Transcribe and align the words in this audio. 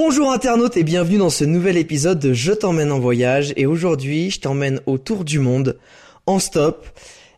Bonjour 0.00 0.30
internautes 0.30 0.76
et 0.76 0.84
bienvenue 0.84 1.18
dans 1.18 1.28
ce 1.28 1.42
nouvel 1.42 1.76
épisode 1.76 2.20
de 2.20 2.32
Je 2.32 2.52
t'emmène 2.52 2.92
en 2.92 3.00
voyage. 3.00 3.52
Et 3.56 3.66
aujourd'hui 3.66 4.30
je 4.30 4.38
t'emmène 4.38 4.80
autour 4.86 5.24
du 5.24 5.40
monde 5.40 5.76
en 6.26 6.38
stop 6.38 6.86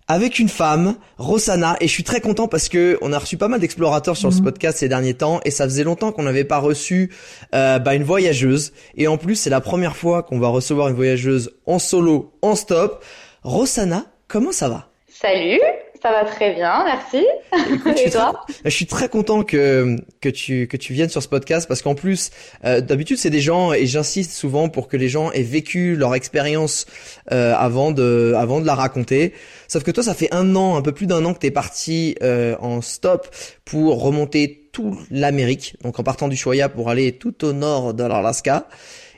avec 0.09 0.39
une 0.39 0.51
femme, 0.51 0.97
Rosanna, 1.17 1.79
et 1.81 1.89
je 1.89 1.93
suis 1.93 2.05
très 2.05 2.21
content 2.21 2.49
parce 2.49 2.69
que 2.69 2.99
on 3.01 3.15
a 3.15 3.19
reçu 3.19 3.39
pas 3.39 3.49
mal 3.49 3.61
d'explorateurs 3.61 4.19
sur 4.19 4.31
ce 4.31 4.43
podcast 4.43 4.77
ces 4.77 4.91
derniers 4.91 5.15
temps. 5.15 5.41
Et 5.47 5.51
ça 5.51 5.65
faisait 5.65 5.85
longtemps 5.85 6.13
qu'on 6.13 6.25
n'avait 6.25 6.45
pas 6.45 6.59
reçu 6.59 7.11
euh, 7.55 7.79
bah, 7.79 7.95
une 7.95 8.05
voyageuse. 8.05 8.75
Et 8.95 9.09
en 9.09 9.17
plus 9.17 9.37
c'est 9.37 9.49
la 9.49 9.63
première 9.63 9.97
fois 9.97 10.23
qu'on 10.23 10.39
va 10.39 10.49
recevoir 10.49 10.89
une 10.89 10.97
voyageuse 10.97 11.57
en 11.65 11.79
solo, 11.79 12.35
en 12.43 12.57
stop. 12.57 13.03
Rosanna, 13.43 14.05
comment 14.29 14.53
ça 14.53 14.69
va? 14.69 14.91
Salut, 15.09 15.61
ça 16.03 16.13
va 16.13 16.25
très 16.25 16.55
bien, 16.55 16.85
merci. 16.85 17.27
Écoute, 17.73 17.93
je, 17.93 17.97
suis 17.99 18.07
Et 18.07 18.11
toi 18.11 18.43
très, 18.47 18.55
je 18.65 18.71
suis 18.71 18.87
très 18.87 19.09
content 19.09 19.43
que 19.43 19.97
que 20.21 20.29
tu 20.29 20.67
que 20.67 20.77
tu 20.77 20.95
viennes 20.95 21.11
sur 21.11 21.23
ce 21.23 21.29
podcast 21.29 21.69
parce 21.69 21.83
qu'en 21.83 21.95
plus 21.95 22.31
euh, 22.65 22.81
d'habitude 22.81 23.19
c'est 23.19 23.31
des 23.31 23.41
gens 23.41 23.73
et 23.73 23.87
j'insiste 23.87 24.33
souvent 24.33 24.69
pour 24.69 24.89
que 24.89 24.97
les 24.97 25.09
gens 25.09 25.31
aient 25.33 25.43
vécu 25.43 25.97
leur 25.97 26.15
expérience 26.15 26.87
euh, 27.33 27.55
avant 27.55 27.91
de 27.91 28.35
avant 28.37 28.61
de 28.61 28.67
la 28.67 28.75
raconter. 28.75 29.35
Sauf 29.69 29.83
que 29.83 29.91
toi 29.91 30.03
ça 30.03 30.15
fait 30.15 30.33
un 30.33 30.57
an, 30.57 30.77
un 30.77 30.83
peu 30.83 30.93
plus 30.93 31.07
d'un 31.07 31.25
an 31.25 31.35
que 31.35 31.41
t'es 31.41 31.51
parti 31.51 32.17
euh, 32.23 32.57
en 32.61 32.81
stop 32.81 33.29
pour 33.65 34.03
remonter 34.03 34.69
toute 34.73 34.99
l'Amérique, 35.11 35.77
donc 35.83 35.99
en 35.99 36.03
partant 36.03 36.29
du 36.29 36.37
Choya 36.37 36.69
pour 36.69 36.89
aller 36.89 37.13
tout 37.13 37.45
au 37.45 37.53
nord 37.53 37.93
de 37.93 38.05
l'Alaska. 38.05 38.69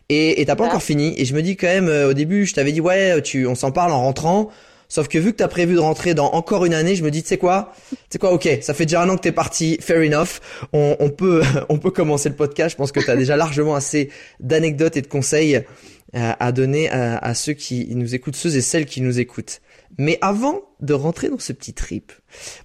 Et 0.08 0.40
et 0.40 0.46
t'as 0.46 0.56
pas 0.56 0.64
encore 0.64 0.82
fini. 0.82 1.14
Et 1.16 1.24
je 1.24 1.34
me 1.34 1.42
dis 1.42 1.56
quand 1.56 1.68
même 1.68 1.88
euh, 1.88 2.10
au 2.10 2.12
début 2.12 2.44
je 2.44 2.54
t'avais 2.54 2.72
dit 2.72 2.80
ouais 2.80 3.22
tu 3.22 3.46
on 3.46 3.54
s'en 3.54 3.70
parle 3.70 3.92
en 3.92 4.00
rentrant. 4.00 4.50
Sauf 4.92 5.08
que 5.08 5.16
vu 5.16 5.32
que 5.32 5.38
t'as 5.38 5.48
prévu 5.48 5.72
de 5.72 5.78
rentrer 5.78 6.12
dans 6.12 6.32
encore 6.32 6.66
une 6.66 6.74
année, 6.74 6.96
je 6.96 7.02
me 7.02 7.10
dis, 7.10 7.22
tu 7.22 7.28
sais 7.30 7.38
quoi, 7.38 7.72
tu 7.92 7.96
sais 8.10 8.18
quoi, 8.18 8.30
ok, 8.30 8.58
ça 8.60 8.74
fait 8.74 8.84
déjà 8.84 9.00
un 9.00 9.08
an 9.08 9.16
que 9.16 9.22
t'es 9.22 9.32
parti, 9.32 9.78
fair 9.80 10.02
enough. 10.06 10.40
On, 10.74 11.08
peut, 11.08 11.40
on 11.70 11.78
peut 11.78 11.90
commencer 11.90 12.28
le 12.28 12.34
podcast. 12.34 12.72
Je 12.72 12.76
pense 12.76 12.92
que 12.92 13.00
t'as 13.00 13.16
déjà 13.16 13.34
largement 13.34 13.74
assez 13.74 14.10
d'anecdotes 14.38 14.98
et 14.98 15.00
de 15.00 15.06
conseils 15.06 15.56
euh, 16.14 16.32
à 16.38 16.52
donner 16.52 16.90
à, 16.90 17.16
à 17.16 17.32
ceux 17.32 17.54
qui 17.54 17.88
nous 17.94 18.14
écoutent, 18.14 18.36
ceux 18.36 18.54
et 18.54 18.60
celles 18.60 18.84
qui 18.84 19.00
nous 19.00 19.18
écoutent. 19.18 19.62
Mais 19.96 20.18
avant 20.20 20.60
de 20.80 20.92
rentrer 20.92 21.30
dans 21.30 21.38
ce 21.38 21.54
petit 21.54 21.72
trip, 21.72 22.12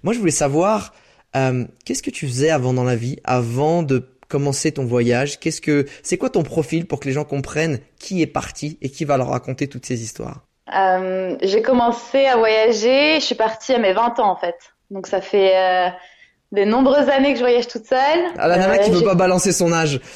moi 0.02 0.12
je 0.12 0.18
voulais 0.18 0.30
savoir, 0.30 0.92
euh, 1.34 1.64
qu'est-ce 1.86 2.02
que 2.02 2.10
tu 2.10 2.26
faisais 2.26 2.50
avant 2.50 2.74
dans 2.74 2.84
la 2.84 2.96
vie, 2.96 3.16
avant 3.24 3.82
de 3.82 4.06
commencer 4.28 4.72
ton 4.72 4.84
voyage? 4.84 5.40
Qu'est-ce 5.40 5.62
que, 5.62 5.86
c'est 6.02 6.18
quoi 6.18 6.28
ton 6.28 6.42
profil 6.42 6.84
pour 6.84 7.00
que 7.00 7.08
les 7.08 7.14
gens 7.14 7.24
comprennent 7.24 7.80
qui 7.98 8.20
est 8.20 8.26
parti 8.26 8.76
et 8.82 8.90
qui 8.90 9.06
va 9.06 9.16
leur 9.16 9.28
raconter 9.28 9.66
toutes 9.66 9.86
ces 9.86 10.02
histoires? 10.02 10.47
Euh, 10.74 11.36
J'ai 11.42 11.62
commencé 11.62 12.26
à 12.26 12.36
voyager, 12.36 13.20
je 13.20 13.24
suis 13.24 13.34
partie 13.34 13.74
à 13.74 13.78
mes 13.78 13.92
20 13.92 14.18
ans 14.20 14.30
en 14.30 14.36
fait. 14.36 14.56
Donc 14.90 15.06
ça 15.06 15.20
fait 15.20 15.52
euh, 15.56 15.88
de 16.52 16.64
nombreuses 16.64 17.08
années 17.08 17.32
que 17.32 17.38
je 17.38 17.44
voyage 17.44 17.68
toute 17.68 17.86
seule. 17.86 18.20
Ah, 18.38 18.48
la 18.48 18.56
nana 18.56 18.74
Euh, 18.74 18.78
qui 18.78 18.90
veut 18.90 19.04
pas 19.04 19.14
balancer 19.14 19.52
son 19.52 19.72
âge. 19.72 20.00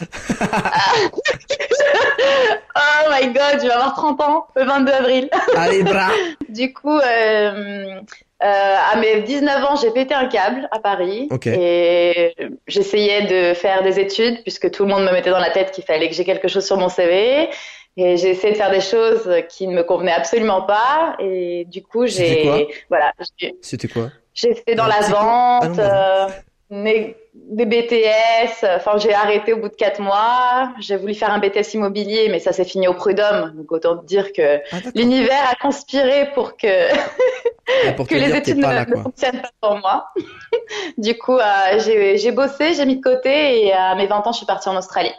Oh 2.74 3.10
my 3.10 3.26
god, 3.32 3.60
je 3.60 3.66
vais 3.66 3.72
avoir 3.72 3.94
30 3.94 4.20
ans 4.22 4.46
le 4.56 4.64
22 4.64 4.92
avril. 4.92 5.30
Allez, 5.56 5.82
bras. 5.82 6.08
Du 6.48 6.72
coup, 6.72 6.96
euh, 6.98 8.00
euh, 8.42 8.76
à 8.92 8.96
mes 8.96 9.20
19 9.22 9.64
ans, 9.64 9.76
j'ai 9.76 9.90
pété 9.90 10.14
un 10.14 10.26
câble 10.26 10.68
à 10.70 10.78
Paris. 10.78 11.28
Et 11.46 12.34
j'essayais 12.66 13.22
de 13.22 13.54
faire 13.54 13.82
des 13.82 13.98
études 14.00 14.42
puisque 14.42 14.70
tout 14.70 14.84
le 14.84 14.90
monde 14.90 15.04
me 15.04 15.12
mettait 15.12 15.30
dans 15.30 15.38
la 15.38 15.50
tête 15.50 15.72
qu'il 15.72 15.84
fallait 15.84 16.08
que 16.08 16.14
j'ai 16.14 16.24
quelque 16.24 16.48
chose 16.48 16.64
sur 16.66 16.76
mon 16.76 16.88
CV. 16.88 17.48
Et 17.96 18.16
j'ai 18.16 18.30
essayé 18.30 18.52
de 18.54 18.58
faire 18.58 18.70
des 18.70 18.80
choses 18.80 19.30
qui 19.50 19.66
ne 19.68 19.74
me 19.74 19.82
convenaient 19.82 20.12
absolument 20.12 20.62
pas. 20.62 21.16
Et 21.18 21.66
du 21.66 21.82
coup, 21.82 22.06
j'ai, 22.06 22.66
voilà, 22.88 23.12
C'était 23.60 23.88
quoi? 23.88 24.08
j'ai 24.34 24.54
fait 24.54 24.74
dans 24.74 24.84
Euh, 24.84 24.88
la 24.88 24.98
quoi 25.06 25.18
Ah 25.60 25.68
non, 25.68 25.74
vente, 25.74 25.78
euh, 25.78 26.26
des 27.34 27.66
BTS. 27.66 28.64
Enfin, 28.76 28.96
j'ai 28.96 29.12
arrêté 29.12 29.52
au 29.52 29.58
bout 29.58 29.68
de 29.68 29.74
quatre 29.74 30.00
mois. 30.00 30.72
J'ai 30.80 30.96
voulu 30.96 31.14
faire 31.14 31.30
un 31.30 31.38
BTS 31.38 31.74
immobilier, 31.74 32.28
mais 32.30 32.38
ça 32.38 32.52
s'est 32.52 32.64
fini 32.64 32.88
au 32.88 32.94
prud'homme. 32.94 33.52
Donc 33.56 33.70
autant 33.72 33.98
te 33.98 34.06
dire 34.06 34.32
que 34.32 34.58
Ah, 34.72 34.76
l'univers 34.94 35.50
a 35.50 35.54
conspiré 35.56 36.30
pour 36.34 36.56
que 36.56 36.88
Ah, 36.94 37.92
Pour 37.96 38.06
que 38.08 38.14
les 38.14 38.26
dire 38.26 38.36
études 38.36 38.56
ne, 38.56 38.62
là, 38.62 38.84
ne 38.86 38.92
quoi. 38.92 39.02
fonctionnent 39.02 39.42
pas 39.42 39.50
pour 39.60 39.76
moi. 39.78 40.06
du 40.98 41.16
coup, 41.18 41.36
euh, 41.38 41.78
j'ai 41.84 42.16
j'ai 42.18 42.32
bossé, 42.32 42.72
j'ai 42.74 42.86
mis 42.86 42.96
de 42.96 43.02
côté 43.02 43.66
et 43.66 43.72
à 43.72 43.94
mes 43.94 44.06
20 44.06 44.26
ans, 44.26 44.32
je 44.32 44.38
suis 44.38 44.46
partie 44.46 44.68
en 44.70 44.76
Australie. 44.76 45.12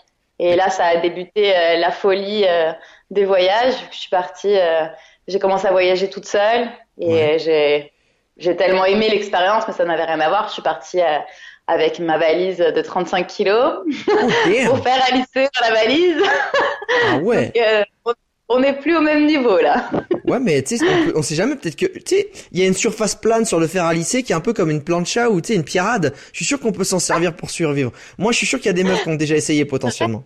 Et 0.45 0.55
là, 0.55 0.69
ça 0.69 0.85
a 0.85 0.97
débuté 0.97 1.55
euh, 1.55 1.77
la 1.77 1.91
folie 1.91 2.43
euh, 2.47 2.71
des 3.11 3.25
voyages. 3.25 3.75
Je 3.91 3.97
suis 3.97 4.09
partie, 4.09 4.57
euh, 4.57 4.85
j'ai 5.27 5.39
commencé 5.39 5.67
à 5.67 5.71
voyager 5.71 6.09
toute 6.09 6.25
seule 6.25 6.67
et 6.99 7.07
Ouais. 7.07 7.37
j'ai 7.39 7.91
j'ai 8.37 8.55
tellement 8.55 8.83
aimé 8.85 9.09
l'expérience, 9.09 9.63
mais 9.67 9.73
ça 9.75 9.85
n'avait 9.85 10.05
rien 10.05 10.19
à 10.19 10.27
voir. 10.27 10.47
Je 10.47 10.53
suis 10.53 10.61
partie 10.63 10.99
avec 11.67 11.99
ma 11.99 12.17
valise 12.17 12.57
de 12.57 12.81
35 12.81 13.27
kilos 13.27 13.83
Oh, 14.07 14.11
pour 14.67 14.83
faire 14.83 15.01
lycée 15.13 15.47
dans 15.61 15.67
la 15.67 15.73
valise. 15.73 16.17
Ah 17.11 17.17
ouais. 17.17 17.53
Donc, 18.05 18.15
on- 18.49 18.59
n'est 18.59 18.73
plus 18.73 18.95
au 18.97 19.01
même 19.01 19.25
niveau 19.25 19.59
là. 19.59 19.89
Ouais, 20.25 20.39
mais 20.39 20.61
tu 20.63 20.77
sais, 20.77 20.85
on, 21.15 21.19
on 21.19 21.21
sait 21.21 21.35
jamais, 21.35 21.55
peut-être 21.57 21.75
que, 21.75 21.85
tu 21.85 22.01
sais, 22.15 22.29
il 22.53 22.59
y 22.59 22.63
a 22.63 22.65
une 22.65 22.73
surface 22.73 23.13
plane 23.13 23.43
sur 23.45 23.59
le 23.59 23.67
fer 23.67 23.83
à 23.83 23.93
lisser 23.93 24.23
qui 24.23 24.31
est 24.31 24.35
un 24.35 24.39
peu 24.41 24.53
comme 24.53 24.69
une 24.69 24.81
plancha 24.81 25.29
ou, 25.29 25.41
tu 25.41 25.49
sais, 25.49 25.55
une 25.55 25.65
pirade. 25.65 26.13
Je 26.31 26.37
suis 26.37 26.45
sûr 26.45 26.59
qu'on 26.61 26.71
peut 26.71 26.85
s'en 26.85 26.99
servir 26.99 27.35
pour 27.35 27.49
survivre. 27.49 27.91
Moi, 28.17 28.31
je 28.31 28.37
suis 28.37 28.47
sûr 28.47 28.57
qu'il 28.59 28.67
y 28.67 28.69
a 28.69 28.73
des 28.73 28.85
meufs 28.85 29.03
qui 29.03 29.09
ont 29.09 29.15
déjà 29.15 29.35
essayé 29.35 29.65
potentiellement. 29.65 30.23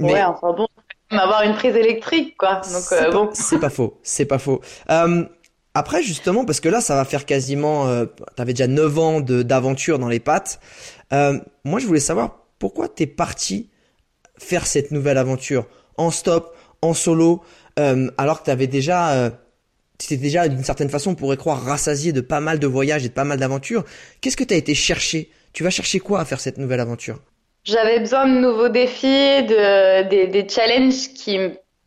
Mais 0.00 0.12
Ouais, 0.14 0.22
enfin 0.22 0.52
bon, 0.52 0.66
avoir 1.10 1.42
une 1.42 1.54
prise 1.54 1.76
électrique 1.76 2.36
quoi. 2.36 2.54
Donc 2.56 2.82
c'est 2.82 2.94
euh, 3.02 3.10
pas- 3.10 3.10
bon. 3.12 3.30
c'est 3.32 3.58
pas 3.58 3.70
faux, 3.70 3.98
c'est 4.02 4.24
pas 4.26 4.38
faux. 4.38 4.60
Euh, 4.90 5.24
après, 5.74 6.02
justement, 6.02 6.44
parce 6.44 6.58
que 6.58 6.68
là, 6.68 6.80
ça 6.80 6.96
va 6.96 7.04
faire 7.04 7.24
quasiment, 7.26 7.86
euh, 7.86 8.04
t'avais 8.34 8.52
déjà 8.54 8.66
9 8.66 8.98
ans 8.98 9.20
d'aventure 9.20 10.00
dans 10.00 10.08
les 10.08 10.18
pattes. 10.18 10.58
Euh, 11.12 11.38
moi, 11.64 11.78
je 11.78 11.86
voulais 11.86 12.00
savoir 12.00 12.38
pourquoi 12.58 12.88
t'es 12.88 13.06
parti 13.06 13.70
faire 14.36 14.66
cette 14.66 14.90
nouvelle 14.90 15.16
aventure 15.18 15.66
en 15.96 16.10
stop, 16.10 16.56
en 16.82 16.92
solo, 16.94 17.42
euh, 17.78 18.10
alors 18.18 18.40
que 18.40 18.46
t'avais 18.46 18.66
déjà, 18.66 19.10
euh, 19.12 19.30
t'étais 19.98 20.16
déjà 20.16 20.48
d'une 20.48 20.64
certaine 20.64 20.88
façon, 20.88 21.10
on 21.10 21.14
pourrait 21.14 21.36
croire 21.36 21.62
rassasié 21.62 22.12
de 22.12 22.20
pas 22.20 22.40
mal 22.40 22.58
de 22.58 22.66
voyages 22.66 23.04
et 23.04 23.08
de 23.08 23.14
pas 23.14 23.24
mal 23.24 23.38
d'aventures. 23.38 23.84
Qu'est-ce 24.20 24.36
que 24.36 24.44
t'as 24.44 24.56
été 24.56 24.74
chercher? 24.74 25.30
Tu 25.52 25.62
vas 25.62 25.70
chercher 25.70 26.00
quoi 26.00 26.20
à 26.20 26.24
faire 26.24 26.40
cette 26.40 26.58
nouvelle 26.58 26.80
aventure? 26.80 27.20
J'avais 27.64 28.00
besoin 28.00 28.26
de 28.26 28.38
nouveaux 28.38 28.68
défis, 28.68 29.42
de, 29.44 30.02
des, 30.08 30.26
des 30.26 30.48
challenges 30.48 31.12
qui, 31.14 31.38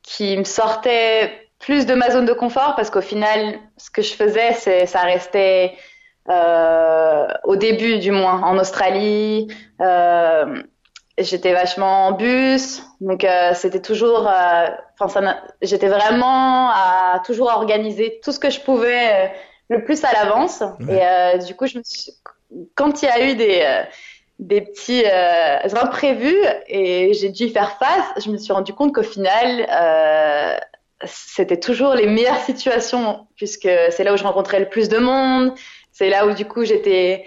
qui 0.03 0.37
me 0.37 0.43
sortaient 0.43 1.31
plus 1.59 1.85
de 1.85 1.93
ma 1.93 2.11
zone 2.11 2.25
de 2.25 2.33
confort 2.33 2.75
parce 2.75 2.89
qu'au 2.89 3.01
final, 3.01 3.59
ce 3.77 3.89
que 3.89 4.01
je 4.01 4.13
faisais, 4.13 4.53
c'est, 4.53 4.85
ça 4.85 5.01
restait 5.01 5.73
euh, 6.29 7.27
au 7.43 7.55
début 7.55 7.99
du 7.99 8.11
moins 8.11 8.41
en 8.43 8.57
Australie. 8.57 9.47
Euh, 9.81 10.61
j'étais 11.17 11.53
vachement 11.53 12.07
en 12.07 12.11
bus, 12.11 12.83
donc 13.01 13.23
euh, 13.23 13.53
c'était 13.53 13.81
toujours, 13.81 14.29
enfin 14.99 15.37
j'étais 15.61 15.87
vraiment 15.87 16.69
à 16.69 17.21
toujours 17.25 17.51
à 17.51 17.57
organiser 17.57 18.19
tout 18.23 18.31
ce 18.31 18.39
que 18.39 18.49
je 18.49 18.59
pouvais 18.59 19.31
le 19.69 19.83
plus 19.83 20.03
à 20.03 20.11
l'avance. 20.11 20.63
Ouais. 20.81 21.35
Et 21.35 21.39
du 21.39 21.55
coup, 21.55 21.65
je 21.65 21.77
me 21.77 21.83
suis, 21.83 22.11
quand 22.75 23.01
il 23.01 23.05
y 23.05 23.09
a 23.09 23.25
eu 23.25 23.35
des 23.35 23.83
des 24.47 24.61
petits 24.61 25.03
euh, 25.05 25.59
imprévus 25.81 26.35
et 26.67 27.13
j'ai 27.13 27.29
dû 27.29 27.45
y 27.45 27.49
faire 27.49 27.77
face, 27.77 28.23
je 28.23 28.29
me 28.29 28.37
suis 28.37 28.53
rendu 28.53 28.73
compte 28.73 28.93
qu'au 28.93 29.03
final, 29.03 29.65
euh, 29.71 30.57
c'était 31.05 31.59
toujours 31.59 31.93
les 31.93 32.07
meilleures 32.07 32.41
situations 32.45 33.27
puisque 33.35 33.69
c'est 33.89 34.03
là 34.03 34.13
où 34.13 34.17
je 34.17 34.23
rencontrais 34.23 34.59
le 34.59 34.69
plus 34.69 34.89
de 34.89 34.97
monde, 34.97 35.53
c'est 35.91 36.09
là 36.09 36.27
où 36.27 36.33
du 36.33 36.45
coup 36.45 36.65
j'étais, 36.65 37.25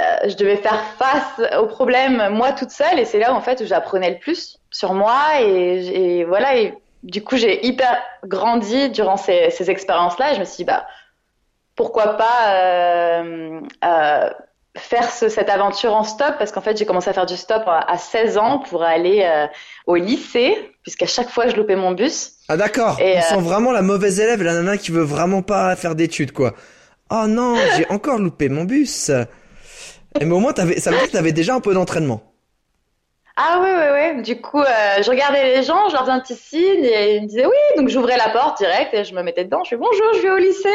euh, 0.00 0.28
je 0.28 0.36
devais 0.36 0.56
faire 0.56 0.82
face 0.98 1.40
aux 1.58 1.66
problèmes 1.66 2.30
moi 2.30 2.52
toute 2.52 2.70
seule. 2.70 2.98
Et 2.98 3.04
c'est 3.04 3.18
là 3.18 3.34
en 3.34 3.40
fait 3.40 3.60
où 3.60 3.66
j'apprenais 3.66 4.10
le 4.10 4.18
plus 4.18 4.58
sur 4.70 4.94
moi. 4.94 5.40
Et, 5.40 6.20
et 6.20 6.24
voilà. 6.24 6.56
Et 6.56 6.74
du 7.02 7.22
coup, 7.22 7.36
j'ai 7.36 7.64
hyper 7.66 8.02
grandi 8.24 8.88
durant 8.88 9.16
ces, 9.18 9.50
ces 9.50 9.70
expériences-là. 9.70 10.34
Je 10.34 10.40
me 10.40 10.44
suis 10.44 10.58
dit, 10.58 10.64
bah, 10.64 10.86
pourquoi 11.76 12.16
pas 12.16 12.48
euh, 12.48 13.60
euh, 13.84 14.30
faire 14.76 15.10
ce, 15.10 15.28
cette 15.28 15.48
aventure 15.48 15.94
en 15.94 16.04
stop 16.04 16.34
Parce 16.38 16.52
qu'en 16.52 16.60
fait, 16.60 16.76
j'ai 16.76 16.86
commencé 16.86 17.08
à 17.08 17.12
faire 17.12 17.26
du 17.26 17.36
stop 17.36 17.62
à 17.66 17.96
16 17.98 18.38
ans 18.38 18.58
pour 18.58 18.82
aller 18.82 19.22
euh, 19.24 19.46
au 19.86 19.96
lycée, 19.96 20.56
puisqu'à 20.82 21.06
chaque 21.06 21.30
fois, 21.30 21.48
je 21.48 21.56
loupais 21.56 21.76
mon 21.76 21.92
bus. 21.92 22.32
Ah 22.48 22.56
d'accord, 22.56 22.98
Et, 23.00 23.14
on 23.14 23.18
euh, 23.18 23.20
sent 23.20 23.40
vraiment 23.40 23.72
la 23.72 23.82
mauvaise 23.82 24.20
élève, 24.20 24.42
la 24.42 24.54
nana 24.54 24.76
qui 24.76 24.90
veut 24.90 25.02
vraiment 25.02 25.42
pas 25.42 25.74
faire 25.76 25.94
d'études 25.94 26.32
quoi. 26.32 26.54
Oh 27.10 27.26
non, 27.26 27.56
j'ai 27.76 27.86
encore 27.88 28.18
loupé 28.18 28.48
mon 28.48 28.64
bus. 28.64 29.10
Et 30.20 30.24
mais 30.24 30.34
au 30.34 30.40
moins 30.40 30.52
t'avais, 30.52 30.78
ça 30.78 30.90
veut 30.90 30.98
dire 30.98 31.06
que 31.06 31.12
t'avais 31.12 31.32
déjà 31.32 31.54
un 31.54 31.60
peu 31.60 31.72
d'entraînement. 31.72 32.33
Ah 33.36 33.58
oui, 33.60 33.68
oui, 33.68 34.12
oui. 34.16 34.22
Du 34.22 34.40
coup, 34.40 34.60
euh, 34.62 35.02
je 35.02 35.10
regardais 35.10 35.56
les 35.56 35.62
gens, 35.64 35.88
je 35.88 35.92
leur 35.94 36.02
faisais 36.02 36.12
un 36.12 36.20
petit 36.20 36.36
signe 36.36 36.84
et 36.84 37.16
ils 37.16 37.22
me 37.22 37.26
disaient 37.26 37.46
oui. 37.46 37.76
Donc 37.76 37.88
j'ouvrais 37.88 38.16
la 38.16 38.28
porte 38.28 38.58
direct 38.58 38.94
et 38.94 39.04
je 39.04 39.12
me 39.12 39.22
mettais 39.22 39.44
dedans. 39.44 39.64
Je 39.64 39.70
fais 39.70 39.76
bonjour, 39.76 40.14
je 40.14 40.20
vais 40.20 40.30
au 40.30 40.36
lycée. 40.36 40.68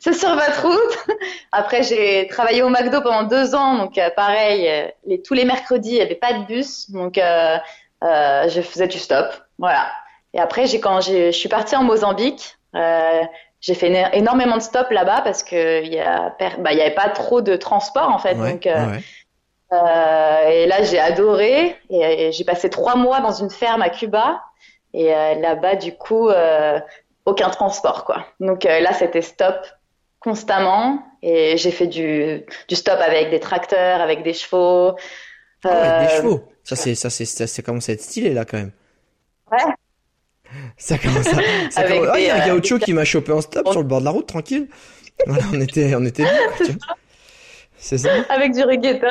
C'est 0.00 0.12
sur 0.12 0.34
votre 0.34 0.62
route. 0.66 0.98
Après, 1.52 1.84
j'ai 1.84 2.26
travaillé 2.26 2.62
au 2.62 2.70
McDo 2.70 3.00
pendant 3.02 3.22
deux 3.22 3.54
ans. 3.54 3.78
Donc 3.78 3.98
euh, 3.98 4.10
pareil, 4.16 4.68
euh, 4.68 4.88
les, 5.06 5.22
tous 5.22 5.34
les 5.34 5.44
mercredis, 5.44 5.90
il 5.90 5.94
n'y 5.94 6.00
avait 6.02 6.16
pas 6.16 6.32
de 6.32 6.44
bus. 6.44 6.90
Donc 6.90 7.18
euh, 7.18 7.56
euh, 8.02 8.48
je 8.48 8.60
faisais 8.62 8.88
du 8.88 8.98
stop. 8.98 9.26
Voilà. 9.58 9.88
Et 10.34 10.40
après, 10.40 10.66
j'ai 10.66 10.80
quand 10.80 11.00
je 11.00 11.30
suis 11.30 11.48
partie 11.48 11.76
en 11.76 11.84
Mozambique. 11.84 12.56
Euh, 12.74 13.22
j'ai 13.60 13.74
fait 13.74 13.90
éno- 13.90 14.08
énormément 14.12 14.56
de 14.56 14.62
stop 14.62 14.90
là-bas 14.90 15.20
parce 15.22 15.44
que 15.44 15.84
il 15.84 15.92
y 15.94 16.00
a, 16.00 16.30
per- 16.36 16.56
bah, 16.58 16.72
y 16.72 16.80
avait 16.80 16.90
pas 16.94 17.10
trop 17.10 17.42
de 17.42 17.54
transport 17.54 18.08
en 18.08 18.18
fait. 18.18 18.34
Ouais, 18.34 18.54
donc 18.54 18.66
euh, 18.66 18.74
ouais. 18.90 19.02
Euh, 19.72 20.48
et 20.48 20.66
là, 20.66 20.82
j'ai 20.82 20.98
adoré. 20.98 21.76
Et, 21.90 22.00
et 22.28 22.32
j'ai 22.32 22.44
passé 22.44 22.68
trois 22.70 22.96
mois 22.96 23.20
dans 23.20 23.32
une 23.32 23.50
ferme 23.50 23.82
à 23.82 23.88
Cuba. 23.90 24.42
Et 24.94 25.14
euh, 25.14 25.34
là-bas, 25.36 25.76
du 25.76 25.94
coup, 25.94 26.28
euh, 26.28 26.78
aucun 27.24 27.48
transport, 27.50 28.04
quoi. 28.04 28.26
Donc 28.40 28.64
là, 28.64 28.92
c'était 28.92 29.22
stop 29.22 29.56
constamment. 30.20 31.02
Et 31.22 31.56
j'ai 31.56 31.70
fait 31.70 31.86
du, 31.86 32.44
du 32.68 32.74
stop 32.74 32.98
avec 33.00 33.30
des 33.30 33.40
tracteurs, 33.40 34.00
avec 34.00 34.22
des 34.22 34.34
chevaux. 34.34 34.96
Ah 35.64 35.68
ouais, 36.00 36.06
des 36.06 36.14
chevaux. 36.16 36.42
Ça 36.64 36.76
c'est, 36.76 36.94
ça 36.94 37.10
c'est, 37.10 37.24
ça, 37.24 37.46
ça 37.46 37.62
commence 37.62 37.88
à 37.88 37.92
être 37.92 38.00
stylé 38.02 38.34
là 38.34 38.44
quand 38.44 38.56
même. 38.56 38.72
Ouais. 39.50 39.58
Ça 40.76 40.98
commence 40.98 41.26
à. 41.28 41.34
Ça 41.70 41.80
Avec 41.80 42.00
commence- 42.00 42.10
Ah, 42.14 42.20
il 42.20 42.26
y 42.26 42.30
a 42.30 42.44
un 42.44 42.54
gaucho 42.54 42.78
qui 42.78 42.92
m'a 42.92 43.04
chopé 43.04 43.32
en 43.32 43.40
stop 43.40 43.68
sur 43.68 43.80
le 43.80 43.86
bord 43.86 44.00
de 44.00 44.04
la 44.04 44.10
route, 44.10 44.26
tranquille. 44.26 44.68
Voilà, 45.26 45.44
on 45.54 45.60
était, 45.60 45.94
on 45.94 46.04
était 46.04 46.24
bien. 46.24 46.76
C'est 47.76 47.98
ça. 47.98 48.10
Avec 48.28 48.52
du 48.52 48.62
reggaeton. 48.62 49.06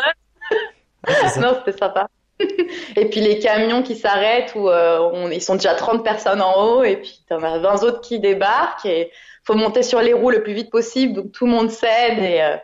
Non, 1.39 1.55
c'était 1.65 1.77
sympa. 1.77 2.07
Et 2.95 3.05
puis 3.05 3.19
les 3.21 3.39
camions 3.39 3.83
qui 3.83 3.95
s'arrêtent 3.95 4.53
où 4.55 4.67
euh, 4.69 4.99
on, 5.13 5.29
ils 5.29 5.41
sont 5.41 5.55
déjà 5.55 5.75
30 5.75 6.03
personnes 6.03 6.41
en 6.41 6.53
haut 6.63 6.83
et 6.83 6.97
puis 6.97 7.19
t'en 7.29 7.41
as 7.43 7.59
20 7.59 7.83
autres 7.83 8.01
qui 8.01 8.19
débarquent 8.19 8.85
et 8.87 9.11
faut 9.43 9.53
monter 9.53 9.83
sur 9.83 10.01
les 10.01 10.13
roues 10.13 10.31
le 10.31 10.41
plus 10.41 10.53
vite 10.53 10.71
possible 10.71 11.13
donc 11.13 11.31
tout 11.31 11.45
le 11.45 11.51
monde 11.51 11.69
cède 11.69 12.17
et, 12.19 12.41
euh, 12.41 12.55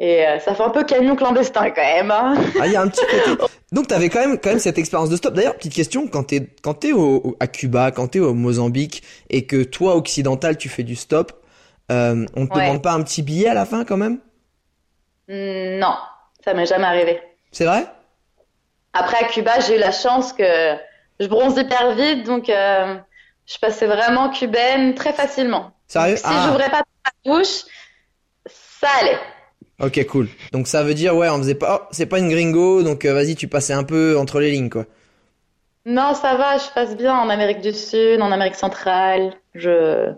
et 0.00 0.26
euh, 0.26 0.38
ça 0.40 0.54
fait 0.56 0.62
un 0.64 0.70
peu 0.70 0.82
camion 0.84 1.14
clandestin 1.14 1.70
quand 1.70 1.82
même. 1.82 2.10
Hein. 2.10 2.34
Ah, 2.60 2.66
il 2.66 2.72
y 2.72 2.76
a 2.76 2.82
un 2.82 2.88
petit 2.88 3.04
côté. 3.10 3.42
Donc, 3.72 3.86
t'avais 3.88 4.08
quand 4.08 4.20
même, 4.20 4.38
quand 4.40 4.50
même 4.50 4.58
cette 4.58 4.78
expérience 4.78 5.08
de 5.10 5.16
stop. 5.16 5.34
D'ailleurs, 5.34 5.54
petite 5.56 5.74
question, 5.74 6.06
quand 6.08 6.24
t'es, 6.24 6.48
quand 6.62 6.74
t'es 6.74 6.92
au, 6.92 7.16
au- 7.16 7.36
à 7.40 7.46
Cuba, 7.46 7.90
quand 7.92 8.08
t'es 8.08 8.20
au 8.20 8.34
Mozambique, 8.34 9.02
et 9.30 9.46
que 9.46 9.62
toi, 9.64 9.96
occidental, 9.96 10.56
tu 10.58 10.68
fais 10.68 10.82
du 10.82 10.96
stop, 10.96 11.32
on 11.88 12.26
te 12.26 12.54
Ouais. 12.54 12.66
demande 12.66 12.82
pas 12.82 12.92
un 12.92 13.02
petit 13.02 13.22
billet 13.22 13.48
à 13.48 13.54
la 13.54 13.64
fin, 13.66 13.84
quand 13.84 13.96
même? 13.96 14.18
Hmm, 15.28 15.78
Non, 15.78 15.94
ça 16.44 16.54
m'est 16.54 16.66
jamais 16.66 16.84
arrivé. 16.84 17.20
C'est 17.52 17.64
vrai? 17.64 17.86
Après 18.92 19.18
à 19.24 19.28
Cuba 19.28 19.60
j'ai 19.60 19.76
eu 19.76 19.78
la 19.78 19.92
chance 19.92 20.32
que 20.32 20.76
je 21.20 21.26
bronze 21.26 21.56
hyper 21.58 21.94
vite 21.94 22.24
donc 22.26 22.48
euh, 22.48 22.96
je 23.46 23.58
passais 23.58 23.86
vraiment 23.86 24.30
cubaine 24.30 24.94
très 24.94 25.12
facilement. 25.12 25.72
Sérieux? 25.86 26.14
Donc, 26.16 26.18
si 26.18 26.24
Ah. 26.24 26.44
j'ouvrais 26.44 26.70
pas 26.70 26.82
ma 27.04 27.32
bouche, 27.32 27.64
ça 28.46 28.88
allait. 29.00 29.18
Ok, 29.78 30.04
cool. 30.06 30.28
Donc, 30.52 30.68
ça 30.68 30.82
veut 30.82 30.94
dire, 30.94 31.14
ouais, 31.16 31.28
on 31.28 31.38
faisait 31.38 31.54
pas, 31.54 31.80
oh, 31.82 31.88
c'est 31.90 32.06
pas 32.06 32.18
une 32.18 32.28
gringo, 32.30 32.82
donc, 32.82 33.04
euh, 33.04 33.12
vas-y, 33.12 33.36
tu 33.36 33.46
passais 33.48 33.74
un 33.74 33.84
peu 33.84 34.16
entre 34.18 34.40
les 34.40 34.50
lignes, 34.50 34.70
quoi. 34.70 34.86
Non, 35.86 36.14
ça 36.14 36.34
va, 36.36 36.58
je 36.58 36.68
passe 36.74 36.96
bien 36.96 37.14
en 37.14 37.28
Amérique 37.30 37.60
du 37.60 37.72
Sud, 37.72 38.20
en 38.20 38.32
Amérique 38.32 38.56
centrale, 38.56 39.34
je 39.54 40.12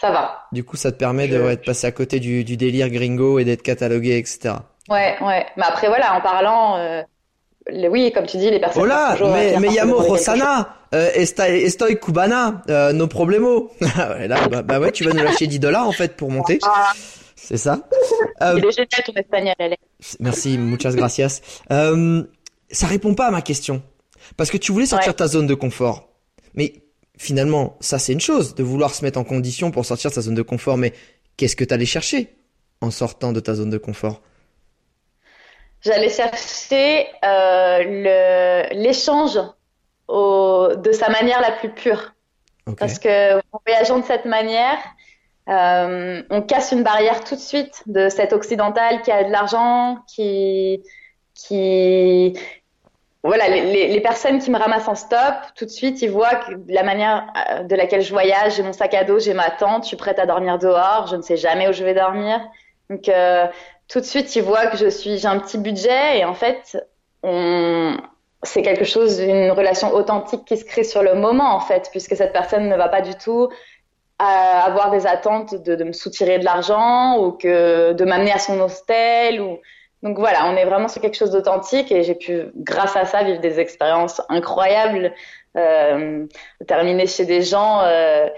ça 0.00 0.10
va. 0.10 0.44
Du 0.52 0.64
coup, 0.64 0.76
ça 0.76 0.92
te 0.92 0.96
permet 0.98 1.28
de, 1.28 1.36
Je- 1.36 1.42
ouais, 1.42 1.56
de 1.56 1.62
passer 1.62 1.86
à 1.86 1.92
côté 1.92 2.20
du, 2.20 2.44
du 2.44 2.56
délire 2.56 2.90
gringo 2.90 3.38
et 3.38 3.44
d'être 3.44 3.62
catalogué, 3.62 4.18
etc. 4.18 4.56
Ouais, 4.88 5.16
ouais. 5.22 5.46
Mais 5.56 5.62
après 5.66 5.88
voilà, 5.88 6.14
en 6.14 6.20
parlant 6.20 6.76
euh, 6.76 7.02
oui, 7.88 8.12
comme 8.12 8.26
tu 8.26 8.36
dis, 8.36 8.50
les 8.50 8.60
personnes 8.60 8.82
Hola, 8.82 9.16
demander 9.18 9.54
quelque 9.64 9.80
chose. 9.80 10.06
Rosana, 10.06 10.76
euh, 10.94 11.10
esta- 11.14 11.48
estoy 11.48 11.98
cubana, 11.98 12.62
euh, 12.68 12.92
no 12.92 13.06
problemo. 13.06 13.70
Ouais, 13.80 14.28
là, 14.28 14.46
bah, 14.48 14.62
bah 14.62 14.78
ouais, 14.80 14.92
tu 14.92 15.04
vas 15.04 15.12
nous 15.14 15.22
lâcher 15.24 15.46
10 15.46 15.58
dollars 15.60 15.88
en 15.88 15.92
fait 15.92 16.16
pour 16.16 16.30
monter. 16.30 16.58
Ah, 16.62 16.92
C'est 17.36 17.56
ça. 17.56 17.80
Euh, 18.42 18.54
il 18.58 18.64
est 18.66 18.72
génial 18.72 18.88
ton 19.06 19.12
espagnol, 19.14 19.54
est. 19.58 19.78
merci, 20.20 20.58
muchas 20.58 20.92
gracias. 20.94 21.40
Euh, 21.72 22.22
ça 22.70 22.86
répond 22.86 23.14
pas 23.14 23.26
à 23.26 23.30
ma 23.30 23.40
question. 23.42 23.82
Parce 24.36 24.50
que 24.50 24.56
tu 24.58 24.72
voulais 24.72 24.86
sortir 24.86 25.08
Ouais. 25.08 25.12
de 25.12 25.18
ta 25.18 25.26
zone 25.26 25.46
de 25.46 25.54
confort. 25.54 26.08
Mais 26.54 26.74
finalement, 27.18 27.76
ça 27.80 27.98
c'est 27.98 28.12
une 28.12 28.20
chose, 28.20 28.54
de 28.54 28.62
vouloir 28.62 28.94
se 28.94 29.02
mettre 29.04 29.18
en 29.18 29.24
condition 29.24 29.70
pour 29.70 29.84
sortir 29.86 30.10
de 30.10 30.14
sa 30.14 30.20
zone 30.20 30.34
de 30.34 30.42
confort. 30.42 30.76
Mais 30.76 30.92
qu'est-ce 31.38 31.56
que 31.56 31.64
t'allais 31.64 31.86
chercher 31.86 32.34
en 32.82 32.90
sortant 32.90 33.32
de 33.32 33.40
ta 33.40 33.54
zone 33.54 33.70
de 33.70 33.78
confort? 33.78 34.20
J'allais 35.84 36.08
chercher 36.10 37.08
euh, 37.24 37.78
le 37.84 38.74
l'échange 38.82 39.38
au, 40.08 40.68
de 40.76 40.92
sa 40.92 41.08
manière 41.10 41.40
la 41.40 41.52
plus 41.52 41.70
pure. 41.70 42.12
Parce 42.78 42.98
que 42.98 43.36
en 43.52 43.60
voyageant 43.66 43.98
de 43.98 44.04
cette 44.04 44.24
manière, 44.24 44.78
euh, 45.50 46.22
on 46.30 46.40
casse 46.40 46.72
une 46.72 46.82
barrière 46.82 47.22
tout 47.22 47.34
de 47.34 47.40
suite 47.40 47.82
de 47.86 48.08
cet 48.08 48.32
occidental 48.32 49.02
qui 49.02 49.10
a 49.12 49.24
de 49.24 49.30
l'argent, 49.30 49.98
qui, 50.08 50.82
qui, 51.34 52.32
voilà, 53.22 53.48
les, 53.48 53.60
les- 53.72 53.88
les 53.88 54.00
personnes 54.00 54.38
qui 54.38 54.50
me 54.50 54.58
ramassent 54.58 54.88
en 54.88 54.94
stop, 54.94 55.34
tout 55.56 55.66
de 55.66 55.70
suite, 55.70 56.00
ils 56.00 56.10
voient 56.10 56.36
que 56.36 56.52
la 56.68 56.82
manière 56.82 57.26
euh, 57.50 57.62
de 57.64 57.74
laquelle 57.74 58.00
je 58.00 58.12
voyage, 58.12 58.56
j'ai 58.56 58.62
mon 58.62 58.72
sac 58.72 58.94
à 58.94 59.04
dos, 59.04 59.18
j'ai 59.18 59.34
ma 59.34 59.50
tente, 59.50 59.82
je 59.82 59.88
suis 59.88 59.96
prête 59.98 60.18
à 60.18 60.24
dormir 60.24 60.58
dehors, 60.58 61.06
je 61.08 61.16
ne 61.16 61.22
sais 61.22 61.36
jamais 61.36 61.68
où 61.68 61.72
je 61.72 61.84
vais 61.84 61.94
dormir. 61.94 62.40
Donc, 62.88 63.08
euh, 63.08 63.46
tout 63.88 64.00
de 64.00 64.04
suite, 64.04 64.34
ils 64.36 64.42
voient 64.42 64.66
que 64.66 64.76
je 64.76 64.88
suis, 64.88 65.18
j'ai 65.18 65.28
un 65.28 65.38
petit 65.38 65.58
budget 65.58 66.18
et 66.18 66.24
en 66.24 66.34
fait, 66.34 66.76
c'est 68.42 68.62
quelque 68.62 68.84
chose, 68.84 69.20
une 69.20 69.50
relation 69.50 69.92
authentique 69.94 70.44
qui 70.44 70.56
se 70.56 70.64
crée 70.64 70.84
sur 70.84 71.02
le 71.02 71.14
moment 71.14 71.54
en 71.54 71.60
fait, 71.60 71.88
puisque 71.90 72.16
cette 72.16 72.32
personne 72.32 72.68
ne 72.68 72.76
va 72.76 72.88
pas 72.88 73.00
du 73.00 73.14
tout 73.14 73.48
euh, 74.22 74.24
avoir 74.24 74.90
des 74.90 75.06
attentes 75.06 75.54
de, 75.54 75.74
de 75.74 75.84
me 75.84 75.92
soutirer 75.92 76.38
de 76.38 76.44
l'argent 76.44 77.18
ou 77.18 77.32
que 77.32 77.92
de 77.92 78.04
m'amener 78.04 78.32
à 78.32 78.38
son 78.38 78.60
hostel 78.60 79.40
ou 79.40 79.58
donc 80.04 80.18
voilà, 80.18 80.46
on 80.50 80.56
est 80.56 80.66
vraiment 80.66 80.88
sur 80.88 81.00
quelque 81.00 81.16
chose 81.16 81.30
d'authentique 81.30 81.90
et 81.90 82.02
j'ai 82.02 82.14
pu, 82.14 82.42
grâce 82.56 82.94
à 82.94 83.06
ça, 83.06 83.22
vivre 83.22 83.40
des 83.40 83.58
expériences 83.58 84.20
incroyables, 84.28 85.14
euh, 85.56 86.26
terminer 86.66 87.06
chez 87.06 87.24
des 87.24 87.42
gens, 87.42 87.80
euh, 87.82 88.28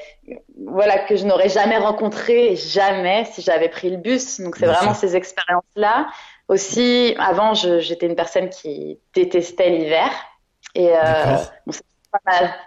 voilà, 0.66 0.98
que 0.98 1.16
je 1.16 1.24
n'aurais 1.24 1.48
jamais 1.48 1.76
rencontrés, 1.76 2.56
jamais 2.56 3.24
si 3.24 3.42
j'avais 3.42 3.68
pris 3.68 3.90
le 3.90 3.96
bus. 3.96 4.40
Donc 4.40 4.56
c'est 4.56 4.66
vraiment 4.66 4.94
ces 4.94 5.16
expériences-là. 5.16 6.08
Aussi, 6.48 7.16
avant, 7.18 7.54
j'étais 7.54 8.06
une 8.06 8.14
personne 8.14 8.50
qui 8.50 8.98
détestait 9.14 9.70
l'hiver 9.70 10.10
et 10.74 10.90
euh, 10.94 11.36
bon, 11.66 11.72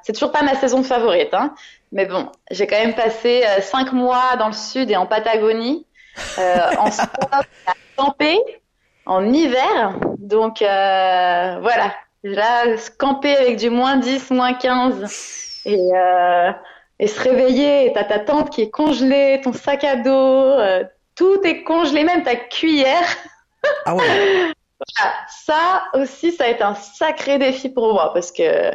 c'est 0.04 0.14
toujours 0.14 0.32
pas 0.32 0.42
ma 0.42 0.56
saison 0.56 0.84
favorite, 0.84 1.34
hein. 1.34 1.54
Mais 1.92 2.06
bon, 2.06 2.32
j'ai 2.52 2.68
quand 2.68 2.80
même 2.80 2.94
passé 2.94 3.44
euh, 3.46 3.62
cinq 3.62 3.94
mois 3.94 4.36
dans 4.38 4.48
le 4.48 4.54
sud 4.54 4.92
et 4.92 4.96
en 4.96 5.06
Patagonie, 5.06 5.86
euh, 6.38 6.72
en 6.78 6.92
stop, 6.92 7.10
à 7.32 7.74
camper 7.96 8.40
en 9.06 9.32
hiver. 9.32 9.96
Donc 10.18 10.62
euh, 10.62 11.60
voilà, 11.62 11.94
là, 12.24 12.66
camper 12.98 13.36
avec 13.36 13.58
du 13.58 13.70
moins 13.70 13.98
10, 13.98 14.32
moins 14.32 14.54
15 14.54 15.62
et, 15.66 15.78
euh, 15.96 16.52
et 17.00 17.08
se 17.08 17.20
réveiller, 17.22 17.86
et 17.88 17.94
t'as 17.94 18.04
ta 18.04 18.20
tente 18.20 18.50
qui 18.50 18.62
est 18.64 18.70
congelée, 18.70 19.40
ton 19.44 19.54
sac 19.54 19.84
à 19.84 19.96
dos, 19.98 20.10
euh, 20.12 20.84
tout 21.16 21.42
est 21.44 21.64
congelé, 21.64 22.04
même 22.04 22.24
ta 22.24 22.36
cuillère. 22.36 23.08
Ah 23.86 23.94
ouais. 23.94 24.04
Voilà. 24.08 25.14
Ça 25.28 25.84
aussi, 25.94 26.32
ça 26.32 26.46
a 26.46 26.48
été 26.48 26.64
un 26.64 26.76
sacré 26.76 27.38
défi 27.38 27.68
pour 27.70 27.94
moi 27.94 28.14
parce 28.14 28.32
que 28.32 28.72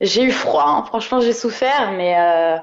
j'ai 0.00 0.24
eu 0.24 0.32
froid. 0.32 0.64
hein. 0.66 0.84
Franchement, 0.88 1.20
j'ai 1.20 1.32
souffert, 1.32 1.92
mais 1.92 2.18
euh, 2.18 2.56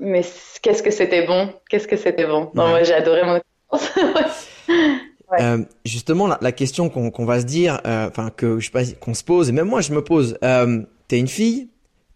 mais 0.00 0.22
qu'est-ce 0.62 0.82
que 0.82 0.90
c'était 0.90 1.22
bon, 1.22 1.54
qu'est-ce 1.70 1.86
que 1.86 1.96
c'était 1.96 2.26
bon? 2.26 2.50
Non, 2.54 2.64
Ouais. 2.64 2.70
moi, 2.70 2.82
j'ai 2.82 2.94
adoré 2.94 3.22
mon 3.22 3.36
expérience. 3.70 4.48
Euh, 5.40 5.64
justement, 5.84 6.26
la, 6.26 6.38
la 6.40 6.52
question 6.52 6.88
qu'on 6.88 7.24
va 7.24 7.40
se 7.40 7.46
dire, 7.46 7.80
euh, 7.86 8.08
enfin 8.08 8.30
que 8.30 8.60
je 8.60 8.66
sais 8.66 8.70
pas 8.72 8.84
qu'on 9.00 9.14
se 9.14 9.24
pose, 9.24 9.48
et 9.48 9.52
même 9.52 9.68
moi 9.68 9.80
je 9.80 9.92
me 9.92 10.02
pose. 10.02 10.38
Euh, 10.44 10.82
t'es 11.08 11.18
une 11.18 11.28
fille, 11.28 11.68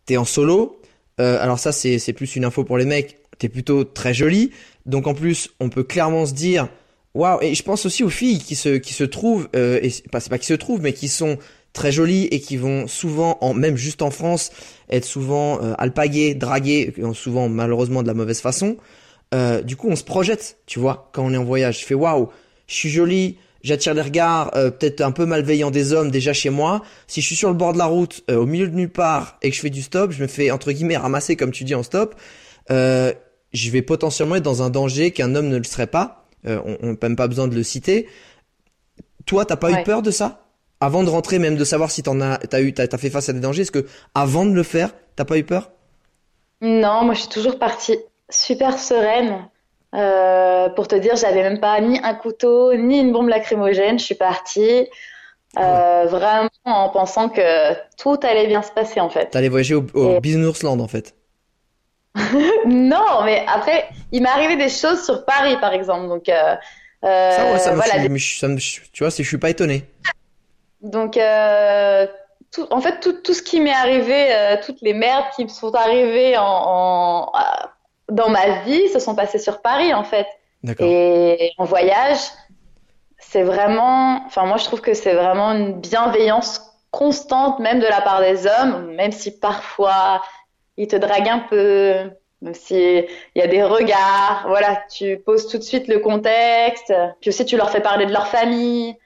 t'es 0.06 0.16
en 0.16 0.24
solo. 0.24 0.80
Euh, 1.20 1.38
alors 1.40 1.58
ça 1.58 1.72
c'est 1.72 2.12
plus 2.12 2.36
une 2.36 2.44
info 2.44 2.64
pour 2.64 2.78
les 2.78 2.84
mecs. 2.84 3.18
T'es 3.38 3.48
plutôt 3.48 3.84
très 3.84 4.14
jolie, 4.14 4.50
donc 4.86 5.06
en 5.06 5.14
plus 5.14 5.50
on 5.60 5.70
peut 5.70 5.82
clairement 5.82 6.26
se 6.26 6.34
dire, 6.34 6.68
waouh. 7.14 7.38
Et 7.42 7.54
je 7.54 7.62
pense 7.62 7.84
aussi 7.84 8.04
aux 8.04 8.10
filles 8.10 8.38
qui 8.38 8.54
se 8.54 8.76
qui 8.76 8.94
se 8.94 9.04
trouvent, 9.04 9.48
pas 9.48 10.20
c'est 10.20 10.30
pas 10.30 10.38
qui 10.38 10.46
se 10.46 10.54
trouvent, 10.54 10.80
mais 10.80 10.92
qui 10.92 11.08
sont 11.08 11.38
très 11.72 11.92
jolies 11.92 12.24
et 12.30 12.40
qui 12.40 12.56
vont 12.56 12.86
souvent, 12.86 13.38
en, 13.40 13.54
même 13.54 13.76
juste 13.76 14.02
en 14.02 14.10
France, 14.10 14.50
être 14.88 15.04
souvent 15.04 15.62
euh, 15.62 15.74
alpaguées, 15.78 16.34
draguées, 16.34 16.94
souvent 17.14 17.48
malheureusement 17.48 18.02
de 18.02 18.08
la 18.08 18.14
mauvaise 18.14 18.40
façon. 18.40 18.76
Euh, 19.32 19.62
du 19.62 19.76
coup, 19.76 19.88
on 19.88 19.96
se 19.96 20.02
projette, 20.04 20.58
tu 20.66 20.80
vois, 20.80 21.10
quand 21.12 21.24
on 21.24 21.32
est 21.32 21.36
en 21.36 21.44
voyage. 21.44 21.80
Je 21.80 21.86
fais 21.86 21.94
waouh, 21.94 22.28
je 22.70 22.76
suis 22.76 22.88
jolie, 22.88 23.36
j'attire 23.62 23.94
les 23.94 24.00
regards 24.00 24.56
euh, 24.56 24.70
peut-être 24.70 25.00
un 25.00 25.10
peu 25.10 25.26
malveillants 25.26 25.72
des 25.72 25.92
hommes 25.92 26.10
déjà 26.10 26.32
chez 26.32 26.50
moi. 26.50 26.82
Si 27.08 27.20
je 27.20 27.26
suis 27.26 27.36
sur 27.36 27.48
le 27.48 27.56
bord 27.56 27.72
de 27.72 27.78
la 27.78 27.86
route, 27.86 28.22
euh, 28.30 28.36
au 28.36 28.46
milieu 28.46 28.68
de 28.68 28.74
nulle 28.74 28.90
part, 28.90 29.36
et 29.42 29.50
que 29.50 29.56
je 29.56 29.60
fais 29.60 29.70
du 29.70 29.82
stop, 29.82 30.12
je 30.12 30.22
me 30.22 30.28
fais 30.28 30.52
entre 30.52 30.70
guillemets 30.70 30.96
ramasser 30.96 31.34
comme 31.34 31.50
tu 31.50 31.64
dis 31.64 31.74
en 31.74 31.82
stop. 31.82 32.14
Euh, 32.70 33.12
je 33.52 33.70
vais 33.70 33.82
potentiellement 33.82 34.36
être 34.36 34.44
dans 34.44 34.62
un 34.62 34.70
danger 34.70 35.10
qu'un 35.10 35.34
homme 35.34 35.48
ne 35.48 35.56
le 35.56 35.64
serait 35.64 35.88
pas. 35.88 36.28
on 36.44 36.76
n'a 36.80 36.96
même 37.02 37.16
pas 37.16 37.26
besoin 37.26 37.48
de 37.48 37.56
le 37.56 37.64
citer. 37.64 38.06
Toi, 39.26 39.44
t'as 39.44 39.56
pas 39.56 39.72
eu 39.72 39.82
peur 39.82 40.02
de 40.02 40.12
ça? 40.12 40.46
Avant 40.78 41.02
de 41.02 41.10
rentrer, 41.10 41.40
même 41.40 41.56
de 41.56 41.64
savoir 41.64 41.90
si 41.90 42.04
t'en 42.04 42.20
as, 42.20 42.38
t'as 42.38 42.62
eu, 42.62 42.72
t'as, 42.72 42.86
as 42.90 42.98
fait 42.98 43.10
face 43.10 43.28
à 43.28 43.32
des 43.32 43.40
dangers. 43.40 43.62
Est-ce 43.62 43.72
que 43.72 43.86
avant 44.14 44.46
de 44.46 44.52
le 44.52 44.62
faire, 44.62 44.94
t'as 45.16 45.24
pas 45.24 45.36
eu 45.36 45.44
peur? 45.44 45.72
Non, 46.60 47.04
moi 47.04 47.14
je 47.14 47.20
suis 47.20 47.28
toujours 47.28 47.58
partie 47.58 47.98
super 48.30 48.78
sereine. 48.78 49.49
Euh, 49.94 50.68
pour 50.70 50.86
te 50.86 50.94
dire, 50.94 51.16
j'avais 51.16 51.42
même 51.42 51.60
pas 51.60 51.80
ni 51.80 51.98
un 52.02 52.14
couteau, 52.14 52.74
ni 52.74 53.00
une 53.00 53.12
bombe 53.12 53.28
lacrymogène. 53.28 53.98
Je 53.98 54.04
suis 54.04 54.14
partie 54.14 54.88
euh, 55.58 56.06
vraiment 56.06 56.48
en 56.64 56.88
pensant 56.90 57.28
que 57.28 57.72
tout 57.96 58.18
allait 58.22 58.46
bien 58.46 58.62
se 58.62 58.70
passer 58.70 59.00
en 59.00 59.10
fait. 59.10 59.30
T'allais 59.30 59.48
voyager 59.48 59.74
au, 59.74 59.84
au 59.94 60.20
en 60.64 60.88
fait. 60.88 61.14
non, 62.66 63.22
mais 63.24 63.44
après, 63.48 63.88
il 64.12 64.22
m'est 64.22 64.28
arrivé 64.28 64.56
des 64.56 64.68
choses 64.68 65.04
sur 65.04 65.24
Paris 65.24 65.56
par 65.60 65.72
exemple. 65.72 66.08
Donc, 66.08 66.28
euh, 66.28 66.56
ça, 67.02 67.52
ouais, 67.52 67.58
ça 67.58 67.70
me, 67.70 67.76
voilà, 67.76 67.92
ça 67.92 68.48
me, 68.48 68.58
tu 68.58 69.02
vois, 69.02 69.10
je 69.10 69.22
suis 69.22 69.38
pas 69.38 69.50
étonné. 69.50 69.84
Donc, 70.82 71.16
euh, 71.16 72.06
tout, 72.52 72.66
en 72.70 72.80
fait, 72.80 73.00
tout, 73.00 73.12
tout 73.12 73.34
ce 73.34 73.42
qui 73.42 73.60
m'est 73.60 73.72
arrivé, 73.72 74.34
euh, 74.34 74.56
toutes 74.64 74.80
les 74.82 74.94
merdes 74.94 75.26
qui 75.36 75.44
me 75.44 75.48
sont 75.48 75.74
arrivées 75.74 76.36
en, 76.36 76.44
en 76.44 77.32
dans 78.10 78.28
ma 78.28 78.60
vie 78.60 78.88
se 78.88 78.98
sont 78.98 79.14
passées 79.14 79.38
sur 79.38 79.62
Paris, 79.62 79.94
en 79.94 80.04
fait. 80.04 80.26
Et 80.80 81.52
en 81.56 81.64
voyage, 81.64 82.18
c'est 83.18 83.42
vraiment, 83.42 84.22
enfin, 84.26 84.44
moi, 84.44 84.56
je 84.56 84.64
trouve 84.64 84.80
que 84.80 84.94
c'est 84.94 85.14
vraiment 85.14 85.52
une 85.52 85.80
bienveillance 85.80 86.70
constante, 86.90 87.60
même 87.60 87.80
de 87.80 87.86
la 87.86 88.00
part 88.00 88.20
des 88.20 88.46
hommes, 88.46 88.92
même 88.94 89.12
si 89.12 89.38
parfois 89.38 90.22
ils 90.76 90.88
te 90.88 90.96
draguent 90.96 91.28
un 91.28 91.38
peu, 91.38 92.10
même 92.42 92.54
si 92.54 92.74
il 92.74 93.38
y 93.38 93.42
a 93.42 93.46
des 93.46 93.62
regards, 93.62 94.44
voilà, 94.48 94.82
tu 94.92 95.18
poses 95.18 95.46
tout 95.46 95.58
de 95.58 95.62
suite 95.62 95.88
le 95.88 95.98
contexte, 96.00 96.92
puis 97.20 97.30
aussi 97.30 97.44
tu 97.44 97.56
leur 97.56 97.70
fais 97.70 97.80
parler 97.80 98.06
de 98.06 98.12
leur 98.12 98.26
famille, 98.26 98.96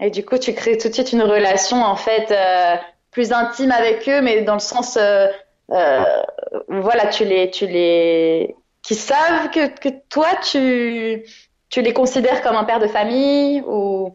et 0.00 0.10
du 0.10 0.24
coup 0.24 0.38
tu 0.38 0.54
crées 0.54 0.78
tout 0.78 0.88
de 0.88 0.94
suite 0.94 1.12
une 1.12 1.22
relation 1.22 1.82
en 1.82 1.96
fait 1.96 2.30
euh, 2.30 2.76
plus 3.10 3.32
intime 3.32 3.72
avec 3.72 4.08
eux, 4.08 4.22
mais 4.22 4.42
dans 4.42 4.54
le 4.54 4.60
sens 4.60 4.96
euh, 4.96 5.26
voilà, 5.68 7.06
tu 7.10 7.24
les, 7.24 7.50
tu 7.50 7.66
les, 7.66 8.54
qui 8.82 8.94
savent 8.94 9.50
que, 9.50 9.66
que 9.78 9.88
toi, 10.08 10.28
tu, 10.50 11.24
tu 11.68 11.82
les 11.82 11.92
considères 11.92 12.42
comme 12.42 12.56
un 12.56 12.64
père 12.64 12.78
de 12.78 12.86
famille 12.86 13.62
ou, 13.66 14.12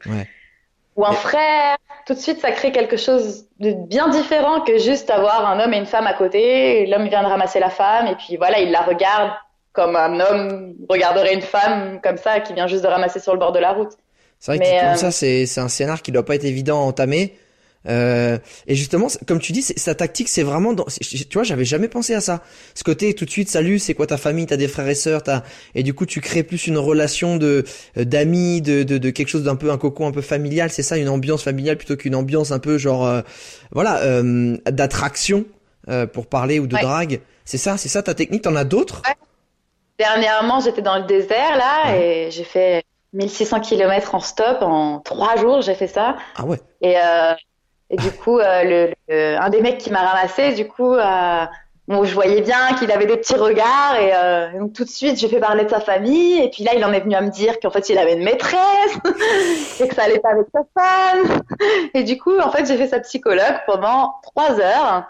ou 0.96 1.06
un 1.06 1.12
frère. 1.12 1.78
Tout 2.08 2.14
de 2.14 2.20
suite, 2.20 2.40
ça 2.40 2.52
crée 2.52 2.72
quelque 2.72 2.98
chose 2.98 3.46
de 3.60 3.74
bien 3.74 4.10
différent 4.10 4.62
que 4.62 4.78
juste 4.80 5.10
avoir 5.10 5.48
un 5.48 5.60
homme 5.60 5.74
et 5.74 5.78
une 5.78 5.86
femme 5.86 6.08
à 6.08 6.14
côté. 6.14 6.88
L'homme 6.88 7.08
vient 7.08 7.22
de 7.22 7.28
ramasser 7.28 7.60
la 7.60 7.70
femme 7.70 8.08
et 8.08 8.16
puis 8.16 8.38
voilà, 8.38 8.60
il 8.60 8.72
la 8.72 8.82
regarde 8.82 9.32
comme 9.74 9.96
un 9.96 10.20
homme 10.20 10.74
regarderait 10.90 11.34
une 11.34 11.42
femme 11.42 12.00
comme 12.02 12.18
ça 12.18 12.40
qui 12.40 12.54
vient 12.54 12.68
juste 12.68 12.84
de 12.84 12.88
ramasser 12.88 13.20
sur 13.20 13.34
le 13.34 13.40
bord 13.40 13.52
de 13.52 13.60
la 13.60 13.72
route. 13.72 13.92
C'est 14.40 14.56
vrai 14.56 14.60
que 14.60 14.80
comme 14.80 14.90
euh, 14.90 14.96
ça, 14.96 15.12
c'est, 15.12 15.46
c'est 15.46 15.62
un 15.62 15.68
scénar 15.68 16.02
qui 16.02 16.12
doit 16.12 16.26
pas 16.26 16.36
être 16.36 16.46
évident 16.46 16.82
à 16.82 16.84
entamer. 16.84 17.38
Euh, 17.88 18.38
et 18.68 18.76
justement, 18.76 19.08
comme 19.28 19.40
tu 19.40 19.52
dis, 19.52 19.62
sa 19.62 19.96
tactique, 19.96 20.30
c'est 20.30 20.44
vraiment, 20.44 20.74
dans, 20.74 20.86
tu 20.86 21.34
vois, 21.34 21.44
j'avais 21.44 21.66
jamais 21.66 21.88
pensé 21.88 22.14
à 22.14 22.22
ça. 22.22 22.42
Ce 22.76 22.84
côté 22.84 23.14
tout 23.14 23.26
de 23.26 23.30
suite, 23.30 23.50
salut, 23.50 23.80
c'est 23.80 23.94
quoi 23.94 24.08
ta 24.08 24.18
famille, 24.18 24.46
t'as 24.46 24.58
des 24.58 24.68
frères 24.68 24.88
et 24.88 24.96
sœurs, 24.96 25.24
t'as, 25.24 25.44
et 25.76 25.84
du 25.84 25.94
coup, 25.94 26.06
tu 26.06 26.22
crées 26.22 26.44
plus 26.44 26.68
une 26.68 26.78
relation 26.78 27.38
de 27.38 27.64
euh, 27.98 28.06
d'amis, 28.06 28.62
de, 28.62 28.84
de, 28.84 28.98
de 28.98 29.10
quelque 29.10 29.30
chose 29.30 29.44
d'un 29.44 29.56
peu 29.56 29.72
un 29.72 29.78
cocon 29.78 30.08
un 30.08 30.12
peu 30.12 30.22
familial. 30.22 30.70
C'est 30.70 30.84
ça, 30.84 30.98
une 30.98 31.10
ambiance 31.10 31.44
familiale 31.44 31.78
plutôt 31.78 31.96
qu'une 31.96 32.16
ambiance 32.16 32.52
un 32.52 32.60
peu 32.60 32.78
genre, 32.78 33.06
euh, 33.06 33.22
voilà, 33.72 34.00
euh, 34.02 34.58
d'attraction 34.66 35.46
pour 36.14 36.28
parler 36.28 36.60
ou 36.60 36.68
de 36.68 36.78
drague. 36.78 37.22
C'est 37.44 37.58
ça, 37.58 37.76
c'est 37.76 37.90
ça 37.90 38.04
ta 38.04 38.14
technique? 38.14 38.44
T'en 38.44 38.56
as 38.56 38.64
d'autres? 38.64 39.02
Dernièrement, 39.98 40.60
j'étais 40.62 40.82
dans 40.84 40.98
le 40.98 41.04
désert 41.04 41.58
là 41.58 41.98
et 41.98 42.30
j'ai 42.32 42.44
fait 42.44 42.84
1600 43.14 43.60
km 43.60 44.16
en 44.16 44.20
stop 44.20 44.62
en 44.62 45.00
trois 45.00 45.36
jours. 45.36 45.62
J'ai 45.62 45.76
fait 45.76 45.88
ça. 45.88 46.16
Ah 46.36 46.46
ouais. 46.46 46.60
Et 46.82 46.96
euh, 46.98 47.34
et 47.92 47.98
du 47.98 48.12
coup, 48.12 48.40
euh, 48.40 48.88
un 49.10 49.50
des 49.50 49.62
mecs 49.62 49.78
qui 49.78 49.92
m'a 49.92 50.00
ramassé, 50.00 50.54
du 50.54 50.66
coup, 50.66 50.94
euh, 50.94 51.46
bon, 51.90 52.06
je 52.06 52.14
voyais 52.14 52.40
bien 52.40 52.74
qu'il 52.80 52.90
avait 52.90 53.06
des 53.06 53.18
petits 53.18 53.36
regards 53.36 53.98
et 54.00 54.12
euh, 54.16 54.60
donc 54.60 54.72
tout 54.72 54.86
de 54.86 54.90
suite, 54.90 55.20
j'ai 55.20 55.28
fait 55.28 55.42
parler 55.42 55.66
de 55.66 55.70
sa 55.70 55.82
famille. 55.82 56.40
Et 56.42 56.50
puis 56.50 56.64
là, 56.64 56.72
il 56.74 56.86
en 56.86 56.94
est 56.94 57.02
venu 57.02 57.16
à 57.16 57.22
me 57.22 57.30
dire 57.30 57.60
qu'en 57.60 57.70
fait, 57.70 57.90
il 57.90 57.98
avait 57.98 58.14
une 58.14 58.24
maîtresse 58.24 58.98
et 59.82 59.90
que 59.90 59.94
ça 59.94 60.04
allait 60.04 60.20
pas 60.20 60.30
avec 60.30 60.48
sa 60.54 60.62
femme. 60.74 61.42
Et 61.94 62.04
du 62.04 62.18
coup, 62.18 62.40
en 62.40 62.50
fait, 62.50 62.66
j'ai 62.66 62.78
fait 62.78 62.88
sa 62.88 63.02
psychologue 63.02 63.60
pendant 63.66 64.16
trois 64.24 64.58
heures. 64.62 65.10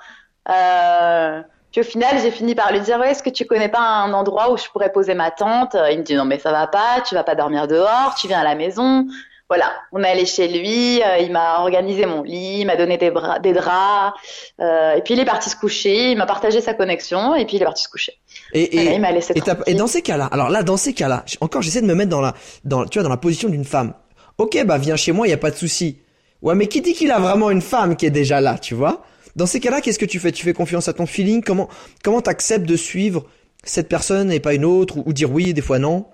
Puis 1.71 1.81
au 1.81 1.85
final, 1.85 2.17
j'ai 2.19 2.31
fini 2.31 2.55
par 2.55 2.71
lui 2.71 2.79
dire 2.79 2.99
ouais, 2.99 3.11
est-ce 3.11 3.21
que 3.21 3.29
tu 3.29 3.45
connais 3.45 3.69
pas 3.69 3.79
un 3.79 4.11
endroit 4.11 4.51
où 4.51 4.57
je 4.57 4.67
pourrais 4.69 4.91
poser 4.91 5.13
ma 5.13 5.29
tente 5.29 5.77
Il 5.91 5.99
me 5.99 6.03
dit 6.03 6.15
non 6.15 6.25
mais 6.25 6.39
ça 6.39 6.51
va 6.51 6.65
pas, 6.65 6.99
tu 7.07 7.13
vas 7.13 7.23
pas 7.23 7.35
dormir 7.35 7.67
dehors, 7.67 8.15
tu 8.19 8.27
viens 8.27 8.39
à 8.39 8.43
la 8.43 8.55
maison 8.55 9.05
voilà, 9.51 9.73
on 9.91 10.01
est 10.01 10.07
allé 10.07 10.25
chez 10.25 10.47
lui, 10.47 11.03
euh, 11.03 11.17
il 11.17 11.29
m'a 11.29 11.59
organisé 11.59 12.05
mon 12.05 12.23
lit, 12.23 12.59
il 12.61 12.65
m'a 12.65 12.77
donné 12.77 12.97
des, 12.97 13.11
des 13.43 13.51
draps, 13.51 14.17
euh, 14.61 14.93
et 14.93 15.01
puis 15.01 15.13
il 15.13 15.19
est 15.19 15.25
parti 15.25 15.49
se 15.49 15.57
coucher, 15.57 16.11
il 16.11 16.17
m'a 16.17 16.25
partagé 16.25 16.61
sa 16.61 16.73
connexion, 16.73 17.35
et 17.35 17.45
puis 17.45 17.57
il 17.57 17.61
est 17.61 17.65
parti 17.65 17.83
se 17.83 17.89
coucher. 17.89 18.13
Et, 18.53 18.61
et, 18.61 18.93
il 18.93 19.01
m'a 19.01 19.11
laissé 19.11 19.33
et, 19.35 19.41
et, 19.69 19.73
dans 19.73 19.87
ces 19.87 20.03
cas-là, 20.03 20.29
alors 20.31 20.49
là, 20.49 20.63
dans 20.63 20.77
ces 20.77 20.93
cas-là, 20.93 21.25
encore 21.41 21.61
j'essaie 21.61 21.81
de 21.81 21.85
me 21.85 21.95
mettre 21.95 22.11
dans 22.11 22.21
la, 22.21 22.33
dans, 22.63 22.85
tu 22.85 22.97
vois, 22.97 23.03
dans 23.03 23.09
la 23.09 23.17
position 23.17 23.49
d'une 23.49 23.65
femme. 23.65 23.93
Ok, 24.37 24.57
bah 24.65 24.77
viens 24.77 24.95
chez 24.95 25.11
moi, 25.11 25.27
il 25.27 25.31
y 25.31 25.33
a 25.33 25.37
pas 25.37 25.51
de 25.51 25.57
souci. 25.57 25.99
Ouais, 26.41 26.55
mais 26.55 26.67
qui 26.67 26.79
dit 26.79 26.93
qu'il 26.93 27.11
a 27.11 27.19
vraiment 27.19 27.49
une 27.49 27.61
femme 27.61 27.97
qui 27.97 28.05
est 28.05 28.09
déjà 28.09 28.39
là, 28.39 28.57
tu 28.57 28.73
vois? 28.73 29.03
Dans 29.35 29.47
ces 29.47 29.59
cas-là, 29.59 29.81
qu'est-ce 29.81 29.99
que 29.99 30.05
tu 30.05 30.21
fais? 30.21 30.31
Tu 30.31 30.45
fais 30.45 30.53
confiance 30.53 30.87
à 30.87 30.93
ton 30.93 31.05
feeling? 31.05 31.43
Comment, 31.43 31.67
comment 32.05 32.21
t'acceptes 32.21 32.65
de 32.65 32.77
suivre 32.77 33.25
cette 33.65 33.89
personne 33.89 34.31
et 34.31 34.39
pas 34.39 34.53
une 34.53 34.63
autre, 34.63 34.95
ou, 34.99 35.03
ou 35.07 35.11
dire 35.11 35.29
oui, 35.29 35.53
des 35.53 35.61
fois 35.61 35.77
non? 35.77 36.05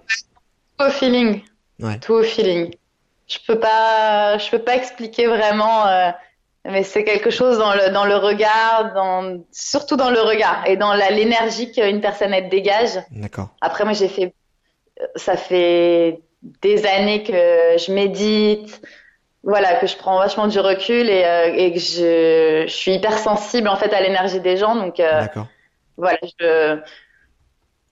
Tout 0.79 0.86
au 0.88 0.89
feeling. 0.89 1.41
Ouais. 1.79 2.00
Tout 2.00 2.13
au 2.13 2.24
feeling 2.24 2.72
je 3.28 3.38
peux 3.46 3.60
pas, 3.60 4.38
je 4.38 4.50
peux 4.50 4.60
pas 4.60 4.76
expliquer 4.76 5.28
vraiment, 5.28 5.88
euh, 5.88 6.10
mais 6.66 6.84
c'est 6.84 7.04
quelque 7.04 7.30
chose 7.30 7.58
dans 7.58 7.74
le 7.74 7.90
dans 7.92 8.06
le 8.06 8.16
regard, 8.16 8.94
dans 8.94 9.44
surtout 9.52 9.98
dans 9.98 10.10
le 10.10 10.22
regard 10.22 10.64
et 10.66 10.78
dans 10.78 10.94
l'énergie 10.94 11.72
qu'une 11.72 12.02
personne 12.02 12.34
elle 12.34 12.50
dégage. 12.50 13.00
D'accord. 13.12 13.50
Après 13.62 13.84
moi 13.84 13.94
j'ai 13.94 14.08
fait, 14.08 14.34
ça 15.16 15.36
fait 15.36 16.22
des 16.62 16.86
années 16.86 17.24
que 17.24 17.34
je 17.34 17.92
médite, 17.92 18.82
voilà, 19.44 19.76
que 19.76 19.88
je 19.88 19.98
prends 19.98 20.18
vachement 20.20 20.48
du 20.48 20.60
recul 20.60 21.10
et, 21.10 21.26
euh, 21.26 21.54
et 21.54 21.74
que 21.74 21.80
je, 21.80 22.66
je, 22.68 22.74
suis 22.74 22.94
hyper 22.94 23.18
sensible 23.18 23.68
en 23.68 23.76
fait 23.76 23.94
à 23.94 24.02
l'énergie 24.02 24.40
des 24.40 24.56
gens, 24.58 24.76
donc 24.76 25.00
euh, 25.00 25.26
voilà, 25.98 26.18
je 26.40 26.80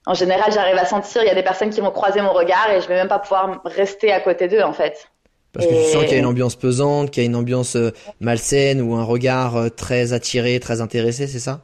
en 0.07 0.13
général, 0.13 0.51
j'arrive 0.51 0.77
à 0.77 0.85
sentir, 0.85 1.23
il 1.23 1.27
y 1.27 1.31
a 1.31 1.35
des 1.35 1.43
personnes 1.43 1.71
qui 1.71 1.81
vont 1.81 1.91
croiser 1.91 2.21
mon 2.21 2.31
regard 2.31 2.69
et 2.69 2.79
je 2.79 2.87
vais 2.87 2.95
même 2.95 3.07
pas 3.07 3.19
pouvoir 3.19 3.61
rester 3.65 4.11
à 4.11 4.19
côté 4.19 4.47
d'eux, 4.47 4.61
en 4.61 4.73
fait. 4.73 5.09
Parce 5.55 5.67
que 5.67 5.73
tu 5.73 5.83
sens 5.83 6.03
qu'il 6.03 6.11
y 6.11 6.15
a 6.15 6.17
une 6.17 6.25
ambiance 6.25 6.57
pesante, 6.57 7.11
qu'il 7.11 7.23
y 7.23 7.25
a 7.25 7.29
une 7.29 7.35
ambiance 7.35 7.77
euh, 7.77 7.91
malsaine 8.19 8.81
ou 8.81 8.93
un 8.95 9.03
regard 9.05 9.55
euh, 9.55 9.69
très 9.69 10.11
attiré, 10.11 10.59
très 10.59 10.81
intéressé, 10.81 11.27
c'est 11.27 11.39
ça? 11.39 11.61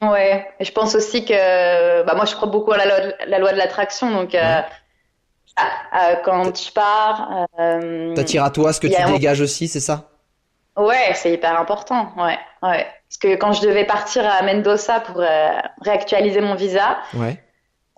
Ouais, 0.00 0.46
et 0.60 0.64
je 0.64 0.70
pense 0.70 0.94
aussi 0.94 1.24
que 1.24 2.04
bah 2.04 2.14
moi 2.14 2.24
je 2.24 2.34
crois 2.34 2.48
beaucoup 2.48 2.72
à 2.72 2.76
la 2.76 3.38
loi, 3.38 3.52
de 3.52 3.56
l'attraction, 3.56 4.10
donc 4.10 4.34
euh, 4.34 4.60
quand 6.24 6.56
je 6.56 6.72
pars, 6.72 7.46
euh, 7.58 8.14
t'attires 8.14 8.44
à 8.44 8.50
toi 8.50 8.72
ce 8.72 8.80
que 8.80 8.86
tu 8.86 9.02
dégages 9.12 9.40
aussi, 9.40 9.66
c'est 9.66 9.80
ça? 9.80 10.10
Ouais, 10.76 11.12
c'est 11.14 11.32
hyper 11.32 11.58
important, 11.58 12.12
ouais, 12.16 12.38
ouais. 12.62 12.86
Parce 13.08 13.18
que 13.20 13.34
quand 13.36 13.52
je 13.52 13.62
devais 13.62 13.86
partir 13.86 14.24
à 14.28 14.42
Mendoza 14.42 15.00
pour 15.00 15.22
réactualiser 15.80 16.40
mon 16.40 16.54
visa, 16.54 16.98
ouais. 17.14 17.43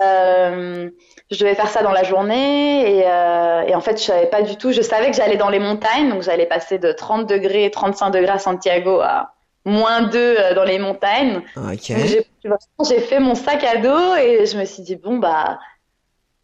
Euh, 0.02 0.90
je 1.30 1.38
devais 1.38 1.54
faire 1.54 1.68
ça 1.68 1.82
dans 1.82 1.92
la 1.92 2.04
journée 2.04 2.98
et, 2.98 3.04
euh, 3.06 3.62
et, 3.62 3.74
en 3.74 3.80
fait 3.80 3.98
je 3.98 4.04
savais 4.04 4.26
pas 4.26 4.42
du 4.42 4.56
tout. 4.56 4.72
Je 4.72 4.82
savais 4.82 5.10
que 5.10 5.16
j'allais 5.16 5.36
dans 5.36 5.48
les 5.48 5.58
montagnes, 5.58 6.10
donc 6.10 6.22
j'allais 6.22 6.46
passer 6.46 6.78
de 6.78 6.92
30 6.92 7.26
degrés, 7.26 7.70
35 7.70 8.10
degrés 8.10 8.32
à 8.32 8.38
Santiago 8.38 9.00
à 9.00 9.32
moins 9.64 10.02
2 10.02 10.18
euh, 10.18 10.54
dans 10.54 10.64
les 10.64 10.78
montagnes. 10.78 11.40
J'ai 11.80 13.00
fait 13.00 13.20
mon 13.20 13.34
sac 13.34 13.64
à 13.64 13.78
dos 13.78 14.14
et 14.16 14.44
je 14.44 14.58
me 14.58 14.66
suis 14.66 14.82
dit 14.82 14.96
bon 14.96 15.16
bah 15.16 15.58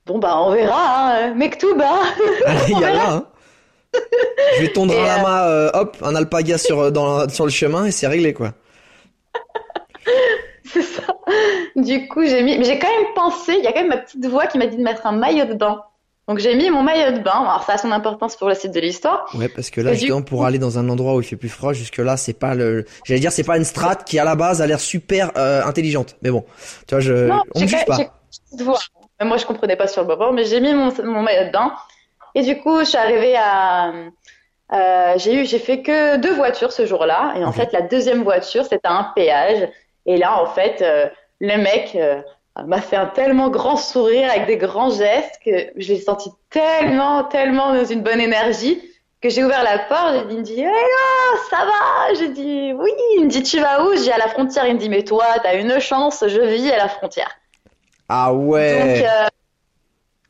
bon 0.06 0.18
bah 0.18 0.40
on 0.40 0.52
verra, 0.52 1.12
hein. 1.12 1.34
mec 1.34 1.58
tout 1.58 1.76
bas. 1.76 2.00
Allez, 2.46 2.72
y 2.72 2.84
a 2.84 2.90
là, 2.90 3.10
hein. 3.12 3.26
Je 4.56 4.62
vais 4.62 4.72
tondre 4.72 4.98
un 4.98 5.04
lama, 5.04 5.48
euh, 5.48 5.70
hop, 5.74 5.98
un 6.00 6.14
alpaga 6.14 6.56
sur 6.56 6.90
dans, 6.90 7.28
sur 7.28 7.44
le 7.44 7.50
chemin 7.50 7.84
et 7.84 7.90
c'est 7.90 8.06
réglé 8.06 8.32
quoi. 8.32 8.52
c'est 10.82 10.82
ça. 10.82 11.02
Du 11.76 12.08
coup, 12.08 12.24
j'ai 12.24 12.42
mis, 12.42 12.58
mais 12.58 12.64
j'ai 12.64 12.78
quand 12.78 12.88
même 12.88 13.12
pensé, 13.14 13.54
il 13.58 13.64
y 13.64 13.66
a 13.66 13.72
quand 13.72 13.80
même 13.80 13.88
ma 13.88 13.98
petite 13.98 14.24
voix 14.26 14.46
qui 14.46 14.58
m'a 14.58 14.66
dit 14.66 14.76
de 14.76 14.82
mettre 14.82 15.06
un 15.06 15.12
maillot 15.12 15.44
de 15.44 15.54
bain. 15.54 15.82
Donc 16.28 16.38
j'ai 16.38 16.54
mis 16.54 16.70
mon 16.70 16.82
maillot 16.82 17.18
de 17.18 17.22
bain. 17.22 17.42
Alors 17.42 17.64
ça 17.64 17.74
a 17.74 17.78
son 17.78 17.90
importance 17.90 18.36
pour 18.36 18.48
le 18.48 18.54
site 18.54 18.72
de 18.72 18.80
l'histoire. 18.80 19.26
Ouais, 19.34 19.48
parce 19.48 19.70
que 19.70 19.80
là, 19.80 19.92
justement, 19.92 20.22
pour 20.22 20.44
aller 20.44 20.58
dans 20.58 20.78
un 20.78 20.88
endroit 20.88 21.14
où 21.14 21.20
il 21.20 21.26
fait 21.26 21.36
plus 21.36 21.48
froid, 21.48 21.72
jusque 21.72 21.98
là, 21.98 22.16
c'est 22.16 22.32
pas 22.32 22.54
le, 22.54 22.84
j'allais 23.04 23.20
dire, 23.20 23.32
c'est 23.32 23.44
pas 23.44 23.56
une 23.56 23.64
strat 23.64 23.96
qui 23.96 24.18
à 24.18 24.24
la 24.24 24.36
base 24.36 24.62
a 24.62 24.66
l'air 24.66 24.80
super 24.80 25.32
euh, 25.36 25.64
intelligente. 25.64 26.16
Mais 26.22 26.30
bon, 26.30 26.44
tu 26.86 26.94
vois, 26.94 27.00
je, 27.00 27.26
Non, 27.26 27.42
on 27.54 27.60
ne 27.60 27.66
j'ai 27.66 27.76
juge 27.76 27.84
pas. 27.84 27.98
Moi, 29.20 29.36
je 29.36 29.46
comprenais 29.46 29.76
pas 29.76 29.86
sur 29.86 30.02
le 30.02 30.08
moment, 30.08 30.32
mais 30.32 30.44
j'ai 30.44 30.60
mis 30.60 30.74
mon, 30.74 30.92
mon 31.04 31.22
maillot 31.22 31.46
de 31.46 31.52
bain. 31.52 31.72
Et 32.34 32.42
du 32.42 32.58
coup, 32.58 32.78
je 32.80 32.84
suis 32.84 32.98
arrivée 32.98 33.36
à, 33.36 33.92
euh, 34.72 35.14
j'ai 35.16 35.34
eu, 35.34 35.44
j'ai 35.44 35.58
fait 35.58 35.82
que 35.82 36.16
deux 36.16 36.34
voitures 36.34 36.72
ce 36.72 36.86
jour-là. 36.86 37.34
Et 37.36 37.44
en 37.44 37.52
fait, 37.52 37.72
la 37.72 37.82
deuxième 37.82 38.22
voiture, 38.22 38.64
c'était 38.64 38.80
un 38.84 39.12
péage. 39.14 39.68
Et 40.06 40.16
là, 40.16 40.42
en 40.42 40.46
fait, 40.46 40.82
euh, 40.82 41.08
le 41.40 41.56
mec 41.58 41.94
euh, 41.94 42.20
m'a 42.66 42.80
fait 42.80 42.96
un 42.96 43.06
tellement 43.06 43.48
grand 43.48 43.76
sourire 43.76 44.30
avec 44.30 44.46
des 44.46 44.56
grands 44.56 44.90
gestes 44.90 45.40
que 45.44 45.50
je 45.76 45.92
l'ai 45.92 46.00
senti 46.00 46.30
tellement, 46.50 47.24
tellement 47.24 47.74
dans 47.74 47.84
une 47.84 48.02
bonne 48.02 48.20
énergie 48.20 48.82
que 49.20 49.28
j'ai 49.28 49.44
ouvert 49.44 49.62
la 49.62 49.78
porte. 49.78 50.26
Il 50.30 50.38
me 50.38 50.42
dit, 50.42 50.60
hello, 50.60 51.38
ça 51.48 51.64
va? 51.64 52.14
J'ai 52.18 52.28
dit, 52.30 52.72
oui. 52.72 52.90
Il 53.16 53.24
me 53.24 53.28
dit, 53.28 53.42
tu 53.42 53.60
vas 53.60 53.84
où? 53.84 53.94
J'ai 53.94 54.02
dit, 54.02 54.12
à 54.12 54.18
la 54.18 54.28
frontière. 54.28 54.66
Il 54.66 54.74
me 54.74 54.78
dit, 54.78 54.88
mais 54.88 55.04
toi, 55.04 55.24
t'as 55.42 55.56
une 55.56 55.78
chance, 55.78 56.24
je 56.26 56.40
vis 56.40 56.70
à 56.70 56.78
la 56.78 56.88
frontière. 56.88 57.30
Ah 58.08 58.34
ouais. 58.34 58.98
Donc, 58.98 59.06
euh, 59.06 59.28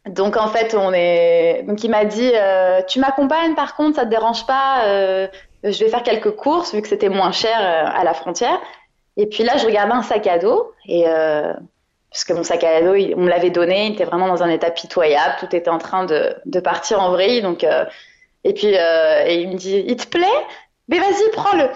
donc 0.07 0.37
en 0.37 0.49
fait, 0.49 0.75
on 0.75 0.93
est. 0.93 1.64
Donc 1.67 1.85
il 1.85 1.91
m'a 1.91 2.05
dit, 2.05 2.31
euh, 2.35 2.83
tu 2.87 2.99
m'accompagnes 3.00 3.55
par 3.55 3.76
contre, 3.76 3.97
ça 3.97 4.05
te 4.05 4.11
dérange 4.11 4.47
pas 4.47 4.85
euh, 4.85 5.29
Je 5.62 5.85
vais 5.85 5.91
faire 5.91 6.02
quelques 6.02 6.33
courses 6.33 6.75
vu 6.75 6.83
que 6.83 6.88
c'était 6.88 7.09
moins 7.09 7.33
cher 7.33 7.57
euh, 7.61 8.00
à 8.00 8.05
la 8.05 8.14
frontière. 8.14 8.61
Et 9.16 9.26
puis 9.26 9.45
là, 9.45 9.57
je 9.57 9.66
regardais 9.66 9.92
un 9.95 10.02
sac 10.02 10.26
à 10.26 10.38
dos 10.38 10.73
et 10.87 11.04
euh, 11.07 11.52
parce 12.11 12.25
que 12.25 12.33
mon 12.33 12.42
sac 12.42 12.64
à 12.64 12.81
dos, 12.83 12.95
il- 12.95 13.14
on 13.14 13.21
me 13.21 13.28
l'avait 13.28 13.50
donné, 13.50 13.87
il 13.87 13.92
était 13.95 14.04
vraiment 14.04 14.28
dans 14.28 14.42
un 14.42 14.49
état 14.49 14.71
pitoyable, 14.71 15.37
tout 15.40 15.54
était 15.54 15.71
en 15.71 15.78
train 15.78 16.04
de, 16.04 16.35
de 16.47 16.61
partir 16.61 17.00
en 17.00 17.11
vrille. 17.11 17.42
Donc 17.42 17.64
euh, 17.64 17.85
et 18.45 18.54
puis 18.54 18.76
euh, 18.76 19.25
et 19.26 19.42
il 19.42 19.49
me 19.50 19.54
dit, 19.54 19.85
il 19.87 19.97
te 19.97 20.07
plaît? 20.07 20.26
Mais 20.88 20.99
vas-y, 20.99 21.31
prends-le. 21.33 21.69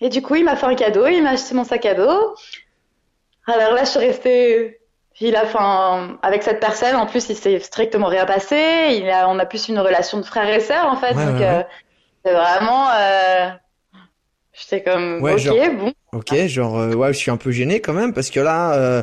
Et 0.00 0.08
du 0.08 0.22
coup, 0.22 0.34
il 0.34 0.44
m'a 0.44 0.56
fait 0.56 0.66
un 0.66 0.74
cadeau, 0.74 1.06
il 1.06 1.22
m'a 1.22 1.30
acheté 1.30 1.54
mon 1.54 1.64
sac 1.64 1.86
à 1.86 1.94
dos. 1.94 2.34
Alors 3.46 3.72
là, 3.72 3.84
je 3.84 3.90
suis 3.90 4.00
restée 4.00 4.78
il 5.20 5.36
a, 5.36 5.44
enfin, 5.44 6.18
avec 6.22 6.42
cette 6.42 6.58
personne, 6.58 6.96
en 6.96 7.06
plus, 7.06 7.28
il 7.28 7.36
s'est 7.36 7.60
strictement 7.60 8.08
rien 8.08 8.24
passé. 8.26 8.98
Il 8.98 9.08
a, 9.08 9.28
on 9.28 9.38
a 9.38 9.46
plus 9.46 9.68
une 9.68 9.78
relation 9.78 10.18
de 10.18 10.24
frère 10.24 10.48
et 10.48 10.58
sœur, 10.58 10.86
en 10.86 10.96
fait. 10.96 11.14
Ouais, 11.14 11.26
donc, 11.26 11.38
ouais, 11.38 11.46
euh, 11.46 11.58
ouais. 11.58 11.66
c'est 12.24 12.32
vraiment, 12.32 12.88
euh, 12.90 13.48
j'étais 14.62 14.82
comme, 14.82 15.20
Ouais, 15.22 15.32
ok, 15.32 15.38
genre- 15.38 15.56
bon. 15.78 15.92
Ok, 16.12 16.34
genre, 16.46 16.78
euh, 16.78 16.92
ouais, 16.94 17.12
je 17.12 17.18
suis 17.18 17.30
un 17.30 17.36
peu 17.36 17.50
gêné 17.50 17.80
quand 17.80 17.92
même 17.94 18.12
parce 18.12 18.30
que 18.30 18.40
là, 18.40 18.74
euh, 18.74 19.02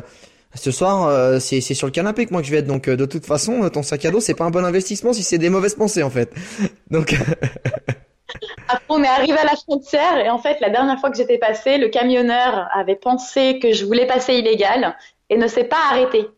ce 0.54 0.70
soir, 0.70 1.06
euh, 1.06 1.38
c'est 1.38 1.60
sur 1.60 1.86
le 1.86 1.92
canapé 1.92 2.26
que 2.26 2.32
moi 2.32 2.40
que 2.40 2.46
je 2.46 2.52
vais 2.52 2.58
être. 2.58 2.66
Donc, 2.66 2.88
euh, 2.88 2.96
de 2.96 3.04
toute 3.06 3.26
façon, 3.26 3.62
euh, 3.64 3.68
ton 3.68 3.82
sac 3.82 4.04
à 4.04 4.10
dos, 4.10 4.20
c'est 4.20 4.34
pas 4.34 4.44
un 4.44 4.50
bon 4.50 4.64
investissement 4.64 5.12
si 5.12 5.22
c'est 5.22 5.38
des 5.38 5.50
mauvaises 5.50 5.74
pensées 5.74 6.02
en 6.02 6.10
fait. 6.10 6.32
Donc, 6.90 7.14
Après, 8.68 8.84
on 8.88 9.02
est 9.02 9.08
arrivé 9.08 9.36
à 9.38 9.44
la 9.44 9.56
frontière 9.56 10.18
et 10.18 10.30
en 10.30 10.38
fait, 10.38 10.60
la 10.60 10.70
dernière 10.70 10.98
fois 11.00 11.10
que 11.10 11.16
j'étais 11.16 11.38
passée, 11.38 11.78
le 11.78 11.88
camionneur 11.88 12.68
avait 12.72 12.94
pensé 12.94 13.58
que 13.60 13.72
je 13.72 13.84
voulais 13.84 14.06
passer 14.06 14.34
illégal 14.34 14.96
et 15.28 15.36
ne 15.36 15.48
s'est 15.48 15.64
pas 15.64 15.78
arrêté 15.90 16.28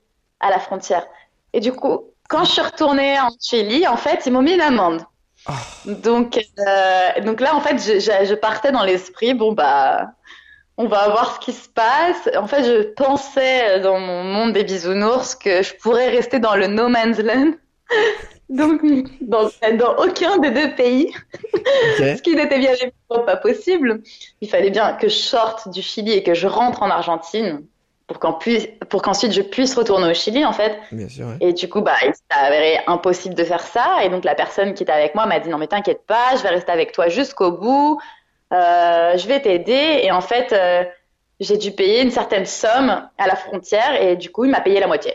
à 0.40 0.48
la 0.50 0.58
frontière. 0.58 1.06
Et 1.52 1.60
du 1.60 1.72
coup, 1.72 2.04
quand 2.30 2.44
je 2.44 2.50
suis 2.52 2.62
retournée 2.62 3.20
en 3.20 3.28
Chili, 3.38 3.86
en 3.86 3.98
fait, 3.98 4.22
ils 4.24 4.32
m'ont 4.32 4.40
mis 4.40 4.54
une 4.54 4.62
amende. 4.62 5.02
Donc, 5.86 6.38
euh, 6.38 7.20
donc 7.22 7.40
là, 7.40 7.54
en 7.56 7.60
fait, 7.60 7.78
je, 7.78 7.98
je- 8.00 8.24
je 8.26 8.34
partais 8.34 8.70
dans 8.72 8.84
l'esprit, 8.84 9.34
bon, 9.34 9.52
bah, 9.52 10.12
on 10.76 10.86
va 10.86 11.08
voir 11.10 11.34
ce 11.34 11.40
qui 11.44 11.52
se 11.52 11.68
passe. 11.68 12.30
En 12.36 12.46
fait, 12.46 12.64
je 12.64 12.82
pensais 12.94 13.80
dans 13.80 13.98
mon 13.98 14.24
monde 14.24 14.52
des 14.52 14.64
bisounours 14.64 15.34
que 15.34 15.62
je 15.62 15.74
pourrais 15.76 16.08
rester 16.08 16.38
dans 16.38 16.54
le 16.56 16.66
no 16.68 16.88
man's 16.88 17.18
land. 17.18 17.52
Donc, 18.48 18.82
dans, 19.22 19.50
dans 19.78 19.96
aucun 20.04 20.38
des 20.38 20.50
deux 20.50 20.74
pays. 20.74 21.12
Ce 22.16 22.22
qui 22.22 22.34
n'était 22.36 22.58
bien 22.58 22.72
évidemment 22.72 23.24
pas 23.24 23.36
possible. 23.36 24.02
Il 24.42 24.48
fallait 24.50 24.70
bien 24.70 24.92
que 24.94 25.08
je 25.08 25.14
sorte 25.16 25.70
du 25.70 25.80
Chili 25.82 26.12
et 26.12 26.22
que 26.22 26.34
je 26.34 26.46
rentre 26.46 26.82
en 26.82 26.90
Argentine 26.90 27.64
pour 28.12 28.20
qu'en 28.20 28.34
puisse, 28.34 28.68
pour 28.90 29.00
qu'ensuite 29.00 29.32
je 29.32 29.40
puisse 29.40 29.74
retourner 29.74 30.10
au 30.10 30.12
Chili, 30.14 30.44
en 30.44 30.52
fait. 30.52 30.78
Bien 30.92 31.08
sûr. 31.08 31.26
ouais. 31.26 31.36
Et 31.40 31.52
du 31.54 31.66
coup, 31.68 31.80
bah, 31.80 31.94
il 32.02 32.12
s'est 32.14 32.20
avéré 32.30 32.78
impossible 32.86 33.34
de 33.34 33.42
faire 33.42 33.62
ça. 33.62 34.04
Et 34.04 34.10
donc, 34.10 34.22
la 34.24 34.34
personne 34.34 34.74
qui 34.74 34.82
était 34.82 34.92
avec 34.92 35.14
moi 35.14 35.24
m'a 35.24 35.40
dit, 35.40 35.48
non, 35.48 35.56
mais 35.56 35.66
t'inquiète 35.66 36.04
pas, 36.06 36.36
je 36.36 36.42
vais 36.42 36.50
rester 36.50 36.70
avec 36.70 36.92
toi 36.92 37.08
jusqu'au 37.08 37.52
bout. 37.52 37.98
Euh, 38.52 39.16
je 39.16 39.26
vais 39.26 39.40
t'aider. 39.40 40.00
Et 40.02 40.12
en 40.12 40.20
fait, 40.20 40.52
euh, 40.52 40.84
j'ai 41.40 41.56
dû 41.56 41.72
payer 41.72 42.02
une 42.02 42.10
certaine 42.10 42.44
somme 42.44 43.08
à 43.16 43.26
la 43.26 43.34
frontière 43.34 44.00
et 44.00 44.16
du 44.16 44.30
coup, 44.30 44.44
il 44.44 44.50
m'a 44.50 44.60
payé 44.60 44.78
la 44.78 44.86
moitié. 44.86 45.14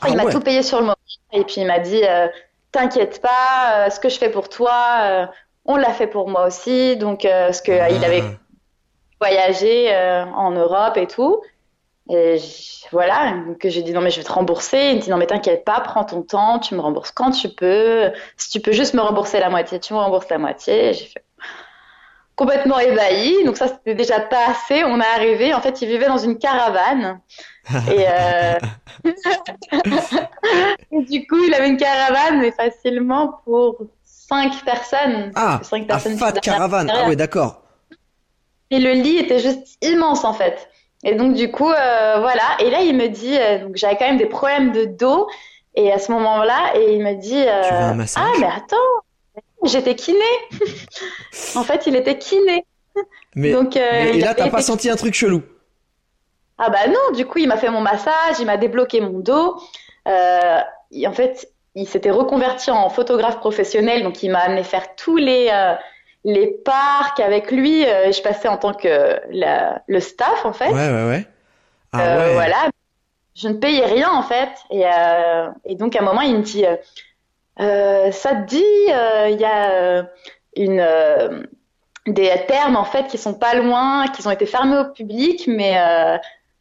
Ah 0.00 0.06
il 0.08 0.16
m'a 0.16 0.24
ouais. 0.24 0.32
tout 0.32 0.40
payé 0.40 0.62
sur 0.62 0.78
le 0.78 0.84
moment. 0.84 0.96
Et 1.32 1.42
puis, 1.42 1.56
il 1.62 1.66
m'a 1.66 1.80
dit, 1.80 2.02
euh, 2.04 2.28
t'inquiète 2.70 3.20
pas, 3.20 3.90
ce 3.90 3.98
que 3.98 4.08
je 4.08 4.16
fais 4.16 4.30
pour 4.30 4.48
toi, 4.48 5.28
on 5.64 5.76
l'a 5.76 5.90
fait 5.90 6.06
pour 6.06 6.28
moi 6.28 6.46
aussi. 6.46 6.96
Donc, 6.96 7.22
ce 7.22 7.60
que 7.62 7.72
Ah. 7.72 7.90
il 7.90 8.04
avait 8.04 8.22
voyagé 9.20 9.92
en 10.34 10.52
Europe 10.52 10.96
et 10.96 11.06
tout. 11.08 11.42
Et 12.10 12.36
voilà, 12.90 13.34
que 13.60 13.68
j'ai 13.68 13.82
dit 13.82 13.92
non 13.92 14.00
mais 14.00 14.10
je 14.10 14.18
vais 14.18 14.24
te 14.24 14.32
rembourser. 14.32 14.90
Il 14.90 14.96
me 14.96 15.00
dit 15.00 15.10
non 15.10 15.16
mais 15.16 15.26
t'inquiète 15.26 15.64
pas, 15.64 15.80
prends 15.80 16.04
ton 16.04 16.22
temps, 16.22 16.58
tu 16.58 16.74
me 16.74 16.80
rembourses 16.80 17.12
quand 17.12 17.30
tu 17.30 17.48
peux. 17.48 18.10
Si 18.36 18.50
tu 18.50 18.60
peux 18.60 18.72
juste 18.72 18.94
me 18.94 19.00
rembourser 19.00 19.38
la 19.38 19.50
moitié, 19.50 19.78
tu 19.78 19.94
me 19.94 19.98
rembourses 19.98 20.28
la 20.28 20.38
moitié. 20.38 20.94
J'ai 20.94 21.06
fait 21.06 21.24
complètement 22.34 22.80
ébahi. 22.80 23.44
Donc 23.44 23.56
ça 23.56 23.68
c'était 23.68 23.94
déjà 23.94 24.20
pas 24.20 24.50
assez. 24.50 24.82
On 24.84 25.00
est 25.00 25.14
arrivé, 25.14 25.54
en 25.54 25.60
fait 25.60 25.80
il 25.80 25.88
vivait 25.88 26.08
dans 26.08 26.18
une 26.18 26.38
caravane. 26.38 27.20
Et, 27.92 28.04
euh... 28.08 28.58
et 30.90 31.04
du 31.04 31.26
coup 31.26 31.44
il 31.44 31.54
avait 31.54 31.68
une 31.68 31.76
caravane 31.76 32.40
mais 32.40 32.50
facilement 32.50 33.40
pour 33.44 33.76
cinq 34.04 34.64
personnes. 34.64 35.30
Ah, 35.34 35.58
Parce 35.58 35.60
que 35.60 35.66
cinq 35.66 35.82
un 35.82 35.86
personnes 35.86 36.18
fat 36.18 36.28
à 36.28 36.40
caravane. 36.40 36.90
Ah 36.92 37.08
ouais, 37.08 37.16
d'accord. 37.16 37.62
Et 38.70 38.80
le 38.80 38.92
lit 38.92 39.18
était 39.18 39.38
juste 39.38 39.76
immense 39.82 40.24
en 40.24 40.32
fait. 40.32 40.68
Et 41.04 41.14
donc 41.14 41.34
du 41.34 41.50
coup, 41.50 41.70
euh, 41.70 42.16
voilà. 42.20 42.56
Et 42.60 42.70
là, 42.70 42.80
il 42.80 42.96
me 42.96 43.08
dit, 43.08 43.36
euh, 43.36 43.58
donc 43.64 43.76
j'avais 43.76 43.96
quand 43.96 44.06
même 44.06 44.18
des 44.18 44.26
problèmes 44.26 44.72
de 44.72 44.84
dos. 44.84 45.28
Et 45.74 45.90
à 45.92 45.98
ce 45.98 46.12
moment-là, 46.12 46.72
et 46.76 46.94
il 46.94 47.02
me 47.02 47.14
dit, 47.14 47.42
euh, 47.46 47.62
Tu 47.62 47.74
veux 47.74 47.80
un 47.80 47.94
massage? 47.94 48.22
Ah 48.26 48.38
mais 48.40 48.46
attends, 48.46 49.42
j'étais 49.64 49.94
kiné. 49.94 50.18
en 51.56 51.62
fait, 51.62 51.86
il 51.86 51.96
était 51.96 52.18
kiné. 52.18 52.64
Mais, 53.34 53.52
donc, 53.52 53.74
mais- 53.74 54.18
et 54.18 54.20
là, 54.20 54.34
t'as 54.34 54.50
pas 54.50 54.58
été- 54.58 54.62
senti 54.66 54.90
un 54.90 54.96
truc 54.96 55.14
chelou? 55.14 55.42
Ah 56.58 56.68
bah 56.68 56.86
non, 56.86 57.16
du 57.16 57.26
coup, 57.26 57.38
il 57.38 57.48
m'a 57.48 57.56
fait 57.56 57.70
mon 57.70 57.80
massage, 57.80 58.38
il 58.38 58.46
m'a 58.46 58.56
débloqué 58.58 59.00
mon 59.00 59.18
dos. 59.18 59.56
En 60.06 61.12
fait, 61.12 61.48
il 61.74 61.88
s'était 61.88 62.10
reconverti 62.10 62.70
en 62.70 62.90
photographe 62.90 63.38
professionnel, 63.40 64.02
donc 64.02 64.22
il 64.22 64.30
m'a 64.30 64.40
amené 64.40 64.62
faire 64.62 64.94
tous 64.94 65.16
les 65.16 65.48
les 66.24 66.46
parcs 66.48 67.20
avec 67.20 67.50
lui. 67.50 67.84
Euh, 67.86 68.12
je 68.12 68.22
passais 68.22 68.48
en 68.48 68.56
tant 68.56 68.72
que 68.74 69.20
la- 69.30 69.82
le 69.86 70.00
staff 70.00 70.44
en 70.44 70.52
fait. 70.52 70.70
Ouais, 70.70 70.90
ouais, 70.90 71.08
ouais. 71.08 71.26
Ah 71.92 72.00
Euh, 72.00 72.26
ouais. 72.28 72.32
voilà. 72.34 72.68
Je 73.34 73.48
ne 73.48 73.54
payais 73.54 73.86
rien 73.86 74.10
en 74.10 74.22
fait. 74.22 74.50
Et, 74.70 74.84
euh, 74.86 75.48
et 75.64 75.74
donc 75.74 75.96
à 75.96 76.00
un 76.00 76.04
moment, 76.04 76.20
il 76.20 76.36
me 76.36 76.42
dit, 76.42 76.64
ça 77.58 78.34
te 78.34 78.44
dit, 78.46 78.64
il 78.64 79.40
y 79.40 79.44
a 79.44 80.06
une, 80.56 81.46
des 82.06 82.30
termes 82.46 82.76
en 82.76 82.84
fait 82.84 83.06
qui 83.06 83.18
sont 83.18 83.34
pas 83.34 83.54
loin, 83.54 84.06
qui 84.08 84.26
ont 84.26 84.30
été 84.30 84.46
fermés 84.46 84.76
au 84.78 84.84
public, 84.92 85.44
mais, 85.46 85.76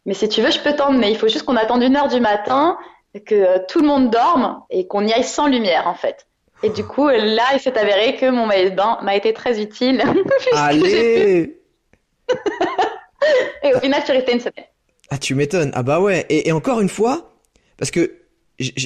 mais 0.06 0.13
si 0.13 0.30
tu 0.30 0.41
veux, 0.41 0.52
je 0.52 0.60
peux 0.60 0.76
t'emmener. 0.76 1.10
Il 1.10 1.17
faut 1.17 1.28
juste 1.28 1.43
qu'on 1.45 1.58
attende 1.58 1.84
une 1.84 1.95
heure 1.95 2.08
du 2.08 2.19
matin, 2.19 2.78
que 3.26 3.65
tout 3.67 3.82
le 3.82 3.88
monde 3.88 4.10
dorme 4.10 4.62
et 4.69 4.88
qu'on 4.88 5.06
y 5.06 5.12
aille 5.13 5.24
sans 5.26 5.47
lumière 5.47 5.88
en 5.88 5.93
fait. 5.95 6.26
Et 6.63 6.69
du 6.69 6.84
coup, 6.84 7.08
là, 7.08 7.43
il 7.54 7.60
s'est 7.60 7.78
avéré 7.78 8.15
que 8.17 8.30
mon 8.30 8.45
maillot 8.45 8.69
de 8.69 8.76
bain 8.76 9.00
m'a 9.02 9.15
été 9.15 9.34
très 9.34 9.62
utile. 9.62 10.04
Allez! 10.54 11.58
Et 13.63 13.74
au 13.74 13.80
final, 13.80 14.00
je 14.02 14.06
suis 14.06 14.13
restée 14.13 14.34
une 14.34 14.39
semaine. 14.39 14.65
Ah, 15.10 15.17
tu 15.17 15.36
m'étonnes. 15.36 15.71
Ah 15.74 15.84
bah 15.84 16.00
ouais. 16.00 16.26
Et, 16.30 16.47
et 16.47 16.52
encore 16.52 16.82
une 16.82 16.89
fois, 16.89 17.36
parce 17.78 17.91
que 17.91 18.21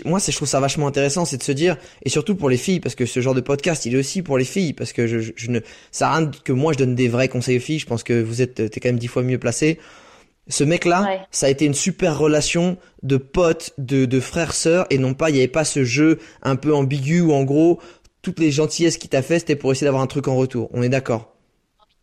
moi, 0.06 0.20
c'est, 0.20 0.32
je 0.32 0.38
trouve 0.38 0.48
ça 0.48 0.60
vachement 0.60 0.88
intéressant, 0.88 1.26
c'est 1.26 1.38
de 1.38 1.44
se 1.44 1.52
dire, 1.52 1.78
et 2.04 2.10
surtout 2.10 2.36
pour 2.36 2.50
les 2.50 2.58
filles, 2.58 2.80
parce 2.80 2.96
que 2.96 3.06
ce 3.06 3.20
genre 3.20 3.34
de 3.34 3.42
podcast, 3.42 3.86
il 3.86 3.96
est 3.96 3.98
aussi 3.98 4.22
pour 4.22 4.38
les 4.38 4.46
filles, 4.46 4.74
parce 4.74 4.94
que 4.94 5.08
je, 5.08 5.20
je, 5.20 5.32
je 5.36 5.52
ne, 5.52 5.60
ça 5.92 6.12
rien 6.12 6.32
que 6.44 6.54
moi 6.54 6.74
je 6.74 6.78
donne 6.78 6.96
des 6.96 7.08
vrais 7.08 7.28
conseils 7.28 7.58
aux 7.58 7.62
filles. 7.62 7.80
Je 7.80 7.86
pense 7.86 8.04
que 8.04 8.22
vous 8.22 8.42
êtes, 8.42 8.70
t'es 8.70 8.80
quand 8.80 8.90
même 8.90 9.00
dix 9.00 9.08
fois 9.08 9.24
mieux 9.24 9.38
placé. 9.38 9.80
Ce 10.48 10.64
mec-là, 10.64 11.04
Ouais. 11.04 11.22
ça 11.32 11.48
a 11.48 11.50
été 11.50 11.66
une 11.66 11.74
super 11.74 12.18
relation 12.20 12.78
de 13.04 13.18
potes, 13.18 13.72
de, 13.78 14.06
de 14.06 14.20
frères 14.20 14.54
sœurs, 14.54 14.86
et 14.92 14.98
non 15.00 15.14
pas, 15.14 15.30
il 15.30 15.34
n'y 15.34 15.40
avait 15.40 15.48
pas 15.48 15.66
ce 15.66 15.84
jeu 15.84 16.20
un 16.44 16.56
peu 16.56 16.74
ambigu 16.74 17.22
où 17.22 17.34
en 17.34 17.44
gros, 17.44 17.80
toutes 18.22 18.40
les 18.40 18.52
gentillesses 18.52 18.98
qu'il 18.98 19.10
t'a 19.10 19.22
fait, 19.24 19.40
c'était 19.40 19.56
pour 19.56 19.72
essayer 19.72 19.86
d'avoir 19.86 20.04
un 20.04 20.08
truc 20.08 20.28
en 20.28 20.36
retour. 20.36 20.70
On 20.74 20.84
est 20.84 20.90
d'accord. 20.90 21.32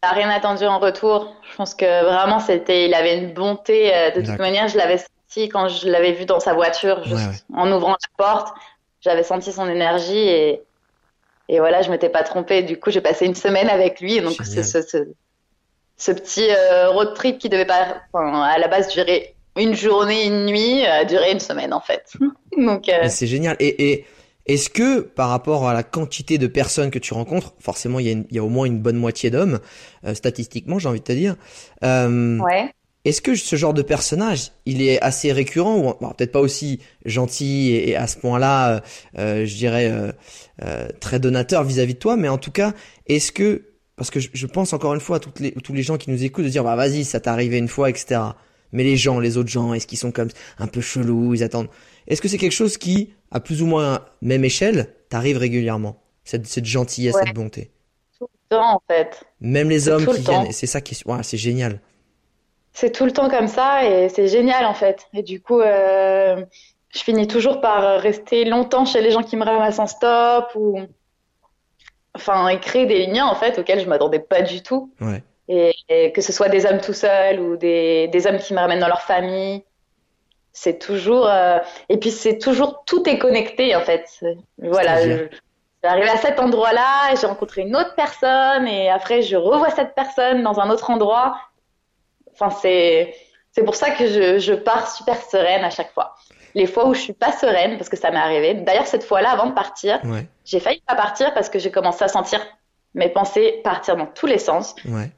Il 0.02 0.09
n'a 0.09 0.12
rien 0.14 0.31
attendu 0.31 0.64
en 0.64 0.78
retour. 0.81 1.35
Je 1.50 1.57
pense 1.57 1.74
que 1.74 2.05
vraiment, 2.05 2.40
c'était, 2.40 2.87
il 2.87 2.94
avait 2.94 3.18
une 3.18 3.33
bonté. 3.35 3.94
euh, 3.94 4.11
De 4.11 4.20
toute 4.20 4.38
manière, 4.38 4.66
je 4.68 4.76
l'avais 4.76 4.98
senti 4.98 5.48
quand 5.48 5.68
je 5.68 5.88
l'avais 5.88 6.12
vu 6.12 6.24
dans 6.24 6.40
sa 6.40 6.55
voiture, 6.55 7.05
juste 7.05 7.14
Ouais, 7.14 7.26
ouais. 7.28 7.42
en 7.55 7.70
ouvrant 7.72 7.92
la 7.92 8.09
porte. 8.16 8.55
J'avais 9.00 9.22
senti 9.22 9.52
son 9.52 9.68
énergie 9.68 10.18
et, 10.18 10.62
et 11.48 11.59
voilà, 11.61 11.83
je 11.83 11.90
m'étais 11.90 12.09
pas 12.11 12.22
trompée. 12.24 12.62
Du 12.62 12.78
coup, 12.81 12.90
j'ai 12.90 13.00
passé 13.00 13.26
une 13.26 13.35
semaine 13.35 13.68
avec 13.68 14.00
lui. 14.00 14.20
Donc, 14.20 14.37
c'est 14.44 14.62
Génial. 14.62 14.64
ce, 14.64 14.83
ce, 14.83 14.98
ce 16.04 16.12
petit 16.12 16.48
euh, 16.50 16.90
road 16.90 17.14
trip 17.14 17.38
qui 17.38 17.48
devait 17.48 17.66
pas, 17.66 17.96
enfin, 18.12 18.42
à 18.42 18.58
la 18.58 18.68
base 18.68 18.88
durer 18.88 19.34
une 19.56 19.74
journée, 19.74 20.26
une 20.26 20.46
nuit, 20.46 20.84
a 20.86 21.04
duré 21.04 21.30
une 21.32 21.40
semaine 21.40 21.72
en 21.72 21.80
fait. 21.80 22.04
Donc, 22.56 22.88
euh, 22.88 23.08
c'est 23.08 23.26
génial. 23.26 23.56
Et, 23.60 23.90
et, 23.92 24.04
Est-ce 24.46 24.68
que 24.70 25.00
par 25.00 25.28
rapport 25.28 25.68
à 25.68 25.72
la 25.74 25.82
quantité 25.84 26.36
de 26.38 26.48
personnes 26.48 26.90
que 26.90 26.98
tu 26.98 27.14
rencontres, 27.14 27.54
forcément 27.60 28.00
il 28.00 28.06
y 28.06 28.08
a, 28.08 28.12
une- 28.12 28.26
il 28.30 28.36
y 28.36 28.38
a 28.40 28.42
au 28.42 28.48
moins 28.48 28.66
une 28.66 28.80
bonne 28.80 28.96
moitié 28.96 29.30
d'hommes, 29.30 29.60
euh, 30.04 30.14
statistiquement 30.14 30.78
j'ai 30.80 30.88
envie 30.88 30.98
de 30.98 31.04
te 31.04 31.12
dire, 31.12 31.36
euh, 31.84 32.38
Ouais. 32.40 32.72
est-ce 33.04 33.20
que 33.22 33.36
ce 33.36 33.54
genre 33.56 33.72
de 33.74 33.82
personnage, 33.82 34.50
il 34.66 34.82
est 34.82 35.00
assez 35.00 35.30
récurrent 35.32 35.76
ou 35.76 35.82
bon, 36.00 36.10
peut-être 36.16 36.32
pas 36.32 36.40
aussi 36.40 36.80
gentil 37.04 37.70
et, 37.72 37.90
et 37.90 37.96
à 37.96 38.06
ce 38.08 38.16
point-là, 38.18 38.56
euh, 38.70 38.80
euh, 39.18 39.46
je 39.46 39.54
dirais 39.54 39.88
euh, 39.90 40.10
euh, 40.64 40.88
très 41.00 41.20
donateur 41.20 41.62
vis-à-vis 41.62 41.94
de 41.94 41.98
toi, 42.00 42.16
mais 42.16 42.28
en 42.28 42.38
tout 42.38 42.50
cas, 42.52 42.72
est-ce 43.06 43.30
que 43.30 43.62
parce 44.02 44.10
que 44.10 44.18
je, 44.20 44.30
je 44.32 44.46
pense 44.48 44.72
encore 44.72 44.94
une 44.94 45.00
fois 45.00 45.16
à 45.16 45.20
toutes 45.20 45.38
les, 45.38 45.52
tous 45.52 45.72
les 45.72 45.82
gens 45.84 45.96
qui 45.96 46.10
nous 46.10 46.24
écoutent 46.24 46.44
de 46.44 46.50
dire 46.50 46.64
bah 46.64 46.74
vas-y 46.74 47.04
ça 47.04 47.20
t'est 47.20 47.30
arrivé 47.30 47.56
une 47.58 47.68
fois 47.68 47.88
etc. 47.88 48.20
Mais 48.72 48.82
les 48.82 48.96
gens, 48.96 49.20
les 49.20 49.36
autres 49.36 49.50
gens, 49.50 49.74
est-ce 49.74 49.86
qu'ils 49.86 49.98
sont 49.98 50.10
comme 50.12 50.28
un 50.58 50.66
peu 50.66 50.80
chelous, 50.80 51.34
ils 51.34 51.42
attendent. 51.44 51.68
Est-ce 52.08 52.20
que 52.22 52.26
c'est 52.28 52.38
quelque 52.38 52.52
chose 52.62 52.78
qui, 52.78 53.12
à 53.30 53.38
plus 53.38 53.62
ou 53.62 53.66
moins 53.66 54.00
même 54.22 54.44
échelle, 54.44 54.94
t'arrive 55.10 55.36
régulièrement? 55.36 56.02
Cette, 56.24 56.46
cette 56.46 56.64
gentillesse, 56.64 57.14
Ouais. 57.14 57.22
cette 57.26 57.34
bonté? 57.34 57.70
Tout 58.18 58.26
le 58.50 58.56
temps, 58.56 58.74
en 58.76 58.82
fait. 58.90 59.24
Même 59.42 59.68
les 59.68 59.88
hommes 59.88 60.06
qui 60.06 60.12
le 60.18 60.24
temps. 60.24 60.32
viennent, 60.32 60.46
et 60.46 60.52
c'est 60.52 60.66
ça 60.66 60.80
qui 60.80 60.94
est, 60.94 61.06
ouais, 61.06 61.22
c'est 61.22 61.36
génial. 61.36 61.80
C'est 62.72 62.90
tout 62.92 63.04
le 63.04 63.12
temps 63.12 63.28
comme 63.28 63.46
ça 63.48 63.84
et 63.84 64.08
c'est 64.08 64.26
génial 64.28 64.64
en 64.64 64.72
fait. 64.74 65.06
Et 65.12 65.22
du 65.22 65.40
coup, 65.42 65.60
euh, 65.60 66.42
je 66.94 66.98
finis 67.00 67.26
toujours 67.26 67.60
par 67.60 68.00
rester 68.00 68.46
longtemps 68.46 68.86
chez 68.86 69.02
les 69.02 69.10
gens 69.10 69.22
qui 69.22 69.36
me 69.36 69.44
ramassent 69.44 69.78
en 69.78 69.86
stop 69.86 70.46
ou 70.54 70.80
enfin 72.14 72.48
et 72.48 72.61
créer 72.61 72.87
des 72.87 73.07
liens 73.07 73.27
en 73.27 73.35
fait 73.35 73.59
auxquels 73.59 73.81
je 73.81 73.88
m'attendais 73.88 74.18
pas 74.18 74.42
du 74.42 74.62
tout. 74.62 74.90
Ouais. 75.01 75.22
Et, 75.48 75.75
et 75.88 76.12
que 76.12 76.20
ce 76.20 76.33
soit 76.33 76.48
des 76.48 76.66
hommes 76.66 76.81
tout 76.81 76.92
seuls 76.92 77.40
ou 77.40 77.57
des, 77.57 78.09
des 78.09 78.27
hommes 78.27 78.38
qui 78.38 78.55
me 78.55 78.61
ramènent 78.61 78.81
dans 78.81 78.88
leur 78.88 79.03
famille, 79.03 79.64
c'est 80.53 80.79
toujours 80.79 81.27
euh, 81.27 81.59
et 81.88 81.96
puis 81.96 82.11
c'est 82.11 82.38
toujours 82.38 82.85
tout 82.87 83.09
est 83.09 83.18
connecté 83.18 83.75
en 83.75 83.81
fait. 83.81 84.07
Voilà, 84.59 85.03
je 85.03 85.25
suis 85.25 85.31
arrivée 85.83 86.11
à 86.11 86.16
cet 86.18 86.38
endroit-là, 86.38 87.12
et 87.12 87.16
j'ai 87.16 87.27
rencontré 87.27 87.62
une 87.62 87.75
autre 87.75 87.94
personne 87.96 88.68
et 88.68 88.88
après 88.88 89.22
je 89.22 89.37
revois 89.37 89.70
cette 89.70 89.94
personne 89.94 90.42
dans 90.42 90.61
un 90.61 90.70
autre 90.70 90.90
endroit. 90.90 91.37
Enfin 92.33 92.51
c'est 92.51 93.14
c'est 93.51 93.64
pour 93.64 93.75
ça 93.75 93.90
que 93.90 94.07
je, 94.07 94.38
je 94.38 94.55
pars 94.55 94.90
super 94.90 95.16
sereine 95.16 95.64
à 95.64 95.70
chaque 95.70 95.92
fois. 95.92 96.14
Les 96.54 96.66
fois 96.66 96.86
où 96.86 96.94
je 96.94 97.00
suis 97.00 97.12
pas 97.12 97.32
sereine 97.32 97.76
parce 97.78 97.88
que 97.88 97.96
ça 97.96 98.10
m'est 98.10 98.18
arrivé. 98.18 98.54
D'ailleurs 98.54 98.86
cette 98.86 99.04
fois-là 99.04 99.30
avant 99.30 99.46
de 99.46 99.52
partir, 99.54 100.00
Ouais. 100.04 100.26
j'ai 100.44 100.60
failli 100.60 100.82
pas 100.86 100.94
partir 100.94 101.32
parce 101.34 101.48
que 101.48 101.58
j'ai 101.58 101.70
commencé 101.70 102.04
à 102.04 102.08
sentir 102.08 102.40
mes 102.94 103.08
pensées 103.08 103.60
partir 103.64 103.96
dans 103.96 104.06
tous 104.06 104.26
les 104.26 104.38
sens. 104.38 104.74
Ouais. 104.86 105.10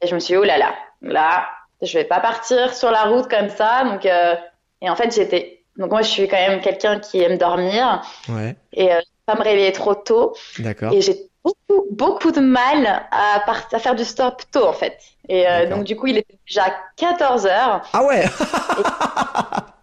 Et 0.00 0.06
je 0.06 0.14
me 0.14 0.20
suis 0.20 0.32
dit, 0.34 0.38
oh 0.38 0.44
là 0.44 0.56
là, 0.56 0.72
là, 1.02 1.46
je 1.82 1.98
vais 1.98 2.04
pas 2.04 2.20
partir 2.20 2.72
sur 2.74 2.90
la 2.90 3.02
route 3.04 3.28
comme 3.28 3.50
ça. 3.50 3.84
Donc, 3.84 4.06
euh, 4.06 4.34
et 4.80 4.88
en 4.88 4.96
fait, 4.96 5.14
j'étais. 5.14 5.62
Donc, 5.76 5.90
moi, 5.90 6.00
je 6.02 6.08
suis 6.08 6.26
quand 6.28 6.36
même 6.38 6.60
quelqu'un 6.62 6.98
qui 6.98 7.20
aime 7.22 7.36
dormir 7.36 8.00
Ouais. 8.30 8.56
et 8.72 8.92
euh, 8.92 9.00
pas 9.26 9.34
me 9.34 9.42
réveiller 9.42 9.72
trop 9.72 9.94
tôt. 9.94 10.34
D'accord. 10.58 10.92
Et 10.94 11.02
j'ai 11.02 11.16
beaucoup, 11.44 11.86
beaucoup 11.90 12.32
de 12.32 12.40
mal 12.40 12.86
à, 13.10 13.40
part- 13.46 13.68
à 13.72 13.78
faire 13.78 13.94
du 13.94 14.04
stop 14.04 14.42
tôt, 14.50 14.66
en 14.66 14.72
fait. 14.72 14.98
Et 15.28 15.46
euh, 15.46 15.66
donc, 15.66 15.84
du 15.84 15.96
coup, 15.96 16.06
il 16.06 16.16
était 16.16 16.38
déjà 16.48 16.74
14 16.96 17.46
heures. 17.46 17.82
Ah 17.92 18.02
ouais 18.04 18.24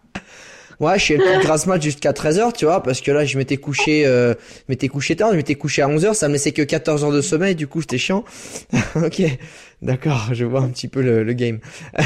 Ouais, 0.80 0.98
je 0.98 1.04
suis 1.04 1.16
le 1.16 1.40
grasse 1.40 1.66
mat 1.66 1.82
jusqu'à 1.82 2.12
13h, 2.12 2.52
tu 2.52 2.64
vois, 2.64 2.82
parce 2.82 3.00
que 3.00 3.10
là, 3.10 3.24
je 3.24 3.36
m'étais 3.36 3.56
couché, 3.56 4.06
euh, 4.06 4.34
je 4.34 4.64
m'étais 4.68 4.86
couché 4.88 5.16
tard, 5.16 5.30
je 5.32 5.36
m'étais 5.36 5.56
couché 5.56 5.82
à 5.82 5.88
11h, 5.88 6.14
ça 6.14 6.28
me 6.28 6.34
laissait 6.34 6.52
que 6.52 6.62
14 6.62 7.02
heures 7.04 7.10
de 7.10 7.20
sommeil, 7.20 7.56
du 7.56 7.66
coup, 7.66 7.80
c'était 7.80 7.98
chiant. 7.98 8.24
ok, 8.94 9.22
d'accord, 9.82 10.28
je 10.32 10.44
vois 10.44 10.60
un 10.60 10.68
petit 10.68 10.86
peu 10.86 11.02
le, 11.02 11.24
le 11.24 11.32
game. 11.32 11.58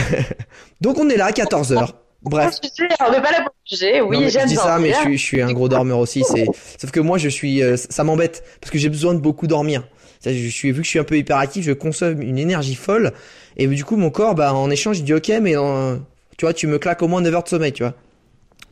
Donc, 0.81 0.99
on 0.99 1.09
est 1.11 1.17
là 1.17 1.27
à 1.27 1.33
14h. 1.33 1.89
Bref. 2.23 2.61
Pas 2.61 2.69
juger, 2.69 2.95
on 3.07 3.11
n'est 3.11 3.21
pas 3.21 3.33
là 3.33 3.43
pour 3.43 3.55
juger. 3.69 4.01
Oui, 4.01 4.31
j'aime 4.31 4.43
je 4.43 4.49
dis 4.49 4.57
ça, 4.57 4.79
mais 4.79 4.93
je 4.93 4.99
suis, 4.99 5.19
je 5.19 5.23
suis 5.23 5.43
un 5.43 5.53
gros 5.53 5.69
dormeur 5.69 5.99
aussi. 5.99 6.23
C'est, 6.25 6.47
sauf 6.79 6.91
que 6.91 7.01
moi, 7.01 7.19
je 7.19 7.29
suis, 7.29 7.63
euh, 7.63 7.77
ça 7.77 8.05
m'embête 8.05 8.45
parce 8.61 8.71
que 8.71 8.79
j'ai 8.79 8.89
besoin 8.89 9.15
de 9.15 9.19
beaucoup 9.19 9.47
dormir. 9.47 9.87
Je 10.25 10.49
suis, 10.49 10.71
vu 10.71 10.83
que 10.83 10.85
je 10.85 10.91
suis 10.91 11.01
un 11.01 11.05
peu 11.05 11.17
hyperactif, 11.19 11.65
je 11.65 11.73
consomme 11.73 12.23
une 12.23 12.39
énergie 12.39 12.77
folle 12.77 13.13
et 13.57 13.67
du 13.67 13.85
coup, 13.85 13.97
mon 13.97 14.11
corps, 14.11 14.37
bah, 14.37 14.55
en 14.55 14.71
échange, 14.71 14.99
il 14.99 15.05
dit 15.05 15.15
ok, 15.15 15.33
mais 15.43 15.57
euh, 15.57 15.97
tu 16.39 16.45
vois, 16.45 16.55
tu 16.55 16.69
me 16.69 16.79
claques 16.79 17.03
au 17.03 17.09
moins 17.09 17.21
9 17.21 17.35
heures 17.35 17.43
de 17.43 17.49
sommeil, 17.49 17.73
tu 17.73 17.83
vois. 17.83 17.95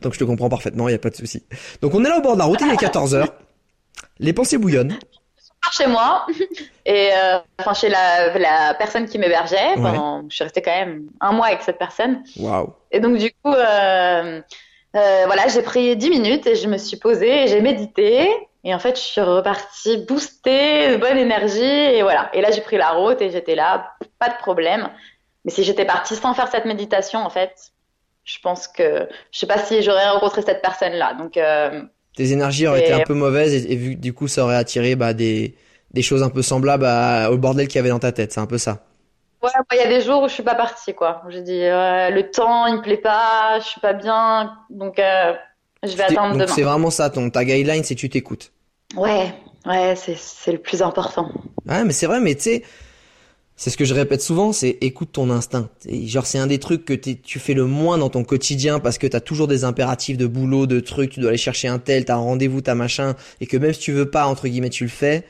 Donc, 0.01 0.15
je 0.15 0.19
te 0.19 0.25
comprends 0.25 0.49
parfaitement, 0.49 0.89
il 0.89 0.93
y 0.93 0.95
a 0.95 0.99
pas 0.99 1.11
de 1.11 1.17
souci. 1.17 1.45
Donc, 1.83 1.95
on 1.95 2.05
est 2.05 2.09
là 2.09 2.19
au 2.19 2.23
bord 2.23 2.35
de 2.35 2.39
la 2.39 2.45
route, 2.47 2.61
il 2.61 2.73
est 2.73 2.77
14 2.77 3.15
heures. 3.15 3.33
Les 4.19 4.33
pensées 4.33 4.59
bouillonnent. 4.59 4.99
pars 5.63 5.73
chez 5.73 5.87
moi 5.87 6.27
et 6.87 7.11
euh, 7.15 7.39
enfin 7.59 7.75
chez 7.75 7.89
la, 7.89 8.39
la 8.39 8.75
personne 8.75 9.07
qui 9.07 9.19
m'hébergeait. 9.19 9.79
Ouais. 9.79 9.93
Je 10.29 10.35
suis 10.35 10.45
restée 10.45 10.63
quand 10.63 10.75
même 10.75 11.09
un 11.21 11.33
mois 11.33 11.47
avec 11.47 11.63
cette 11.63 11.79
personne. 11.79 12.23
Waouh. 12.37 12.73
Et 12.91 13.01
donc 13.01 13.17
du 13.17 13.31
coup, 13.43 13.53
euh, 13.53 14.41
euh, 14.97 15.23
voilà, 15.27 15.49
j'ai 15.49 15.63
pris 15.63 15.97
10 15.97 16.11
minutes 16.11 16.47
et 16.47 16.57
je 16.57 16.69
me 16.69 16.79
suis 16.79 16.97
posée 16.97 17.45
et 17.45 17.49
j'ai 17.49 17.61
médité. 17.61 18.29
Et 18.63 18.75
en 18.75 18.79
fait, 18.79 18.97
je 18.97 19.03
suis 19.03 19.21
repartie 19.21 20.05
boostée, 20.07 20.91
de 20.91 20.97
bonne 20.97 21.17
énergie 21.17 21.63
et 21.63 22.03
voilà. 22.03 22.31
Et 22.35 22.43
là, 22.43 22.51
j'ai 22.51 22.61
pris 22.61 22.77
la 22.77 22.91
route 22.91 23.21
et 23.23 23.31
j'étais 23.31 23.55
là, 23.55 23.95
pas 24.19 24.29
de 24.29 24.37
problème. 24.37 24.91
Mais 25.45 25.51
si 25.51 25.65
j'étais 25.65 25.87
partie 25.87 26.15
sans 26.15 26.35
faire 26.35 26.49
cette 26.49 26.67
méditation, 26.67 27.21
en 27.21 27.31
fait, 27.31 27.73
je 28.25 28.39
pense 28.43 28.69
que 28.69 29.09
je 29.33 29.39
sais 29.39 29.47
pas 29.47 29.59
si 29.59 29.83
j'aurais 29.83 30.09
rencontré 30.11 30.43
cette 30.43 30.63
personne-là. 30.63 31.15
Donc 31.15 31.37
euh, 31.37 31.83
Tes 32.15 32.33
énergies 32.33 32.67
auraient 32.67 32.81
Et- 32.81 32.83
été 32.83 32.93
un 32.93 33.01
peu 33.01 33.15
mauvaises 33.15 33.53
et, 33.55 33.73
et 33.73 33.77
vu 33.77 33.97
du 33.97 34.13
coup, 34.13 34.29
ça 34.29 34.45
aurait 34.45 34.57
attiré 34.57 34.97
bah, 34.97 35.15
des, 35.15 35.57
des 35.93 36.03
choses 36.03 36.23
un 36.23 36.31
peu 36.31 36.43
semblables 36.43 36.85
à- 36.87 37.31
au 37.33 37.39
bordel 37.39 37.69
qu'il 37.69 37.77
y 37.77 37.79
avait 37.81 37.89
dans 37.89 37.99
ta 37.99 38.13
tête. 38.13 38.33
C'est 38.33 38.41
un 38.41 38.47
peu 38.47 38.59
ça. 38.59 38.85
Ouais, 39.43 39.51
il 39.73 39.77
y 39.79 39.81
a 39.81 39.89
des 39.89 40.03
jours 40.03 40.23
où 40.23 40.29
je 40.29 40.35
suis 40.35 40.43
pas 40.43 40.55
partie, 40.55 40.95
quoi. 40.95 41.23
J'ai 41.31 41.41
dit, 41.43 41.53
ouais, 41.61 42.11
le 42.11 42.31
temps, 42.31 42.67
il 42.67 42.77
me 42.77 42.83
plaît 42.83 42.99
pas, 42.99 43.59
je 43.61 43.65
suis 43.67 43.81
pas 43.81 43.95
bien, 43.95 44.55
donc 44.69 44.99
euh, 44.99 45.35
je 45.83 45.97
vais 45.97 46.03
attendre 46.05 46.37
Donc, 46.37 46.49
c'est 46.49 46.63
demain. 46.63 46.63
vraiment 46.63 46.91
ça, 46.91 47.11
ton, 47.11 47.31
ta 47.31 47.45
guideline, 47.45 47.85
c'est 47.85 47.95
tu 47.95 48.09
t'écoutes. 48.11 48.53
Ouais, 48.97 49.35
ouais, 49.67 49.97
c'est 49.97 50.15
c'est 50.17 50.53
le 50.53 50.59
plus 50.63 50.81
important. 50.83 51.29
Ouais, 51.67 51.85
mais 51.85 51.93
c'est 51.93 52.07
vrai, 52.07 52.21
mais 52.21 52.35
tu 52.35 52.43
sais, 52.43 52.65
c'est 53.61 53.69
ce 53.69 53.77
que 53.77 53.85
je 53.85 53.93
répète 53.93 54.23
souvent, 54.23 54.55
c'est 54.55 54.79
écoute 54.81 55.11
ton 55.13 55.29
instinct. 55.29 55.69
Et 55.87 56.07
genre, 56.07 56.25
c'est 56.25 56.39
un 56.39 56.47
des 56.47 56.59
trucs 56.59 56.87
que 56.87 56.95
tu 56.95 57.39
fais 57.39 57.53
le 57.53 57.67
moins 57.67 57.99
dans 57.99 58.09
ton 58.09 58.25
quotidien 58.25 58.81
parce 58.81 58.97
que 58.97 59.07
t'as 59.07 59.21
toujours 59.21 59.49
des 59.49 59.65
impératifs 59.65 60.17
de 60.17 60.27
boulot, 60.27 60.67
de 60.67 60.81
trucs, 60.81 61.11
tu 61.11 61.21
dois 61.21 61.29
aller 61.29 61.37
chercher 61.37 61.69
un 61.69 61.79
tel, 61.79 62.07
t'as 62.07 62.15
un 62.15 62.21
rendez-vous, 62.21 62.63
t'as 62.63 62.75
machin, 62.75 63.17
et 63.43 63.47
que 63.47 63.59
même 63.59 63.75
si 63.75 63.81
tu 63.81 63.93
veux 63.93 64.11
pas, 64.11 64.25
entre 64.25 64.49
guillemets, 64.49 64.71
tu 64.71 64.85
le 64.85 64.89
fais. 64.89 65.27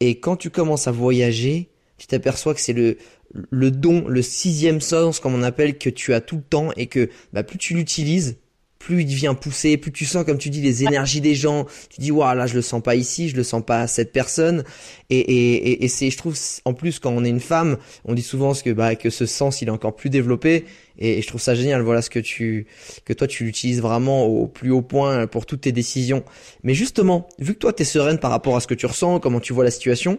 Et 0.00 0.18
quand 0.18 0.34
tu 0.34 0.50
commences 0.50 0.88
à 0.88 0.90
voyager, 0.90 1.68
tu 1.98 2.08
t'aperçois 2.08 2.52
que 2.52 2.60
c'est 2.60 2.72
le, 2.72 2.98
le 3.32 3.70
don, 3.70 4.08
le 4.08 4.22
sixième 4.22 4.80
sens, 4.80 5.20
comme 5.20 5.36
on 5.36 5.44
appelle, 5.44 5.78
que 5.78 5.88
tu 5.88 6.14
as 6.14 6.20
tout 6.20 6.38
le 6.38 6.42
temps 6.42 6.70
et 6.76 6.88
que, 6.88 7.10
bah, 7.32 7.44
plus 7.44 7.58
tu 7.58 7.74
l'utilises, 7.74 8.38
plus 8.82 9.02
il 9.02 9.06
devient 9.06 9.34
poussé, 9.40 9.76
plus 9.76 9.92
tu 9.92 10.04
sens, 10.04 10.24
comme 10.24 10.38
tu 10.38 10.50
dis, 10.50 10.60
les 10.60 10.82
énergies 10.82 11.20
des 11.20 11.36
gens. 11.36 11.66
Tu 11.88 12.00
dis, 12.00 12.10
waouh, 12.10 12.36
là, 12.36 12.46
je 12.46 12.54
le 12.54 12.62
sens 12.62 12.82
pas 12.82 12.96
ici, 12.96 13.28
je 13.28 13.36
le 13.36 13.44
sens 13.44 13.62
pas 13.64 13.82
à 13.82 13.86
cette 13.86 14.12
personne. 14.12 14.64
Et, 15.08 15.18
et, 15.20 15.54
et, 15.54 15.84
et 15.84 15.88
c'est, 15.88 16.10
je 16.10 16.16
trouve, 16.16 16.36
en 16.64 16.74
plus, 16.74 16.98
quand 16.98 17.12
on 17.12 17.24
est 17.24 17.28
une 17.28 17.40
femme, 17.40 17.78
on 18.04 18.14
dit 18.14 18.22
souvent 18.22 18.54
ce 18.54 18.64
que, 18.64 18.70
bah, 18.70 18.96
que 18.96 19.08
ce 19.08 19.24
sens, 19.24 19.62
il 19.62 19.68
est 19.68 19.70
encore 19.70 19.94
plus 19.94 20.10
développé. 20.10 20.64
Et, 20.98 21.18
et 21.18 21.22
je 21.22 21.26
trouve 21.28 21.40
ça 21.40 21.54
génial. 21.54 21.82
Voilà 21.82 22.02
ce 22.02 22.10
que 22.10 22.18
tu, 22.18 22.66
que 23.04 23.12
toi, 23.12 23.28
tu 23.28 23.44
l'utilises 23.44 23.80
vraiment 23.80 24.24
au 24.26 24.48
plus 24.48 24.72
haut 24.72 24.82
point 24.82 25.28
pour 25.28 25.46
toutes 25.46 25.60
tes 25.60 25.72
décisions. 25.72 26.24
Mais 26.64 26.74
justement, 26.74 27.28
vu 27.38 27.54
que 27.54 27.60
toi, 27.60 27.72
t'es 27.72 27.84
sereine 27.84 28.18
par 28.18 28.32
rapport 28.32 28.56
à 28.56 28.60
ce 28.60 28.66
que 28.66 28.74
tu 28.74 28.86
ressens, 28.86 29.20
comment 29.20 29.38
tu 29.38 29.52
vois 29.52 29.62
la 29.62 29.70
situation, 29.70 30.18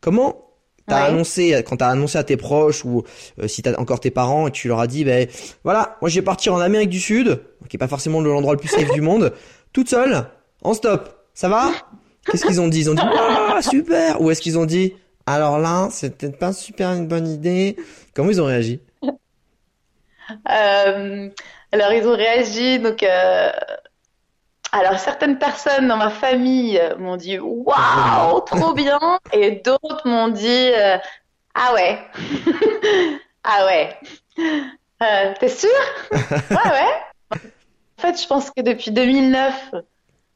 comment 0.00 0.53
t'as 0.86 1.02
Ouais. 1.02 1.08
annoncé, 1.08 1.64
quand 1.66 1.76
t'as 1.78 1.88
annoncé 1.88 2.18
à 2.18 2.24
tes 2.24 2.36
proches 2.36 2.84
ou 2.84 3.02
euh, 3.42 3.48
si 3.48 3.62
t'as 3.62 3.74
encore 3.78 4.00
tes 4.00 4.10
parents 4.10 4.48
et 4.48 4.50
tu 4.50 4.68
leur 4.68 4.80
as 4.80 4.86
dit, 4.86 5.04
ben, 5.04 5.26
voilà, 5.64 5.96
moi, 6.00 6.08
je 6.10 6.16
vais 6.16 6.24
partir 6.24 6.54
en 6.54 6.60
Amérique 6.60 6.90
du 6.90 7.00
Sud, 7.00 7.40
qui 7.68 7.76
est 7.76 7.78
pas 7.78 7.88
forcément 7.88 8.20
l'endroit 8.20 8.52
le 8.54 8.58
plus 8.58 8.68
safe 8.68 8.90
du 8.92 9.00
monde, 9.00 9.32
toute 9.72 9.88
seule, 9.88 10.26
en 10.62 10.74
stop. 10.74 11.26
Ça 11.34 11.48
va? 11.48 11.70
Qu'est-ce 12.30 12.44
qu'ils 12.46 12.60
ont 12.60 12.68
dit? 12.68 12.80
Ils 12.80 12.90
ont 12.90 12.94
dit, 12.94 13.02
ah, 13.04 13.60
super! 13.62 14.20
Ou 14.20 14.30
est-ce 14.30 14.40
qu'ils 14.40 14.58
ont 14.58 14.66
dit, 14.66 14.94
alors 15.26 15.58
là, 15.58 15.88
c'est 15.90 16.16
peut-être 16.16 16.38
pas 16.38 16.52
super 16.52 16.90
une 16.92 17.06
bonne 17.06 17.26
idée. 17.28 17.76
Comment 18.14 18.30
ils 18.30 18.40
ont 18.42 18.46
réagi? 18.46 18.80
Euh, 20.50 21.28
alors 21.72 21.92
ils 21.92 22.06
ont 22.06 22.16
réagi, 22.16 22.78
donc 22.78 23.02
euh, 23.02 23.50
alors 24.76 24.98
certaines 24.98 25.38
personnes 25.38 25.88
dans 25.88 25.96
ma 25.96 26.10
famille 26.10 26.78
euh, 26.78 26.96
m'ont 26.98 27.16
dit 27.16 27.38
waouh, 27.38 28.40
trop 28.46 28.74
bien, 28.74 28.98
et 29.32 29.52
d'autres 29.64 30.02
m'ont 30.06 30.28
dit 30.28 30.70
euh, 30.74 30.96
ah 31.54 31.72
ouais, 31.74 31.98
ah 33.44 33.66
ouais, 33.66 33.96
Euh, 35.02 35.32
t'es 35.38 35.48
sûr? 35.48 35.68
Ouais 36.10 36.70
ouais. 36.70 37.38
En 37.98 38.02
fait, 38.02 38.20
je 38.20 38.26
pense 38.26 38.50
que 38.50 38.60
depuis 38.62 38.90
2009, 38.90 39.54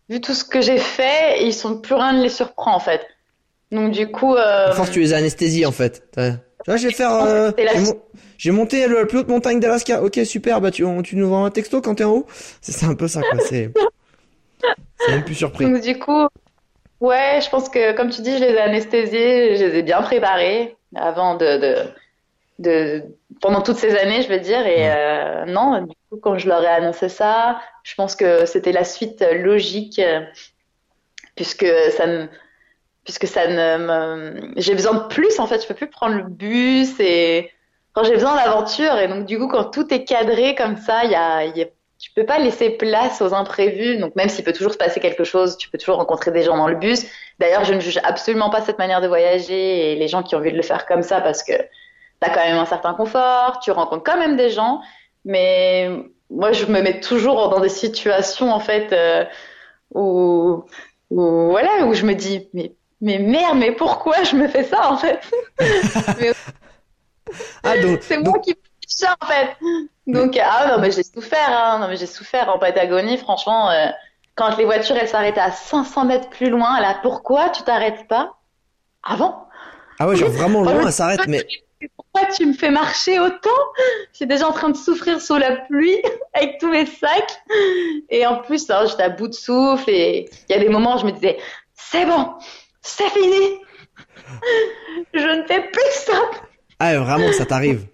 vu 0.09 0.20
tout 0.20 0.35
ce 0.35 0.44
que 0.44 0.61
j'ai 0.61 0.79
fait, 0.79 1.44
ils 1.44 1.53
sont 1.55 1.81
plus 1.81 1.94
rien 1.94 2.12
ne 2.12 2.22
les 2.22 2.29
surprend 2.29 2.74
en 2.74 2.81
fait. 2.81 3.07
Donc 3.72 3.90
du 3.92 4.11
coup, 4.11 4.35
euh, 4.37 4.68
À 4.68 4.72
force, 4.72 4.90
tu 4.90 5.01
les 5.01 5.12
as 5.12 5.18
anesthésiés, 5.18 5.66
en 5.66 5.72
fait. 5.72 6.03
Vois, 6.66 6.77
je 6.77 6.88
vais 6.88 6.92
faire, 6.94 7.12
euh, 7.14 7.51
j'ai 7.57 7.81
mon- 7.81 8.01
j'ai 8.37 8.51
monté 8.51 8.87
la 8.87 9.05
plus 9.07 9.18
haute 9.18 9.29
montagne 9.29 9.59
d'Alaska. 9.61 10.03
Ok, 10.03 10.18
super, 10.24 10.61
bah, 10.61 10.70
tu, 10.70 10.85
tu 11.05 11.16
nous 11.16 11.27
envoies 11.27 11.38
un 11.40 11.51
texto 11.51 11.81
quand 11.81 11.94
t'es 11.96 12.05
en 12.05 12.11
haut. 12.12 12.27
C'est 12.61 12.72
c'est 12.72 12.87
un 12.87 12.94
peu 12.94 13.09
ça, 13.09 13.20
quoi. 13.22 13.38
C'est, 13.40 13.70
c'est 14.99 15.12
même 15.12 15.25
plus 15.25 15.35
surpris. 15.35 15.64
Donc 15.64 15.81
du 15.83 15.99
coup, 15.99 16.27
ouais, 17.01 17.40
je 17.42 17.49
pense 17.51 17.68
que 17.68 17.92
comme 17.92 18.11
tu 18.11 18.23
dis, 18.23 18.37
je 18.37 18.42
les 18.44 18.53
ai 18.53 18.61
anesthésiés, 18.61 19.57
je 19.57 19.64
les 19.64 19.79
ai 19.79 19.83
bien 19.83 20.03
préparés 20.03 20.77
avant 20.94 21.35
de, 21.35 21.59
de, 21.59 21.75
de 22.59 23.05
pendant 23.40 23.62
toutes 23.62 23.77
ces 23.77 23.97
années, 23.97 24.23
je 24.23 24.29
veux 24.29 24.40
dire. 24.40 24.66
Et 24.66 24.90
euh, 24.90 25.44
non, 25.47 25.83
du 25.83 25.94
coup, 26.11 26.18
quand 26.21 26.38
je 26.38 26.49
leur 26.49 26.62
ai 26.62 26.68
annoncé 26.68 27.09
ça, 27.09 27.61
je 27.83 27.94
pense 27.94 28.16
que 28.16 28.47
c'était 28.47 28.73
la 28.73 28.85
suite 28.85 29.25
logique. 29.33 29.99
euh, 29.99 30.21
puisque 31.38 31.66
ça 31.97 32.05
me, 32.09 32.29
puisque 33.05 33.29
ça 33.29 33.47
ne 33.47 33.79
me, 33.79 34.53
j'ai 34.57 34.75
besoin 34.75 34.94
de 34.94 35.07
plus 35.07 35.38
en 35.38 35.47
fait. 35.47 35.62
Je 35.62 35.68
peux 35.68 35.75
plus 35.75 35.88
prendre 35.88 36.16
le 36.16 36.25
bus 36.25 36.99
et 36.99 37.53
quand 37.92 38.03
j'ai 38.03 38.14
besoin 38.14 38.35
d'aventure 38.35 38.99
et 38.99 39.07
donc 39.07 39.25
du 39.27 39.38
coup 39.38 39.47
quand 39.47 39.71
tout 39.71 39.94
est 39.94 40.03
cadré 40.05 40.57
comme 40.57 40.77
ça, 40.77 41.05
il 41.05 41.12
y 41.12 41.14
a, 41.14 41.44
y 41.44 41.62
a 41.62 41.66
peux 42.19 42.27
pas 42.27 42.39
laisser 42.39 42.71
place 42.71 43.23
aux 43.23 43.35
imprévus. 43.35 43.99
Donc 43.99 44.17
même 44.17 44.29
s'il 44.29 44.45
peut 44.45 44.53
toujours 44.53 44.73
se 44.73 44.79
passer 44.79 45.01
quelque 45.01 45.25
chose, 45.25 45.57
tu 45.57 45.71
peux 45.71 45.79
toujours 45.79 45.97
rencontrer 45.97 46.31
des 46.31 46.43
gens 46.43 46.57
dans 46.57 46.69
le 46.69 46.77
bus. 46.77 47.07
D'ailleurs, 47.39 47.65
je 47.65 47.75
ne 47.75 47.81
juge 47.81 48.01
absolument 48.03 48.51
pas 48.51 48.61
cette 48.61 48.79
manière 48.79 49.01
de 49.01 49.07
voyager 49.07 49.93
et 49.93 49.97
les 49.97 50.09
gens 50.09 50.23
qui 50.23 50.35
ont 50.35 50.39
envie 50.39 50.53
de 50.53 50.57
le 50.57 50.63
faire 50.63 50.87
comme 50.87 51.03
ça 51.03 51.21
parce 51.21 51.43
que 51.43 51.53
tu 51.53 52.23
as 52.23 52.31
quand 52.31 52.45
même 52.45 52.59
un 52.59 52.67
certain 52.67 52.95
confort, 52.95 53.61
tu 53.61 53.71
rencontres 53.71 54.03
quand 54.03 54.19
même 54.19 54.37
des 54.37 54.51
gens. 54.51 54.81
Mais 55.25 55.91
moi, 56.31 56.53
je 56.53 56.67
me 56.67 56.81
mets 56.81 57.01
toujours 57.01 57.49
dans 57.51 57.61
des 57.61 57.69
situations 57.69 58.53
en 58.53 58.61
fait 58.61 58.93
euh, 58.93 59.25
où, 59.95 60.65
où 61.11 61.51
voilà 61.51 61.85
où 61.87 61.95
je 61.95 62.05
me 62.05 62.15
dis 62.15 62.49
mais 62.53 62.73
mais 63.01 63.21
merde, 63.21 63.59
mais 63.59 63.71
pourquoi 63.71 64.25
je 64.25 64.35
me 64.35 64.49
fais 64.49 64.65
ça 64.65 64.91
en 64.91 64.97
fait? 64.97 65.21
Ah, 67.63 67.75
C'est 68.01 68.17
moi 68.17 68.39
qui 68.39 68.55
ça 68.89 69.15
en 69.21 69.27
fait. 69.27 69.57
Donc 70.12 70.38
ah 70.42 70.68
non 70.71 70.81
mais 70.81 70.90
j'ai 70.90 71.03
souffert, 71.03 71.51
hein. 71.51 71.79
non 71.81 71.88
mais 71.88 71.97
j'ai 71.97 72.07
souffert 72.07 72.49
en 72.49 72.59
Patagonie, 72.59 73.18
franchement. 73.18 73.71
Euh, 73.71 73.88
quand 74.35 74.57
les 74.57 74.64
voitures 74.64 74.97
elles 74.97 75.09
s'arrêtaient 75.09 75.40
à 75.40 75.53
500 75.53 76.07
mètres 76.07 76.31
plus 76.31 76.49
loin, 76.49 76.81
là 76.81 76.99
pourquoi 77.03 77.51
tu 77.51 77.62
t'arrêtes 77.62 78.09
pas 78.09 78.37
avant? 79.03 79.49
Ah 79.99 80.09
ouais, 80.09 80.16
genre 80.16 80.31
vraiment 80.31 80.62
loin, 80.62 80.87
elle 80.87 80.92
s'arrête, 80.92 81.27
mais 81.27 81.44
pourquoi 81.97 82.27
tu 82.35 82.47
me 82.47 82.55
fais 82.55 82.71
marcher 82.71 83.21
autant? 83.21 83.51
J'étais 84.12 84.35
déjà 84.35 84.49
en 84.49 84.53
train 84.53 84.71
de 84.71 84.77
souffrir 84.77 85.21
sous 85.21 85.37
la 85.37 85.57
pluie 85.57 86.01
avec 86.35 86.59
tous 86.59 86.71
mes 86.71 86.87
sacs. 86.87 87.42
Et 88.09 88.27
en 88.27 88.38
plus, 88.38 88.71
hein, 88.71 88.87
j'étais 88.88 89.03
à 89.03 89.11
bout 89.11 89.29
de 89.29 89.35
souffle. 89.35 89.90
Et 89.90 90.29
il 90.49 90.53
y 90.53 90.59
a 90.59 90.61
des 90.61 90.68
moments 90.68 90.97
où 90.97 90.99
je 91.01 91.05
me 91.05 91.12
disais, 91.12 91.38
c'est 91.75 92.07
bon, 92.07 92.35
c'est 92.81 93.11
fini. 93.11 93.61
je 95.14 95.40
ne 95.40 95.47
fais 95.47 95.62
plus 95.71 95.92
ça. 95.92 96.21
Ah, 96.79 96.97
vraiment, 96.99 97.33
ça 97.33 97.44
t'arrive 97.44 97.87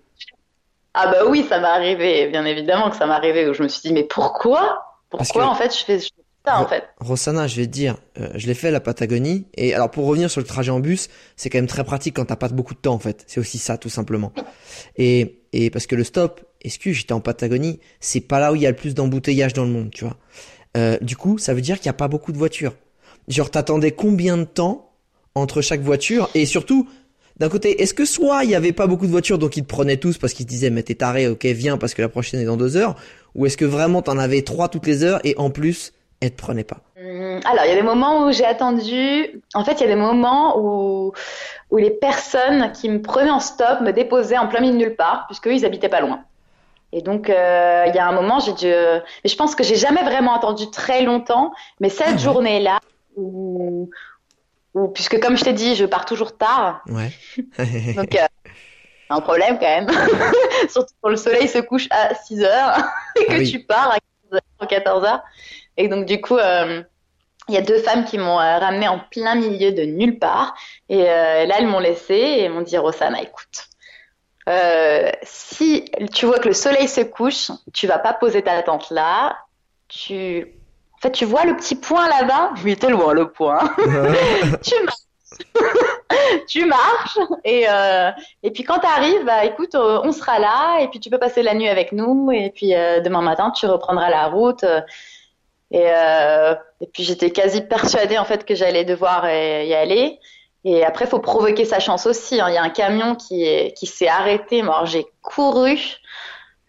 ah 0.95 1.09
bah 1.09 1.25
oui, 1.29 1.45
ça 1.49 1.59
m'est 1.61 1.67
arrivé, 1.67 2.29
bien 2.29 2.45
évidemment 2.45 2.91
que 2.91 2.97
ça 2.97 3.07
m'est 3.07 3.13
arrivé, 3.13 3.49
où 3.49 3.55
je 3.55 3.63
me 3.63 3.69
suis 3.69 3.83
dit, 3.83 3.93
mais 3.93 4.05
pourquoi? 4.05 4.87
Pourquoi 5.11 5.47
en 5.47 5.55
fait 5.55 5.77
je 5.77 5.85
fais, 5.85 5.99
ça 5.99 6.61
en 6.61 6.67
fait? 6.67 6.85
Rossana, 7.01 7.47
je 7.47 7.57
vais 7.57 7.67
te 7.67 7.73
dire, 7.73 7.97
euh, 8.19 8.29
je 8.35 8.47
l'ai 8.47 8.55
fait 8.55 8.71
la 8.71 8.81
Patagonie, 8.81 9.47
et 9.55 9.75
alors 9.75 9.91
pour 9.91 10.07
revenir 10.07 10.31
sur 10.31 10.41
le 10.41 10.47
trajet 10.47 10.71
en 10.71 10.81
bus, 10.81 11.09
c'est 11.37 11.51
quand 11.51 11.59
même 11.59 11.67
très 11.67 11.85
pratique 11.85 12.17
quand 12.17 12.25
t'as 12.25 12.37
pas 12.37 12.49
beaucoup 12.49 12.75
de 12.75 12.81
temps 12.81 12.95
en 12.95 12.99
fait, 12.99 13.25
c'est 13.27 13.41
aussi 13.41 13.59
ça 13.59 13.79
tout 13.79 13.89
simplement. 13.91 14.33
Et, 14.97 15.43
et 15.53 15.71
parce 15.71 15.87
que 15.87 15.97
le 15.97 16.05
stop, 16.05 16.41
excuse, 16.63 16.97
j'étais 16.97 17.13
en 17.13 17.21
Patagonie, 17.21 17.81
c'est 18.01 18.21
pas 18.21 18.41
là 18.41 18.53
où 18.53 18.57
il 18.57 18.63
y 18.63 18.67
a 18.67 18.71
le 18.71 18.77
plus 18.77 18.95
d'embouteillages 18.95 19.53
dans 19.53 19.65
le 19.65 19.71
monde, 19.71 19.91
tu 19.93 20.05
vois. 20.05 20.17
Euh, 20.77 20.99
du 21.01 21.17
coup, 21.17 21.39
ça 21.39 21.55
veut 21.55 21.61
dire 21.61 21.77
qu'il 21.77 21.87
y 21.87 21.91
a 21.91 21.95
pas 21.95 22.09
beaucoup 22.09 22.33
de 22.33 22.39
voitures. 22.39 22.75
Genre, 23.29 23.51
t'attendais 23.51 23.93
combien 23.93 24.37
de 24.37 24.45
temps 24.45 24.91
entre 25.35 25.61
chaque 25.63 25.81
voiture, 25.81 26.29
et 26.35 26.47
surtout, 26.47 26.89
d'un 27.37 27.49
côté, 27.49 27.83
est-ce 27.83 27.95
que 27.95 28.05
soit 28.05 28.45
il 28.45 28.51
y 28.51 28.55
avait 28.55 28.73
pas 28.73 28.87
beaucoup 28.87 29.07
de 29.07 29.11
voitures 29.11 29.39
donc 29.39 29.57
ils 29.57 29.65
te 29.65 29.69
prenaient 29.69 29.97
tous 29.97 30.19
parce 30.19 30.33
qu'ils 30.33 30.47
te 30.47 30.51
disaient 30.51 30.71
mais 30.71 30.83
t'es 30.83 30.95
taré, 30.95 31.27
ok 31.27 31.45
viens 31.47 31.77
parce 31.77 31.95
que 31.95 32.03
la 32.03 32.09
prochaine 32.09 32.41
est 32.41 32.45
dans 32.45 32.57
deux 32.57 32.77
heures, 32.77 32.95
ou 33.35 33.47
est-ce 33.47 33.57
que 33.57 33.65
vraiment 33.65 34.03
t'en 34.03 34.19
avais 34.19 34.43
trois 34.43 34.69
toutes 34.69 34.87
les 34.87 35.03
heures 35.03 35.21
et 35.25 35.35
en 35.37 35.51
plus 35.51 35.93
elles 36.21 36.31
te 36.31 36.41
prenaient 36.41 36.65
pas? 36.65 36.79
Hum, 36.99 37.41
Alors 37.45 37.65
il 37.65 37.71
y 37.71 37.73
a 37.73 37.77
des 37.77 37.83
moments 37.83 38.27
où 38.27 38.33
j'ai 38.33 38.45
attendu. 38.45 39.43
En 39.55 39.65
fait 39.65 39.73
il 39.73 39.81
y 39.81 39.85
a 39.85 39.89
des 39.89 39.97
moments 39.97 40.59
où 40.59 41.13
où 41.71 41.77
les 41.77 41.91
personnes 41.91 42.71
qui 42.73 42.89
me 42.89 43.03
prenaient 43.03 43.31
en 43.31 43.41
stop 43.41 43.81
me 43.81 43.93
déposaient 43.93 44.39
en 44.39 44.47
plein 44.47 44.61
milieu 44.61 44.75
de 44.75 44.79
nulle 44.79 44.97
part 44.97 45.27
puisque 45.27 45.47
ils 45.47 45.65
habitaient 45.65 45.89
pas 45.89 46.01
loin. 46.01 46.21
Et 46.97 47.03
donc, 47.03 47.29
euh, 47.29 47.85
il 47.89 47.95
y 47.97 47.99
a 47.99 48.07
un 48.07 48.13
moment, 48.13 48.39
j'ai 48.39 48.53
dû. 48.53 48.69
Mais 48.69 49.29
je 49.29 49.35
pense 49.35 49.57
que 49.57 49.65
j'ai 49.65 49.75
jamais 49.75 50.05
vraiment 50.05 50.33
attendu 50.33 50.71
très 50.71 51.03
longtemps. 51.03 51.53
Mais 51.81 51.89
cette 51.89 52.07
ah 52.15 52.17
journée-là, 52.17 52.79
où, 53.17 53.91
puisque 54.95 55.21
comme 55.21 55.37
je 55.37 55.45
t'ai 55.45 55.53
dit, 55.53 55.75
je 55.75 55.85
pars 55.85 56.05
toujours 56.05 56.37
tard. 56.37 56.83
Ouais. 56.87 57.11
Donc, 57.95 58.15
euh, 58.21 58.27
un 59.11 59.21
problème 59.21 59.59
quand 59.59 59.67
même. 59.67 59.89
Surtout 60.69 60.95
quand 61.01 61.11
le 61.11 61.17
soleil 61.17 61.49
se 61.49 61.59
couche 61.59 61.89
à 61.91 62.15
6 62.15 62.43
heures 62.43 62.79
et 63.17 63.27
que 63.27 63.41
ah 63.41 63.45
tu 63.45 63.61
pars 63.61 63.97
à 64.61 64.67
14 64.67 65.05
heures. 65.05 65.23
Et 65.77 65.89
donc, 65.89 66.07
du 66.07 66.21
coup, 66.21 66.37
euh, 66.37 66.83
il 67.49 67.55
y 67.55 67.59
a 67.59 67.63
deux 67.63 67.79
femmes 67.79 68.05
qui 68.05 68.19
m'ont 68.19 68.41
euh, 68.41 68.59
ramené 68.59 68.89
en 68.89 68.99
plein 68.99 69.35
milieu 69.35 69.73
de 69.73 69.83
nulle 69.83 70.19
part. 70.19 70.55
Et 70.89 71.03
euh, 71.03 71.45
là, 71.45 71.57
elles 71.59 71.67
m'ont 71.67 71.81
laissé 71.81 72.15
et 72.15 72.49
m'ont 72.49 72.63
dit, 72.63 72.79
Rosanna, 72.79 73.21
écoute. 73.21 73.69
si 75.23 75.85
tu 76.13 76.27
vois 76.27 76.39
que 76.39 76.49
le 76.49 76.55
soleil 76.55 76.89
se 76.89 77.03
couche, 77.03 77.51
tu 77.73 77.87
vas 77.87 77.99
pas 77.99 78.15
poser 78.15 78.43
ta 78.43 78.63
tente 78.63 78.91
là. 78.91 79.37
Tu 79.89 80.55
fait, 81.05 81.13
tu 81.13 81.25
vois 81.25 81.45
le 81.45 81.57
petit 81.57 81.75
point 81.75 82.09
là-bas? 82.09 82.53
Oui, 82.65 82.73
était 82.73 82.89
loin 82.89 83.13
le 83.13 83.31
point. 83.31 83.61
tu 84.63 84.75
marches. 84.85 85.05
tu 86.49 86.65
marches 86.65 87.19
et, 87.45 87.65
euh, 87.69 88.11
et 88.45 88.53
puis 88.53 88.63
quand 88.63 88.79
tu 88.79 88.87
arrives, 88.87 89.25
bah, 89.25 89.45
écoute, 89.45 89.75
euh, 89.75 90.01
on 90.05 90.13
sera 90.13 90.39
là 90.39 90.79
et 90.81 90.89
puis 90.89 91.01
tu 91.01 91.11
peux 91.11 91.19
passer 91.19 91.43
la 91.43 91.55
nuit 91.55 91.69
avec 91.69 91.91
nous 91.93 92.31
et 92.31 92.51
puis 92.51 92.75
euh, 92.75 93.01
demain 93.01 93.21
matin, 93.21 93.51
tu 93.51 93.67
reprendras 93.67 94.11
la 94.11 94.29
route. 94.29 94.65
Et, 95.71 95.87
et 95.87 96.87
puis 96.93 97.03
j'étais 97.03 97.31
quasi 97.31 97.61
persuadée 97.63 98.17
en 98.17 98.25
fait 98.25 98.45
que 98.45 98.55
j'allais 98.55 98.85
devoir 98.85 99.29
y 99.29 99.75
aller. 99.75 100.21
Et 100.65 100.85
après, 100.85 101.05
il 101.07 101.09
faut 101.09 101.19
provoquer 101.19 101.65
sa 101.65 101.81
chance 101.81 102.07
aussi. 102.07 102.41
Hein. 102.41 102.47
Il 102.49 102.55
y 102.55 102.59
a 102.59 102.63
un 102.63 102.71
camion 102.71 103.17
qui, 103.17 103.45
est, 103.45 103.77
qui 103.77 103.87
s'est 103.87 104.07
arrêté. 104.07 104.61
Alors 104.61 104.87
j'ai 104.87 105.05
couru. 105.21 105.77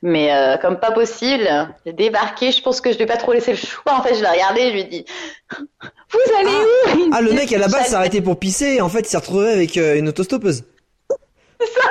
Mais 0.07 0.31
euh, 0.31 0.57
comme 0.57 0.79
pas 0.79 0.91
possible, 0.91 1.49
j'ai 1.83 1.91
débarqué. 1.91 2.51
Je 2.51 2.61
pense 2.61 2.79
que 2.79 2.91
je 2.91 2.97
lui 2.97 3.05
ai 3.05 3.07
pas 3.07 3.17
trop 3.17 3.33
laissé 3.33 3.53
le 3.53 3.57
choix. 3.57 3.97
En 3.97 4.03
fait, 4.03 4.13
je 4.13 4.21
l'ai 4.21 4.29
regardé, 4.29 4.67
je 4.67 4.73
lui 4.73 4.81
ai 4.81 4.83
dit 4.83 5.05
Vous 5.49 6.19
allez 6.39 6.51
ah. 6.51 6.95
où 6.95 7.09
Ah, 7.11 7.21
le 7.21 7.33
mec 7.33 7.51
à 7.51 7.57
la 7.57 7.67
base 7.67 7.87
s'est 7.87 7.95
arrêté 7.95 8.21
pour 8.21 8.37
pisser 8.37 8.75
et 8.75 8.81
en 8.81 8.89
fait, 8.89 8.99
il 8.99 9.07
s'est 9.07 9.17
retrouvé 9.17 9.49
avec 9.49 9.75
euh, 9.77 9.97
une 9.97 10.07
autostoppeuse. 10.07 10.63
C'est 11.59 11.71
ça 11.73 11.89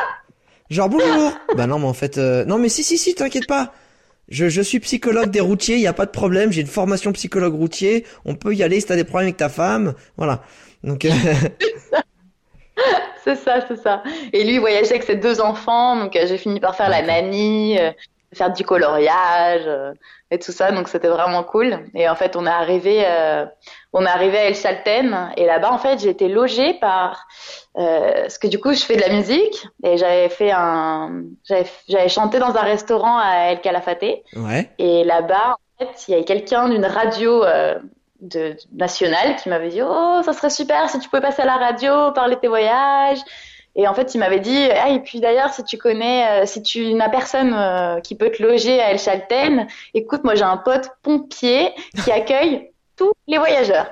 Genre 0.70 0.88
bonjour 0.88 1.32
Bah 1.56 1.66
non, 1.66 1.80
mais 1.80 1.88
en 1.88 1.92
fait, 1.92 2.16
euh, 2.16 2.44
non, 2.44 2.58
mais 2.58 2.68
si, 2.68 2.84
si, 2.84 2.98
si, 2.98 3.16
t'inquiète 3.16 3.48
pas. 3.48 3.72
Je, 4.28 4.48
je 4.48 4.62
suis 4.62 4.78
psychologue 4.78 5.30
des 5.30 5.40
routiers, 5.40 5.78
il 5.78 5.86
a 5.88 5.92
pas 5.92 6.06
de 6.06 6.12
problème. 6.12 6.52
J'ai 6.52 6.60
une 6.60 6.68
formation 6.68 7.10
psychologue 7.12 7.54
routier. 7.54 8.06
On 8.24 8.36
peut 8.36 8.54
y 8.54 8.62
aller 8.62 8.78
si 8.78 8.86
t'as 8.86 8.94
des 8.94 9.02
problèmes 9.02 9.26
avec 9.26 9.38
ta 9.38 9.48
femme. 9.48 9.92
Voilà. 10.16 10.44
Donc. 10.84 11.04
c'est 13.24 13.36
ça, 13.36 13.60
c'est 13.66 13.76
ça. 13.76 14.02
Et 14.32 14.44
lui, 14.44 14.54
il 14.54 14.60
voyageait 14.60 14.90
avec 14.90 15.02
ses 15.02 15.16
deux 15.16 15.40
enfants, 15.40 15.96
donc 15.96 16.14
euh, 16.14 16.26
j'ai 16.26 16.36
fini 16.36 16.60
par 16.60 16.76
faire 16.76 16.90
la 16.90 17.00
nanny, 17.00 17.78
euh, 17.78 17.90
faire 18.34 18.52
du 18.52 18.64
coloriage 18.64 19.62
euh, 19.66 19.92
et 20.30 20.38
tout 20.38 20.52
ça, 20.52 20.72
donc 20.72 20.88
c'était 20.88 21.08
vraiment 21.08 21.42
cool. 21.42 21.78
Et 21.94 22.06
en 22.08 22.14
fait, 22.14 22.36
on 22.36 22.46
est 22.46 22.50
arrivé, 22.50 23.04
on 23.92 24.04
est 24.04 24.08
arrivé 24.08 24.38
à 24.38 24.44
El 24.48 24.54
Chalten, 24.54 25.30
et 25.36 25.46
là-bas, 25.46 25.72
en 25.72 25.78
fait, 25.78 26.00
j'ai 26.00 26.10
été 26.10 26.28
logée 26.28 26.74
par, 26.74 27.26
parce 27.74 28.38
que 28.38 28.48
du 28.48 28.58
coup, 28.58 28.72
je 28.72 28.84
fais 28.84 28.96
de 28.96 29.02
la 29.02 29.10
musique, 29.10 29.66
et 29.84 29.96
j'avais 29.96 30.28
fait 30.28 30.50
un, 30.50 31.22
j'avais 31.88 32.08
chanté 32.08 32.40
dans 32.40 32.56
un 32.56 32.62
restaurant 32.62 33.18
à 33.18 33.52
El 33.52 33.60
Calafate. 33.60 34.24
Ouais. 34.34 34.68
Et 34.78 35.04
là-bas, 35.04 35.56
en 35.78 35.84
fait, 35.84 36.08
il 36.08 36.10
y 36.12 36.14
avait 36.14 36.24
quelqu'un 36.24 36.68
d'une 36.68 36.86
radio 36.86 37.44
de, 38.24 38.56
national 38.72 39.36
qui 39.36 39.48
m'avait 39.48 39.68
dit 39.68 39.82
oh 39.82 40.20
ça 40.24 40.32
serait 40.32 40.50
super 40.50 40.88
si 40.88 40.98
tu 40.98 41.08
pouvais 41.08 41.22
passer 41.22 41.42
à 41.42 41.46
la 41.46 41.56
radio 41.56 42.12
parler 42.12 42.36
de 42.36 42.40
tes 42.40 42.48
voyages. 42.48 43.20
Et 43.76 43.88
en 43.88 43.94
fait 43.94 44.14
il 44.14 44.18
m'avait 44.18 44.40
dit 44.40 44.68
ah, 44.72 44.90
et 44.90 45.00
puis 45.00 45.20
d'ailleurs 45.20 45.52
si 45.52 45.64
tu 45.64 45.78
connais 45.78 46.42
euh, 46.42 46.46
si 46.46 46.62
tu 46.62 46.94
n'as 46.94 47.08
personne 47.08 47.52
euh, 47.54 48.00
qui 48.00 48.14
peut 48.14 48.30
te 48.30 48.42
loger 48.42 48.80
à 48.80 48.90
El 48.90 48.98
Chalten 48.98 49.66
écoute 49.94 50.22
moi 50.24 50.34
j'ai 50.34 50.44
un 50.44 50.56
pote 50.56 50.90
pompier 51.02 51.72
qui 52.02 52.12
accueille 52.12 52.70
tous 52.96 53.12
les 53.26 53.38
voyageurs. 53.38 53.90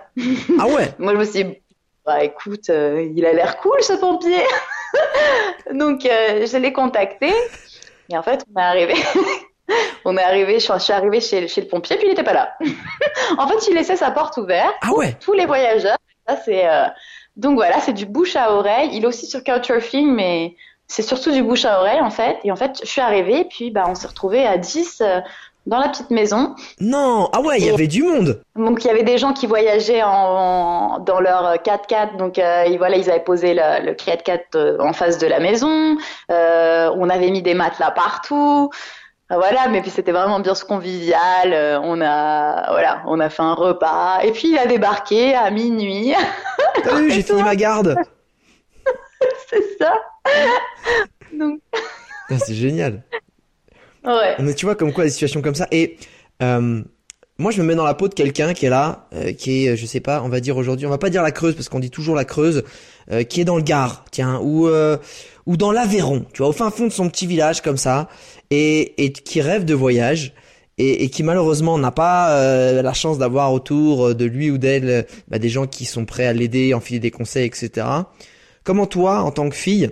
Ah 0.61 0.66
ouais? 0.66 0.92
Moi 0.99 1.14
je 1.14 1.18
me 1.18 1.25
suis 1.25 1.45
dit 1.45 1.59
bah 2.07 2.23
écoute 2.23 2.71
euh, 2.71 3.11
il 3.14 3.27
a 3.27 3.33
l'air 3.33 3.59
cool 3.59 3.83
ce 3.83 3.95
pompier. 3.95 4.42
Donc 5.73 6.03
je 6.03 6.57
l'ai 6.57 6.73
contacté. 6.73 7.33
Et 8.11 8.16
en 8.16 8.23
fait 8.23 8.45
on 8.55 8.61
est 8.61 8.64
arrivé 8.64 8.95
on 10.05 10.17
est 10.17 10.23
arrivé, 10.23 10.59
je 10.59 10.79
suis 10.79 10.93
arrivée 10.93 11.21
chez, 11.21 11.49
chez 11.49 11.61
le 11.61 11.69
pompier, 11.69 11.97
puis 11.97 12.07
il 12.07 12.11
n'était 12.11 12.23
pas 12.23 12.33
là. 12.33 12.55
en 13.38 13.47
fait, 13.49 13.69
il 13.69 13.75
laissait 13.75 13.97
sa 13.97 14.11
porte 14.11 14.37
ouverte 14.37 14.75
ah 14.83 14.93
ouais. 14.93 15.17
tous 15.21 15.33
les 15.33 15.47
voyageurs. 15.47 15.99
Ça, 16.29 16.37
c'est, 16.45 16.67
euh, 16.67 16.85
Donc 17.37 17.55
voilà, 17.55 17.81
c'est 17.81 17.93
du 17.93 18.07
bouche 18.07 18.37
à 18.37 18.53
oreille. 18.53 18.91
Il 18.93 19.05
est 19.05 19.07
aussi 19.07 19.27
sur 19.27 19.43
Couchsurfing, 19.43 20.12
mais 20.12 20.57
c'est 20.87 21.03
surtout 21.03 21.33
du 21.33 21.43
bouche 21.43 21.65
à 21.65 21.81
oreille, 21.81 22.01
en 22.01 22.11
fait. 22.11 22.38
Et 22.45 22.53
en 22.53 22.57
fait, 22.57 22.81
je 22.83 22.88
suis 22.88 23.01
arrivée, 23.01 23.41
et 23.41 23.45
puis 23.45 23.71
bah, 23.71 23.85
on 23.88 23.95
s'est 23.95 24.07
retrouvés 24.07 24.47
à 24.47 24.57
10 24.57 25.01
euh, 25.01 25.21
dans 25.67 25.79
la 25.79 25.88
petite 25.88 26.11
maison. 26.11 26.55
Non, 26.81 27.29
ah 27.33 27.41
ouais, 27.41 27.59
il 27.59 27.67
y 27.67 27.71
avait 27.71 27.87
du 27.87 28.03
monde. 28.03 28.43
Donc 28.57 28.85
il 28.85 28.88
y 28.88 28.91
avait 28.91 29.05
des 29.05 29.17
gens 29.17 29.33
qui 29.33 29.47
voyageaient 29.47 30.03
en, 30.03 30.99
dans 30.99 31.21
leur 31.21 31.55
4x4, 31.55 32.17
donc 32.17 32.38
euh, 32.38 32.65
voilà, 32.79 32.97
ils 32.97 33.09
avaient 33.09 33.21
posé 33.21 33.55
le, 33.55 33.87
le 33.87 33.93
4x4 33.93 34.81
en 34.81 34.93
face 34.93 35.19
de 35.19 35.27
la 35.29 35.38
maison. 35.38 35.97
on 36.29 37.09
avait 37.09 37.31
mis 37.31 37.43
des 37.43 37.55
matelas 37.55 37.93
partout. 37.93 38.71
Ah, 39.33 39.38
voilà, 39.38 39.66
mais 39.68 39.81
puis 39.81 39.90
c'était 39.90 40.12
vraiment 40.12 40.40
bien 40.40 40.55
ce 40.55 40.62
convivial. 40.62 41.55
Euh, 41.55 41.81
on 41.83 42.03
a, 42.03 42.71
voilà, 42.71 43.03
on 43.07 43.18
a 43.18 43.31
fait 43.31 43.40
un 43.40 43.55
repas. 43.55 44.21
Et 44.23 44.31
puis 44.31 44.49
il 44.49 44.59
a 44.59 44.66
débarqué 44.66 45.35
à 45.35 45.51
minuit. 45.51 46.12
T'as 46.85 46.97
vu, 46.97 47.11
j'ai 47.11 47.23
fini 47.23 47.42
ma 47.42 47.57
garde. 47.57 47.97
c'est 49.49 49.79
ça. 49.79 49.95
Donc. 51.33 51.61
Ah, 52.31 52.38
c'est 52.38 52.55
génial. 52.55 53.03
Ouais. 54.05 54.37
Mais 54.38 54.55
tu 54.55 54.64
vois 54.64 54.75
comme 54.75 54.92
quoi 54.92 55.05
des 55.05 55.11
situations 55.11 55.42
comme 55.42 55.55
ça. 55.55 55.66
Et 55.71 55.99
euh, 56.40 56.83
moi 57.37 57.51
je 57.51 57.61
me 57.61 57.66
mets 57.66 57.75
dans 57.75 57.85
la 57.85 57.92
peau 57.92 58.09
de 58.09 58.14
quelqu'un 58.14 58.55
qui 58.55 58.64
est 58.64 58.71
là, 58.71 59.07
euh, 59.12 59.33
qui 59.33 59.66
est, 59.66 59.77
je 59.77 59.85
sais 59.85 60.01
pas, 60.01 60.23
on 60.23 60.31
va 60.31 60.40
dire 60.40 60.57
aujourd'hui, 60.57 60.87
on 60.87 60.90
va 60.90 60.97
pas 60.97 61.11
dire 61.11 61.23
la 61.23 61.33
Creuse 61.33 61.55
parce 61.55 61.68
qu'on 61.68 61.81
dit 61.81 61.90
toujours 61.90 62.14
la 62.14 62.25
Creuse, 62.25 62.64
euh, 63.11 63.23
qui 63.23 63.42
est 63.42 63.45
dans 63.45 63.57
le 63.57 63.62
Gard, 63.62 64.05
tiens, 64.11 64.40
ou 64.42 64.66
ou 65.46 65.57
dans 65.57 65.72
l'Aveyron, 65.72 66.24
tu 66.33 66.38
vois, 66.38 66.48
au 66.48 66.52
fin 66.52 66.70
fond 66.70 66.87
de 66.87 66.92
son 66.92 67.09
petit 67.09 67.26
village 67.26 67.61
comme 67.62 67.76
ça, 67.76 68.09
et, 68.50 69.05
et 69.05 69.12
qui 69.12 69.40
rêve 69.40 69.64
de 69.64 69.74
voyage. 69.74 70.35
Et, 70.78 71.05
et 71.05 71.11
qui 71.11 71.22
malheureusement 71.22 71.76
n'a 71.76 71.90
pas 71.90 72.31
euh, 72.31 72.81
la 72.81 72.94
chance 72.94 73.18
d'avoir 73.18 73.52
autour 73.52 74.14
de 74.14 74.24
lui 74.24 74.50
ou 74.50 74.57
d'elle 74.57 75.07
bah, 75.28 75.38
des 75.38 75.50
gens 75.50 75.66
qui 75.66 75.85
sont 75.85 76.07
prêts 76.07 76.24
à 76.24 76.33
l'aider, 76.33 76.72
enfiler 76.72 76.98
des 76.98 77.11
conseils, 77.11 77.44
etc. 77.44 77.87
Comment 78.64 78.87
toi, 78.87 79.20
en 79.20 79.31
tant 79.33 79.50
que 79.50 79.55
fille, 79.55 79.90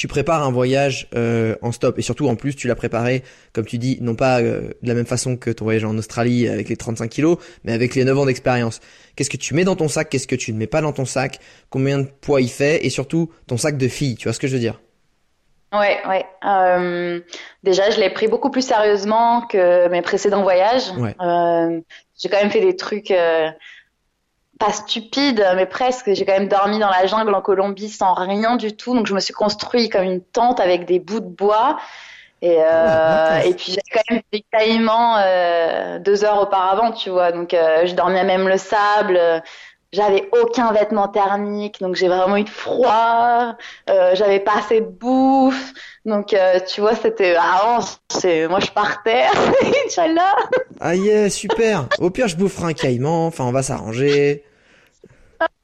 tu 0.00 0.08
prépares 0.08 0.42
un 0.42 0.50
voyage 0.50 1.08
euh, 1.14 1.56
en 1.60 1.72
stop 1.72 1.98
et 1.98 2.02
surtout 2.02 2.26
en 2.26 2.34
plus 2.34 2.56
tu 2.56 2.66
l'as 2.66 2.74
préparé 2.74 3.22
comme 3.52 3.66
tu 3.66 3.76
dis 3.76 3.98
non 4.00 4.14
pas 4.14 4.40
euh, 4.40 4.70
de 4.80 4.88
la 4.88 4.94
même 4.94 5.04
façon 5.04 5.36
que 5.36 5.50
ton 5.50 5.66
voyage 5.66 5.84
en 5.84 5.94
Australie 5.98 6.48
avec 6.48 6.70
les 6.70 6.76
35 6.78 7.10
kilos 7.10 7.36
mais 7.64 7.74
avec 7.74 7.94
les 7.94 8.04
9 8.04 8.18
ans 8.18 8.24
d'expérience 8.24 8.80
qu'est-ce 9.14 9.28
que 9.28 9.36
tu 9.36 9.52
mets 9.52 9.64
dans 9.64 9.76
ton 9.76 9.88
sac? 9.88 10.08
Qu'est-ce 10.08 10.26
que 10.26 10.36
tu 10.36 10.54
ne 10.54 10.58
mets 10.58 10.66
pas 10.66 10.80
dans 10.80 10.94
ton 10.94 11.04
sac? 11.04 11.38
Combien 11.68 11.98
de 11.98 12.08
poids 12.22 12.40
il 12.40 12.48
fait? 12.48 12.86
Et 12.86 12.88
surtout 12.88 13.30
ton 13.46 13.58
sac 13.58 13.76
de 13.76 13.88
fille 13.88 14.14
tu 14.14 14.24
vois 14.24 14.32
ce 14.32 14.38
que 14.38 14.46
je 14.46 14.54
veux 14.54 14.58
dire? 14.58 14.80
Ouais, 15.70 15.98
ouais. 16.08 16.24
Euh, 16.46 17.20
déjà, 17.62 17.90
je 17.90 18.00
l'ai 18.00 18.10
pris 18.10 18.26
beaucoup 18.26 18.50
plus 18.50 18.66
sérieusement 18.66 19.42
que 19.42 19.86
mes 19.88 20.02
précédents 20.02 20.42
voyages. 20.42 20.90
Ouais. 20.98 21.14
Euh, 21.20 21.80
j'ai 22.18 22.28
quand 22.28 22.40
même 22.40 22.50
fait 22.50 22.60
des 22.60 22.74
trucs 22.74 23.12
euh, 23.12 23.50
pas 24.60 24.72
stupides, 24.72 25.44
mais 25.56 25.66
presque. 25.66 26.12
J'ai 26.12 26.24
quand 26.24 26.34
même 26.34 26.46
dormi 26.46 26.78
dans 26.78 26.90
la 26.90 27.06
jungle 27.06 27.34
en 27.34 27.40
Colombie 27.40 27.88
sans 27.88 28.14
rien 28.14 28.54
du 28.56 28.76
tout. 28.76 28.94
Donc, 28.94 29.06
je 29.06 29.14
me 29.14 29.20
suis 29.20 29.34
construit 29.34 29.88
comme 29.88 30.04
une 30.04 30.20
tente 30.20 30.60
avec 30.60 30.84
des 30.84 31.00
bouts 31.00 31.20
de 31.20 31.26
bois. 31.26 31.78
Et, 32.42 32.56
euh, 32.58 33.28
d'accord. 33.28 33.46
et 33.50 33.54
puis, 33.54 33.72
j'ai 33.72 33.82
quand 33.92 34.00
même 34.10 34.20
fait 34.20 34.38
des 34.38 34.44
caillements 34.52 35.16
euh, 35.18 35.98
deux 35.98 36.24
heures 36.24 36.40
auparavant, 36.40 36.92
tu 36.92 37.10
vois. 37.10 37.32
Donc, 37.32 37.54
euh, 37.54 37.86
je 37.86 37.94
dormais 37.94 38.22
même 38.22 38.46
le 38.48 38.58
sable. 38.58 39.42
J'avais 39.92 40.28
aucun 40.40 40.72
vêtement 40.72 41.08
thermique, 41.08 41.80
donc 41.80 41.96
j'ai 41.96 42.06
vraiment 42.06 42.36
eu 42.36 42.46
froid. 42.46 43.56
Euh, 43.88 44.14
j'avais 44.14 44.38
pas 44.38 44.58
assez 44.58 44.82
de 44.82 44.86
bouffe, 44.86 45.72
donc 46.04 46.32
euh, 46.32 46.60
tu 46.60 46.80
vois, 46.80 46.94
c'était 46.94 47.34
ah, 47.36 47.80
oh, 47.80 47.84
c'est 48.08 48.46
moi 48.46 48.60
je 48.60 48.70
partais, 48.70 49.24
Inch'Allah. 49.86 50.36
ah 50.80 50.94
yeah 50.94 51.28
super 51.28 51.88
au 51.98 52.10
pire 52.10 52.28
je 52.28 52.36
boufferai 52.36 52.66
un 52.70 52.72
caïman 52.72 53.26
enfin 53.26 53.42
on 53.44 53.50
va 53.50 53.64
s'arranger 53.64 54.44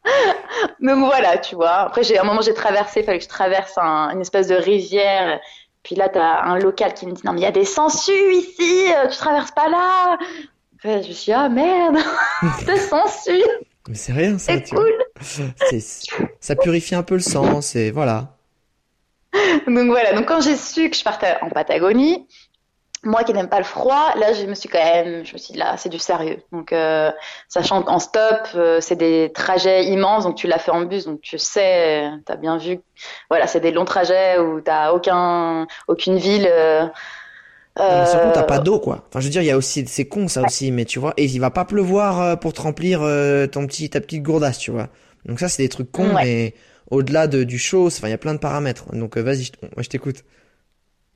Donc 0.80 1.04
voilà, 1.04 1.38
tu 1.38 1.54
vois. 1.54 1.72
Après, 1.72 2.02
j'ai 2.02 2.18
à 2.18 2.22
un 2.22 2.24
moment 2.24 2.40
j'ai 2.40 2.54
traversé, 2.54 3.00
il 3.00 3.04
fallait 3.04 3.18
que 3.18 3.24
je 3.24 3.28
traverse 3.28 3.76
un- 3.78 4.10
une 4.10 4.20
espèce 4.20 4.48
de 4.48 4.54
rivière. 4.54 5.40
Puis 5.82 5.94
là, 5.94 6.08
t'as 6.08 6.42
un 6.42 6.58
local 6.58 6.94
qui 6.94 7.06
me 7.06 7.12
dit 7.12 7.22
non 7.24 7.32
mais 7.32 7.40
il 7.40 7.44
y 7.44 7.46
a 7.46 7.52
des 7.52 7.64
sangsues 7.64 8.32
ici, 8.34 8.86
euh, 8.92 9.08
tu 9.08 9.16
traverses 9.18 9.52
pas 9.52 9.68
là. 9.68 10.18
Après, 10.76 11.02
je 11.02 11.08
me 11.08 11.12
suis 11.12 11.26
dit, 11.26 11.32
ah 11.32 11.48
merde, 11.48 11.96
des 12.66 12.76
sangsues, 12.78 13.42
mais 13.88 13.94
c'est 13.94 14.12
rien 14.12 14.36
ça 14.38 14.52
c'est 14.54 14.62
tu 14.64 14.74
vois 14.74 14.84
cool. 14.84 15.54
c'est 15.70 15.80
ça 16.40 16.56
purifie 16.56 16.94
un 16.94 17.02
peu 17.02 17.14
le 17.14 17.20
sang 17.20 17.60
c'est 17.60 17.90
voilà 17.92 18.32
Donc 19.66 19.86
voilà, 19.88 20.12
donc 20.14 20.26
quand 20.26 20.40
j'ai 20.40 20.56
su 20.56 20.90
que 20.90 20.96
je 20.96 21.04
partais 21.04 21.36
en 21.42 21.50
Patagonie, 21.50 22.26
moi 23.06 23.24
qui 23.24 23.32
n'aime 23.32 23.48
pas 23.48 23.58
le 23.58 23.64
froid, 23.64 24.14
là 24.16 24.32
je 24.34 24.44
me 24.46 24.54
suis 24.54 24.68
quand 24.68 24.82
même, 24.82 25.24
je 25.24 25.32
me 25.32 25.38
suis 25.38 25.52
dit 25.52 25.58
là 25.58 25.76
c'est 25.78 25.88
du 25.88 25.98
sérieux. 25.98 26.38
Donc 26.52 26.72
euh, 26.72 27.10
sachant 27.48 27.82
qu'en 27.82 27.98
stop 27.98 28.48
euh, 28.54 28.80
c'est 28.80 28.96
des 28.96 29.32
trajets 29.34 29.86
immenses, 29.86 30.24
donc 30.24 30.36
tu 30.36 30.46
l'as 30.48 30.58
fait 30.58 30.70
en 30.72 30.82
bus, 30.82 31.06
donc 31.06 31.20
tu 31.22 31.38
sais, 31.38 32.10
tu 32.26 32.32
as 32.32 32.36
bien 32.36 32.58
vu, 32.58 32.80
voilà 33.30 33.46
c'est 33.46 33.60
des 33.60 33.72
longs 33.72 33.84
trajets 33.86 34.38
où 34.38 34.60
t'as 34.60 34.92
aucun, 34.92 35.66
aucune 35.88 36.18
ville. 36.18 36.48
euh, 36.50 36.86
mais 37.88 38.04
surtout, 38.06 38.30
t'as 38.32 38.42
euh, 38.42 38.46
pas 38.46 38.58
d'eau, 38.58 38.80
quoi. 38.80 39.04
Enfin, 39.08 39.20
je 39.20 39.26
veux 39.26 39.30
dire, 39.30 39.42
il 39.42 39.46
y 39.46 39.50
a 39.50 39.56
aussi, 39.56 39.86
c'est 39.86 40.06
con, 40.06 40.28
ça 40.28 40.42
aussi, 40.42 40.72
mais 40.72 40.84
tu 40.84 40.98
vois, 40.98 41.14
et 41.16 41.24
il 41.24 41.38
va 41.38 41.50
pas 41.50 41.64
pleuvoir 41.64 42.20
euh, 42.20 42.36
pour 42.36 42.52
te 42.52 42.60
remplir 42.60 43.00
ton 43.52 43.66
petit, 43.66 43.90
ta 43.90 44.00
petite 44.00 44.22
gourdasse, 44.22 44.58
tu 44.58 44.70
vois. 44.70 44.88
Donc 45.24 45.38
ça, 45.40 45.48
c'est 45.48 45.62
des 45.62 45.68
trucs 45.68 45.92
cons, 45.92 46.14
Ouais. 46.14 46.22
mais 46.22 46.54
au-delà 46.90 47.26
de, 47.28 47.44
du 47.44 47.58
show, 47.58 47.86
enfin, 47.86 48.08
il 48.08 48.10
y 48.10 48.14
a 48.14 48.18
plein 48.18 48.34
de 48.34 48.38
paramètres. 48.38 48.86
Donc, 48.94 49.16
vas-y, 49.18 49.44
je- 49.44 49.52
moi, 49.62 49.82
je 49.82 49.88
t'écoute. 49.88 50.24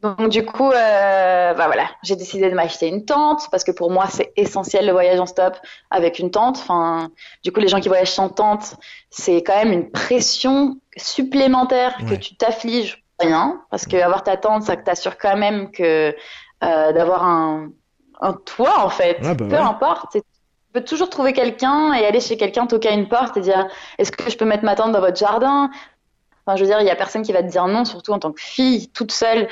Donc 0.02 0.30
du 0.30 0.46
coup, 0.46 0.70
euh, 0.70 1.54
bah 1.54 1.66
voilà, 1.66 1.84
j'ai 2.02 2.16
décidé 2.16 2.48
de 2.48 2.54
m'acheter 2.54 2.88
une 2.88 3.04
tente 3.04 3.48
parce 3.50 3.64
que 3.64 3.70
pour 3.70 3.90
moi 3.90 4.06
c'est 4.08 4.32
essentiel 4.36 4.86
le 4.86 4.92
voyage 4.92 5.20
en 5.20 5.26
stop 5.26 5.56
avec 5.90 6.18
une 6.18 6.30
tente. 6.30 6.56
Enfin, 6.58 7.10
du 7.44 7.52
coup 7.52 7.60
les 7.60 7.68
gens 7.68 7.80
qui 7.80 7.88
voyagent 7.88 8.10
sans 8.12 8.30
tente, 8.30 8.76
c'est 9.10 9.42
quand 9.42 9.56
même 9.56 9.72
une 9.72 9.90
pression 9.90 10.76
supplémentaire 10.96 11.96
que 11.98 12.12
Ouais. 12.12 12.18
tu 12.18 12.34
t'affliges 12.36 13.04
rien 13.18 13.60
parce 13.70 13.84
que 13.86 13.96
avoir 13.96 14.22
ta 14.22 14.36
tente, 14.38 14.62
ça 14.62 14.76
t'assure 14.76 15.18
quand 15.18 15.36
même 15.36 15.70
que 15.70 16.14
euh, 16.64 16.92
d'avoir 16.92 17.24
un 17.24 17.68
un 18.22 18.32
toit 18.34 18.84
en 18.84 18.90
fait. 18.90 19.18
Ouais, 19.22 19.34
bah 19.34 19.46
Peu 19.48 19.56
ouais. 19.56 19.56
importe, 19.56 20.12
tu 20.12 20.20
peux 20.72 20.84
toujours 20.84 21.08
trouver 21.10 21.32
quelqu'un 21.32 21.92
et 21.94 22.04
aller 22.06 22.20
chez 22.20 22.36
quelqu'un 22.36 22.66
toquer 22.66 22.88
à 22.90 22.92
une 22.92 23.08
porte 23.08 23.36
et 23.36 23.40
dire 23.40 23.66
est-ce 23.98 24.12
que 24.12 24.30
je 24.30 24.36
peux 24.36 24.44
mettre 24.44 24.64
ma 24.64 24.74
tente 24.76 24.92
dans 24.92 25.00
votre 25.00 25.16
jardin? 25.18 25.70
Enfin, 26.46 26.56
je 26.56 26.62
veux 26.62 26.68
dire, 26.68 26.80
il 26.80 26.86
y 26.86 26.90
a 26.90 26.96
personne 26.96 27.22
qui 27.22 27.32
va 27.32 27.42
te 27.42 27.48
dire 27.48 27.66
non, 27.66 27.84
surtout 27.84 28.12
en 28.12 28.18
tant 28.18 28.32
que 28.32 28.40
fille, 28.40 28.88
toute 28.92 29.12
seule. 29.12 29.48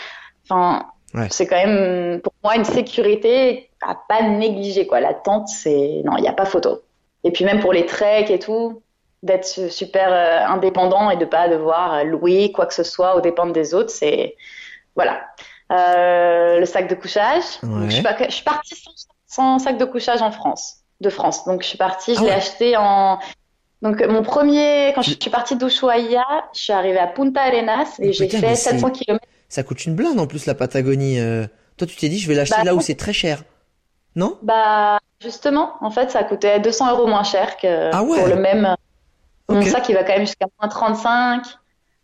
Enfin, 0.48 0.86
Ouais. 1.14 1.26
c'est 1.30 1.46
quand 1.46 1.56
même 1.56 2.20
pour 2.20 2.32
moi 2.44 2.54
une 2.56 2.64
sécurité 2.66 3.70
à 3.80 3.96
pas 4.08 4.22
négliger 4.22 4.86
quoi. 4.86 5.00
La 5.00 5.14
tente, 5.14 5.48
c'est 5.48 6.02
non, 6.04 6.16
il 6.18 6.22
n'y 6.22 6.28
a 6.28 6.32
pas 6.34 6.44
photo. 6.44 6.82
Et 7.24 7.30
puis 7.32 7.44
même 7.46 7.60
pour 7.60 7.72
les 7.72 7.86
treks 7.86 8.30
et 8.30 8.38
tout, 8.38 8.82
d'être 9.22 9.46
su- 9.46 9.70
super 9.70 10.08
euh, 10.12 10.44
indépendant 10.52 11.10
et 11.10 11.16
de 11.16 11.24
pas 11.24 11.48
devoir 11.48 11.94
euh, 11.94 12.02
louer 12.04 12.52
quoi 12.52 12.66
que 12.66 12.74
ce 12.74 12.82
soit 12.84 13.16
aux 13.16 13.20
dépens 13.20 13.46
des 13.46 13.74
autres, 13.74 13.90
c'est 13.90 14.36
voilà. 14.94 15.20
Euh, 15.72 16.58
le 16.60 16.66
sac 16.66 16.88
de 16.88 16.94
couchage. 16.94 17.42
Donc, 17.62 17.84
je, 17.88 17.94
suis 17.94 18.02
pas- 18.02 18.16
je 18.26 18.30
suis 18.34 18.44
partie 18.44 18.74
sans, 18.74 18.92
sans 19.26 19.58
sac 19.58 19.76
de 19.78 19.84
couchage 19.84 20.22
en 20.22 20.30
France, 20.30 20.76
de 21.00 21.10
France. 21.10 21.44
Donc 21.46 21.62
je 21.62 21.68
suis 21.68 21.78
partie, 21.78 22.14
je 22.14 22.20
Ah 22.20 22.24
l'ai 22.24 22.30
acheté 22.32 22.76
en 22.76 23.18
donc 23.80 24.02
mon 24.06 24.22
premier, 24.22 24.92
quand 24.94 25.02
je 25.02 25.10
suis 25.10 25.30
partie 25.30 25.56
d'Ushuaia, 25.56 26.24
je 26.52 26.60
suis 26.60 26.72
arrivée 26.72 26.98
à 26.98 27.06
Punta 27.06 27.42
Arenas 27.42 27.96
et 28.00 28.08
Oh, 28.08 28.12
j'ai 28.12 28.28
fait 28.28 28.54
c'est- 28.54 28.72
700 28.72 28.90
km. 28.90 29.20
Ça 29.48 29.62
coûte 29.62 29.84
une 29.86 29.94
blinde, 29.94 30.18
en 30.20 30.26
plus, 30.26 30.46
la 30.46 30.54
Patagonie. 30.54 31.18
euh. 31.18 31.46
Toi, 31.76 31.86
tu 31.86 31.96
t'es 31.96 32.08
dit, 32.08 32.18
je 32.18 32.28
vais 32.28 32.34
l'acheter 32.34 32.56
Bah, 32.58 32.64
là 32.64 32.74
où 32.74 32.80
c'est 32.80 32.96
très 32.96 33.12
cher. 33.12 33.44
Non? 34.16 34.38
Bah 34.42 34.98
justement, 35.22 35.74
en 35.80 35.90
fait, 35.90 36.10
ça 36.10 36.24
coûtait 36.24 36.60
200 36.60 36.90
euros 36.92 37.06
moins 37.06 37.22
cher 37.22 37.56
que 37.56 37.90
Ah 37.92 38.02
ouais? 38.02 38.18
pour 38.18 38.26
le 38.28 38.36
même. 38.36 38.74
Mon 39.48 39.60
Ok. 39.60 39.68
sac, 39.68 39.88
il 39.88 39.94
va 39.94 40.02
quand 40.04 40.12
même 40.14 40.26
jusqu'à 40.26 40.46
moins 40.60 40.68
35. 40.68 41.44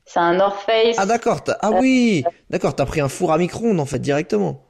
C'est 0.06 0.20
un 0.20 0.34
North 0.34 0.60
Face. 0.64 0.96
Ah, 0.98 1.06
d'accord, 1.06 1.42
t'as- 1.44 1.58
ah 1.60 1.70
oui! 1.72 2.24
D'accord, 2.50 2.74
t'as 2.76 2.86
pris 2.86 3.00
un 3.00 3.08
four 3.08 3.32
à 3.32 3.38
micro-ondes, 3.38 3.80
en 3.80 3.86
fait, 3.86 3.98
directement. 3.98 4.62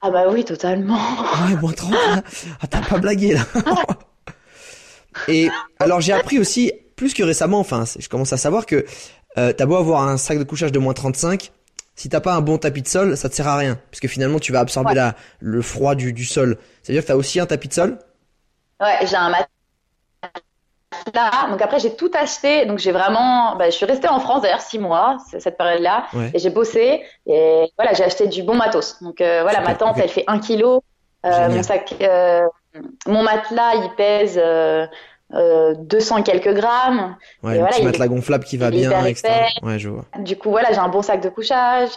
Ah 0.00 0.10
bah 0.10 0.24
oui, 0.30 0.44
totalement. 0.44 0.96
Ah 0.98 1.46
ouais, 1.48 1.56
moins 1.60 1.72
30. 1.72 1.92
là. 1.92 2.22
Ah, 2.62 2.66
t'as 2.66 2.80
pas 2.80 2.98
blagué, 2.98 3.34
là. 3.34 3.40
Et 5.28 5.48
alors, 5.78 6.00
j'ai 6.00 6.12
appris 6.12 6.38
aussi, 6.38 6.72
plus 6.96 7.14
que 7.14 7.22
récemment, 7.22 7.58
enfin, 7.60 7.84
je 7.98 8.08
commence 8.08 8.32
à 8.32 8.36
savoir 8.36 8.64
que 8.66 8.84
euh, 9.38 9.52
t'as 9.52 9.66
beau 9.66 9.76
avoir 9.76 10.08
un 10.08 10.16
sac 10.16 10.38
de 10.38 10.44
couchage 10.44 10.72
de 10.72 10.78
moins 10.78 10.94
35, 10.94 11.52
si 11.94 12.08
t'as 12.08 12.20
pas 12.20 12.34
un 12.34 12.40
bon 12.40 12.58
tapis 12.58 12.82
de 12.82 12.88
sol, 12.88 13.16
ça 13.16 13.28
te 13.28 13.34
sert 13.34 13.48
à 13.48 13.56
rien. 13.56 13.78
Puisque 13.90 14.08
finalement, 14.08 14.38
tu 14.38 14.52
vas 14.52 14.60
absorber 14.60 14.94
Ouais. 14.94 14.94
la, 14.94 15.14
le 15.40 15.62
froid 15.62 15.94
du, 15.94 16.12
du 16.12 16.24
sol. 16.24 16.58
C'est-à-dire 16.82 17.02
que 17.02 17.08
t'as 17.08 17.16
aussi 17.16 17.40
un 17.40 17.46
tapis 17.46 17.68
de 17.68 17.74
sol? 17.74 17.98
Ouais, 18.80 19.06
j'ai 19.06 19.16
un 19.16 19.28
matelas. 19.30 19.48
Donc 21.50 21.62
après, 21.62 21.78
j'ai 21.78 21.94
tout 21.96 22.10
acheté. 22.14 22.66
Donc 22.66 22.78
j'ai 22.78 22.92
vraiment. 22.92 23.56
Bah, 23.56 23.66
je 23.70 23.76
suis 23.76 23.86
restée 23.86 24.08
en 24.08 24.20
France 24.20 24.42
d'ailleurs 24.42 24.60
six 24.60 24.78
mois, 24.78 25.18
cette 25.38 25.56
période-là. 25.56 26.06
Ouais. 26.12 26.30
Et 26.34 26.38
j'ai 26.38 26.50
bossé. 26.50 27.02
Et 27.26 27.70
voilà, 27.76 27.94
j'ai 27.94 28.04
acheté 28.04 28.26
du 28.28 28.42
bon 28.42 28.54
matos. 28.54 29.02
Donc 29.02 29.20
euh, 29.20 29.42
voilà, 29.42 29.60
ma 29.60 29.74
tente, 29.74 29.96
ok. 29.96 30.02
elle 30.02 30.08
fait 30.10 30.24
un 30.26 30.38
kilo. 30.38 30.82
Euh, 31.26 31.48
mon 31.50 31.62
sac, 31.62 31.94
euh, 32.00 32.46
mon 33.06 33.22
matelas, 33.22 33.74
il 33.74 33.94
pèse 33.96 34.40
euh, 35.34 35.70
euh, 35.70 35.74
200 35.74 36.18
et 36.18 36.22
quelques 36.22 36.52
grammes. 36.54 37.16
Ouais, 37.42 37.56
Et 37.56 37.58
voilà, 37.60 37.76
il 37.78 37.82
est- 37.82 37.84
matelas 37.84 38.08
gonflable 38.08 38.44
qui 38.44 38.56
va 38.56 38.70
bien, 38.70 39.04
etc. 39.04 39.28
épais. 39.28 39.66
Ouais, 39.66 39.78
je 39.78 39.88
vois. 39.88 40.04
Du 40.18 40.36
coup, 40.36 40.50
voilà, 40.50 40.72
j'ai 40.72 40.78
un 40.78 40.88
bon 40.88 41.02
sac 41.02 41.20
de 41.22 41.28
couchage. 41.28 41.90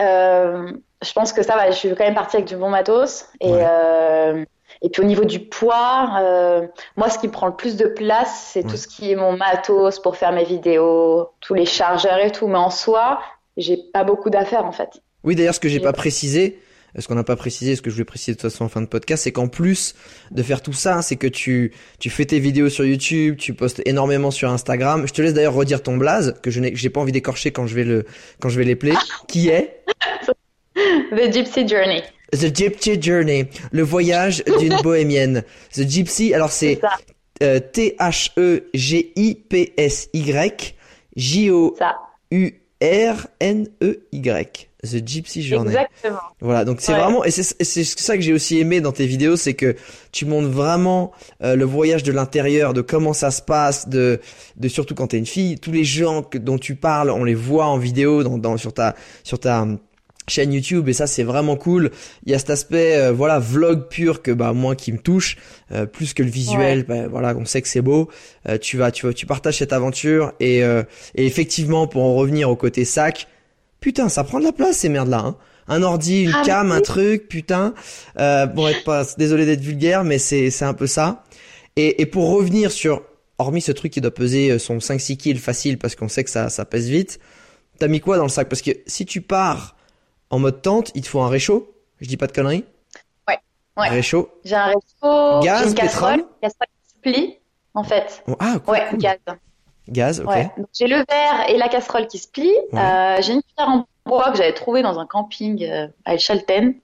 Euh, 0.00 0.72
je 1.04 1.12
pense 1.12 1.32
que 1.32 1.42
ça 1.42 1.54
va, 1.56 1.70
je 1.70 1.76
suis 1.76 1.88
quand 1.90 2.04
même 2.04 2.14
partie 2.14 2.36
avec 2.36 2.48
du 2.48 2.56
bon 2.56 2.70
matos. 2.70 3.26
Et, 3.40 3.50
Ouais. 3.52 3.64
euh, 3.66 4.44
et 4.80 4.88
puis 4.88 5.02
au 5.02 5.04
niveau 5.04 5.24
du 5.24 5.40
poids, 5.40 6.10
euh, 6.20 6.66
moi, 6.96 7.08
ce 7.10 7.18
qui 7.18 7.26
me 7.28 7.32
prend 7.32 7.46
le 7.46 7.54
plus 7.54 7.76
de 7.76 7.86
place, 7.86 8.50
c'est 8.52 8.64
Ouais. 8.64 8.70
tout 8.70 8.76
ce 8.76 8.88
qui 8.88 9.10
est 9.12 9.16
mon 9.16 9.36
matos 9.36 9.98
pour 10.00 10.16
faire 10.16 10.32
mes 10.32 10.44
vidéos, 10.44 11.30
tous 11.40 11.54
les 11.54 11.66
chargeurs 11.66 12.18
et 12.18 12.30
tout. 12.32 12.48
Mais 12.48 12.58
en 12.58 12.70
soi, 12.70 13.20
j'ai 13.56 13.76
pas 13.92 14.04
beaucoup 14.04 14.30
d'affaires 14.30 14.64
en 14.64 14.72
fait. 14.72 14.90
Oui, 15.24 15.36
d'ailleurs, 15.36 15.54
ce 15.54 15.60
que 15.60 15.68
j'ai 15.68 15.80
pas 15.80 15.92
précisé, 15.92 16.60
ce 16.98 17.08
qu'on 17.08 17.14
n'a 17.14 17.24
pas 17.24 17.36
précisé, 17.36 17.74
ce 17.76 17.82
que 17.82 17.90
je 17.90 17.96
vais 17.96 18.04
préciser 18.04 18.32
de 18.32 18.40
toute 18.40 18.50
façon 18.50 18.64
en 18.64 18.68
fin 18.68 18.80
de 18.82 18.86
podcast, 18.86 19.24
c'est 19.24 19.32
qu'en 19.32 19.48
plus 19.48 19.94
de 20.30 20.42
faire 20.42 20.60
tout 20.60 20.72
ça, 20.72 21.00
c'est 21.02 21.16
que 21.16 21.26
tu, 21.26 21.72
tu 21.98 22.10
fais 22.10 22.24
tes 22.26 22.38
vidéos 22.38 22.68
sur 22.68 22.84
YouTube, 22.84 23.36
tu 23.38 23.54
postes 23.54 23.80
énormément 23.86 24.30
sur 24.30 24.50
Instagram. 24.50 25.06
Je 25.06 25.12
te 25.12 25.22
laisse 25.22 25.34
d'ailleurs 25.34 25.54
redire 25.54 25.82
ton 25.82 25.96
blaze, 25.96 26.34
que 26.42 26.50
je 26.50 26.60
n'ai, 26.60 26.76
j'ai 26.76 26.90
pas 26.90 27.00
envie 27.00 27.12
d'écorcher 27.12 27.50
quand 27.50 27.66
je 27.66 27.74
vais 27.74 27.84
le, 27.84 28.04
quand 28.40 28.50
je 28.50 28.58
vais 28.58 28.64
l'épeler, 28.64 28.92
qui 29.28 29.48
est? 29.48 29.84
The 30.74 31.32
Gypsy 31.32 31.66
Journey. 31.68 32.02
The 32.32 32.54
Gypsy 32.54 33.00
Journey, 33.00 33.48
le 33.72 33.82
voyage 33.82 34.42
d'une 34.58 34.76
bohémienne. 34.82 35.44
The 35.74 35.88
Gypsy, 35.88 36.32
alors 36.34 36.50
c'est 36.50 36.78
ça, 36.80 36.98
euh, 37.42 37.60
T-H-E-G-I-P-S-Y, 37.60 38.34
J-O-U-R-N-E-Y. 41.16 41.72
The 44.84 45.06
Gypsy 45.06 45.42
Journey. 45.42 45.70
Exactement. 45.70 46.18
Voilà, 46.40 46.64
donc 46.64 46.80
c'est 46.80 46.92
Ouais. 46.92 46.98
vraiment 46.98 47.24
et 47.24 47.30
c'est 47.30 47.54
et 47.60 47.64
c'est 47.64 47.84
ça 47.84 48.16
que 48.16 48.22
j'ai 48.22 48.32
aussi 48.32 48.58
aimé 48.58 48.80
dans 48.80 48.90
tes 48.90 49.06
vidéos, 49.06 49.36
c'est 49.36 49.54
que 49.54 49.76
tu 50.10 50.24
montres 50.24 50.48
vraiment 50.48 51.12
euh, 51.42 51.54
le 51.54 51.64
voyage 51.64 52.02
de 52.02 52.10
l'intérieur, 52.10 52.74
de 52.74 52.80
comment 52.80 53.12
ça 53.12 53.30
se 53.30 53.42
passe, 53.42 53.88
de 53.88 54.18
de 54.56 54.68
surtout 54.68 54.96
quand 54.96 55.06
t'es 55.08 55.18
une 55.18 55.26
fille, 55.26 55.56
tous 55.60 55.70
les 55.70 55.84
gens 55.84 56.22
que, 56.24 56.36
dont 56.36 56.58
tu 56.58 56.74
parles, 56.74 57.10
on 57.10 57.22
les 57.22 57.34
voit 57.36 57.66
en 57.66 57.78
vidéo 57.78 58.24
dans, 58.24 58.38
dans 58.38 58.56
sur 58.56 58.72
ta 58.74 58.96
sur 59.22 59.38
ta 59.38 59.62
hum, 59.62 59.78
chaîne 60.26 60.52
YouTube 60.52 60.88
et 60.88 60.92
ça 60.92 61.06
c'est 61.06 61.22
vraiment 61.22 61.54
cool. 61.54 61.92
Il 62.26 62.32
y 62.32 62.34
a 62.34 62.40
cet 62.40 62.50
aspect 62.50 62.96
euh, 62.96 63.12
voilà 63.12 63.38
vlog 63.38 63.88
pur 63.88 64.20
que 64.20 64.32
bah 64.32 64.52
moi 64.52 64.74
qui 64.74 64.90
me 64.90 64.98
touche 64.98 65.36
euh, 65.70 65.86
plus 65.86 66.12
que 66.12 66.24
le 66.24 66.28
visuel. 66.30 66.84
bah, 66.88 67.06
voilà, 67.08 67.36
on 67.36 67.44
sait 67.44 67.62
que 67.62 67.68
c'est 67.68 67.82
beau. 67.82 68.08
Euh, 68.48 68.58
tu 68.58 68.78
vas 68.78 68.90
tu 68.90 69.06
vas 69.06 69.12
tu 69.12 69.26
partages 69.26 69.58
cette 69.58 69.72
aventure 69.72 70.32
et 70.40 70.64
euh, 70.64 70.82
et 71.14 71.24
effectivement 71.24 71.86
pour 71.86 72.02
en 72.02 72.14
revenir 72.16 72.50
au 72.50 72.56
côté 72.56 72.84
sac, 72.84 73.28
putain 73.82 74.08
ça 74.08 74.24
prend 74.24 74.38
de 74.38 74.44
la 74.44 74.52
place 74.52 74.78
ces 74.78 74.88
merdes 74.88 75.08
là. 75.10 75.18
Hein. 75.18 75.36
Un 75.68 75.82
ordi, 75.82 76.22
une 76.24 76.32
Ah, 76.34 76.42
cam, 76.44 76.70
oui. 76.70 76.76
un 76.76 76.80
truc, 76.80 77.28
putain. 77.28 77.72
Euh, 78.18 78.46
bon, 78.46 78.66
être 78.68 78.82
pas 78.84 79.04
désolé 79.18 79.44
d'être 79.46 79.60
vulgaire, 79.60 80.02
mais 80.04 80.18
c'est 80.18 80.50
c'est 80.50 80.64
un 80.64 80.74
peu 80.74 80.86
ça. 80.86 81.22
Et, 81.76 82.00
et 82.02 82.06
pour 82.06 82.30
revenir 82.30 82.72
sur, 82.72 83.02
hormis 83.38 83.60
ce 83.60 83.70
truc 83.72 83.92
qui 83.92 84.00
doit 84.00 84.10
peser 84.12 84.50
euh, 84.50 84.58
son 84.58 84.78
5-6 84.78 85.16
kills 85.18 85.38
facile 85.38 85.78
parce 85.78 85.94
qu'on 85.94 86.08
sait 86.08 86.24
que 86.24 86.30
ça, 86.30 86.48
ça 86.48 86.64
pèse 86.64 86.88
vite, 86.88 87.20
t'as 87.78 87.86
mis 87.88 88.00
quoi 88.00 88.16
dans 88.16 88.24
le 88.24 88.28
sac? 88.28 88.48
Parce 88.48 88.60
que 88.62 88.72
si 88.86 89.06
tu 89.06 89.20
pars 89.20 89.76
en 90.30 90.38
mode 90.40 90.62
tente, 90.62 90.90
il 90.94 91.02
te 91.02 91.08
faut 91.08 91.20
un 91.20 91.28
réchaud. 91.28 91.72
Je 92.00 92.08
dis 92.08 92.16
pas 92.16 92.26
de 92.26 92.32
conneries. 92.32 92.64
Ouais, 93.28 93.38
ouais. 93.78 93.86
Un 93.86 93.90
réchaud. 93.90 94.30
J'ai 94.44 94.56
un 94.56 94.66
réchaud, 94.66 95.40
Gaz, 95.44 95.68
une 95.68 95.74
casserole, 95.74 96.16
pétrole 96.16 96.28
casserole 96.42 96.66
se 96.88 97.00
plie, 97.00 97.38
en 97.74 97.84
fait. 97.84 98.22
Oh, 98.26 98.34
Ah, 98.40 98.56
cool, 98.64 98.74
Ouais, 98.74 98.86
cool. 98.90 98.98
gaz. 98.98 99.16
Gaz, 99.88 100.20
ok. 100.20 100.28
Ouais. 100.28 100.50
J'ai 100.72 100.86
le 100.86 100.96
verre 100.96 101.48
et 101.48 101.56
la 101.56 101.68
casserole 101.68 102.06
qui 102.06 102.18
se 102.18 102.28
plient. 102.28 102.56
Ouais. 102.72 102.80
Euh, 102.80 103.16
j'ai 103.20 103.32
une 103.32 103.42
cuillère 103.42 103.68
en 103.68 103.86
bois 104.06 104.30
que 104.30 104.36
j'avais 104.36 104.52
trouvée 104.52 104.82
dans 104.82 104.98
un 104.98 105.06
camping 105.06 105.64
euh, 105.64 105.88
à 106.04 106.14
El 106.14 106.20
Chalten. 106.20 106.74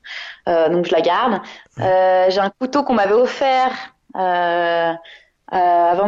Euh, 0.48 0.68
donc 0.68 0.86
je 0.86 0.92
la 0.92 1.00
garde. 1.00 1.40
J'ai 1.76 2.40
un 2.40 2.50
couteau 2.60 2.82
qu'on 2.82 2.94
m'avait 2.94 3.14
offert 3.14 3.72
avant 4.14 4.98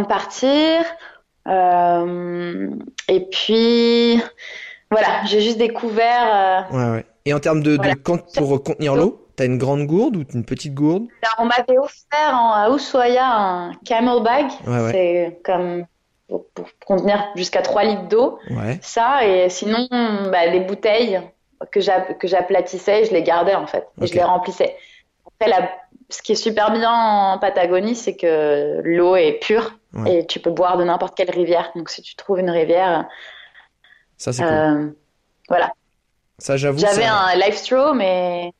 de 0.00 0.06
partir. 0.06 0.82
Et 3.08 3.20
puis 3.30 4.22
voilà, 4.90 5.24
j'ai 5.26 5.40
juste 5.40 5.58
ouais. 5.60 7.06
Et 7.26 7.34
en 7.34 7.38
termes 7.38 7.62
de, 7.62 7.76
de 7.76 7.82
Voilà. 7.82 7.94
pour 8.36 8.62
contenir 8.62 8.96
l'eau, 8.96 9.28
t'as 9.36 9.44
une 9.44 9.58
grande 9.58 9.86
gourde 9.86 10.16
ou 10.16 10.24
une 10.34 10.44
petite 10.44 10.74
gourde? 10.74 11.04
On 11.38 11.44
m'avait 11.44 11.78
offert 11.78 12.34
en, 12.34 12.52
à 12.52 12.68
Ushuaia 12.70 13.24
un 13.24 13.72
camel 13.84 14.22
bag. 14.22 14.46
C'est 14.90 15.40
comme 15.44 15.86
pour, 16.30 16.46
pour 16.54 16.66
contenir 16.86 17.22
jusqu'à 17.36 17.60
3 17.60 17.84
litres 17.84 18.08
d'eau. 18.08 18.38
Ouais. 18.50 18.78
Ça, 18.80 19.26
et 19.26 19.50
sinon, 19.50 19.86
bah, 20.30 20.48
des 20.50 20.60
bouteilles 20.60 21.20
que 21.70 21.80
j'a- 21.80 22.00
que 22.14 22.26
j'aplatissais, 22.26 23.04
je 23.04 23.12
les 23.12 23.22
gardais 23.22 23.54
en 23.54 23.66
fait, 23.66 23.86
et 24.00 24.06
je 24.06 24.14
les 24.14 24.22
remplissais. 24.22 24.76
Après, 25.26 25.50
la- 25.50 25.70
ce 26.08 26.22
qui 26.22 26.32
est 26.32 26.36
super 26.36 26.70
bien 26.72 26.90
en 26.90 27.38
Patagonie, 27.38 27.94
c'est 27.94 28.16
que 28.16 28.80
l'eau 28.82 29.14
est 29.16 29.38
pure 29.42 29.74
Ouais. 29.92 30.20
et 30.20 30.26
tu 30.26 30.40
peux 30.40 30.50
boire 30.50 30.78
de 30.78 30.84
n'importe 30.84 31.16
quelle 31.16 31.30
rivière. 31.30 31.70
Donc, 31.74 31.90
si 31.90 32.00
tu 32.00 32.14
trouves 32.16 32.38
une 32.38 32.50
rivière, 32.50 33.06
Ça, 34.16 34.32
c'est 34.32 34.42
cool. 34.42 34.52
euh, 34.52 34.86
voilà. 35.48 35.72
Ça, 36.38 36.56
j'avoue. 36.56 36.78
J'avais 36.78 37.02
ça- 37.02 37.14
un 37.14 37.34
live 37.36 37.54
straw, 37.56 37.92
mais 37.94 38.52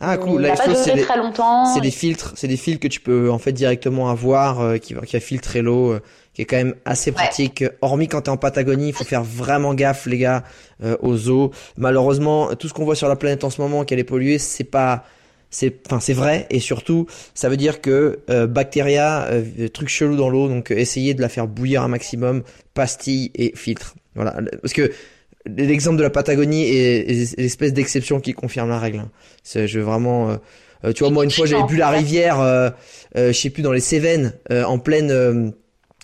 Ah, 0.00 0.18
cool. 0.18 0.42
Live 0.42 0.56
Flow, 0.56 0.74
c'est 0.74 0.84
duré 0.90 0.96
des- 0.98 1.04
très 1.06 1.16
longtemps. 1.16 1.64
C'est 1.66 1.80
des 1.80 1.90
filtres, 1.90 2.32
c'est 2.36 2.48
des 2.48 2.58
filtres 2.58 2.80
que 2.82 2.88
tu 2.88 3.00
peux 3.00 3.30
en 3.30 3.38
fait 3.38 3.52
directement 3.52 4.10
avoir, 4.10 4.60
euh, 4.60 4.76
qui 4.76 4.94
qui 4.94 5.16
va 5.16 5.20
filtrer 5.20 5.62
l'eau, 5.62 5.92
euh, 5.92 6.00
qui 6.36 6.42
est 6.42 6.44
quand 6.44 6.58
même 6.58 6.74
assez 6.84 7.12
pratique. 7.12 7.64
Hormis 7.80 8.08
quand 8.08 8.20
t'es 8.20 8.28
en 8.28 8.36
Patagonie, 8.36 8.88
il 8.88 8.92
faut 8.92 9.04
faire 9.04 9.24
vraiment 9.24 9.72
gaffe, 9.72 10.04
les 10.04 10.18
gars, 10.18 10.44
euh, 10.84 10.94
aux 11.00 11.30
eaux. 11.30 11.50
Malheureusement, 11.78 12.54
tout 12.56 12.68
ce 12.68 12.74
qu'on 12.74 12.84
voit 12.84 12.94
sur 12.94 13.08
la 13.08 13.16
planète 13.16 13.42
en 13.42 13.48
ce 13.48 13.58
moment, 13.58 13.86
qu'elle 13.86 13.98
est 14.00 14.04
polluée, 14.04 14.36
c'est 14.36 14.62
pas, 14.64 15.04
c'est, 15.48 15.74
enfin, 15.86 15.98
c'est 15.98 16.12
vrai. 16.12 16.46
Et 16.50 16.60
surtout, 16.60 17.06
ça 17.32 17.48
veut 17.48 17.56
dire 17.56 17.80
que 17.80 18.18
euh, 18.28 18.46
bactéria, 18.46 19.28
euh, 19.30 19.68
trucs 19.72 19.88
chelous 19.88 20.14
dans 20.16 20.28
l'eau, 20.28 20.46
donc 20.46 20.70
euh, 20.70 20.76
essayez 20.76 21.14
de 21.14 21.22
la 21.22 21.30
faire 21.30 21.46
bouillir 21.46 21.82
un 21.82 21.88
maximum, 21.88 22.42
pastilles 22.74 23.30
et 23.34 23.52
filtres. 23.56 23.94
Voilà, 24.14 24.36
parce 24.60 24.74
que 24.74 24.92
l'exemple 25.46 25.96
de 25.96 26.02
la 26.02 26.10
Patagonie 26.10 26.64
est, 26.64 27.10
est 27.10 27.38
l'espèce 27.38 27.72
d'exception 27.72 28.20
qui 28.20 28.34
confirme 28.34 28.68
la 28.68 28.78
règle. 28.78 28.98
hein. 28.98 29.10
C'est, 29.42 29.66
je 29.66 29.78
veux 29.78 29.86
vraiment. 29.86 30.28
euh, 30.32 30.36
euh, 30.84 30.92
tu 30.92 31.02
vois, 31.02 31.10
moi 31.10 31.24
une 31.24 31.30
fois 31.30 31.46
j'avais 31.46 31.64
bu 31.64 31.78
la 31.78 31.88
rivière, 31.88 32.40
euh, 32.40 32.68
euh, 33.16 33.32
je 33.32 33.38
sais 33.40 33.48
plus 33.48 33.62
dans 33.62 33.72
les 33.72 33.80
Cévennes, 33.80 34.34
euh, 34.52 34.64
en 34.64 34.78
pleine, 34.78 35.10
euh, 35.10 35.50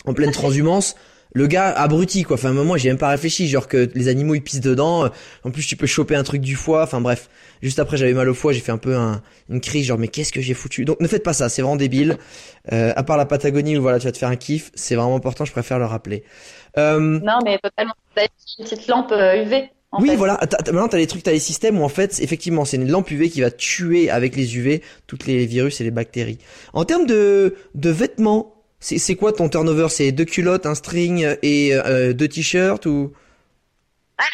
en 0.06 0.14
pleine 0.14 0.30
transhumance. 0.32 0.94
Le 1.34 1.46
gars 1.46 1.70
abruti 1.70 2.24
quoi. 2.24 2.34
Enfin, 2.34 2.48
à 2.48 2.50
un 2.50 2.54
moment 2.54 2.76
j'ai 2.76 2.90
même 2.90 2.98
pas 2.98 3.08
réfléchi, 3.08 3.48
genre 3.48 3.66
que 3.66 3.88
les 3.94 4.08
animaux 4.08 4.34
ils 4.34 4.42
pissent 4.42 4.60
dedans. 4.60 5.06
euh, 5.06 5.08
En 5.44 5.50
plus 5.50 5.66
tu 5.66 5.76
peux 5.76 5.86
choper 5.86 6.14
un 6.14 6.24
truc 6.24 6.42
du 6.42 6.56
foie. 6.56 6.82
Enfin 6.82 7.00
bref. 7.00 7.30
Juste 7.62 7.78
après 7.78 7.96
j'avais 7.96 8.12
mal 8.12 8.28
au 8.28 8.34
foie, 8.34 8.52
j'ai 8.52 8.60
fait 8.60 8.72
un 8.72 8.76
peu 8.78 8.96
un, 8.96 9.22
une 9.48 9.60
crise 9.62 9.86
genre 9.86 9.96
mais 9.98 10.08
qu'est-ce 10.08 10.32
que 10.32 10.42
j'ai 10.42 10.52
foutu? 10.52 10.84
Donc 10.84 11.00
ne 11.00 11.08
faites 11.08 11.22
pas 11.22 11.32
ça, 11.32 11.48
c'est 11.48 11.62
vraiment 11.62 11.76
débile. 11.76 12.18
Euh, 12.72 12.92
à 12.96 13.02
part 13.02 13.16
la 13.16 13.24
Patagonie 13.24 13.78
où 13.78 13.82
voilà 13.82 13.98
tu 13.98 14.04
vas 14.06 14.12
te 14.12 14.18
faire 14.18 14.28
un 14.28 14.36
kiff, 14.36 14.70
c'est 14.74 14.94
vraiment 14.94 15.16
important. 15.16 15.44
Je 15.46 15.52
préfère 15.52 15.78
le 15.78 15.86
rappeler. 15.86 16.22
Euh, 16.76 16.98
Non, 17.20 17.38
mais 17.44 17.58
totalement. 17.62 17.94
T'as 18.14 18.26
une 18.58 18.64
petite 18.66 18.86
lampe 18.88 19.12
euh, 19.12 19.42
UV. 19.44 19.70
En 19.90 20.02
oui, 20.02 20.10
fait. 20.10 20.16
voilà. 20.16 20.36
T'as- 20.38 20.58
t'as- 20.58 20.72
maintenant, 20.72 20.88
t'as 20.88 20.96
les 20.98 21.06
trucs, 21.06 21.22
t'as 21.22 21.32
les 21.32 21.38
systèmes 21.38 21.78
où 21.80 21.84
en 21.84 21.88
fait, 21.88 22.18
effectivement, 22.20 22.64
c'est 22.66 22.76
une 22.78 22.90
lampe 22.90 23.10
UV 23.10 23.28
qui 23.30 23.40
va 23.42 23.50
tuer 23.50 24.10
avec 24.10 24.36
les 24.36 24.56
UV 24.56 24.82
toutes 25.06 25.26
les 25.26 25.44
virus 25.46 25.80
et 25.80 25.84
les 25.84 25.90
bactéries. 25.90 26.38
En 26.74 26.84
termes 26.84 27.06
de 27.06 27.54
de 27.74 27.90
vêtements, 27.90 28.54
c'est 28.98 29.14
quoi 29.16 29.32
ton 29.32 29.48
turnover? 29.48 29.88
C'est 29.88 30.12
deux 30.12 30.24
culottes, 30.24 30.66
un 30.66 30.74
string 30.74 31.36
et 31.42 31.74
euh, 31.74 32.12
deux 32.12 32.28
t-shirts 32.28 32.84
ou? 32.86 33.12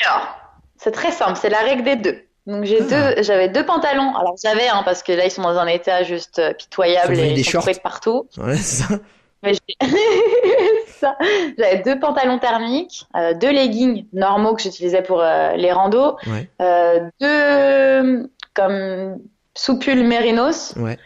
Alors, 0.04 0.36
c'est 0.76 0.90
très 0.92 1.12
simple, 1.12 1.38
c'est 1.40 1.50
la 1.50 1.58
règle 1.60 1.82
des 1.84 1.96
deux. 1.96 2.18
Donc 2.46 2.64
j'ai 2.64 2.78
Ah. 2.80 3.12
deux, 3.14 3.22
j'avais 3.22 3.48
deux 3.50 3.64
pantalons. 3.66 4.16
Alors 4.16 4.34
j'avais, 4.42 4.68
hein, 4.68 4.82
parce 4.84 5.02
que 5.02 5.12
là 5.12 5.26
ils 5.26 5.30
sont 5.30 5.42
dans 5.42 5.58
un 5.58 5.66
état 5.66 6.02
juste 6.02 6.38
euh, 6.38 6.54
pitoyable 6.54 7.18
et 7.18 7.32
ils 7.32 7.44
sont 7.44 7.58
de 7.60 7.78
partout. 7.80 8.26
Ouais, 8.38 8.56
c'est 8.56 8.84
ça. 8.84 8.98
Mais 9.42 9.52
j'avais 11.58 11.82
deux 11.84 11.98
pantalons 12.00 12.38
thermiques, 12.38 13.06
euh, 13.16 13.34
deux 13.34 13.50
leggings 13.52 14.06
normaux 14.12 14.54
que 14.54 14.62
j'utilisais 14.62 15.02
pour 15.02 15.20
euh, 15.20 15.52
les 15.56 15.70
randos, 15.72 16.16
Ouais, 16.26 16.48
euh, 16.60 17.08
deux 17.20 18.30
comme 18.54 19.18
soupules 19.54 20.04
mérinos. 20.04 20.74
ouais. 20.76 20.98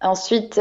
Ensuite, 0.00 0.60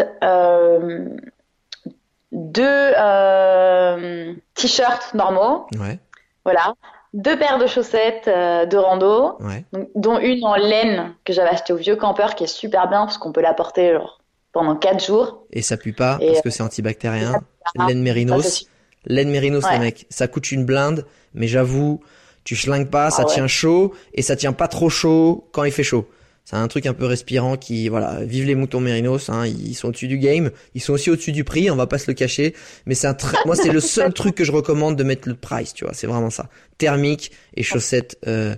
deux 2.31 2.63
euh, 2.65 4.33
t-shirts 4.55 5.13
normaux. 5.13 5.65
Ouais, 5.79 5.99
Voilà. 6.45 6.73
Deux 7.13 7.37
paires 7.37 7.57
de 7.57 7.67
chaussettes 7.67 8.29
euh, 8.29 8.65
de 8.65 8.77
rando, 8.77 9.35
ouais. 9.41 9.65
donc, 9.73 9.89
dont 9.95 10.17
une 10.17 10.45
en 10.45 10.55
laine 10.55 11.13
que 11.25 11.33
j'avais 11.33 11.49
achetée 11.49 11.73
au 11.73 11.75
vieux 11.75 11.97
campeur 11.97 12.35
qui 12.35 12.45
est 12.45 12.47
super 12.47 12.87
bien 12.87 13.01
parce 13.01 13.17
qu'on 13.17 13.33
peut 13.33 13.41
la 13.41 13.53
porter 13.53 13.91
genre, 13.91 14.21
pendant 14.53 14.77
quatre 14.77 15.03
jours. 15.05 15.43
Et 15.51 15.61
ça 15.61 15.75
pue 15.75 15.91
pas 15.91 16.17
Et, 16.21 16.27
parce 16.27 16.41
que 16.41 16.49
c'est 16.49 16.63
antibactérien. 16.63 17.33
Laine 17.75 17.97
Ça, 17.97 18.01
mérinos. 18.03 18.65
Laine 19.05 19.29
mérinos, 19.29 19.65
Ouais. 19.65 19.73
les 19.73 19.79
mecs. 19.79 20.05
Ça 20.09 20.29
coûte 20.29 20.53
une 20.53 20.63
blinde, 20.63 21.05
mais 21.33 21.47
j'avoue, 21.47 22.01
tu 22.45 22.55
schlingues 22.55 22.89
pas, 22.89 23.09
ça 23.09 23.23
Ah 23.23 23.27
ouais. 23.27 23.33
tient 23.33 23.47
chaud 23.47 23.93
et 24.13 24.21
ça 24.21 24.37
tient 24.37 24.53
pas 24.53 24.69
trop 24.69 24.89
chaud 24.89 25.49
quand 25.51 25.65
il 25.65 25.71
fait 25.73 25.83
chaud. 25.83 26.07
C'est 26.43 26.55
un 26.55 26.67
truc 26.67 26.85
un 26.85 26.93
peu 26.93 27.05
respirant 27.05 27.55
qui, 27.55 27.87
voilà, 27.87 28.19
vive 28.23 28.45
les 28.45 28.55
moutons 28.55 28.79
mérinos, 28.79 29.29
hein, 29.29 29.45
ils 29.45 29.75
sont 29.75 29.89
au-dessus 29.89 30.07
du 30.07 30.17
game, 30.17 30.51
ils 30.73 30.81
sont 30.81 30.93
aussi 30.93 31.09
au-dessus 31.09 31.31
du 31.31 31.43
prix, 31.43 31.71
on 31.71 31.75
va 31.75 31.87
pas 31.87 31.97
se 31.97 32.07
le 32.07 32.13
cacher, 32.13 32.55
mais 32.85 32.95
c'est 32.95 33.07
un 33.07 33.13
très, 33.13 33.37
moi 33.45 33.55
c'est 33.55 33.71
le 33.71 33.79
seul 33.79 34.11
truc 34.13 34.35
que 34.35 34.43
je 34.43 34.51
recommande 34.51 34.95
de 34.95 35.03
mettre 35.03 35.29
le 35.29 35.35
price, 35.35 35.73
tu 35.73 35.85
vois, 35.85 35.93
c'est 35.93 36.07
vraiment 36.07 36.29
ça. 36.29 36.47
Thermique 36.77 37.31
et 37.55 37.63
chaussettes, 37.63 38.17
euh, 38.27 38.55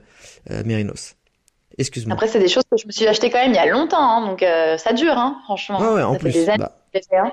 euh, 0.49 0.63
mérinos. 0.65 1.15
Excuse-moi. 1.77 2.13
Après, 2.13 2.27
c'est 2.27 2.39
des 2.39 2.47
choses 2.47 2.63
que 2.69 2.77
je 2.77 2.85
me 2.85 2.91
suis 2.91 3.07
achetées 3.07 3.29
quand 3.29 3.39
même 3.39 3.51
il 3.51 3.55
y 3.55 3.59
a 3.59 3.65
longtemps, 3.65 3.97
hein, 3.97 4.27
donc 4.27 4.43
euh, 4.43 4.77
ça 4.77 4.93
dure, 4.93 5.17
hein, 5.17 5.37
franchement. 5.45 5.79
Ouais, 5.79 5.93
ouais, 5.95 6.03
en 6.03 6.13
fait 6.13 6.19
plus. 6.19 6.33
des 6.33 6.49
années 6.49 6.59
Bah, 6.59 6.99
hein. 7.13 7.31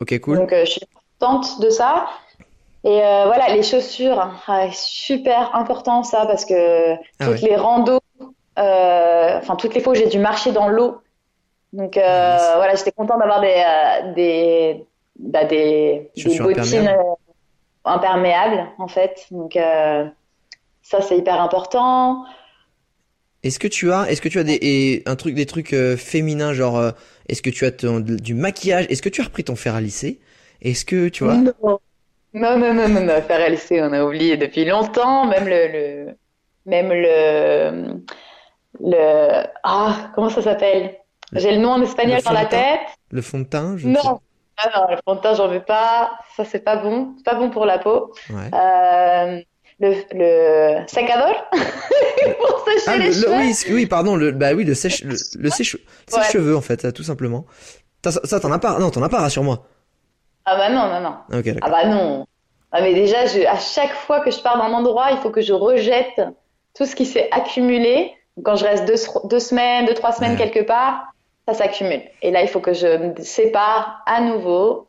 ok, 0.00 0.20
cool. 0.20 0.36
Donc 0.38 0.52
euh, 0.52 0.64
je 0.64 0.70
suis 0.72 0.80
contente 1.18 1.60
de 1.60 1.70
ça. 1.70 2.06
Et 2.84 2.88
euh, 2.88 3.24
voilà, 3.26 3.54
les 3.54 3.62
chaussures, 3.62 4.18
hein, 4.18 4.34
ah, 4.48 4.66
super 4.72 5.54
important 5.54 6.02
ça 6.02 6.26
parce 6.26 6.44
que 6.44 6.94
Ah 6.94 7.26
toutes 7.26 7.42
ouais. 7.42 7.50
les 7.50 7.56
randos, 7.56 8.00
enfin 8.56 9.56
toutes 9.56 9.74
les 9.74 9.80
fois 9.80 9.92
où 9.92 9.96
j'ai 9.96 10.08
dû 10.08 10.18
marcher 10.18 10.52
dans 10.52 10.68
l'eau, 10.68 11.00
donc 11.72 11.96
euh, 11.96 12.02
voilà, 12.56 12.74
j'étais 12.74 12.92
contente 12.92 13.20
d'avoir 13.20 13.40
des 13.40 13.62
des 14.14 14.86
des, 15.16 15.30
bah, 15.30 15.44
des, 15.44 16.10
des 16.16 16.40
bottines 16.40 16.88
imperméables. 16.88 16.88
euh, 16.88 17.14
imperméables 17.84 18.68
en 18.78 18.88
fait. 18.88 19.26
Donc 19.30 19.56
euh, 19.56 20.06
ça 20.82 21.02
c'est 21.02 21.18
hyper 21.18 21.40
important. 21.40 22.24
Est-ce 23.42 23.58
que 23.58 23.66
tu 23.68 23.90
as, 23.92 24.08
est-ce 24.10 24.20
que 24.22 24.28
tu 24.28 24.38
as 24.38 24.44
des, 24.44 24.58
et 24.62 25.02
un 25.06 25.16
truc, 25.16 25.34
des 25.34 25.46
trucs 25.46 25.72
euh, 25.72 25.96
féminins, 25.96 26.52
genre, 26.52 26.78
euh, 26.78 26.92
est-ce 27.28 27.42
que 27.42 27.50
tu 27.50 27.64
as 27.64 27.72
ton- 27.72 27.98
du 28.00 28.34
maquillage, 28.34 28.86
est-ce 28.88 29.02
que 29.02 29.08
tu 29.08 29.20
as 29.20 29.24
repris 29.24 29.42
ton 29.44 29.56
fer 29.56 29.74
à 29.74 29.80
lisser? 29.80 30.20
Est-ce 30.60 30.84
que, 30.84 31.08
tu 31.08 31.24
vois, 31.24 31.36
Non. 31.36 31.80
Non, 32.34 32.58
non, 32.58 32.72
non, 32.72 32.88
non, 32.88 33.02
non, 33.02 33.20
faire 33.22 33.40
LC, 33.40 33.82
on 33.82 33.92
a 33.92 34.04
oublié 34.04 34.38
depuis 34.38 34.64
longtemps, 34.64 35.26
même 35.26 35.46
le, 35.46 35.68
le 36.06 36.16
même 36.64 36.88
le, 36.90 38.02
le, 38.80 39.44
ah, 39.64 40.10
comment 40.14 40.28
ça 40.30 40.42
s'appelle? 40.42 40.96
J'ai 41.34 41.52
le 41.52 41.58
nom 41.58 41.70
en 41.70 41.82
espagnol 41.82 42.20
dans 42.22 42.32
la 42.32 42.46
tête. 42.46 42.80
le 43.10 43.22
fond 43.22 43.38
de 43.40 43.44
teint, 43.44 43.76
je 43.76 43.84
sais 43.84 43.88
Non. 43.88 44.20
Ah 44.58 44.68
non, 44.76 44.86
le 44.90 44.96
fond 45.04 45.14
de 45.16 45.20
teint, 45.20 45.34
j'en 45.34 45.48
veux 45.48 45.62
pas. 45.62 46.12
Ça, 46.36 46.44
c'est 46.44 46.60
pas 46.60 46.76
bon. 46.76 47.14
C'est 47.16 47.24
pas 47.24 47.34
bon 47.34 47.48
pour 47.50 47.64
la 47.64 47.78
peau. 47.78 48.12
Ouais. 48.30 48.50
Euh, 48.54 49.40
le, 49.80 49.94
le 50.12 50.86
secador 50.86 51.34
pour 51.52 52.64
sécher 52.66 52.84
Ah, 52.86 52.96
les 52.98 53.06
le- 53.06 53.12
cheveux. 53.12 53.36
oui, 53.36 53.54
oui, 53.70 53.86
pardon, 53.86 54.14
le, 54.16 54.30
bah 54.32 54.52
oui, 54.54 54.64
le 54.64 54.74
sèche, 54.74 55.02
le, 55.04 55.16
le 55.38 55.50
sèche, 55.50 55.76
Ouais. 56.12 56.22
cheveux 56.30 56.56
en 56.56 56.60
fait, 56.60 56.92
tout 56.92 57.02
simplement. 57.02 57.46
Ça, 58.04 58.40
t'en 58.40 58.52
as 58.52 58.58
pas, 58.58 58.78
non, 58.78 58.90
t'en 58.90 59.02
as 59.02 59.08
pas, 59.08 59.20
rassure-moi. 59.20 59.64
Ah 60.44 60.56
bah 60.56 60.68
non, 60.70 60.86
non, 60.88 61.00
non. 61.00 61.14
Ah, 61.32 61.56
Ah 61.62 61.70
bah 61.70 61.86
non. 61.86 62.26
Ah 62.72 62.82
mais 62.82 62.94
déjà, 62.94 63.26
je, 63.26 63.40
à 63.46 63.58
chaque 63.58 63.92
fois 63.92 64.20
que 64.20 64.30
je 64.30 64.40
pars 64.40 64.58
d'un 64.58 64.72
endroit, 64.74 65.08
il 65.12 65.18
faut 65.18 65.30
que 65.30 65.40
je 65.40 65.52
rejette 65.52 66.20
tout 66.76 66.84
ce 66.84 66.94
qui 66.96 67.06
s'est 67.06 67.28
accumulé. 67.32 68.12
Quand 68.44 68.56
je 68.56 68.64
reste 68.64 68.84
deux, 68.86 68.94
deux 69.28 69.40
semaines, 69.40 69.86
deux, 69.86 69.94
trois 69.94 70.12
semaines 70.12 70.32
Ouais. 70.32 70.38
quelque 70.50 70.64
part, 70.66 71.12
ça 71.46 71.54
s'accumule. 71.54 72.02
Et 72.22 72.30
là, 72.30 72.42
il 72.42 72.48
faut 72.48 72.60
que 72.60 72.72
je 72.72 72.86
me 72.86 73.14
sépare 73.22 74.02
à 74.06 74.20
nouveau 74.20 74.88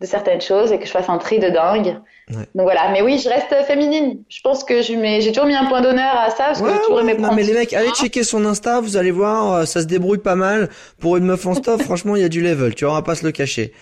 de 0.00 0.06
certaines 0.06 0.40
choses 0.40 0.72
et 0.72 0.78
que 0.80 0.84
je 0.86 0.90
fasse 0.90 1.08
un 1.08 1.16
tri 1.18 1.38
de 1.38 1.48
dingue. 1.48 1.96
Ouais. 2.30 2.42
Donc 2.56 2.64
voilà. 2.64 2.90
Mais 2.90 3.02
oui, 3.02 3.18
je 3.22 3.28
reste 3.28 3.54
féminine. 3.66 4.18
Je 4.28 4.40
pense 4.42 4.64
que 4.64 4.82
je 4.82 4.94
mets, 4.94 5.20
j'ai 5.20 5.30
toujours 5.30 5.46
mis 5.46 5.54
un 5.54 5.66
point 5.66 5.80
d'honneur 5.80 6.16
à 6.18 6.30
ça 6.30 6.44
parce 6.46 6.60
que 6.60 6.66
Ouais, 6.66 6.72
j'ai 6.74 6.80
toujours 6.80 7.00
aimé 7.00 7.14
non, 7.18 7.32
mais 7.32 7.44
les 7.44 7.52
mecs, 7.52 7.72
allez 7.72 7.90
checker 7.90 8.24
son 8.24 8.44
Insta, 8.44 8.80
vous 8.80 8.96
allez 8.96 9.12
voir, 9.12 9.52
euh, 9.52 9.64
ça 9.64 9.80
se 9.80 9.86
débrouille 9.86 10.18
pas 10.18 10.34
mal. 10.34 10.68
Pour 10.98 11.16
une 11.16 11.24
meuf 11.24 11.46
en 11.46 11.54
stop, 11.54 11.80
franchement, 11.84 12.16
il 12.16 12.22
y 12.22 12.24
a 12.24 12.28
du 12.28 12.40
level, 12.42 12.74
tu 12.74 12.84
va 12.84 13.00
pas 13.02 13.14
se 13.14 13.24
le 13.24 13.30
cacher. 13.32 13.72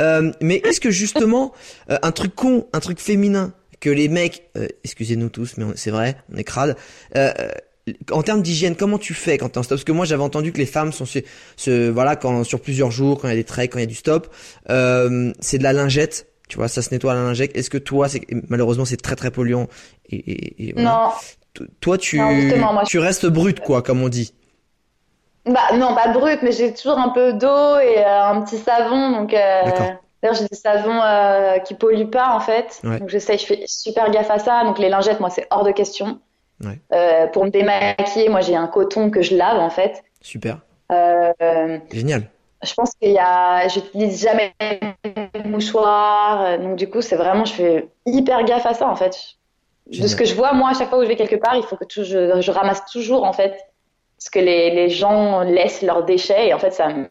Euh, 0.00 0.30
mais 0.42 0.56
est-ce 0.56 0.80
que 0.80 0.90
justement, 0.90 1.52
euh, 1.90 1.96
un 2.02 2.12
truc 2.12 2.34
con, 2.34 2.66
un 2.74 2.80
truc 2.80 3.00
féminin, 3.00 3.52
que 3.80 3.88
les 3.88 4.08
mecs, 4.08 4.50
euh, 4.58 4.66
excusez-nous 4.84 5.30
tous, 5.30 5.54
mais 5.56 5.64
c'est 5.76 5.90
vrai, 5.90 6.16
on 6.32 6.36
est 6.36 6.44
crade, 6.44 6.76
euh, 7.16 7.32
en 8.12 8.22
termes 8.22 8.42
d'hygiène, 8.42 8.76
comment 8.76 8.98
tu 8.98 9.14
fais 9.14 9.38
quand 9.38 9.48
t'es 9.50 9.58
en 9.58 9.62
stop? 9.62 9.76
Parce 9.78 9.84
que 9.84 9.92
moi, 9.92 10.04
j'avais 10.06 10.22
entendu 10.22 10.52
que 10.52 10.58
les 10.58 10.66
femmes 10.66 10.92
sont, 10.92 11.04
ce- 11.06 11.88
voilà, 11.90 12.16
quand 12.16 12.44
sur 12.44 12.60
plusieurs 12.60 12.90
jours, 12.90 13.20
quand 13.20 13.28
il 13.28 13.30
y 13.30 13.34
a 13.34 13.36
des 13.36 13.44
treks, 13.44 13.72
quand 13.72 13.78
il 13.78 13.82
y 13.82 13.84
a 13.84 13.86
du 13.86 13.94
stop, 13.94 14.28
euh, 14.70 15.32
c'est 15.40 15.58
de 15.58 15.62
la 15.62 15.72
lingette. 15.72 16.26
Tu 16.48 16.56
vois, 16.56 16.68
ça 16.68 16.82
se 16.82 16.90
nettoie 16.90 17.12
à 17.12 17.14
la 17.14 17.22
lingette. 17.22 17.56
Est-ce 17.56 17.70
que 17.70 17.78
toi, 17.78 18.08
c'est 18.08 18.22
malheureusement, 18.48 18.84
c'est 18.84 18.96
très 18.96 19.14
très 19.16 19.30
polluant 19.30 19.68
et, 20.08 20.16
et, 20.16 20.68
et 20.68 20.72
voilà. 20.72 20.90
Non. 21.04 21.10
Toi, 21.80 21.98
tu, 21.98 22.18
Non, 22.18 22.30
justement, 22.40 22.72
moi, 22.72 22.84
je- 22.84 22.90
tu 22.90 22.98
restes 22.98 23.26
brut, 23.26 23.60
quoi, 23.60 23.82
comme 23.82 24.02
on 24.02 24.08
dit. 24.08 24.32
Bah 25.46 25.60
non, 25.74 25.94
pas 25.94 26.08
brut, 26.12 26.40
mais 26.42 26.52
j'ai 26.52 26.72
toujours 26.74 26.98
un 26.98 27.08
peu 27.10 27.32
d'eau 27.32 27.78
et 27.78 27.98
euh, 27.98 28.24
un 28.24 28.42
petit 28.42 28.58
savon. 28.58 29.10
Donc, 29.12 29.32
euh, 29.32 29.62
d'ailleurs, 30.22 30.36
j'ai 30.36 30.46
des 30.48 30.56
savons 30.56 31.00
euh, 31.02 31.58
qui 31.60 31.74
polluent 31.74 32.10
pas 32.10 32.34
en 32.34 32.40
fait. 32.40 32.80
Ouais. 32.84 32.98
Donc, 32.98 33.08
j'essaye, 33.08 33.38
je 33.38 33.46
fais 33.46 33.62
super 33.66 34.10
gaffe 34.10 34.30
à 34.30 34.38
ça. 34.38 34.64
Donc, 34.64 34.78
les 34.78 34.88
lingettes, 34.90 35.18
moi, 35.20 35.30
c'est 35.30 35.46
hors 35.50 35.64
de 35.64 35.72
question. 35.72 36.20
Ouais. 36.64 36.78
Euh, 36.92 37.26
pour 37.28 37.44
me 37.44 37.50
démaquiller, 37.50 38.28
moi, 38.28 38.40
j'ai 38.40 38.54
un 38.56 38.66
coton 38.66 39.10
que 39.10 39.22
je 39.22 39.34
lave 39.36 39.58
en 39.58 39.70
fait. 39.70 40.02
Super. 40.20 40.58
Euh, 40.92 41.32
Génial. 41.92 42.24
je 42.62 42.74
pense 42.74 42.92
qu'il 43.00 43.12
y 43.12 43.18
a, 43.18 43.66
j'utilise 43.68 44.20
jamais 44.22 44.52
de 45.04 45.48
mouchoir. 45.48 46.42
euh, 46.42 46.58
Donc, 46.58 46.76
du 46.76 46.90
coup, 46.90 47.00
c'est 47.00 47.16
vraiment, 47.16 47.44
je 47.44 47.52
fais 47.54 47.88
hyper 48.06 48.44
gaffe 48.44 48.66
à 48.66 48.74
ça 48.74 48.88
en 48.88 48.96
fait. 48.96 49.16
De 49.86 50.06
ce 50.06 50.14
que 50.16 50.24
je 50.24 50.34
vois, 50.34 50.52
moi, 50.52 50.70
à 50.70 50.74
chaque 50.74 50.88
fois 50.88 50.98
que 50.98 51.04
je 51.04 51.08
vais 51.08 51.16
quelque 51.16 51.36
part, 51.36 51.56
il 51.56 51.62
faut 51.64 51.76
que 51.76 51.84
tout- 51.84 52.04
je, 52.04 52.40
je 52.40 52.50
ramasse 52.50 52.84
toujours 52.86 53.24
en 53.24 53.32
fait 53.32 53.56
ce 54.18 54.30
que 54.30 54.38
les, 54.38 54.70
les 54.70 54.88
gens 54.90 55.40
laissent 55.40 55.82
leurs 55.82 56.04
déchets 56.04 56.48
et 56.48 56.54
en 56.54 56.58
fait, 56.58 56.72
ça 56.72 56.88
me, 56.88 57.08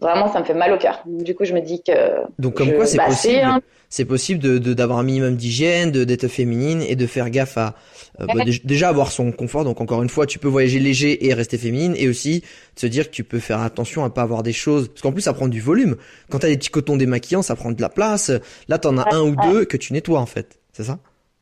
vraiment, 0.00 0.32
ça 0.32 0.40
me 0.40 0.44
fait 0.44 0.54
mal 0.54 0.72
au 0.72 0.78
cœur. 0.78 1.02
Du 1.06 1.34
coup, 1.34 1.44
je 1.44 1.52
me 1.52 1.60
dis 1.60 1.82
que 1.82 1.92
Donc, 2.38 2.54
comme 2.54 2.68
je- 2.70 2.74
quoi, 2.74 2.86
c'est 2.86 2.96
bah, 2.96 3.06
possible. 3.06 3.34
c'est 3.42 3.62
C'est 3.92 4.04
possible 4.04 4.40
de, 4.40 4.58
de- 4.58 4.72
d'avoir 4.72 5.00
un 5.00 5.02
minimum 5.02 5.34
d'hygiène, 5.34 5.90
de, 5.90 6.04
d'être 6.04 6.28
féminine 6.28 6.80
et 6.80 6.94
de 6.94 7.06
faire 7.08 7.28
gaffe 7.28 7.58
à, 7.58 7.74
euh, 8.20 8.26
bah, 8.32 8.44
déjà 8.62 8.88
avoir 8.88 9.10
son 9.10 9.32
confort. 9.32 9.64
Donc, 9.64 9.80
encore 9.80 10.00
une 10.04 10.08
fois, 10.08 10.26
tu 10.26 10.38
peux 10.38 10.46
voyager 10.46 10.78
léger 10.78 11.26
et 11.26 11.34
rester 11.34 11.58
féminine 11.58 11.94
et 11.96 12.08
aussi 12.08 12.40
de 12.40 12.80
se 12.80 12.86
dire 12.86 13.06
que 13.06 13.14
tu 13.14 13.24
peux 13.24 13.40
faire 13.40 13.60
attention 13.60 14.04
à 14.04 14.10
pas 14.10 14.22
avoir 14.22 14.44
des 14.44 14.52
choses. 14.52 14.86
Parce 14.88 15.00
qu'en 15.02 15.10
plus, 15.10 15.22
ça 15.22 15.32
prend 15.32 15.48
du 15.48 15.60
volume. 15.60 15.96
Quand 16.30 16.38
t'as 16.38 16.46
des 16.48 16.56
petits 16.56 16.70
cotons 16.70 16.96
démaquillants, 16.96 17.42
ça 17.42 17.56
prend 17.56 17.72
de 17.72 17.80
la 17.82 17.88
place. 17.88 18.30
Là, 18.68 18.78
t'en 18.78 18.96
as 18.96 19.06
Ouais, 19.06 19.14
un 19.14 19.22
ou 19.22 19.34
deux 19.34 19.64
que 19.64 19.76
tu 19.76 19.92
nettoies, 19.92 20.20
en 20.20 20.26
fait. 20.26 20.60
C'est 20.72 20.84
ça? 20.84 21.00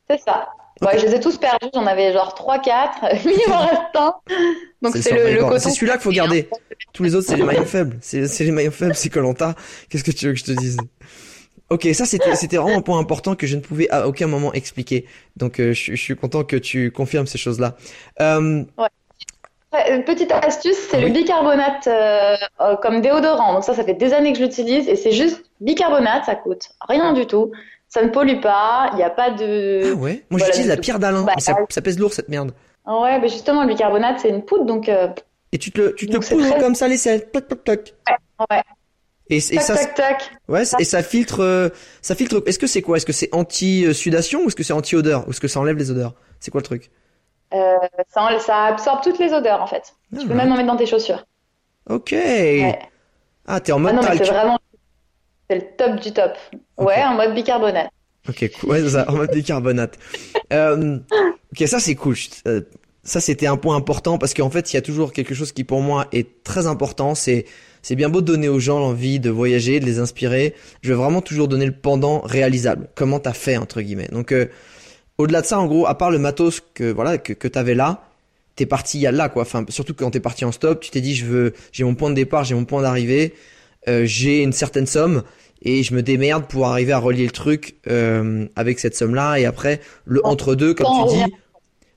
C'est 0.09 0.21
ça. 0.21 0.49
Ouais, 0.83 0.99
je 0.99 1.07
les 1.07 1.15
ai 1.15 1.21
tous 1.21 1.37
perdus. 1.39 1.69
J'en 1.75 1.87
avais 1.87 2.13
genre 2.13 2.35
3-4. 2.35 3.21
Il 3.25 3.51
m'en 3.51 3.59
reste 3.67 3.81
un. 3.97 4.15
Donc, 4.83 4.97
c'est 4.97 5.13
le, 5.13 5.35
le 5.35 5.41
coton. 5.45 5.59
C'est 5.59 5.71
celui-là 5.71 5.95
qu'il 5.95 6.03
faut 6.03 6.11
garder. 6.11 6.49
Tous 6.93 7.03
les 7.03 7.15
autres, 7.15 7.27
c'est 7.29 7.37
les 7.37 7.43
maillons 7.45 7.65
faibles. 7.65 7.99
C'est, 8.01 8.27
les 8.41 8.51
maillons 8.53 8.71
faibles, 8.71 8.95
c'est 8.95 9.09
Colanta. 9.09 9.55
Qu'est-ce 9.89 10.05
que 10.05 10.11
tu 10.13 10.27
veux 10.27 10.33
que 10.33 10.39
je 10.39 10.45
te 10.45 10.53
dise? 10.53 10.77
Ok, 11.71 11.87
ça 11.93 12.07
c'était, 12.07 12.35
c'était 12.35 12.57
vraiment 12.57 12.79
un 12.79 12.83
point 12.83 12.99
important 12.99 13.35
que 13.35 13.47
je 13.47 13.57
ne 13.57 13.61
pouvais 13.61 13.91
à 13.91 14.09
aucun 14.09 14.27
moment 14.27 14.53
expliquer. 14.55 15.05
Donc, 15.37 15.61
euh, 15.61 15.73
je, 15.75 15.93
je 15.95 16.01
suis 16.03 16.17
content 16.17 16.43
que 16.43 16.57
tu 16.57 16.91
confirmes 16.91 17.27
ces 17.27 17.37
choses-là. 17.39 17.77
Euh, 18.23 18.65
Ouais, 19.71 19.95
Une 19.95 20.03
petite 20.05 20.33
astuce, 20.33 20.79
c'est 20.91 20.97
Oui. 20.97 21.03
le 21.05 21.11
bicarbonate 21.11 21.87
euh, 21.89 22.37
euh, 22.63 22.77
comme 22.77 23.03
déodorant. 23.03 23.53
Donc 23.53 23.65
ça, 23.65 23.75
ça 23.75 23.85
fait 23.85 23.93
des 23.93 24.15
années 24.15 24.33
que 24.33 24.39
je 24.39 24.45
l'utilise 24.45 24.89
et 24.89 24.97
c'est 24.97 25.13
juste 25.13 25.45
bicarbonate, 25.61 26.25
ça 26.25 26.37
coûte 26.37 26.71
rien 26.89 27.13
du 27.13 27.27
tout. 27.27 27.53
Ça 27.89 28.03
ne 28.03 28.09
pollue 28.09 28.41
pas, 28.41 28.91
il 28.93 28.97
n'y 28.97 29.03
a 29.03 29.11
pas 29.11 29.31
de... 29.31 29.93
Ah 29.93 29.95
ouais? 29.95 30.25
Moi, 30.31 30.39
Voilà, 30.39 30.45
j'utilise 30.47 30.69
la 30.69 30.77
pierre 30.77 30.99
d'Alain. 30.99 31.23
Bah, 31.25 31.35
ça, 31.39 31.57
ça 31.71 31.81
pèse 31.81 31.99
lourd, 31.99 32.13
cette 32.13 32.29
merde. 32.29 32.53
Ah 32.85 33.01
Ouais, 33.01 33.19
mais 33.19 33.29
justement, 33.29 33.63
le 33.63 33.69
bicarbonate, 33.69 34.21
c'est 34.21 34.29
une 34.29 34.45
poudre, 34.45 34.65
donc 34.67 34.89
euh, 34.89 35.09
Et 35.53 35.59
tu 35.59 35.71
te 35.73 35.81
le, 35.81 35.95
tu 35.95 36.07
te 36.07 36.13
le 36.13 36.21
poudres 36.21 36.49
très- 36.51 36.61
comme 36.61 36.75
ça, 36.75 36.87
les 36.89 36.99
selles. 36.99 37.31
Toc, 37.31 37.49
toc, 37.49 37.65
toc. 37.65 37.95
ouais, 38.51 38.63
Et, 39.31 39.37
et 39.39 39.41
tac, 39.57 39.63
ça, 39.63 39.75
tac, 39.77 39.95
tac. 39.95 40.31
ouais, 40.49 40.63
et 40.79 40.85
ça 40.85 41.03
filtre, 41.03 41.41
euh, 41.41 41.69
ça 42.03 42.15
filtre, 42.15 42.43
est-ce 42.47 42.59
que 42.59 42.67
c'est 42.67 42.83
quoi? 42.83 42.97
Est-ce 42.99 43.07
que 43.07 43.13
c'est 43.13 43.29
anti-sudation 43.35 44.45
ou 44.45 44.49
est-ce 44.49 44.57
que 44.57 44.63
c'est 44.63 44.73
anti-odeur? 44.75 45.27
Ou 45.27 45.31
est-ce 45.31 45.41
que 45.41 45.49
ça 45.49 45.61
enlève 45.61 45.77
les 45.77 45.91
odeurs? 45.91 46.15
C'est 46.41 46.51
quoi 46.51 46.61
le 46.61 46.67
truc? 46.67 46.91
Euh, 47.55 47.77
ça, 48.09 48.23
enlève- 48.23 48.41
ça 48.41 48.65
absorbe 48.67 49.03
toutes 49.03 49.19
les 49.19 49.33
odeurs, 49.33 49.63
en 49.63 49.67
fait. 49.67 49.95
Tu 50.19 50.27
peux 50.27 50.33
Ah, 50.33 50.37
même 50.37 50.53
en 50.53 50.57
mettre 50.57 50.67
dans 50.69 50.77
tes 50.77 50.87
chaussures. 50.87 51.25
Ok. 51.89 52.13
Ouais. 52.13 52.79
Ah, 53.47 53.61
t'es 53.61 53.73
en 53.73 53.77
Ah 53.77 53.79
mode 53.79 53.95
non, 53.95 54.03
mais 54.03 54.09
talc. 54.09 54.25
c'est 54.27 54.33
vraiment... 54.33 54.59
C'est 55.49 55.57
le 55.57 55.65
top 55.77 56.01
du 56.01 56.13
top. 56.13 56.33
Ouais, 56.77 57.03
en 57.03 57.15
mode 57.15 57.35
bicarbonate. 57.35 57.91
Ok, 58.29 58.51
cool. 58.61 58.71
Ouais, 58.71 58.89
ça, 58.89 59.11
en 59.11 59.15
mode 59.15 59.31
bicarbonate. 59.33 59.99
Euh, 60.51 60.99
ok, 61.53 61.69
ça 61.69 61.79
c'est 61.79 61.95
cool. 61.95 62.17
Euh, 62.47 62.63
ça 63.03 63.21
c'était 63.21 63.47
un 63.47 63.59
point 63.59 63.77
important 63.77 64.17
parce 64.17 64.33
qu'en 64.33 64.49
fait, 64.49 64.73
il 64.73 64.77
y 64.77 64.79
a 64.79 64.81
toujours 64.81 65.13
quelque 65.13 65.35
chose 65.35 65.53
qui 65.53 65.63
pour 65.63 65.83
moi 65.83 66.07
est 66.11 66.43
très 66.43 66.67
important. 66.67 67.15
C'est 67.15 67.45
c'est 67.83 67.97
bien 67.97 68.09
beau 68.09 68.23
de 68.23 68.27
donner 68.27 68.49
aux 68.49 68.59
gens 68.59 68.79
l'envie 68.79 69.21
de 69.21 69.29
voyager, 69.29 69.79
de 69.79 69.85
les 69.85 69.99
inspirer. 69.99 70.55
Je 70.81 70.89
veux 70.89 70.97
vraiment 70.97 71.21
toujours 71.21 71.49
donner 71.49 71.67
le 71.67 71.73
pendant 71.73 72.21
réalisable. 72.21 72.89
Comment 72.95 73.21
t'as 73.21 73.35
fait 73.35 73.59
entre 73.59 73.83
guillemets. 73.83 74.09
Donc 74.09 74.33
euh, 74.33 74.47
au-delà 75.19 75.43
de 75.43 75.47
ça, 75.47 75.59
en 75.59 75.67
gros, 75.67 75.87
à 75.87 75.99
part 75.99 76.11
le 76.11 76.19
matos 76.19 76.63
que 76.73 76.91
voilà 76.91 77.19
que 77.19 77.35
que 77.35 77.47
t'avais 77.47 77.75
là, 77.75 78.09
t'es 78.57 78.65
parti 78.65 79.07
à 79.07 79.13
là 79.13 79.29
quoi. 79.29 79.43
Enfin, 79.43 79.67
surtout 79.69 79.93
quand 79.93 80.11
t'es 80.11 80.21
parti 80.21 80.47
en 80.47 80.53
stop, 80.53 80.81
tu 80.81 80.91
t'es 80.91 81.03
dit 81.03 81.15
je 81.15 81.27
veux, 81.27 81.53
j'ai 81.73 81.85
mon 81.85 81.95
point 81.95 82.09
de 82.09 82.15
départ, 82.15 82.45
j'ai 82.45 82.55
mon 82.55 82.65
point 82.65 82.81
d'arrivée, 82.81 83.35
j'ai 83.87 84.43
une 84.43 84.53
certaine 84.53 84.87
somme 84.87 85.23
et 85.63 85.83
je 85.83 85.95
me 85.95 86.03
démerde 86.03 86.47
pour 86.47 86.67
arriver 86.67 86.93
à 86.93 86.99
relier 86.99 87.25
le 87.25 87.31
truc 87.31 87.77
euh, 87.89 88.47
avec 88.55 88.79
cette 88.79 88.95
somme 88.95 89.15
là 89.15 89.39
et 89.39 89.45
après 89.47 89.81
le 90.05 90.25
entre 90.25 90.55
deux 90.55 90.75
comme 90.75 90.87
tu 91.09 91.15
dis 91.17 91.35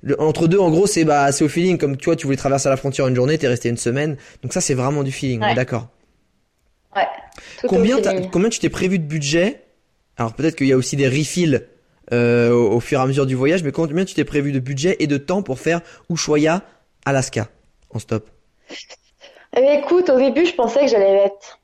le 0.01 0.19
entre 0.19 0.47
deux 0.47 0.57
en 0.57 0.71
gros 0.71 0.87
c'est 0.87 1.03
bah 1.03 1.31
c'est 1.31 1.43
au 1.43 1.47
feeling. 1.49 1.77
Comme 1.77 1.95
tu 1.97 2.05
vois 2.05 2.15
tu 2.15 2.25
voulais 2.25 2.37
traverser 2.37 2.69
la 2.69 2.77
frontière 2.77 3.07
une 3.07 3.15
journée 3.15 3.37
t'es 3.37 3.47
resté 3.47 3.69
une 3.69 3.77
semaine. 3.77 4.17
Donc 4.41 4.51
ça 4.53 4.61
c'est 4.61 4.73
vraiment 4.73 5.03
du 5.03 5.11
feeling 5.11 5.41
Ouais. 5.41 5.53
d'accord. 5.53 5.89
Ouais. 6.95 7.07
Tout 7.59 7.67
combien 7.67 7.97
combien 8.31 8.49
tu 8.49 8.59
t'es 8.59 8.69
prévu 8.69 8.97
de 8.97 9.05
budget? 9.05 9.61
Alors 10.17 10.33
peut-être 10.33 10.55
qu'il 10.55 10.67
y 10.67 10.73
a 10.73 10.77
aussi 10.77 10.95
des 10.95 11.07
refills 11.07 11.61
euh, 12.13 12.51
au, 12.51 12.71
au 12.73 12.79
fur 12.79 12.99
et 12.99 13.03
à 13.03 13.05
mesure 13.05 13.25
du 13.27 13.35
voyage 13.35 13.63
mais 13.63 13.71
combien 13.71 14.05
tu 14.05 14.15
t'es 14.15 14.25
prévu 14.25 14.51
de 14.51 14.59
budget 14.59 14.95
et 14.99 15.07
de 15.07 15.17
temps 15.17 15.43
pour 15.43 15.59
faire 15.59 15.81
Ushuaia 16.09 16.63
Alaska? 17.05 17.49
En 17.91 17.99
stop. 17.99 18.27
Eh 19.55 19.79
écoute, 19.79 20.09
au 20.09 20.17
début, 20.17 20.45
je 20.45 20.53
pensais 20.55 20.79
que 20.81 20.87
j'allais 20.87 21.25
être 21.25 21.59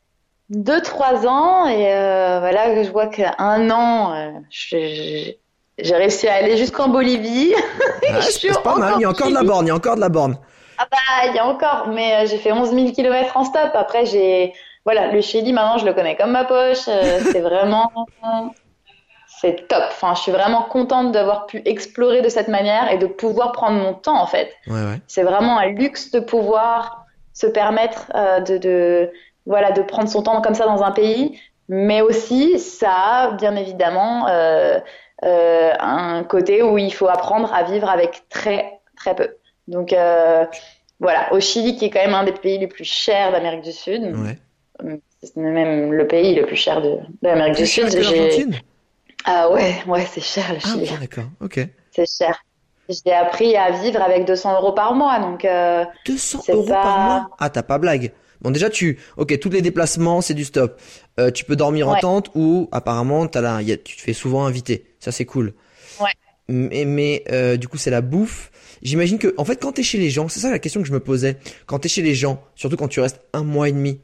2-3 0.51 1.27
ans 1.27 1.67
et 1.67 1.93
euh, 1.93 2.39
voilà, 2.39 2.81
je 2.83 2.89
vois 2.89 3.07
qu'un 3.07 3.69
an, 3.69 4.13
euh, 4.13 4.31
j'ai 4.49 5.37
réussi 5.79 6.27
à 6.27 6.35
aller 6.35 6.57
jusqu'en 6.57 6.89
Bolivie. 6.89 7.53
Ah, 8.09 8.21
c'est 8.21 8.63
pas 8.63 8.75
mal 8.75 8.93
il 8.97 9.01
y 9.01 9.05
a 9.05 9.09
encore 9.09 9.27
de 9.27 9.33
la 9.33 9.43
borne 9.43 9.65
il 9.65 9.67
y 9.67 9.71
a 9.71 9.75
encore 9.75 9.95
de 9.97 9.99
la 9.99 10.07
borne 10.07 10.37
Ah 10.77 10.87
bah, 10.89 11.27
il 11.27 11.35
y 11.35 11.39
a 11.39 11.45
encore, 11.45 11.89
mais 11.89 12.15
euh, 12.15 12.25
j'ai 12.25 12.37
fait 12.37 12.53
11 12.53 12.71
000 12.71 12.91
km 12.93 13.35
en 13.35 13.43
stop. 13.43 13.71
Après, 13.73 14.05
j'ai, 14.05 14.53
voilà, 14.85 15.11
le 15.11 15.19
Chili, 15.19 15.51
maintenant, 15.51 15.77
je 15.77 15.85
le 15.85 15.93
connais 15.93 16.15
comme 16.15 16.31
ma 16.31 16.45
poche. 16.45 16.87
Euh, 16.87 17.19
c'est 17.31 17.41
vraiment, 17.41 17.91
c'est 19.27 19.67
top. 19.67 19.83
Enfin, 19.89 20.13
je 20.15 20.21
suis 20.21 20.31
vraiment 20.31 20.63
contente 20.63 21.11
d'avoir 21.11 21.47
pu 21.47 21.61
explorer 21.65 22.21
de 22.21 22.29
cette 22.29 22.47
manière 22.47 22.89
et 22.89 22.97
de 22.97 23.07
pouvoir 23.07 23.51
prendre 23.51 23.77
mon 23.77 23.93
temps, 23.93 24.21
en 24.21 24.27
fait. 24.27 24.53
ouais 24.67 24.73
ouais 24.73 25.01
C'est 25.07 25.23
vraiment 25.23 25.59
un 25.59 25.67
luxe 25.67 26.11
de 26.11 26.21
pouvoir 26.21 27.07
se 27.37 27.45
permettre 27.45 28.11
euh, 28.15 28.39
de, 28.39 28.57
de, 28.57 29.11
voilà, 29.47 29.71
de 29.71 29.81
prendre 29.81 30.09
son 30.09 30.21
temps 30.21 30.41
comme 30.41 30.53
ça 30.53 30.65
dans 30.65 30.83
un 30.83 30.91
pays, 30.91 31.39
mais 31.69 32.01
aussi 32.01 32.59
ça 32.59 32.91
a 32.91 33.31
bien 33.31 33.55
évidemment 33.55 34.27
euh, 34.27 34.79
euh, 35.25 35.71
un 35.79 36.23
côté 36.23 36.61
où 36.61 36.77
il 36.77 36.93
faut 36.93 37.07
apprendre 37.07 37.51
à 37.53 37.63
vivre 37.63 37.89
avec 37.89 38.23
très 38.29 38.79
très 38.95 39.15
peu. 39.15 39.29
Donc 39.67 39.93
euh, 39.93 40.45
voilà, 40.99 41.33
au 41.33 41.39
Chili 41.39 41.75
qui 41.75 41.85
est 41.85 41.89
quand 41.89 42.03
même 42.03 42.13
un 42.13 42.25
des 42.25 42.33
pays 42.33 42.59
les 42.59 42.67
plus 42.67 42.83
chers 42.83 43.31
d'Amérique 43.31 43.61
du 43.61 43.71
Sud, 43.71 44.03
ouais 44.03 44.37
c'est 45.23 45.35
même 45.35 45.91
le 45.91 46.07
pays 46.07 46.35
le 46.35 46.45
plus 46.45 46.55
cher 46.55 46.81
de, 46.81 46.89
de 46.89 46.99
l'Amérique 47.23 47.55
du 47.55 47.65
cher 47.65 47.89
Sud. 47.89 47.99
que 47.99 48.57
Ah 49.25 49.49
ouais, 49.49 49.75
ouais, 49.87 50.05
c'est 50.05 50.21
cher 50.21 50.45
le 50.51 50.59
ah 50.63 50.67
Chili, 50.67 50.89
d'accord 50.99 51.25
ok 51.41 51.67
c'est 51.91 52.05
cher. 52.05 52.43
J'ai 52.89 53.13
appris 53.13 53.55
à 53.57 53.71
vivre 53.71 54.01
avec 54.01 54.25
200 54.25 54.61
euros 54.61 54.71
par 54.71 54.93
mois, 54.93 55.19
donc 55.19 55.43
euh, 55.43 55.83
200 56.05 56.39
C'est 56.43 56.53
euros 56.53 56.63
par 56.63 56.99
mois? 56.99 57.29
Ah, 57.39 57.49
t'as 57.49 57.63
pas 57.63 57.79
blague. 57.79 58.13
Bon, 58.41 58.51
déjà, 58.51 58.69
tu, 58.69 58.99
ok, 59.17 59.39
tous 59.39 59.49
les 59.49 59.61
déplacements, 59.61 60.21
c'est 60.21 60.33
du 60.33 60.45
stop. 60.45 60.79
Euh, 61.19 61.31
tu 61.31 61.43
peux 61.45 61.55
dormir 61.55 61.87
en 61.89 61.93
tente 62.01 62.29
ou, 62.35 62.69
apparemment, 62.71 63.27
t'as 63.27 63.41
là, 63.41 63.61
y 63.61 63.71
a, 63.71 63.77
tu 63.77 63.95
te 63.95 64.01
fais 64.01 64.13
souvent 64.13 64.45
inviter. 64.45 64.85
Ça, 64.99 65.11
c'est 65.11 65.25
cool. 65.25 65.53
Ouais. 65.99 66.11
mais, 66.49 66.85
mais 66.85 67.23
euh, 67.31 67.57
du 67.57 67.67
coup 67.67 67.77
c'est 67.77 67.89
la 67.89 68.01
bouffe. 68.01 68.51
J'imagine 68.83 69.17
que 69.17 69.33
en 69.37 69.43
fait 69.45 69.55
quand 69.59 69.71
t'es 69.73 69.83
chez 69.83 69.97
les 69.97 70.09
gens, 70.11 70.29
c'est 70.29 70.39
ça 70.39 70.51
la 70.51 70.59
question 70.59 70.81
que 70.81 70.87
je 70.87 70.93
me 70.93 70.99
posais. 70.99 71.37
Quand 71.65 71.79
t'es 71.79 71.89
chez 71.89 72.03
les 72.03 72.13
gens, 72.13 72.43
surtout 72.55 72.77
quand 72.77 72.87
tu 72.87 72.99
restes 72.99 73.19
un 73.33 73.43
mois 73.43 73.67
et 73.67 73.71
demi, 73.71 73.99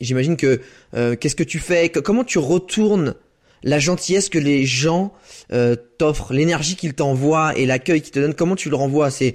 j'imagine 0.00 0.36
que 0.36 0.60
euh, 0.94 1.14
qu'est-ce 1.16 1.36
que 1.36 1.42
tu 1.44 1.58
fais, 1.58 1.90
que- 1.90 2.00
comment 2.00 2.24
tu 2.24 2.38
retournes 2.38 3.14
la 3.62 3.78
gentillesse 3.78 4.28
que 4.28 4.38
les 4.38 4.64
gens 4.64 5.12
euh, 5.52 5.76
t'offrent, 5.98 6.32
l'énergie 6.32 6.76
qu'ils 6.76 6.94
t'envoient 6.94 7.56
et 7.56 7.66
l'accueil 7.66 8.02
qu'ils 8.02 8.12
te 8.12 8.18
donnent, 8.18 8.34
comment 8.34 8.56
tu 8.56 8.68
le 8.70 8.76
renvoies? 8.76 9.10
C'est 9.10 9.34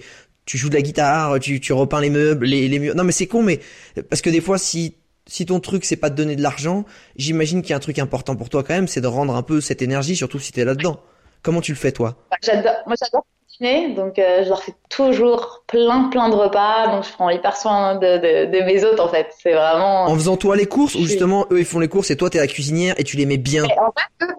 tu 0.50 0.58
joues 0.58 0.70
de 0.70 0.74
la 0.74 0.82
guitare, 0.82 1.40
tu, 1.40 1.60
tu 1.60 1.74
repeins 1.74 2.02
les 2.02 2.10
meubles, 2.10 2.48
les, 2.48 2.68
les 2.68 2.80
murs. 2.80 2.96
Non 2.96 3.04
mais 3.04 3.12
c'est 3.12 3.28
con, 3.28 3.44
mais 3.44 3.60
parce 4.10 4.24
que 4.24 4.32
des 4.32 4.42
fois 4.42 4.58
si 4.58 4.96
si 5.28 5.46
ton 5.46 5.60
truc 5.60 5.86
c'est 5.86 5.96
pas 5.96 6.10
de 6.10 6.16
donner 6.16 6.36
de 6.36 6.42
l'argent, 6.42 6.86
j'imagine 7.16 7.62
qu'il 7.62 7.70
y 7.70 7.74
a 7.74 7.78
un 7.78 7.80
truc 7.80 8.00
important 8.00 8.36
pour 8.36 8.50
toi 8.50 8.64
quand 8.64 8.74
même, 8.74 8.88
c'est 8.88 9.00
de 9.00 9.06
rendre 9.06 9.36
un 9.36 9.44
peu 9.44 9.62
cette 9.62 9.84
énergie, 9.84 10.16
surtout 10.16 10.40
si 10.40 10.52
t'es 10.52 10.66
là-dedans. 10.66 11.02
Comment 11.44 11.62
tu 11.62 11.72
le 11.72 11.78
fais 11.78 11.92
toi? 11.92 12.16
J'adore, 12.42 12.74
moi 12.88 12.96
j'adore 13.00 13.28
cuisiner, 13.48 13.94
donc 13.94 14.18
euh, 14.18 14.44
je 14.44 14.50
leur 14.50 14.64
fais 14.64 14.74
toujours 14.90 15.64
plein 15.68 16.10
plein 16.10 16.30
de 16.30 16.36
repas, 16.36 16.88
donc 16.88 17.04
je 17.04 17.12
prends 17.12 17.30
hyper 17.30 17.56
soin 17.56 17.98
de, 17.98 18.18
de, 18.18 18.52
de 18.52 18.66
mes 18.66 18.84
hôtes 18.84 19.00
en 19.00 19.08
fait. 19.08 19.28
C'est 19.40 19.54
vraiment. 19.54 20.06
En 20.06 20.16
faisant 20.16 20.36
toi 20.36 20.56
les 20.56 20.66
courses 20.66 20.96
ou 20.96 21.06
justement 21.06 21.46
eux 21.52 21.60
ils 21.60 21.66
font 21.66 21.80
les 21.80 21.90
courses 21.90 22.10
et 22.10 22.18
toi 22.18 22.32
t'es 22.32 22.40
la 22.40 22.48
cuisinière 22.48 22.96
et 22.98 23.04
tu 23.04 23.18
les 23.18 23.28
mets 23.28 23.38
bien? 23.38 23.66
En 23.66 23.94
fait, 23.96 24.34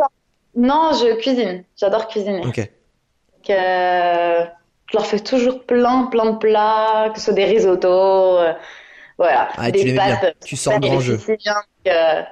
non, 0.56 0.90
je 0.94 1.14
cuisine. 1.20 1.62
J'adore 1.76 2.08
cuisiner. 2.08 2.44
Ok. 2.44 2.56
Donc, 2.56 3.50
euh, 3.50 4.44
je 4.90 4.96
leur 4.96 5.06
fais 5.06 5.20
toujours 5.20 5.64
plein 5.64 6.04
plein 6.06 6.32
de 6.32 6.36
plats, 6.38 7.10
que 7.12 7.18
ce 7.18 7.26
soit 7.26 7.34
des 7.34 7.44
risottos, 7.44 8.38
euh, 8.38 8.52
voilà, 9.18 9.48
Ah, 9.56 9.70
des 9.70 9.80
tu 9.80 9.86
mets 9.86 9.92
bien. 9.92 10.16
pâtes. 10.16 10.36
Tu 10.44 10.56
sors 10.56 10.80
grand 10.80 10.94
les 10.94 11.00
jeu. 11.00 11.18
Euh, 11.88 12.22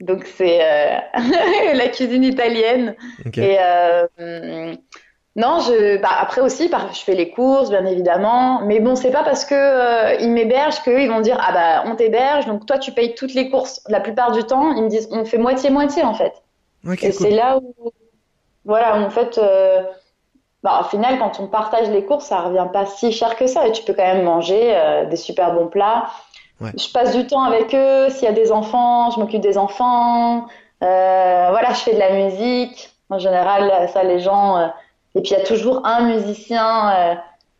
donc 0.00 0.24
c'est 0.36 0.60
euh, 0.62 0.98
la 1.74 1.88
cuisine 1.88 2.24
italienne. 2.24 2.94
Et 3.36 3.58
euh, 3.60 4.74
non, 5.36 5.60
je, 5.60 5.96
bah, 5.98 6.08
après 6.18 6.40
aussi, 6.40 6.68
par- 6.68 6.92
je 6.92 7.00
fais 7.00 7.14
les 7.14 7.30
courses, 7.30 7.70
bien 7.70 7.84
évidemment. 7.86 8.62
Mais 8.64 8.80
bon, 8.80 8.96
c'est 8.96 9.12
pas 9.12 9.22
parce 9.22 9.44
que 9.44 9.54
euh, 9.54 10.14
ils 10.20 10.30
m'hébergent 10.30 10.82
qu'eux, 10.82 11.00
ils 11.02 11.08
vont 11.08 11.20
dire, 11.20 11.38
ah 11.40 11.52
bah, 11.52 11.82
on 11.86 11.94
t'héberge, 11.94 12.46
donc 12.46 12.66
toi, 12.66 12.78
tu 12.78 12.92
payes 12.92 13.14
toutes 13.14 13.34
les 13.34 13.48
courses. 13.50 13.82
La 13.88 14.00
plupart 14.00 14.32
du 14.32 14.42
temps, 14.44 14.72
ils 14.74 14.82
me 14.82 14.88
disent, 14.88 15.08
on 15.12 15.24
fait 15.24 15.38
moitié-moitié, 15.38 16.02
en 16.02 16.14
fait. 16.14 16.32
Et 17.02 17.12
cool. 17.12 17.26
c'est 17.26 17.30
là 17.30 17.58
où, 17.58 17.74
voilà, 18.64 18.96
en 18.96 19.10
fait, 19.10 19.38
euh, 19.38 19.82
bah, 20.62 20.80
au 20.80 20.84
final, 20.84 21.18
quand 21.18 21.40
on 21.40 21.46
partage 21.46 21.88
les 21.88 22.04
courses, 22.04 22.26
ça 22.26 22.40
revient 22.40 22.66
pas 22.72 22.86
si 22.86 23.12
cher 23.12 23.36
que 23.36 23.46
ça. 23.46 23.66
Et 23.66 23.72
tu 23.72 23.82
peux 23.82 23.94
quand 23.94 24.04
même 24.04 24.24
manger 24.24 24.72
euh, 24.74 25.04
des 25.06 25.16
super 25.16 25.52
bons 25.54 25.68
plats. 25.68 26.06
Ouais. 26.60 26.70
Je 26.76 26.90
passe 26.92 27.16
du 27.16 27.26
temps 27.26 27.42
avec 27.44 27.74
eux. 27.74 28.10
S'il 28.10 28.24
y 28.24 28.28
a 28.28 28.32
des 28.32 28.52
enfants, 28.52 29.10
je 29.10 29.18
m'occupe 29.20 29.40
des 29.40 29.56
enfants. 29.56 30.44
Euh, 30.82 31.46
voilà, 31.50 31.70
je 31.70 31.80
fais 31.80 31.94
de 31.94 31.98
la 31.98 32.10
musique. 32.12 32.90
En 33.08 33.18
général, 33.18 33.88
ça, 33.92 34.02
les 34.02 34.20
gens. 34.20 34.56
euh, 34.58 34.66
Et 35.14 35.22
puis, 35.22 35.32
il 35.32 35.38
y 35.38 35.40
a 35.40 35.44
toujours 35.44 35.80
un 35.86 36.02
musicien 36.02 36.90
euh, 36.90 37.14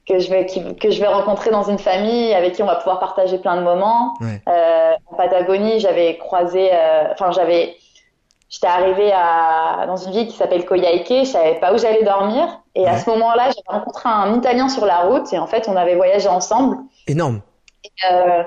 que 0.07 0.19
je 0.19 0.31
vais, 0.31 0.47
qui- 0.47 0.77
que 0.77 0.91
je 0.91 1.01
vais 1.01 1.07
rencontrer 1.09 1.51
dans 1.51 1.65
une 1.65 1.79
famille 1.79 2.33
avec 2.35 2.53
qui 2.55 2.63
on 2.63 2.67
va 2.67 2.77
pouvoir 2.77 2.99
partager 3.01 3.39
plein 3.39 3.57
de 3.57 3.63
moments. 3.63 4.15
Ouais. 4.21 4.41
Euh, 4.49 4.93
en 5.11 5.17
Patagonie, 5.17 5.81
j'avais 5.81 6.17
croisé, 6.19 6.71
euh, 6.73 7.05
enfin, 7.13 7.31
j'avais, 7.33 7.77
j'étais 8.51 8.67
arrivée 8.67 9.13
à, 9.13 9.85
dans 9.87 9.97
une 9.97 10.13
ville 10.13 10.27
qui 10.27 10.37
s'appelle 10.37 10.67
Coyhaique, 10.67 11.07
je 11.09 11.25
savais 11.25 11.59
pas 11.61 11.73
où 11.73 11.79
j'allais 11.79 12.03
dormir. 12.03 12.61
Et 12.75 12.87
à 12.87 12.99
ce 12.99 13.09
moment-là, 13.11 13.45
j'avais 13.45 13.79
rencontré 13.79 14.09
un 14.09 14.37
Italien 14.37 14.69
sur 14.69 14.85
la 14.85 15.01
route 15.01 15.33
et 15.33 15.39
en 15.39 15.47
fait, 15.47 15.69
on 15.69 15.77
avait 15.77 15.97
voyagé 15.97 16.29
ensemble. 16.29 16.77
Énorme. 17.07 17.41
Euh, 18.11 18.43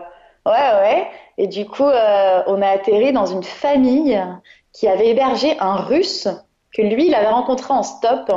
ouais, 0.46 0.52
ouais. 0.52 1.08
Et 1.38 1.48
du 1.48 1.66
coup, 1.66 1.88
euh, 1.88 2.44
on 2.48 2.62
a 2.62 2.68
atterri 2.68 3.12
dans 3.12 3.26
une 3.26 3.44
famille 3.44 4.22
qui 4.74 4.88
avait 4.88 5.10
hébergé 5.10 5.58
un 5.60 5.76
Russe 5.76 6.28
que 6.76 6.82
lui, 6.82 7.08
il 7.08 7.16
avait 7.16 7.28
rencontré 7.28 7.74
en 7.74 7.84
stop. 7.84 8.32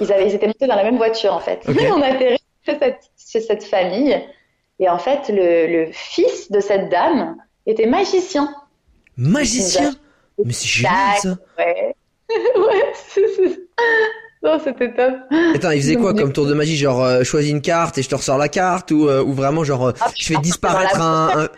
Ils 0.00 0.12
avaient, 0.12 0.26
ils 0.26 0.34
étaient 0.34 0.46
montés 0.46 0.66
dans 0.66 0.74
la 0.74 0.84
même 0.84 0.96
voiture, 0.96 1.32
en 1.32 1.40
fait. 1.40 1.62
On 1.68 2.02
a 2.02 2.06
atterri 2.06 2.38
chez 2.66 2.78
cette, 2.78 3.10
chez 3.16 3.40
cette 3.40 3.64
famille. 3.64 4.20
Et 4.80 4.88
en 4.88 4.98
fait, 4.98 5.28
le, 5.28 5.66
le 5.66 5.92
fils 5.92 6.50
de 6.50 6.60
cette 6.60 6.88
dame 6.88 7.36
était 7.66 7.86
magicien. 7.86 8.52
Magicien? 9.16 9.92
Mais 10.44 10.52
c'est 10.52 10.66
génial 10.68 11.16
ça. 11.22 11.36
Ouais. 11.58 11.94
ouais, 12.56 12.92
Non, 14.42 14.58
c'était 14.62 14.92
top. 14.94 15.14
Attends, 15.54 15.70
il 15.72 15.80
faisait 15.82 15.96
quoi 15.96 16.14
comme 16.14 16.32
tour 16.32 16.46
de 16.46 16.54
magie 16.54 16.76
Genre 16.76 17.02
euh, 17.04 17.24
choisis 17.24 17.50
une 17.50 17.60
carte 17.60 17.98
et 17.98 18.02
je 18.02 18.08
te 18.08 18.14
ressors 18.14 18.38
la 18.38 18.48
carte 18.48 18.90
ou, 18.90 19.08
euh, 19.08 19.22
ou 19.22 19.32
vraiment 19.34 19.64
genre 19.64 19.88
euh, 19.88 19.92
Ah, 20.00 20.10
je 20.16 20.26
fais 20.26 20.36
disparaître 20.40 21.00
un, 21.00 21.26
bouche. 21.26 21.36
un- 21.36 21.48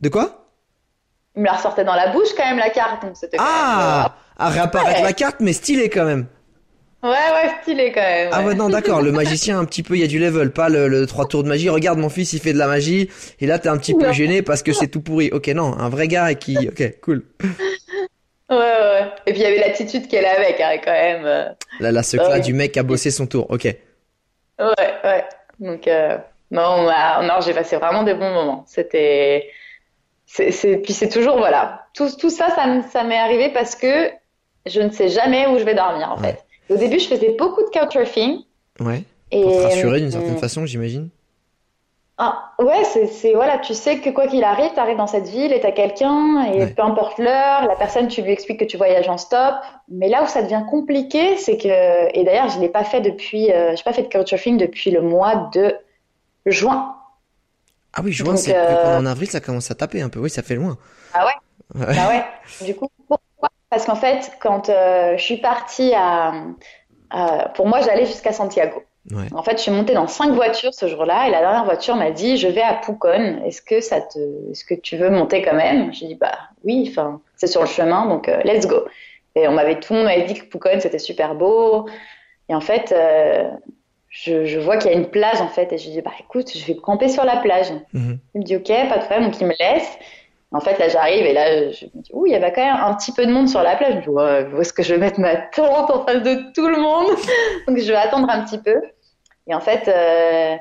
De 0.00 0.08
quoi? 0.08 0.48
Il 1.36 1.42
me 1.42 1.46
la 1.46 1.52
ressortait 1.54 1.84
dans 1.84 1.94
la 1.94 2.08
bouche 2.12 2.28
quand 2.36 2.44
même, 2.44 2.58
la 2.58 2.70
carte. 2.70 3.02
Donc 3.04 3.14
Ah 3.38 4.16
À 4.38 4.48
réapparaître 4.48 4.98
Ouais. 4.98 5.04
la 5.04 5.12
carte 5.12 5.36
mais 5.40 5.52
stylé 5.52 5.88
quand 5.88 6.04
même. 6.04 6.26
euh, 7.04 7.08
Ouais, 7.08 7.12
ouais, 7.12 7.50
stylé 7.62 7.92
quand 7.92 8.00
même. 8.00 8.28
Ah 8.32 8.42
ouais 8.44 8.54
non 8.54 8.68
d'accord, 8.68 9.02
le 9.02 9.12
magicien 9.12 9.58
un 9.60 9.64
petit 9.64 9.82
peu 9.84 9.94
il 9.94 10.00
y 10.00 10.04
a 10.04 10.08
du 10.08 10.18
level, 10.18 10.50
pas 10.52 10.68
le, 10.68 10.88
le 10.88 11.06
trois 11.06 11.26
tours 11.26 11.44
de 11.44 11.48
magie. 11.48 11.68
Regarde 11.68 11.98
mon 11.98 12.08
fils 12.08 12.32
il 12.32 12.40
fait 12.40 12.52
de 12.52 12.58
la 12.58 12.66
magie 12.66 13.08
et 13.40 13.46
là 13.46 13.58
t'es 13.60 13.68
un 13.68 13.76
petit 13.76 13.94
peu 13.94 14.10
gêné 14.12 14.42
parce 14.42 14.62
que 14.64 14.72
c'est 14.72 14.88
tout 14.88 15.00
pourri. 15.00 15.30
Ok 15.32 15.46
non, 15.48 15.78
un 15.78 15.88
vrai 15.88 16.08
gars 16.08 16.34
qui... 16.34 16.56
Ok 16.68 16.98
cool. 17.02 17.24
Ouais, 18.52 18.58
ouais. 18.58 19.10
Et 19.26 19.32
puis 19.32 19.40
il 19.40 19.44
y 19.44 19.46
avait 19.46 19.58
l'attitude 19.58 20.08
qu'elle 20.08 20.26
avait 20.26 20.54
quand 20.56 20.70
quand 20.84 20.92
même. 20.92 21.54
Là 21.80 21.92
la 21.92 22.02
secla 22.02 22.30
Ouais. 22.30 22.40
du 22.40 22.52
mec 22.54 22.76
a 22.76 22.82
bossé 22.82 23.10
son 23.10 23.26
tour. 23.26 23.46
Ok. 23.50 23.64
Ouais, 23.64 23.78
ouais. 25.04 25.24
Donc, 25.58 25.86
euh, 25.88 26.18
non, 26.50 26.82
non, 27.22 27.40
j'ai 27.44 27.54
passé 27.54 27.76
vraiment 27.76 28.02
des 28.02 28.14
bons 28.14 28.32
moments. 28.32 28.64
C'était, 28.66 29.48
puis 30.36 30.92
c'est 30.92 31.08
toujours, 31.08 31.38
voilà. 31.38 31.86
Tout, 31.94 32.08
tout 32.18 32.30
ça, 32.30 32.48
ça, 32.92 33.04
m'est 33.04 33.18
arrivé 33.18 33.50
parce 33.50 33.74
que 33.74 34.10
je 34.66 34.80
ne 34.80 34.90
sais 34.90 35.08
jamais 35.08 35.46
où 35.46 35.58
je 35.58 35.64
vais 35.64 35.74
dormir, 35.74 36.12
en 36.12 36.20
Ouais. 36.20 36.36
fait. 36.68 36.74
Au 36.74 36.76
début, 36.76 36.98
je 36.98 37.06
faisais 37.08 37.34
beaucoup 37.38 37.62
de 37.62 37.68
couchsurfing. 37.70 38.38
Ouais. 38.80 39.02
Et, 39.30 39.42
Pour 39.42 39.52
te 39.56 39.62
rassurer 39.62 40.00
d'une 40.00 40.10
certaine 40.10 40.34
euh, 40.36 40.38
façon 40.38 40.66
j'imagine. 40.66 41.08
Ah, 42.24 42.52
ouais, 42.60 42.84
c'est, 42.84 43.32
voilà, 43.34 43.58
tu 43.58 43.74
sais 43.74 43.98
que 43.98 44.08
quoi 44.10 44.28
qu'il 44.28 44.44
arrive, 44.44 44.72
t'arrives 44.74 44.96
dans 44.96 45.08
cette 45.08 45.26
ville 45.26 45.52
et 45.52 45.58
t'as 45.58 45.72
quelqu'un, 45.72 46.44
et 46.44 46.58
Ouais. 46.60 46.66
peu 46.72 46.82
importe 46.82 47.18
l'heure, 47.18 47.66
la 47.66 47.74
personne, 47.74 48.06
tu 48.06 48.22
lui 48.22 48.30
expliques 48.30 48.60
que 48.60 48.64
tu 48.64 48.76
voyages 48.76 49.08
en 49.08 49.18
stop. 49.18 49.56
Mais 49.88 50.08
là 50.08 50.22
où 50.22 50.28
ça 50.28 50.40
devient 50.40 50.62
compliqué, 50.70 51.36
c'est 51.36 51.56
que, 51.56 52.16
et 52.16 52.22
d'ailleurs, 52.22 52.48
je 52.48 52.60
l'ai 52.60 52.68
pas 52.68 52.84
fait 52.84 53.00
depuis, 53.00 53.50
euh, 53.50 53.74
j'ai 53.74 53.82
pas 53.82 53.92
fait 53.92 54.02
de 54.04 54.08
couchsurfing 54.08 54.56
depuis 54.56 54.92
le 54.92 55.02
mois 55.02 55.50
de 55.52 55.74
juin. 56.46 56.94
Ah 57.92 58.02
oui, 58.04 58.16
Donc, 58.24 58.38
c'est 58.38 58.56
euh, 58.56 58.98
en 58.98 59.04
avril 59.04 59.28
ça 59.28 59.40
commence 59.40 59.72
à 59.72 59.74
taper 59.74 60.00
un 60.00 60.08
peu. 60.08 60.20
Oui, 60.20 60.30
ça 60.30 60.44
fait 60.44 60.54
loin. 60.54 60.78
Ah 61.14 61.26
ouais? 61.26 61.32
Ouais. 61.74 61.92
Bah 61.96 62.08
ouais. 62.08 62.24
Du 62.64 62.76
coup, 62.76 62.88
pourquoi? 63.08 63.48
Parce 63.68 63.84
qu'en 63.84 63.96
fait, 63.96 64.30
quand 64.40 64.68
euh, 64.68 65.16
je 65.16 65.22
suis 65.24 65.38
partie 65.38 65.92
à- 65.96 66.32
pour 67.56 67.66
moi, 67.66 67.80
j'allais 67.80 68.06
jusqu'à 68.06 68.32
Santiago. 68.32 68.84
Ouais. 69.10 69.26
En 69.34 69.42
fait, 69.42 69.56
je 69.56 69.62
suis 69.62 69.72
montée 69.72 69.94
dans 69.94 70.06
cinq 70.06 70.32
voitures 70.32 70.72
ce 70.72 70.86
jour-là, 70.86 71.26
et 71.26 71.30
la 71.30 71.40
dernière 71.40 71.64
voiture 71.64 71.96
m'a 71.96 72.12
dit, 72.12 72.36
je 72.36 72.46
vais 72.46 72.62
à 72.62 72.74
Pucón. 72.74 73.42
Est-ce 73.44 73.60
que 73.60 73.80
ça 73.80 74.00
te, 74.00 74.18
est-ce 74.50 74.64
que 74.64 74.74
tu 74.74 74.96
veux 74.96 75.10
monter 75.10 75.42
quand 75.42 75.54
même? 75.54 75.92
J'ai 75.92 76.06
dit, 76.06 76.14
bah 76.14 76.38
oui. 76.64 76.86
Enfin, 76.88 77.20
c'est 77.34 77.48
sur 77.48 77.62
le 77.62 77.66
chemin, 77.66 78.06
donc 78.06 78.28
euh, 78.28 78.40
let's 78.44 78.66
go. 78.66 78.84
Et 79.34 79.48
on 79.48 79.52
m'avait, 79.52 79.80
tout 79.80 79.92
le 79.92 80.00
monde 80.00 80.08
m'avait 80.08 80.24
dit 80.24 80.34
que 80.34 80.44
Pucón 80.44 80.78
c'était 80.78 81.00
super 81.00 81.34
beau. 81.34 81.88
Et 82.48 82.54
en 82.54 82.60
fait, 82.60 82.92
euh, 82.92 83.50
je, 84.08 84.44
je 84.44 84.60
vois 84.60 84.76
qu'il 84.76 84.90
y 84.90 84.94
a 84.94 84.96
une 84.96 85.08
plage 85.08 85.40
en 85.40 85.48
fait, 85.48 85.72
et 85.72 85.78
je 85.78 85.90
dis, 85.90 86.00
bah 86.00 86.12
écoute, 86.20 86.56
je 86.56 86.64
vais 86.64 86.76
camper 86.76 87.08
sur 87.08 87.24
la 87.24 87.38
plage. 87.38 87.72
Mhm. 87.92 88.18
Il 88.34 88.40
me 88.42 88.44
dit 88.44 88.56
ok, 88.56 88.68
pas 88.88 88.98
de 88.98 89.04
problème, 89.04 89.24
donc 89.24 89.40
il 89.40 89.46
me 89.46 89.54
laisse. 89.58 89.98
En 90.52 90.60
fait, 90.60 90.78
là, 90.78 90.88
j'arrive 90.88 91.24
et 91.24 91.32
là, 91.32 91.70
je 91.70 91.86
me 91.86 92.02
dis, 92.02 92.10
ouh, 92.12 92.26
il 92.26 92.32
y 92.32 92.34
avait 92.34 92.52
quand 92.52 92.64
même 92.64 92.76
un 92.76 92.94
petit 92.94 93.12
peu 93.12 93.24
de 93.24 93.32
monde 93.32 93.48
sur 93.48 93.62
la 93.62 93.76
plage. 93.76 93.92
Je 94.04 94.10
me 94.10 94.44
dis, 94.50 94.54
où 94.54 94.60
est-ce 94.60 94.72
que 94.72 94.82
je 94.82 94.94
vais 94.94 95.00
mettre 95.00 95.18
ma 95.18 95.36
tente 95.36 95.90
en 95.90 96.04
face 96.04 96.22
de 96.22 96.52
tout 96.52 96.68
le 96.68 96.78
monde? 96.78 97.16
Donc, 97.66 97.78
je 97.78 97.90
vais 97.90 97.96
attendre 97.96 98.28
un 98.30 98.42
petit 98.44 98.58
peu. 98.58 98.82
Et 99.48 99.54
en 99.54 99.60
fait, 99.60 99.88
euh, 99.88 100.56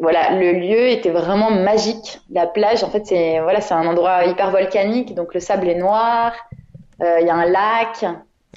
voilà, 0.00 0.30
le 0.30 0.52
lieu 0.52 0.88
était 0.88 1.10
vraiment 1.10 1.50
magique. 1.50 2.20
La 2.30 2.46
plage, 2.46 2.84
en 2.84 2.90
fait, 2.90 3.06
c'est 3.06 3.40
voilà, 3.40 3.60
c'est 3.60 3.74
un 3.74 3.86
endroit 3.86 4.24
hyper 4.24 4.50
volcanique, 4.50 5.14
donc 5.14 5.34
le 5.34 5.40
sable 5.40 5.68
est 5.68 5.74
noir. 5.74 6.32
Euh, 7.02 7.16
Il 7.20 7.26
y 7.26 7.30
a 7.30 7.34
un 7.34 7.46
lac, 7.46 8.04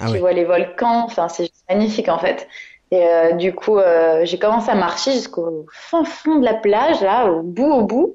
Ah 0.00 0.06
tu 0.12 0.18
vois 0.18 0.32
les 0.32 0.44
volcans. 0.44 1.04
Enfin, 1.06 1.28
c'est 1.28 1.50
magnifique 1.68 2.08
en 2.08 2.18
fait. 2.18 2.46
Et 2.92 3.04
euh, 3.04 3.32
du 3.32 3.52
coup, 3.52 3.78
j'ai 4.22 4.38
commencé 4.38 4.70
à 4.70 4.76
marcher 4.76 5.10
jusqu'au 5.10 5.66
fin 5.72 6.04
fond 6.04 6.36
de 6.36 6.44
la 6.44 6.54
plage, 6.54 7.00
là, 7.00 7.26
au 7.26 7.42
bout, 7.42 7.72
au 7.72 7.82
bout. 7.82 8.14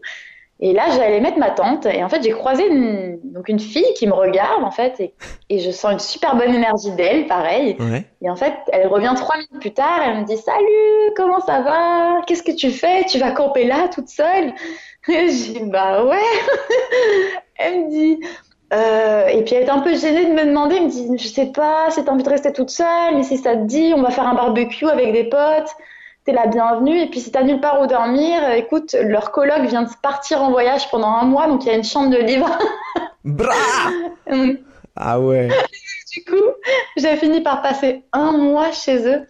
Et 0.64 0.74
là, 0.74 0.84
j'allais 0.96 1.20
mettre 1.20 1.40
ma 1.40 1.50
tente. 1.50 1.88
Et 1.88 2.04
en 2.04 2.10
fait, 2.10 2.22
j'ai 2.22 2.32
croisé 2.32 2.68
une, 2.68 3.20
donc 3.24 3.50
une 3.50 3.60
fille 3.60 3.94
qui 3.96 4.06
me 4.06 4.14
regarde, 4.14 4.64
en 4.64 4.70
fait, 4.70 5.00
et, 5.00 5.14
et 5.50 5.60
je 5.60 5.72
sens 5.72 5.94
une 5.94 6.00
super 6.00 6.36
bonne 6.36 6.54
énergie 6.54 6.92
d'elle, 6.92 7.26
pareil. 7.26 7.76
Ouais. 7.80 8.06
Et 8.22 8.30
en 8.30 8.36
fait, 8.36 8.54
elle 8.72 8.88
revient 8.88 9.14
trois 9.16 9.36
minutes 9.38 9.60
plus 9.60 9.74
tard, 9.74 10.00
elle 10.06 10.20
me 10.20 10.26
dit 10.26 10.38
Salut, 10.38 11.14
comment 11.16 11.40
ça 11.40 11.62
va? 11.62 12.22
Qu'est-ce 12.28 12.44
que 12.44 12.52
tu 12.52 12.70
fais? 12.70 13.06
Tu 13.06 13.18
vas 13.18 13.32
camper 13.32 13.66
là 13.66 13.88
toute 13.88 14.10
seule? 14.10 14.54
Et 15.10 15.30
j'ai 15.30 15.54
dit 15.54 15.64
Bah 15.64 16.06
ouais. 16.06 16.20
Elle 17.58 17.86
me 17.86 17.90
dit 17.90 18.20
euh, 18.74 19.28
et 19.28 19.44
puis 19.44 19.56
elle 19.56 19.64
était 19.64 19.72
un 19.72 19.82
peu 19.82 19.96
gênée 19.98 20.26
de 20.26 20.32
me 20.32 20.46
demander, 20.46 20.78
elle 20.78 20.86
me 20.86 20.90
dit 20.90 21.06
Je 21.18 21.28
sais 21.28 21.48
pas 21.48 21.90
si 21.90 22.04
t'as 22.06 22.12
envie 22.12 22.24
de 22.24 22.30
rester 22.30 22.54
toute 22.54 22.70
seule, 22.70 23.16
mais 23.16 23.24
si 23.24 23.38
ça 23.38 23.56
te 23.56 23.66
dit, 23.66 23.94
on 23.94 24.02
va 24.02 24.12
faire 24.12 24.26
un 24.26 24.34
barbecue 24.34 24.88
avec 24.88 25.12
des 25.12 25.26
potes. 25.26 25.76
T'es 26.24 26.34
la 26.34 26.46
bienvenue. 26.48 27.00
Et 27.00 27.10
puis 27.10 27.20
si 27.20 27.32
t'as 27.32 27.44
nulle 27.44 27.60
part 27.60 27.82
où 27.82 27.88
dormir, 27.88 28.44
euh, 28.44 28.54
écoute, 28.54 28.96
leur 29.02 29.32
coloc 29.32 29.62
vient 29.68 29.84
de 29.84 29.90
partir 30.02 30.42
en 30.42 30.52
voyage 30.52 30.90
pendant 30.92 31.08
un 31.10 31.26
mois, 31.26 31.48
donc 31.48 31.64
il 31.64 31.68
y 31.68 31.72
a 31.72 31.76
une 31.76 31.84
chambre 31.84 32.12
de 32.12 32.18
libre. 32.18 32.50
Bra 33.26 33.54
Donc, 34.30 34.58
Ah 34.96 35.20
ouais. 35.20 35.48
du 36.12 36.24
coup, 36.26 36.36
j'ai 36.98 37.16
fini 37.18 37.42
par 37.42 37.62
passer 37.62 38.04
un 38.14 38.34
mois 38.34 38.72
chez 38.72 39.08
eux. 39.08 39.26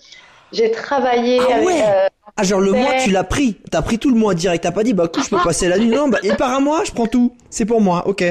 J'ai 0.52 0.72
travaillé 0.72 1.40
Ah 1.40 1.54
avec, 1.56 1.66
ouais 1.68 1.82
euh, 1.82 2.08
Ah 2.36 2.44
genre 2.44 2.60
le 2.60 2.74
mois 2.74 2.96
tu 3.02 3.10
l'as 3.12 3.24
pris, 3.24 3.58
t'as 3.70 3.82
pris 3.82 4.00
tout 4.00 4.10
le 4.10 4.18
mois 4.18 4.34
direct, 4.34 4.64
t'as 4.64 4.72
pas 4.72 4.84
dit 4.84 4.94
bah 4.94 5.06
écoute 5.06 5.24
je 5.24 5.30
peux 5.30 5.42
passer 5.42 5.70
la 5.70 5.78
nuit, 5.78 5.88
non 5.88 6.10
bah 6.10 6.18
et 6.24 6.34
par 6.34 6.52
un 6.52 6.60
mois 6.60 6.84
je 6.84 6.92
prends 6.92 7.08
tout, 7.08 7.34
c'est 7.50 7.64
pour 7.66 7.80
moi, 7.80 8.06
ok. 8.06 8.24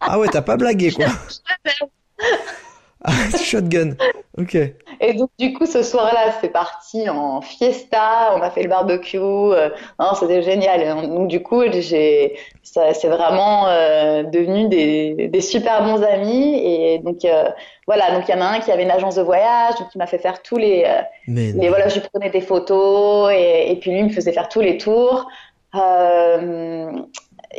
Ah 0.00 0.18
ouais 0.18 0.26
t'as 0.32 0.42
pas 0.42 0.56
blagué 0.56 0.90
quoi. 0.90 1.06
Ah, 3.04 3.12
shotgun, 3.42 3.96
ok. 4.36 4.56
Et 5.00 5.14
donc, 5.14 5.30
du 5.38 5.52
coup, 5.52 5.66
ce 5.66 5.82
soir-là, 5.84 6.32
c'est 6.40 6.48
parti 6.48 7.08
en 7.08 7.40
fiesta. 7.40 8.34
On 8.36 8.42
a 8.42 8.50
fait 8.50 8.64
le 8.64 8.68
barbecue. 8.68 9.18
euh, 9.18 9.70
non, 10.00 10.14
c'était 10.14 10.42
génial. 10.42 10.84
Donc, 11.08 11.28
du 11.28 11.40
coup, 11.40 11.62
j'ai, 11.70 12.36
c'est 12.62 13.08
vraiment 13.08 13.68
euh, 13.68 14.24
devenu 14.24 14.68
des, 14.68 15.28
des 15.28 15.40
super 15.40 15.84
bons 15.84 16.02
amis. 16.02 16.60
Et 16.64 16.98
donc, 16.98 17.24
euh, 17.24 17.48
voilà. 17.86 18.10
Donc, 18.10 18.28
il 18.28 18.32
y 18.32 18.34
en 18.34 18.40
a 18.40 18.46
un 18.46 18.60
qui 18.60 18.72
avait 18.72 18.82
une 18.82 18.90
agence 18.90 19.14
de 19.14 19.22
voyage, 19.22 19.76
donc 19.78 19.88
il 19.94 19.98
m'a 19.98 20.08
fait 20.08 20.18
faire 20.18 20.42
tous 20.42 20.56
les, 20.56 20.82
euh, 20.84 21.00
Mais 21.28 21.52
les 21.52 21.68
voilà, 21.68 21.86
je 21.88 22.00
lui 22.00 22.08
prenais 22.12 22.30
des 22.30 22.40
photos 22.40 23.30
et, 23.32 23.70
et 23.70 23.76
puis 23.76 23.92
lui 23.92 24.02
me 24.02 24.10
faisait 24.10 24.32
faire 24.32 24.48
tous 24.48 24.60
les 24.60 24.76
tours. 24.76 25.28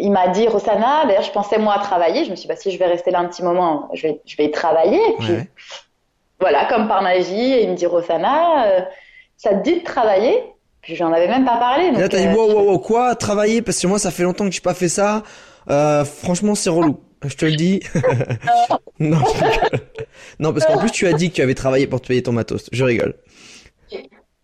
Il 0.01 0.11
m'a 0.11 0.27
dit, 0.29 0.47
Rosanna, 0.47 1.05
d'ailleurs, 1.05 1.23
je 1.23 1.31
pensais 1.31 1.57
moi 1.57 1.75
à 1.75 1.79
travailler. 1.79 2.25
Je 2.25 2.31
me 2.31 2.35
suis 2.35 2.43
dit, 2.43 2.47
bah, 2.47 2.55
si 2.55 2.71
je 2.71 2.79
vais 2.79 2.85
rester 2.87 3.11
là 3.11 3.19
un 3.19 3.25
petit 3.25 3.43
moment, 3.43 3.89
je 3.93 4.03
vais, 4.07 4.21
je 4.25 4.37
vais 4.37 4.51
travailler. 4.51 4.97
Et 4.97 5.13
puis, 5.19 5.33
Ouais. 5.33 5.47
voilà, 6.39 6.65
comme 6.65 6.87
par 6.87 7.01
magie, 7.01 7.53
et 7.53 7.63
il 7.63 7.69
me 7.69 7.75
dit, 7.75 7.85
Rosanna, 7.85 8.65
euh, 8.67 8.81
ça 9.37 9.51
te 9.55 9.63
dit 9.63 9.79
de 9.79 9.83
travailler? 9.83 10.43
Puis 10.81 10.95
j'en 10.95 11.11
avais 11.11 11.27
même 11.27 11.43
pas 11.45 11.57
parlé. 11.57 11.85
Et 11.87 11.91
là 11.91 11.99
donc, 11.99 12.09
t'as 12.09 12.19
dit 12.19 12.27
euh, 12.27 12.33
wow 12.33 12.51
wow 12.53 12.71
wow 12.71 12.79
quoi? 12.79 13.13
Travailler? 13.15 13.61
Parce 13.61 13.79
que 13.81 13.87
moi 13.87 13.99
ça 13.99 14.11
fait 14.11 14.23
longtemps 14.23 14.45
que 14.45 14.51
j'ai 14.51 14.61
pas 14.61 14.73
fait 14.73 14.87
ça. 14.87 15.23
Euh, 15.69 16.05
franchement 16.05 16.55
c'est 16.55 16.69
relou. 16.69 17.01
Je 17.25 17.35
te 17.35 17.43
le 17.45 17.57
dis. 17.57 17.81
non. 18.99 19.17
non 20.39 20.53
parce 20.53 20.65
qu'en 20.65 20.77
plus 20.77 20.91
tu 20.91 21.05
as 21.05 21.11
dit 21.11 21.31
que 21.31 21.35
tu 21.35 21.41
avais 21.41 21.53
travaillé 21.53 21.85
pour 21.85 21.99
te 21.99 22.07
payer 22.07 22.23
ton 22.23 22.31
matos. 22.31 22.69
Je 22.71 22.85
rigole. 22.85 23.15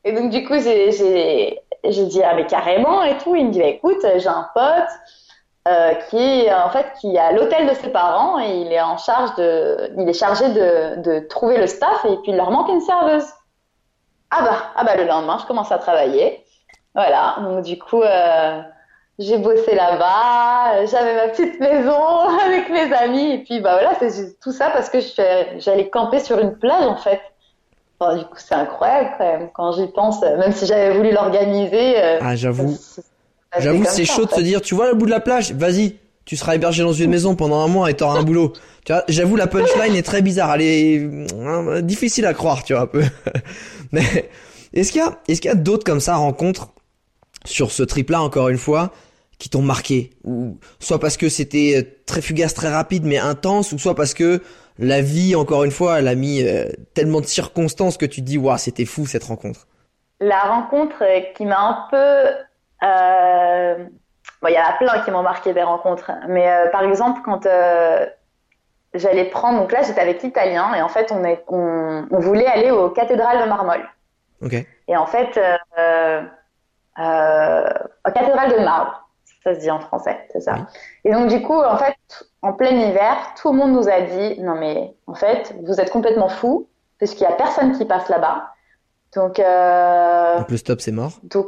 Et 0.03 0.11
donc, 0.11 0.29
du 0.29 0.45
coup, 0.45 0.53
j'ai 0.61 0.89
dit, 0.89 2.21
ah, 2.23 2.35
mais 2.35 2.45
carrément 2.45 3.01
et 3.03 3.17
tout. 3.17 3.35
Il 3.35 3.47
me 3.47 3.51
dit, 3.51 3.59
bah, 3.59 3.67
écoute, 3.67 4.05
j'ai 4.17 4.27
un 4.27 4.47
pote 4.53 4.89
euh, 5.67 5.93
qui 6.09 6.17
est, 6.45 6.53
en 6.53 6.69
fait, 6.69 6.85
qui 7.01 7.15
est 7.15 7.19
à 7.19 7.31
l'hôtel 7.31 7.67
de 7.67 7.73
ses 7.73 7.89
parents 7.89 8.39
et 8.39 8.51
il 8.61 8.71
est 8.71 8.81
en 8.81 8.97
charge 8.97 9.33
de, 9.35 9.91
il 9.97 10.07
est 10.07 10.13
chargé 10.13 10.47
de, 10.49 11.01
de 11.01 11.19
trouver 11.27 11.57
le 11.57 11.65
staff 11.67 12.05
et 12.05 12.17
puis 12.17 12.31
il 12.31 12.37
leur 12.37 12.51
manque 12.51 12.69
une 12.69 12.81
serveuse. 12.81 13.25
Ah 14.29 14.43
bah, 14.43 14.57
ah 14.75 14.83
bah, 14.83 14.95
le 14.95 15.05
lendemain, 15.05 15.37
je 15.41 15.45
commence 15.45 15.71
à 15.71 15.77
travailler. 15.77 16.43
Voilà. 16.93 17.35
Donc, 17.41 17.63
du 17.63 17.79
coup, 17.79 18.01
euh, 18.01 18.61
j'ai 19.17 19.37
bossé 19.37 19.75
là-bas, 19.75 20.85
j'avais 20.85 21.15
ma 21.15 21.27
petite 21.29 21.59
maison 21.59 22.29
avec 22.45 22.69
mes 22.69 22.93
amis 22.93 23.31
et 23.31 23.37
puis, 23.43 23.59
bah, 23.59 23.73
voilà, 23.79 23.93
c'est 23.99 24.39
tout 24.39 24.51
ça 24.51 24.69
parce 24.69 24.89
que 24.89 24.99
j'allais 25.59 25.89
camper 25.89 26.19
sur 26.19 26.37
une 26.39 26.57
plage, 26.57 26.85
en 26.85 26.97
fait. 26.97 27.21
Enfin, 27.99 28.17
du 28.17 28.25
coup, 28.25 28.35
c'est 28.37 28.55
incroyable 28.55 29.11
quand 29.17 29.23
même 29.23 29.49
quand 29.53 29.71
j'y 29.71 29.87
pense. 29.87 30.21
Même 30.21 30.51
si 30.51 30.65
j'avais 30.65 30.91
voulu 30.91 31.11
l'organiser. 31.11 31.95
euh, 32.03 32.19
Ah 32.21 32.35
j'avoue. 32.35 32.75
Ça- 33.55 33.61
J'avoue 33.61 33.83
c'est 33.87 34.05
chaud 34.05 34.25
de 34.25 34.31
se 34.31 34.41
dire 34.41 34.61
tu 34.61 34.75
vois 34.75 34.87
le 34.89 34.95
bout 34.95 35.05
de 35.05 35.11
la 35.11 35.19
plage 35.19 35.51
vas-y 35.53 35.95
tu 36.25 36.35
seras 36.35 36.55
hébergé 36.55 36.81
dans 36.81 36.91
une 36.93 37.11
maison 37.11 37.35
pendant 37.35 37.59
un 37.61 37.67
mois 37.67 37.91
et 37.91 37.93
t'auras 37.93 38.17
un 38.17 38.23
boulot. 38.23 38.53
Tu 38.83 38.91
vois 38.93 39.03
j'avoue 39.07 39.35
la 39.35 39.45
punchline 39.47 39.95
est 39.95 40.01
très 40.01 40.21
bizarre 40.23 40.53
elle 40.55 40.61
est 40.61 40.99
euh, 40.99 41.81
difficile 41.81 42.25
à 42.25 42.33
croire 42.33 42.63
tu 42.63 42.73
vois 42.73 42.83
un 42.83 42.87
peu. 42.87 43.03
Mais 43.91 44.29
est-ce 44.73 44.91
qu'il 44.91 45.01
y 45.01 45.03
a 45.03 45.19
est-ce 45.27 45.39
qu'il 45.41 45.49
y 45.49 45.51
a 45.51 45.55
d'autres 45.55 45.83
comme 45.83 45.99
ça 45.99 46.15
rencontres 46.15 46.69
sur 47.45 47.71
ce 47.71 47.83
trip 47.83 48.09
là 48.09 48.21
encore 48.21 48.49
une 48.49 48.57
fois 48.57 48.91
qui 49.37 49.49
t'ont 49.49 49.61
marqué? 49.61 50.11
Ou 50.23 50.57
soit 50.79 50.99
parce 50.99 51.17
que 51.17 51.29
c'était 51.29 51.73
euh, 51.77 51.83
très 52.07 52.21
fugace 52.21 52.53
très 52.55 52.69
rapide 52.73 53.05
mais 53.05 53.17
intense 53.19 53.71
ou 53.71 53.77
soit 53.77 53.93
parce 53.95 54.13
que 54.15 54.41
la 54.79 55.01
vie 55.01 55.35
encore 55.35 55.63
une 55.63 55.71
fois 55.71 55.99
elle 55.99 56.07
a 56.07 56.15
mis 56.15 56.41
euh, 56.41 56.65
tellement 56.95 57.21
de 57.21 57.27
circonstances 57.27 57.97
que 57.97 58.05
tu 58.07 58.21
te 58.21 58.25
dis 58.25 58.37
waouh 58.39 58.57
c'était 58.57 58.85
fou 58.85 59.05
cette 59.05 59.25
rencontre? 59.25 59.67
La 60.19 60.39
rencontre 60.41 60.95
euh, 61.03 61.19
qui 61.37 61.45
m'a 61.45 61.59
un 61.59 61.77
peu. 61.91 62.35
Euh, 62.85 63.85
Bon, 64.41 64.49
il 64.49 64.53
y 64.53 64.59
en 64.59 64.63
a 64.63 64.73
plein 64.73 65.03
qui 65.03 65.11
m'ont 65.11 65.23
marqué 65.23 65.53
des 65.53 65.63
rencontres. 65.63 66.11
Mais 66.27 66.49
euh, 66.49 66.69
par 66.69 66.83
exemple, 66.83 67.21
quand 67.23 67.45
euh, 67.45 68.05
j'allais 68.93 69.25
prendre. 69.25 69.59
Donc 69.59 69.71
là, 69.71 69.81
j'étais 69.81 70.01
avec 70.01 70.21
l'Italien 70.21 70.73
et 70.73 70.81
en 70.81 70.89
fait, 70.89 71.11
on, 71.11 71.23
est... 71.23 71.43
on... 71.47 72.05
on 72.11 72.19
voulait 72.19 72.47
aller 72.47 72.71
aux 72.71 72.89
cathédrales 72.89 73.41
de 73.43 73.47
Marmol. 73.47 73.87
Ok. 74.41 74.53
Et 74.87 74.97
en 74.97 75.05
fait, 75.05 75.37
euh, 75.37 76.21
euh, 76.99 77.69
cathédrale 78.13 78.51
de 78.51 78.63
marbre, 78.63 79.09
ça 79.43 79.55
se 79.55 79.59
dit 79.59 79.71
en 79.71 79.79
français, 79.79 80.27
c'est 80.31 80.41
ça. 80.41 80.55
Oui. 80.55 80.61
Et 81.05 81.13
donc 81.13 81.27
du 81.29 81.41
coup, 81.41 81.59
en 81.61 81.77
fait, 81.77 81.95
en 82.41 82.53
plein 82.53 82.71
hiver, 82.71 83.15
tout 83.41 83.51
le 83.51 83.57
monde 83.57 83.71
nous 83.71 83.87
a 83.89 84.01
dit, 84.01 84.39
non 84.41 84.55
mais 84.55 84.93
en 85.07 85.15
fait, 85.15 85.55
vous 85.63 85.79
êtes 85.79 85.89
complètement 85.89 86.29
fous, 86.29 86.67
puisqu'il 86.97 87.23
y 87.23 87.27
a 87.27 87.31
personne 87.31 87.77
qui 87.77 87.85
passe 87.85 88.09
là-bas. 88.09 88.49
Donc, 89.15 89.37
Donc 89.37 90.51
le 90.51 90.57
stop 90.57 90.81
c'est 90.81 90.91
mort. 90.91 91.13
donc 91.23 91.47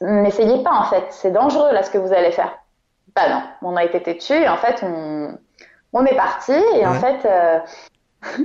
n'essayez 0.00 0.62
pas 0.62 0.72
en 0.72 0.84
fait, 0.84 1.06
c'est 1.10 1.30
dangereux 1.30 1.72
là 1.72 1.82
ce 1.82 1.90
que 1.90 1.98
vous 1.98 2.12
allez 2.12 2.32
faire. 2.32 2.58
Bah 3.14 3.28
non, 3.28 3.42
on 3.62 3.76
a 3.76 3.84
été 3.84 4.02
têtus 4.02 4.34
et 4.34 4.48
en 4.48 4.56
fait 4.56 4.82
on, 4.82 5.36
on 5.92 6.04
est 6.04 6.14
parti 6.16 6.52
et 6.74 6.86
en 6.86 6.94
fait 6.94 7.24
euh, 7.24 7.58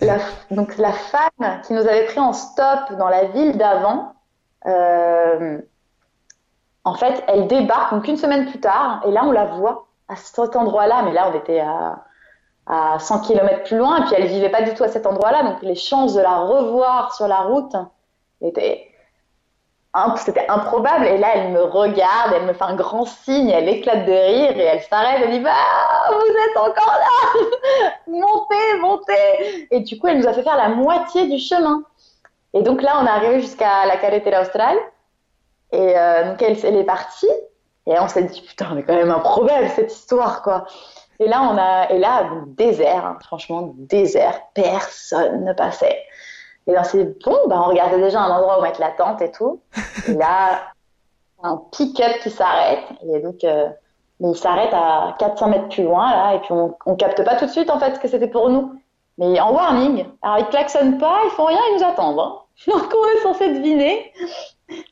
la, 0.00 0.18
donc 0.50 0.76
la 0.76 0.92
femme 0.92 1.60
qui 1.64 1.72
nous 1.72 1.86
avait 1.86 2.06
pris 2.06 2.20
en 2.20 2.32
stop 2.32 2.92
dans 2.98 3.08
la 3.08 3.24
ville 3.24 3.56
d'avant, 3.56 4.14
euh, 4.66 5.58
en 6.84 6.94
fait 6.94 7.24
elle 7.28 7.46
débarque 7.46 7.94
donc 7.94 8.08
une 8.08 8.16
semaine 8.16 8.50
plus 8.50 8.60
tard 8.60 9.02
et 9.06 9.10
là 9.10 9.22
on 9.24 9.32
la 9.32 9.46
voit 9.46 9.86
à 10.08 10.16
cet 10.16 10.56
endroit-là, 10.56 11.02
mais 11.04 11.12
là 11.12 11.30
on 11.32 11.38
était 11.38 11.60
à, 11.60 12.04
à 12.66 12.98
100 12.98 13.20
km 13.20 13.64
plus 13.64 13.78
loin 13.78 13.98
et 13.98 14.04
puis 14.04 14.14
elle 14.16 14.26
vivait 14.26 14.50
pas 14.50 14.62
du 14.62 14.74
tout 14.74 14.84
à 14.84 14.88
cet 14.88 15.06
endroit-là. 15.06 15.44
Donc 15.44 15.62
les 15.62 15.74
chances 15.74 16.14
de 16.14 16.20
la 16.20 16.36
revoir 16.40 17.14
sur 17.14 17.26
la 17.26 17.40
route 17.40 17.74
étaient 18.42 18.89
C'était 20.16 20.46
improbable. 20.48 21.06
Et 21.06 21.18
là, 21.18 21.28
elle 21.34 21.50
me 21.50 21.62
regarde, 21.62 22.32
elle 22.34 22.46
me 22.46 22.52
fait 22.52 22.64
un 22.64 22.76
grand 22.76 23.04
signe, 23.04 23.50
elle 23.50 23.68
éclate 23.68 24.06
de 24.06 24.12
rire 24.12 24.56
et 24.56 24.62
elle 24.62 24.82
s'arrête, 24.82 25.20
elle 25.24 25.32
dit 25.32 25.40
Bah, 25.40 25.50
vous 26.10 26.50
êtes 26.50 26.56
encore 26.56 26.96
là 26.96 27.90
Montez, 28.06 28.78
montez 28.80 29.68
Et 29.70 29.80
du 29.80 29.98
coup, 29.98 30.06
elle 30.06 30.18
nous 30.18 30.28
a 30.28 30.32
fait 30.32 30.44
faire 30.44 30.56
la 30.56 30.68
moitié 30.68 31.26
du 31.26 31.38
chemin. 31.38 31.82
Et 32.54 32.62
donc 32.62 32.82
là, 32.82 32.98
on 33.00 33.06
est 33.06 33.10
arrivé 33.10 33.40
jusqu'à 33.40 33.86
la 33.86 33.96
Carretera 33.96 34.42
Austral. 34.42 34.76
Et 35.72 35.98
euh, 35.98 36.30
donc, 36.30 36.42
elle, 36.42 36.56
elle 36.64 36.76
est 36.76 36.84
partie. 36.84 37.30
Et 37.86 37.98
on 37.98 38.06
s'est 38.06 38.22
dit 38.22 38.42
Putain, 38.42 38.74
mais 38.74 38.84
quand 38.84 38.94
même 38.94 39.10
improbable 39.10 39.68
cette 39.74 39.92
histoire, 39.92 40.42
quoi. 40.42 40.66
Et 41.18 41.26
là, 41.26 41.42
on 41.42 41.58
a, 41.58 41.90
et 41.90 41.98
là, 41.98 42.30
désert, 42.46 43.04
hein, 43.04 43.18
franchement, 43.20 43.74
désert, 43.76 44.40
personne 44.54 45.44
ne 45.44 45.52
passait. 45.52 46.02
Et 46.70 46.72
là, 46.72 46.84
c'est 46.84 47.04
bon, 47.24 47.36
bah, 47.48 47.60
on 47.64 47.68
regardait 47.68 48.00
déjà 48.00 48.20
un 48.20 48.30
endroit 48.30 48.60
où 48.60 48.62
mettre 48.62 48.80
la 48.80 48.90
tente 48.90 49.20
et 49.22 49.32
tout. 49.32 49.60
Et 50.06 50.12
là, 50.14 50.60
un 51.42 51.60
pick-up 51.72 52.20
qui 52.22 52.30
s'arrête. 52.30 52.84
Et 53.12 53.18
donc, 53.20 53.42
euh, 53.42 53.68
mais 54.20 54.30
il 54.30 54.36
s'arrête 54.36 54.72
à 54.72 55.16
400 55.18 55.48
mètres 55.48 55.68
plus 55.68 55.82
loin, 55.82 56.10
là. 56.12 56.34
Et 56.36 56.38
puis, 56.38 56.52
on, 56.52 56.76
on 56.86 56.94
capte 56.94 57.24
pas 57.24 57.34
tout 57.36 57.46
de 57.46 57.50
suite, 57.50 57.70
en 57.70 57.80
fait, 57.80 57.98
que 57.98 58.06
c'était 58.06 58.28
pour 58.28 58.48
nous. 58.50 58.72
Mais 59.18 59.40
en 59.40 59.52
warning. 59.52 60.04
Alors, 60.22 60.38
ils 60.38 60.46
klaxonnent 60.46 60.98
pas, 60.98 61.18
ils 61.24 61.30
font 61.30 61.46
rien, 61.46 61.58
ils 61.72 61.78
nous 61.80 61.84
attendent. 61.84 62.20
hein. 62.20 62.36
Donc, 62.68 62.94
on 62.94 63.18
est 63.18 63.22
censé 63.22 63.48
deviner. 63.52 64.12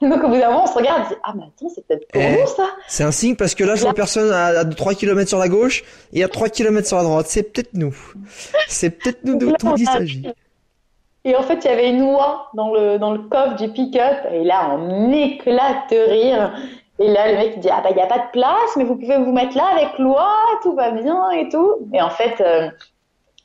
Et 0.01 0.09
donc, 0.09 0.25
au 0.25 0.29
bout 0.29 0.39
d'un 0.39 0.49
moment, 0.49 0.65
on 0.65 0.67
se 0.67 0.75
regarde, 0.75 1.03
on 1.03 1.05
se 1.05 1.15
dit, 1.15 1.21
ah, 1.23 1.33
mais 1.37 1.45
attends, 1.45 1.69
c'est 1.73 1.87
peut-être 1.87 2.09
pour 2.09 2.21
Eh. 2.21 2.41
nous, 2.41 2.47
ça. 2.49 2.67
C'est 2.89 3.05
un 3.05 3.13
signe 3.13 3.37
parce 3.37 3.55
que 3.55 3.63
là, 3.63 3.77
je 3.77 3.83
vois 3.83 3.95
personne 3.95 4.33
à, 4.33 4.47
à 4.61 4.65
3 4.65 4.95
km 4.95 5.29
sur 5.29 5.39
la 5.39 5.49
gauche 5.49 5.85
et 6.13 6.25
à 6.25 6.29
3 6.29 6.49
km 6.49 6.85
sur 6.89 6.97
la 6.97 7.05
droite. 7.05 7.27
C'est 7.29 7.45
peut-être 7.45 7.75
nous. 7.75 7.95
C'est 8.69 8.91
peut-être 8.91 9.23
nous 9.25 9.37
dont 9.39 9.55
il 9.77 9.89
on 9.89 9.93
s'agit. 9.93 10.29
Et 11.29 11.37
en 11.37 11.43
fait, 11.43 11.63
il 11.63 11.67
y 11.67 11.71
avait 11.71 11.91
une 11.91 12.01
oie 12.01 12.49
dans 12.55 12.73
le, 12.73 12.99
dans 12.99 13.13
le 13.13 13.19
coffre 13.19 13.55
du 13.57 13.69
pick-up. 13.69 14.17
Et 14.33 14.45
là, 14.45 14.71
on 14.73 15.13
éclate 15.13 15.91
de 15.91 16.11
rire. 16.11 16.53
Et 16.99 17.07
là, 17.07 17.31
le 17.31 17.37
mec 17.37 17.53
il 17.57 17.61
dit 17.61 17.69
Ah, 17.71 17.83
bah, 17.83 17.91
il 17.91 17.97
n'y 17.97 18.03
a 18.03 18.07
pas 18.07 18.19
de 18.19 18.31
place, 18.33 18.77
mais 18.77 18.85
vous 18.85 18.97
pouvez 18.97 19.19
vous 19.19 19.33
mettre 19.33 19.55
là 19.55 19.67
avec 19.77 19.99
l'oie, 19.99 20.35
tout 20.63 20.75
va 20.75 20.91
bien 20.91 21.31
et 21.33 21.51
tout. 21.51 21.87
Et 21.93 22.01
en 22.01 22.09
fait, 22.09 22.41
euh, 22.41 22.71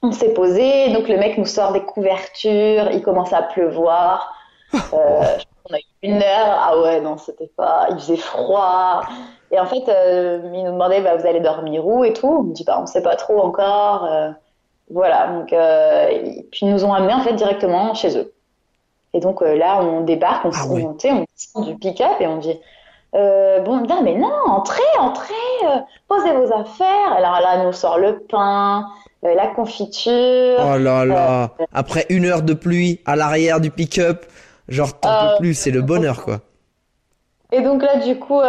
on 0.01 0.13
s'est 0.13 0.33
posé. 0.33 0.93
Donc, 0.93 1.09
le 1.09 1.17
mec 1.17 1.37
nous 1.37 1.45
sort 1.45 1.73
des 1.73 1.81
couvertures. 1.81 2.89
Il 2.93 3.01
commence 3.03 3.33
à 3.33 3.41
pleuvoir. 3.41 4.33
Euh, 4.73 4.79
qu'on 5.65 5.75
a 5.75 5.79
eu 5.79 5.83
une 6.03 6.23
heure. 6.23 6.57
Ah 6.61 6.79
ouais, 6.79 7.01
non, 7.01 7.17
c'était 7.17 7.51
pas. 7.57 7.87
Il 7.89 7.95
faisait 7.95 8.15
froid. 8.15 9.03
Et 9.51 9.59
en 9.59 9.65
fait, 9.65 9.89
euh, 9.89 10.39
il 10.53 10.63
nous 10.63 10.71
demandait 10.71 11.01
bah, 11.01 11.17
Vous 11.17 11.27
allez 11.27 11.41
dormir 11.41 11.85
où 11.85 12.05
et 12.05 12.13
tout? 12.13 12.27
On 12.27 12.43
me 12.43 12.53
dit 12.53 12.63
bah, 12.63 12.77
On 12.79 12.83
ne 12.83 12.87
sait 12.87 13.03
pas 13.03 13.17
trop 13.17 13.41
encore. 13.41 14.07
Voilà, 14.93 15.27
donc 15.27 15.51
euh, 15.51 16.07
et 16.09 16.47
puis 16.51 16.65
ils 16.67 16.71
nous 16.71 16.85
ont 16.85 16.93
amenés 16.93 17.13
en 17.13 17.21
fait 17.21 17.33
directement 17.33 17.93
chez 17.95 18.17
eux. 18.17 18.31
Et 19.13 19.19
donc 19.19 19.41
euh, 19.41 19.55
là, 19.55 19.81
on 19.81 20.01
débarque, 20.01 20.45
on 20.45 20.51
Ah 20.53 20.67
monte, 20.67 21.05
on 21.05 21.25
descend 21.35 21.65
du 21.65 21.75
pick-up 21.75 22.19
et 22.19 22.27
on 22.27 22.37
dit 22.37 22.59
euh, 23.15 23.59
bon, 23.59 23.77
bien, 23.81 24.01
mais 24.01 24.15
non, 24.15 24.33
entrez, 24.47 24.81
entrez, 24.99 25.33
euh, 25.65 25.77
posez 26.07 26.31
vos 26.31 26.51
affaires. 26.51 27.13
Alors 27.15 27.39
là, 27.41 27.59
on 27.59 27.65
nous 27.65 27.73
sort 27.73 27.99
le 27.99 28.19
pain, 28.19 28.87
euh, 29.23 29.35
la 29.35 29.47
confiture. 29.47 30.59
Oh 30.59 30.77
là 30.77 31.05
là. 31.05 31.51
Après 31.73 32.07
une 32.09 32.25
heure 32.25 32.41
de 32.41 32.53
pluie 32.53 33.01
à 33.05 33.15
l'arrière 33.15 33.59
du 33.59 33.69
pick-up, 33.69 34.25
genre 34.67 34.99
t'en 34.99 35.09
Euh, 35.09 35.31
peux 35.33 35.41
plus, 35.41 35.53
c'est 35.53 35.71
le 35.71 35.81
bonheur 35.81 36.23
quoi. 36.23 36.39
Et 37.51 37.61
donc 37.61 37.83
là, 37.83 37.97
du 37.97 38.17
coup, 38.17 38.41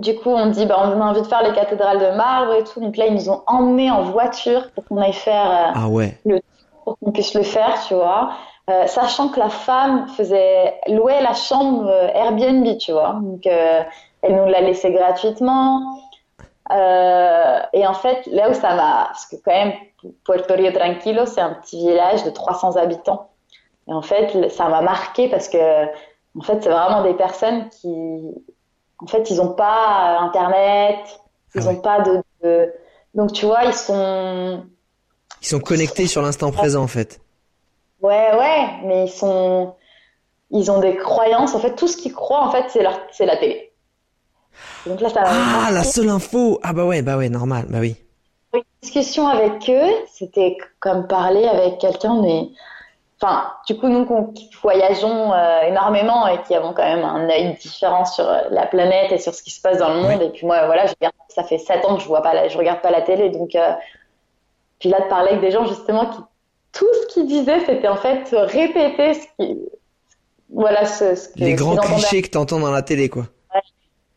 du 0.00 0.16
coup, 0.16 0.30
on 0.30 0.46
dit, 0.46 0.66
bah, 0.66 0.76
on 0.78 1.00
a 1.00 1.04
envie 1.04 1.22
de 1.22 1.26
faire 1.26 1.42
les 1.42 1.52
cathédrales 1.52 1.98
de 1.98 2.16
marbre 2.16 2.54
et 2.54 2.64
tout. 2.64 2.80
Donc 2.80 2.96
là, 2.96 3.06
ils 3.06 3.14
nous 3.14 3.30
ont 3.30 3.42
emmenés 3.46 3.90
en 3.90 4.02
voiture 4.02 4.70
pour 4.72 4.84
qu'on 4.84 4.98
aille 4.98 5.12
faire 5.12 5.50
euh, 5.50 5.72
Ah 5.74 5.88
ouais. 5.88 6.18
le 6.24 6.40
pour 6.84 6.98
qu'on 6.98 7.12
puisse 7.12 7.34
le 7.34 7.42
faire, 7.42 7.84
tu 7.86 7.94
vois. 7.94 8.30
Euh, 8.70 8.86
sachant 8.86 9.28
que 9.28 9.38
la 9.38 9.48
femme 9.50 10.08
faisait 10.08 10.80
louer 10.88 11.20
la 11.20 11.34
chambre 11.34 11.86
euh, 11.86 12.08
Airbnb, 12.14 12.78
tu 12.78 12.92
vois. 12.92 13.18
Donc, 13.20 13.46
euh, 13.46 13.82
elle 14.22 14.36
nous 14.36 14.46
l'a 14.46 14.60
laissé 14.60 14.90
gratuitement. 14.92 16.00
Et 16.70 17.86
en 17.86 17.94
fait, 17.94 18.26
là 18.26 18.50
où 18.50 18.54
ça 18.54 18.74
m'a, 18.74 19.06
parce 19.06 19.26
que 19.26 19.36
quand 19.36 19.52
même, 19.52 19.72
Puerto 20.24 20.54
Rio 20.54 20.70
Tranquilo, 20.72 21.24
c'est 21.24 21.40
un 21.40 21.54
petit 21.54 21.78
village 21.78 22.24
de 22.24 22.30
300 22.30 22.76
habitants. 22.76 23.30
Et 23.88 23.92
en 23.92 24.02
fait, 24.02 24.50
ça 24.50 24.68
m'a 24.68 24.82
marqué 24.82 25.28
parce 25.28 25.48
que, 25.48 25.86
en 26.38 26.42
fait, 26.42 26.62
c'est 26.62 26.68
vraiment 26.68 27.02
des 27.02 27.14
personnes 27.14 27.68
qui, 27.70 28.22
en 28.98 29.06
fait, 29.06 29.30
ils 29.30 29.36
n'ont 29.36 29.54
pas 29.54 30.18
Internet, 30.20 31.20
ils 31.54 31.60
Ah 31.60 31.64
n'ont 31.64 31.76
ouais. 31.76 31.82
pas 31.82 32.00
de, 32.02 32.22
de- 32.42 32.72
donc 33.14 33.32
tu 33.32 33.46
vois, 33.46 33.64
ils 33.64 33.74
sont, 33.74 34.64
Ils 35.42 35.48
sont 35.48 35.58
connectés 35.58 36.06
sur 36.06 36.22
l'instant 36.22 36.52
présent, 36.52 36.84
en 36.84 36.86
fait. 36.86 37.20
ouais, 38.00 38.34
ouais, 38.36 38.80
mais 38.84 39.04
ils 39.06 39.10
sont, 39.10 39.74
ils 40.50 40.70
ont 40.70 40.80
des 40.80 40.96
croyances. 40.96 41.54
En 41.54 41.60
fait, 41.60 41.76
tout 41.76 41.88
ce 41.88 41.96
qu'ils 41.98 42.14
croient, 42.14 42.42
en 42.46 42.50
fait, 42.52 42.66
c'est 42.70 42.82
leur, 42.82 43.00
c'est 43.12 43.26
la 43.26 43.36
télé. 43.38 43.74
Donc 44.86 45.00
là, 45.00 45.08
ça 45.10 45.22
Ah, 45.24 45.70
la 45.72 45.84
seule 45.84 46.08
info. 46.08 46.58
Ah 46.62 46.72
bah 46.72 46.84
ouais, 46.86 47.02
bah 47.02 47.16
ouais, 47.16 47.28
normal, 47.28 47.66
bah 47.68 47.78
oui. 47.80 47.96
Une 48.52 48.62
discussion 48.82 49.26
avec 49.26 49.70
eux, 49.70 49.90
c'était 50.12 50.58
comme 50.80 51.06
parler 51.08 51.46
avec 51.46 51.78
quelqu'un, 51.78 52.20
mais 52.20 52.50
enfin, 53.20 53.52
du 53.66 53.76
coup, 53.76 53.88
nous 53.88 54.32
qui 54.32 54.50
voyageons 54.62 55.32
euh, 55.32 55.62
énormément 55.62 56.26
et 56.26 56.40
qui 56.42 56.54
avons 56.54 56.72
quand 56.72 56.84
même 56.84 57.04
un 57.04 57.28
œil 57.28 57.54
différent 57.54 58.04
sur 58.04 58.28
euh, 58.28 58.42
la 58.50 58.66
planète 58.66 59.12
et 59.12 59.18
sur 59.18 59.34
ce 59.34 59.42
qui 59.42 59.50
se 59.50 59.60
passe 59.60 59.78
dans 59.78 59.92
le 59.94 60.00
monde. 60.00 60.22
Et 60.22 60.30
puis 60.30 60.46
moi, 60.46 60.66
voilà, 60.66 60.86
je 60.86 60.94
regarde, 60.98 61.14
ça 61.28 61.42
fait 61.42 61.58
sept 61.58 61.84
ans 61.84 61.96
que 61.96 62.02
je 62.02 62.08
vois 62.08 62.22
pas, 62.22 62.34
la, 62.34 62.48
je 62.48 62.56
regarde 62.56 62.80
pas 62.80 62.90
la 62.90 63.02
télé, 63.02 63.30
donc 63.30 63.54
euh, 63.54 63.72
puis 64.78 64.88
là 64.88 65.00
de 65.00 65.08
parler 65.08 65.30
avec 65.30 65.40
des 65.40 65.50
gens 65.50 65.66
justement 65.66 66.06
qui 66.06 66.18
tout 66.72 66.86
ce 67.02 67.14
qu'ils 67.14 67.26
disaient, 67.26 67.60
c'était 67.64 67.88
en 67.88 67.96
fait 67.96 68.28
répéter 68.30 69.14
ce 69.14 69.26
qui, 69.38 69.58
voilà, 70.50 70.86
ce, 70.86 71.14
ce 71.14 71.28
que 71.28 71.38
Les 71.38 71.54
grands 71.54 71.76
clichés 71.76 72.22
que 72.22 72.28
t'entends 72.28 72.60
dans 72.60 72.70
la 72.70 72.82
télé, 72.82 73.08
quoi. 73.08 73.24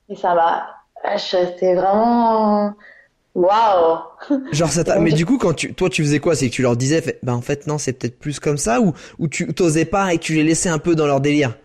Et 0.09 0.15
ça 0.15 0.35
va, 0.35 0.67
c'était 1.17 1.75
vraiment 1.75 2.73
waouh. 3.35 3.99
Genre 4.51 4.69
ça 4.71 4.83
Mais 4.99 5.13
du 5.13 5.25
coup, 5.25 5.37
quand 5.37 5.53
tu, 5.53 5.73
toi, 5.73 5.89
tu 5.89 6.03
faisais 6.03 6.19
quoi? 6.19 6.35
C'est 6.35 6.49
que 6.49 6.53
tu 6.53 6.61
leur 6.61 6.75
disais, 6.75 7.01
fait, 7.01 7.19
bah 7.23 7.33
en 7.33 7.41
fait, 7.41 7.67
non, 7.67 7.77
c'est 7.77 7.93
peut-être 7.93 8.19
plus 8.19 8.39
comme 8.39 8.57
ça, 8.57 8.81
ou, 8.81 8.93
ou 9.17 9.27
tu 9.29 9.47
t'osais 9.53 9.85
pas 9.85 10.13
et 10.13 10.17
tu 10.19 10.33
les 10.33 10.43
laissais 10.43 10.69
un 10.69 10.79
peu 10.79 10.93
dans 10.95 11.07
leur 11.07 11.21
délire? 11.21 11.55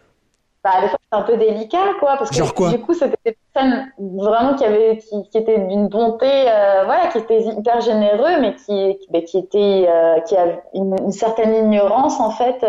Bah, 0.64 0.80
des 0.80 0.88
fois, 0.88 0.98
c'est 1.12 1.18
un 1.18 1.22
peu 1.22 1.36
délicat, 1.36 1.94
quoi, 2.00 2.16
parce 2.16 2.30
que 2.32 2.36
Genre 2.38 2.54
quoi? 2.54 2.70
du 2.70 2.80
coup, 2.80 2.92
c'était 2.92 3.14
des 3.24 3.36
personnes 3.54 3.86
vraiment 3.98 4.54
qui 4.56 4.64
avaient, 4.64 4.96
qui, 4.98 5.28
qui 5.30 5.38
étaient 5.38 5.58
d'une 5.60 5.86
bonté, 5.88 6.26
euh, 6.26 6.82
voilà, 6.84 7.06
qui 7.08 7.18
étaient 7.18 7.40
hyper 7.42 7.80
généreux, 7.80 8.40
mais 8.40 8.54
qui, 8.56 8.98
qui, 8.98 9.06
bah, 9.10 9.20
qui 9.22 9.38
étaient, 9.38 9.86
euh, 9.88 10.20
qui 10.22 10.36
avaient 10.36 10.60
une, 10.74 10.96
une 11.04 11.12
certaine 11.12 11.54
ignorance, 11.54 12.18
en 12.18 12.30
fait. 12.32 12.64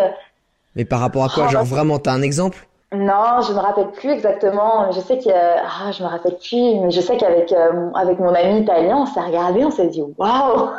Mais 0.75 0.85
par 0.85 1.01
rapport 1.01 1.25
à 1.25 1.29
quoi? 1.29 1.45
Oh, 1.45 1.49
Genre 1.49 1.63
bah- 1.63 1.69
vraiment, 1.69 1.99
t'as 1.99 2.13
un 2.13 2.21
exemple? 2.21 2.67
Non, 2.93 3.41
je 3.45 3.51
me 3.51 3.59
rappelle 3.59 3.91
plus 3.91 4.11
exactement. 4.11 4.91
Je 4.91 5.01
sais 5.01 5.19
a, 5.31 5.63
ah, 5.65 5.91
je 5.91 6.03
me 6.03 6.07
rappelle 6.07 6.37
plus, 6.37 6.79
mais 6.79 6.91
je 6.91 7.01
sais 7.01 7.17
qu'avec, 7.17 7.51
euh, 7.51 7.91
avec 7.93 8.17
mon 8.19 8.33
ami 8.33 8.61
italien, 8.61 8.99
on 8.99 9.05
s'est 9.05 9.19
regardé, 9.19 9.65
on 9.65 9.71
s'est 9.71 9.87
dit, 9.87 10.01
waouh! 10.17 10.69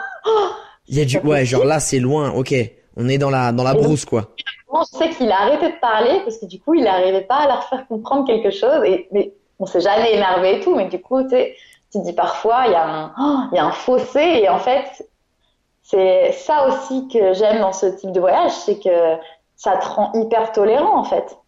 Il 0.89 0.97
y 0.97 1.03
a 1.03 1.05
du, 1.05 1.19
ouais, 1.19 1.45
genre 1.45 1.67
là, 1.67 1.81
c'est 1.81 1.99
loin, 1.99 2.31
ok. 2.31 2.55
On 2.97 3.09
est 3.09 3.19
dans 3.19 3.29
la, 3.29 3.53
dans 3.53 3.63
la 3.63 3.75
brousse, 3.75 4.07
quoi. 4.07 4.31
Bon, 4.73 4.81
je 4.91 4.97
sais 4.97 5.11
qu'il 5.11 5.31
a 5.31 5.43
arrêté 5.43 5.67
de 5.67 5.81
parler 5.81 6.21
parce 6.25 6.39
que 6.39 6.47
du 6.47 6.61
coup, 6.61 6.75
il 6.75 6.85
n'arrivait 6.85 7.23
pas 7.23 7.37
à 7.37 7.47
leur 7.47 7.65
faire 7.65 7.87
comprendre 7.87 8.27
quelque 8.27 8.51
chose. 8.51 8.83
Et 8.85 9.07
mais 9.13 9.35
on 9.59 9.67
s'est 9.67 9.81
jamais 9.81 10.15
énervé 10.15 10.57
et 10.57 10.61
tout, 10.61 10.75
mais 10.75 10.89
du 10.89 11.01
coup, 11.01 11.23
tu 11.23 11.31
sais, 11.31 11.55
tu 11.93 11.99
te 11.99 12.05
dis 12.05 12.13
parfois, 12.15 12.65
il 12.67 12.73
y 12.73 12.75
a 12.75 12.87
un, 12.87 13.13
oh, 13.19 13.39
il 13.53 13.57
y 13.57 13.59
a 13.59 13.67
un 13.67 13.73
fossé. 13.73 14.21
Et 14.21 14.49
en 14.49 14.59
fait, 14.59 15.07
c'est 15.83 16.33
ça 16.33 16.69
aussi 16.69 17.09
que 17.09 17.33
j'aime 17.35 17.61
dans 17.61 17.73
ce 17.73 17.87
type 17.87 18.13
de 18.13 18.21
voyage, 18.21 18.53
c'est 18.53 18.79
que 18.79 19.17
ça 19.57 19.77
te 19.77 19.87
rend 19.87 20.13
hyper 20.15 20.53
tolérant 20.53 20.99
en 20.99 21.05
fait. 21.05 21.39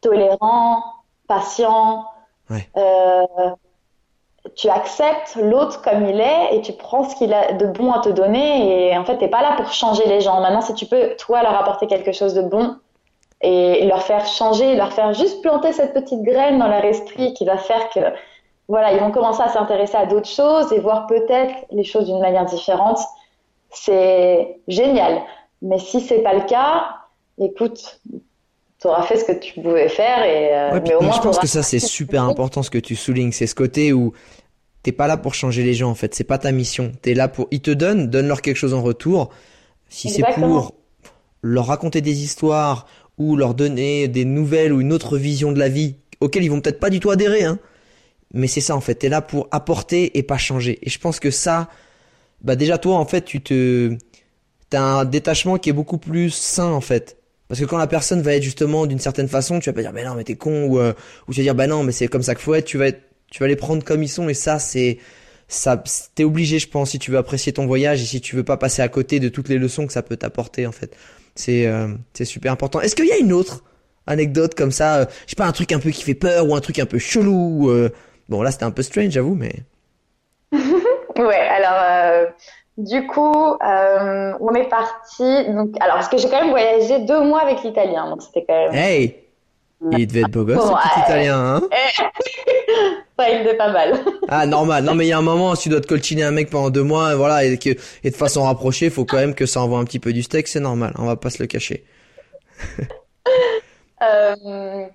Tolérant, 0.00 0.82
patient. 1.28 2.04
Ouais. 2.48 2.68
Euh, 2.76 3.24
tu 4.56 4.68
acceptes 4.68 5.36
l'autre 5.36 5.82
comme 5.82 6.06
il 6.06 6.20
est 6.20 6.56
et 6.56 6.62
tu 6.62 6.72
prends 6.72 7.08
ce 7.08 7.14
qu'il 7.16 7.32
a 7.32 7.52
de 7.52 7.66
bon 7.66 7.92
à 7.92 8.00
te 8.00 8.08
donner 8.08 8.88
et 8.88 8.96
en 8.96 9.04
fait 9.04 9.18
t'es 9.18 9.28
pas 9.28 9.42
là 9.42 9.54
pour 9.56 9.72
changer 9.72 10.06
les 10.06 10.20
gens. 10.20 10.40
Maintenant 10.40 10.62
si 10.62 10.74
tu 10.74 10.86
peux 10.86 11.14
toi 11.16 11.42
leur 11.42 11.54
apporter 11.54 11.86
quelque 11.86 12.12
chose 12.12 12.34
de 12.34 12.42
bon 12.42 12.76
et 13.42 13.86
leur 13.86 14.02
faire 14.02 14.26
changer, 14.26 14.74
leur 14.76 14.92
faire 14.92 15.12
juste 15.12 15.42
planter 15.42 15.72
cette 15.72 15.94
petite 15.94 16.22
graine 16.22 16.58
dans 16.58 16.68
leur 16.68 16.84
esprit 16.84 17.34
qui 17.34 17.44
va 17.44 17.58
faire 17.58 17.88
que 17.90 18.00
voilà 18.68 18.92
ils 18.92 19.00
vont 19.00 19.10
commencer 19.10 19.42
à 19.42 19.48
s'intéresser 19.48 19.96
à 19.96 20.06
d'autres 20.06 20.28
choses 20.28 20.72
et 20.72 20.80
voir 20.80 21.06
peut-être 21.06 21.54
les 21.70 21.84
choses 21.84 22.06
d'une 22.06 22.20
manière 22.20 22.46
différente. 22.46 22.98
C'est 23.70 24.58
génial. 24.68 25.22
Mais 25.62 25.78
si 25.78 26.00
c'est 26.00 26.22
pas 26.22 26.34
le 26.34 26.42
cas, 26.42 26.96
écoute, 27.38 28.00
tu 28.80 28.86
auras 28.86 29.02
fait 29.02 29.18
ce 29.18 29.24
que 29.24 29.32
tu 29.32 29.60
pouvais 29.60 29.88
faire 29.88 30.24
et 30.24 30.54
euh, 30.54 30.72
Ouais, 30.72 30.80
mais 30.80 30.94
au 30.94 31.00
moi, 31.00 31.10
moins 31.10 31.16
je 31.16 31.22
pense 31.22 31.38
que 31.38 31.46
ça, 31.46 31.62
c'est 31.62 31.78
super 31.78 32.24
important 32.24 32.62
ce 32.62 32.70
que 32.70 32.78
tu 32.78 32.96
soulignes. 32.96 33.32
C'est 33.32 33.46
ce 33.46 33.54
côté 33.54 33.92
où 33.92 34.14
t'es 34.82 34.92
pas 34.92 35.06
là 35.06 35.18
pour 35.18 35.34
changer 35.34 35.62
les 35.62 35.74
gens, 35.74 35.90
en 35.90 35.94
fait. 35.94 36.14
C'est 36.14 36.24
pas 36.24 36.38
ta 36.38 36.50
mission. 36.50 36.92
T'es 37.02 37.12
là 37.12 37.28
pour, 37.28 37.46
ils 37.50 37.60
te 37.60 37.70
donnent, 37.70 38.08
donne-leur 38.08 38.40
quelque 38.40 38.56
chose 38.56 38.72
en 38.72 38.82
retour. 38.82 39.30
Si 39.90 40.08
c'est 40.08 40.24
pour 40.34 40.74
leur 41.42 41.66
raconter 41.66 42.00
des 42.00 42.22
histoires 42.22 42.86
ou 43.18 43.36
leur 43.36 43.54
donner 43.54 44.08
des 44.08 44.24
nouvelles 44.24 44.72
ou 44.72 44.80
une 44.80 44.92
autre 44.92 45.18
vision 45.18 45.52
de 45.52 45.58
la 45.58 45.68
vie 45.68 45.96
auxquelles 46.20 46.44
ils 46.44 46.50
vont 46.50 46.60
peut-être 46.60 46.80
pas 46.80 46.90
du 46.90 47.00
tout 47.00 47.10
adhérer, 47.10 47.44
hein. 47.44 47.58
Mais 48.32 48.46
c'est 48.46 48.60
ça, 48.60 48.76
en 48.76 48.80
fait. 48.80 48.94
T'es 48.94 49.08
là 49.08 49.20
pour 49.20 49.48
apporter 49.50 50.16
et 50.16 50.22
pas 50.22 50.38
changer. 50.38 50.78
Et 50.82 50.88
je 50.88 50.98
pense 50.98 51.18
que 51.20 51.30
ça, 51.30 51.68
bah, 52.42 52.56
déjà, 52.56 52.78
toi, 52.78 52.96
en 52.96 53.04
fait, 53.04 53.22
tu 53.22 53.42
te, 53.42 53.96
t'as 54.70 54.80
un 54.80 55.04
détachement 55.04 55.58
qui 55.58 55.68
est 55.68 55.74
beaucoup 55.74 55.98
plus 55.98 56.30
sain, 56.30 56.70
en 56.70 56.80
fait. 56.80 57.19
Parce 57.50 57.58
que 57.58 57.64
quand 57.64 57.78
la 57.78 57.88
personne 57.88 58.22
va 58.22 58.34
être 58.36 58.44
justement 58.44 58.86
d'une 58.86 59.00
certaine 59.00 59.26
façon, 59.26 59.58
tu 59.58 59.68
vas 59.68 59.72
pas 59.72 59.80
dire, 59.80 59.92
bah 59.92 60.04
non, 60.04 60.14
mais 60.14 60.22
t'es 60.22 60.36
con, 60.36 60.66
ou, 60.66 60.78
euh, 60.78 60.92
ou 61.26 61.34
tu 61.34 61.40
vas 61.40 61.42
dire, 61.42 61.56
bah 61.56 61.66
non, 61.66 61.82
mais 61.82 61.90
c'est 61.90 62.06
comme 62.06 62.22
ça 62.22 62.36
qu'il 62.36 62.44
faut 62.44 62.54
être, 62.54 62.64
tu 62.64 62.78
vas 62.78 62.86
être, 62.86 63.00
tu 63.28 63.40
vas 63.40 63.48
les 63.48 63.56
prendre 63.56 63.82
comme 63.82 64.04
ils 64.04 64.08
sont, 64.08 64.28
et 64.28 64.34
ça, 64.34 64.60
c'est, 64.60 64.98
ça, 65.48 65.82
t'es 66.14 66.22
obligé, 66.22 66.60
je 66.60 66.68
pense, 66.68 66.90
si 66.90 67.00
tu 67.00 67.10
veux 67.10 67.18
apprécier 67.18 67.52
ton 67.52 67.66
voyage 67.66 68.02
et 68.02 68.04
si 68.04 68.20
tu 68.20 68.36
veux 68.36 68.44
pas 68.44 68.56
passer 68.56 68.82
à 68.82 68.88
côté 68.88 69.18
de 69.18 69.28
toutes 69.28 69.48
les 69.48 69.58
leçons 69.58 69.84
que 69.88 69.92
ça 69.92 70.02
peut 70.02 70.16
t'apporter, 70.16 70.64
en 70.68 70.70
fait. 70.70 70.96
C'est, 71.34 71.66
euh, 71.66 71.88
c'est 72.14 72.24
super 72.24 72.52
important. 72.52 72.80
Est-ce 72.80 72.94
qu'il 72.94 73.08
y 73.08 73.12
a 73.12 73.18
une 73.18 73.32
autre 73.32 73.64
anecdote 74.06 74.54
comme 74.54 74.70
ça, 74.70 74.98
euh, 74.98 75.04
je 75.26 75.30
sais 75.30 75.36
pas, 75.36 75.46
un 75.46 75.52
truc 75.52 75.72
un 75.72 75.80
peu 75.80 75.90
qui 75.90 76.04
fait 76.04 76.14
peur, 76.14 76.48
ou 76.48 76.54
un 76.54 76.60
truc 76.60 76.78
un 76.78 76.86
peu 76.86 77.00
chelou, 77.00 77.64
ou, 77.64 77.70
euh, 77.70 77.90
bon, 78.28 78.42
là, 78.42 78.52
c'était 78.52 78.62
un 78.62 78.70
peu 78.70 78.82
strange, 78.82 79.10
j'avoue, 79.10 79.34
mais. 79.34 79.54
Ouais, 81.16 81.36
alors 81.36 81.82
euh, 81.82 82.26
du 82.84 83.06
coup, 83.06 83.56
euh, 83.62 84.32
on 84.40 84.54
est 84.54 84.68
parti. 84.68 85.44
Donc, 85.48 85.70
alors 85.80 85.96
parce 85.96 86.08
que 86.08 86.18
j'ai 86.18 86.28
quand 86.28 86.40
même 86.40 86.50
voyagé 86.50 87.00
deux 87.00 87.22
mois 87.22 87.42
avec 87.42 87.62
l'italien, 87.62 88.08
donc 88.10 88.22
c'était 88.22 88.44
quand 88.46 88.54
même. 88.54 88.74
Hey! 88.74 89.16
Il 89.92 90.06
devait 90.06 90.20
être 90.20 90.30
beau 90.30 90.44
gosse, 90.44 90.62
ce 90.62 90.68
Ouais. 90.68 90.74
petit 90.74 91.00
italien, 91.00 91.38
hein? 91.56 91.62
Ouais, 93.18 93.34
il 93.36 93.40
était 93.42 93.56
pas 93.56 93.70
mal. 93.70 93.98
Ah, 94.28 94.46
normal. 94.46 94.84
Non, 94.84 94.94
mais 94.94 95.04
il 95.04 95.08
y 95.08 95.12
a 95.12 95.18
un 95.18 95.22
moment, 95.22 95.54
si 95.54 95.64
tu 95.64 95.68
dois 95.68 95.80
te 95.82 95.86
coltiner 95.86 96.22
un 96.22 96.30
mec 96.30 96.48
pendant 96.48 96.70
deux 96.70 96.82
mois, 96.82 97.14
voilà, 97.16 97.44
et, 97.44 97.58
que, 97.58 97.70
et 98.02 98.10
de 98.10 98.16
façon 98.16 98.44
rapprochée, 98.44 98.88
faut 98.88 99.04
quand 99.04 99.18
même 99.18 99.34
que 99.34 99.44
ça 99.44 99.60
envoie 99.60 99.78
un 99.78 99.84
petit 99.84 99.98
peu 99.98 100.12
du 100.14 100.22
steak, 100.22 100.48
c'est 100.48 100.60
normal. 100.60 100.94
On 100.98 101.04
va 101.04 101.16
pas 101.16 101.28
se 101.30 101.42
le 101.42 101.46
cacher. 101.46 101.84
Euh, 104.02 104.86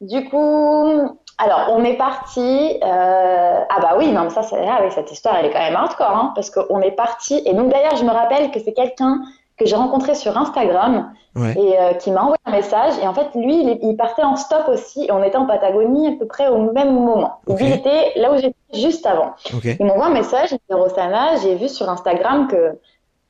du 0.00 0.24
coup, 0.28 1.20
alors 1.38 1.68
on 1.70 1.84
est 1.84 1.96
parti. 1.96 2.78
euh, 2.82 3.60
ah 3.70 3.80
bah 3.80 3.94
oui, 3.98 4.10
non, 4.12 4.24
mais 4.24 4.30
ça, 4.30 4.42
c'est 4.42 4.56
oui, 4.60 4.90
cette 4.92 5.10
histoire, 5.12 5.36
elle 5.38 5.46
est 5.46 5.50
quand 5.52 5.58
même 5.60 5.76
hardcore, 5.76 6.10
hein, 6.10 6.32
parce 6.34 6.50
qu'on 6.50 6.80
est 6.80 6.90
parti. 6.92 7.40
Et 7.46 7.54
donc 7.54 7.70
d'ailleurs, 7.70 7.96
je 7.96 8.04
me 8.04 8.10
rappelle 8.10 8.50
que 8.50 8.60
c'est 8.60 8.72
quelqu'un 8.72 9.22
que 9.56 9.66
j'ai 9.66 9.76
rencontré 9.76 10.14
sur 10.14 10.36
Instagram 10.36 11.12
Ouais. 11.36 11.54
et 11.56 11.78
euh, 11.78 11.92
qui 11.94 12.10
m'a 12.10 12.22
envoyé 12.22 12.38
un 12.46 12.50
message. 12.50 12.94
Et 13.00 13.06
en 13.06 13.14
fait, 13.14 13.28
lui, 13.36 13.60
il, 13.60 13.78
il 13.82 13.96
partait 13.96 14.24
en 14.24 14.34
stop 14.34 14.66
aussi. 14.68 15.04
Et 15.04 15.12
on 15.12 15.22
était 15.22 15.36
en 15.36 15.46
Patagonie 15.46 16.08
à 16.08 16.18
peu 16.18 16.26
près 16.26 16.48
au 16.48 16.72
même 16.72 16.92
moment. 16.92 17.40
Il 17.60 17.70
était 17.72 18.12
là 18.16 18.32
où 18.32 18.36
j'étais 18.38 18.56
juste 18.74 19.06
avant. 19.06 19.34
Ok. 19.54 19.64
Il 19.78 19.86
m'envoie 19.86 20.06
un 20.06 20.10
message, 20.10 20.50
il 20.50 20.54
me 20.54 20.74
dit 20.76 20.82
Rossana, 20.82 21.36
j'ai 21.36 21.54
vu 21.54 21.68
sur 21.68 21.88
Instagram 21.88 22.48
que 22.48 22.78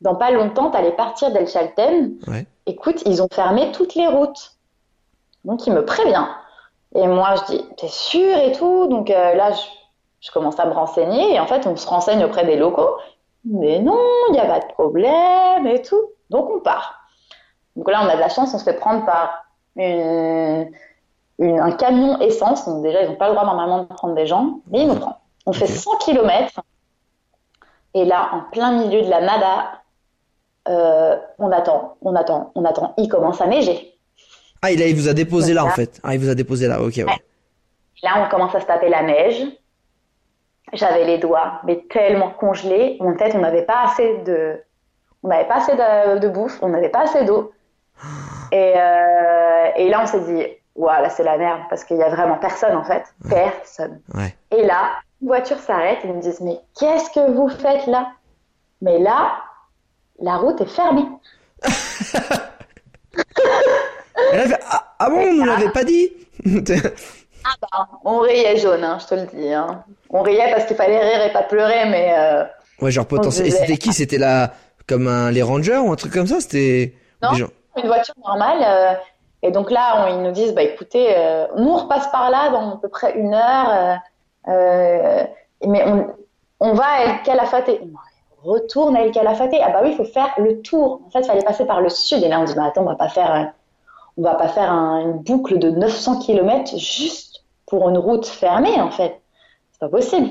dans 0.01 0.15
pas 0.15 0.31
longtemps, 0.31 0.71
tu 0.71 0.79
allais 0.79 0.93
partir 0.93 1.33
d'El 1.33 1.49
Chalten. 1.49 2.13
Ouais. 2.29 2.47
Écoute, 2.65 3.03
ils 3.05 3.21
ont 3.23 3.29
fermé 3.31 3.73
toutes 3.73 3.95
les 3.95 4.07
routes. 4.07 4.53
Donc 5.45 5.67
il 5.67 5.73
me 5.75 5.85
prévient. 5.85 6.25
Et 6.95 7.07
moi, 7.07 7.35
je 7.37 7.53
dis, 7.57 7.65
t'es 7.77 7.89
sûr 7.89 8.37
et 8.39 8.53
tout 8.53 8.87
Donc 8.89 9.11
euh, 9.11 9.35
là, 9.35 9.53
je, 9.53 9.61
je 10.21 10.31
commence 10.33 10.59
à 10.59 10.67
me 10.67 10.73
renseigner. 10.73 11.35
Et 11.35 11.41
en 11.41 11.47
fait, 11.47 11.67
on 11.67 11.77
se 11.77 11.87
renseigne 11.87 12.25
auprès 12.25 12.45
des 12.47 12.57
locaux. 12.57 12.97
Mais 13.45 13.79
non, 13.81 13.99
il 14.29 14.33
n'y 14.33 14.41
a 14.41 14.47
pas 14.47 14.61
de 14.61 14.73
problème 14.73 15.67
et 15.67 15.83
tout. 15.83 16.01
Donc 16.31 16.51
on 16.51 16.61
part. 16.61 16.95
Donc 17.77 17.91
là, 17.91 18.01
on 18.05 18.09
a 18.09 18.15
de 18.17 18.21
la 18.21 18.29
chance, 18.29 18.53
on 18.55 18.59
se 18.59 18.65
fait 18.65 18.75
prendre 18.75 19.05
par 19.07 19.45
une, 19.77 20.71
une- 21.39 21.61
un 21.61 21.73
camion 21.73 22.19
essence. 22.21 22.67
Donc 22.69 22.83
déjà, 22.83 23.03
ils 23.03 23.11
n'ont 23.11 23.17
pas 23.17 23.29
le 23.29 23.35
droit 23.35 23.47
normalement 23.47 23.81
de 23.85 23.85
prendre 23.89 24.15
des 24.15 24.27
gens. 24.27 24.61
Mais 24.69 24.81
ils 24.83 24.89
nous 24.89 24.97
prennent. 24.97 25.15
On 25.47 25.53
fait 25.53 25.65
Ok. 25.67 25.71
100 25.71 25.97
km. 25.99 26.61
Et 27.95 28.05
là, 28.05 28.31
en 28.33 28.51
plein 28.51 28.73
milieu 28.73 29.03
de 29.03 29.09
la 29.09 29.21
nada, 29.21 29.83
euh, 30.69 31.19
on 31.39 31.51
attend, 31.51 31.97
on 32.03 32.15
attend, 32.15 32.53
on 32.55 32.65
attend. 32.65 32.95
Il 32.99 33.09
commence 33.09 33.41
à 33.41 33.47
neiger. 33.47 33.98
Ah, 34.63 34.71
il, 34.73 34.83
a, 34.83 34.87
il 34.87 34.97
vous 34.97 35.09
a 35.09 35.15
déposé 35.15 35.55
là, 35.55 35.65
en 35.65 35.71
fait. 35.71 36.01
Ah, 36.03 36.15
il 36.15 36.21
vous 36.21 36.29
a 36.29 36.35
déposé 36.35 36.67
là, 36.67 36.81
ok, 36.81 36.95
ouais. 36.97 37.05
Là, 38.03 38.25
on 38.25 38.29
commence 38.29 38.55
à 38.55 38.61
se 38.61 38.67
taper 38.67 38.89
la 38.89 39.03
neige. 39.03 39.45
j'avais 40.73 41.05
les 41.05 41.19
doigts, 41.19 41.61
mais 41.65 41.85
tellement 41.91 42.31
congelés. 42.31 42.97
En 43.01 43.15
fait, 43.17 43.35
on 43.35 43.41
n'avait 43.41 43.63
pas 43.65 43.85
assez 43.85 44.19
de, 44.19 44.61
on 45.23 45.29
n'avait 45.29 45.47
pas 45.47 45.57
assez 45.57 45.73
de, 45.73 46.19
de 46.19 46.29
bouffe, 46.29 46.59
on 46.63 46.69
n'avait 46.69 46.89
pas 46.91 47.03
assez 47.03 47.25
d'eau. 47.25 47.53
Et, 48.53 48.75
euh, 48.77 49.67
et 49.77 49.89
là, 49.89 50.01
on 50.03 50.07
s'est 50.07 50.21
dit, 50.21 50.45
voilà, 50.77 51.11
c'est 51.11 51.25
la 51.25 51.37
merde, 51.39 51.63
parce 51.69 51.85
qu'il 51.85 51.97
y 51.97 52.03
a 52.03 52.09
vraiment 52.09 52.37
personne 52.37 52.77
en 52.77 52.85
fait, 52.85 53.03
personne. 53.29 54.01
Ouais. 54.15 54.35
Et 54.57 54.65
là, 54.65 54.93
une 55.21 55.29
voiture 55.29 55.59
s'arrête 55.59 55.99
et 56.05 56.09
ils 56.09 56.15
me 56.15 56.21
disent, 56.23 56.41
mais 56.41 56.61
qu'est-ce 56.79 57.11
que 57.11 57.33
vous 57.33 57.49
faites 57.49 57.87
là? 57.87 58.13
Mais 58.81 58.99
là, 58.99 59.33
la 60.21 60.37
route 60.37 60.61
est 60.61 60.67
fermée. 60.67 61.07
Elle 64.33 64.41
a 64.41 64.47
fait, 64.47 64.61
ah, 64.71 64.95
ah 64.99 65.11
bon, 65.11 65.17
on 65.29 65.33
nous 65.35 65.45
l'avait 65.45 65.71
pas 65.71 65.85
dit 65.85 66.11
Ah 67.45 67.55
bah, 67.63 67.89
on 68.05 68.19
riait 68.19 68.57
jaune, 68.59 68.85
hein, 68.85 68.99
je 69.01 69.07
te 69.07 69.15
le 69.15 69.27
dis. 69.33 69.53
Hein. 69.53 69.85
On 70.11 70.23
riait 70.23 70.51
parce 70.53 70.65
qu'il 70.67 70.77
fallait 70.77 70.99
rire 70.99 71.25
et 71.27 71.33
pas 71.33 71.43
pleurer, 71.43 71.87
mais 71.89 72.13
euh, 72.19 72.45
Ouais, 72.81 72.91
genre 72.91 73.07
potentiel. 73.07 73.47
Et 73.47 73.51
c'était 73.51 73.77
qui? 73.79 73.93
C'était 73.93 74.19
la 74.19 74.53
comme 74.87 75.07
un 75.09 75.31
les 75.31 75.43
Rangers 75.43 75.79
ou 75.79 75.93
un 75.93 75.97
truc 75.97 76.13
comme 76.13 76.27
ça? 76.27 76.41
C'était 76.41 76.95
Non. 77.23 77.33
des 77.33 77.39
gens- 77.39 77.49
une 77.77 77.87
voiture 77.87 78.15
normale. 78.27 78.59
euh, 78.67 78.93
et 79.43 79.51
donc 79.53 79.71
là, 79.71 80.05
on- 80.05 80.17
ils 80.17 80.23
nous 80.23 80.33
disent, 80.33 80.53
bah 80.53 80.63
écoutez, 80.63 81.15
euh, 81.17 81.47
nous 81.57 81.69
on 81.71 81.77
repasse 81.77 82.09
par 82.09 82.29
là 82.31 82.51
dans 82.51 82.75
à 82.75 82.79
peu 82.83 82.89
près 82.89 83.15
une 83.17 83.33
heure, 83.35 83.99
mais 85.67 85.85
on, 85.87 86.07
on 86.61 86.73
va 86.75 86.85
à 86.85 87.05
El 87.05 87.23
Calafate. 87.23 87.71
On 88.45 88.51
retourne 88.53 88.97
à 88.97 89.03
El 89.05 89.11
Calafate. 89.13 89.55
Ah 89.63 89.71
bah 89.71 89.81
oui, 89.83 89.91
il 89.93 89.97
faut 89.97 90.05
faire 90.05 90.31
le 90.39 90.61
tour. 90.61 91.03
En 91.07 91.11
fait, 91.11 91.21
il 91.21 91.27
fallait 91.27 91.43
passer 91.43 91.65
par 91.67 91.81
le 91.81 91.89
sud. 91.89 92.23
Et 92.23 92.29
là, 92.29 92.41
on 92.41 92.45
dit, 92.45 92.55
bah 92.55 92.65
attends, 92.67 92.83
on 92.83 92.87
va 92.87 92.95
pas 92.97 93.09
faire, 93.09 93.53
on 94.19 94.23
va 94.23 94.35
pas 94.35 94.49
faire 94.49 94.71
un- 94.73 95.01
une 95.01 95.19
boucle 95.19 95.59
de 95.59 95.71
900 95.71 96.19
km 96.19 96.77
juste 96.77 97.45
pour 97.67 97.89
une 97.89 97.99
route 97.99 98.27
fermée, 98.27 98.81
en 98.81 98.91
fait. 98.91 99.21
C'est 99.73 99.81
pas 99.81 99.89
possible. 99.89 100.31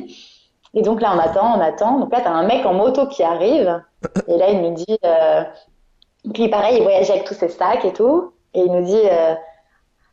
Et 0.73 0.81
donc 0.81 1.01
là, 1.01 1.13
on 1.15 1.19
attend, 1.19 1.57
on 1.57 1.61
attend. 1.61 1.99
Donc 1.99 2.11
là, 2.11 2.19
t'as 2.21 2.31
un 2.31 2.43
mec 2.43 2.65
en 2.65 2.73
moto 2.73 3.07
qui 3.07 3.23
arrive. 3.23 3.81
Et 4.27 4.38
là, 4.38 4.49
il 4.49 4.61
nous 4.61 4.73
dit, 4.73 4.97
euh, 5.05 5.43
puis 6.33 6.49
pareil, 6.49 6.77
il 6.77 6.83
voyageait 6.83 7.13
avec 7.13 7.25
tous 7.25 7.33
ses 7.33 7.47
sacs 7.49 7.85
et 7.85 7.93
tout. 7.93 8.33
Et 8.53 8.59
il 8.61 8.71
nous 8.71 8.83
dit, 8.83 8.99
euh, 9.05 9.35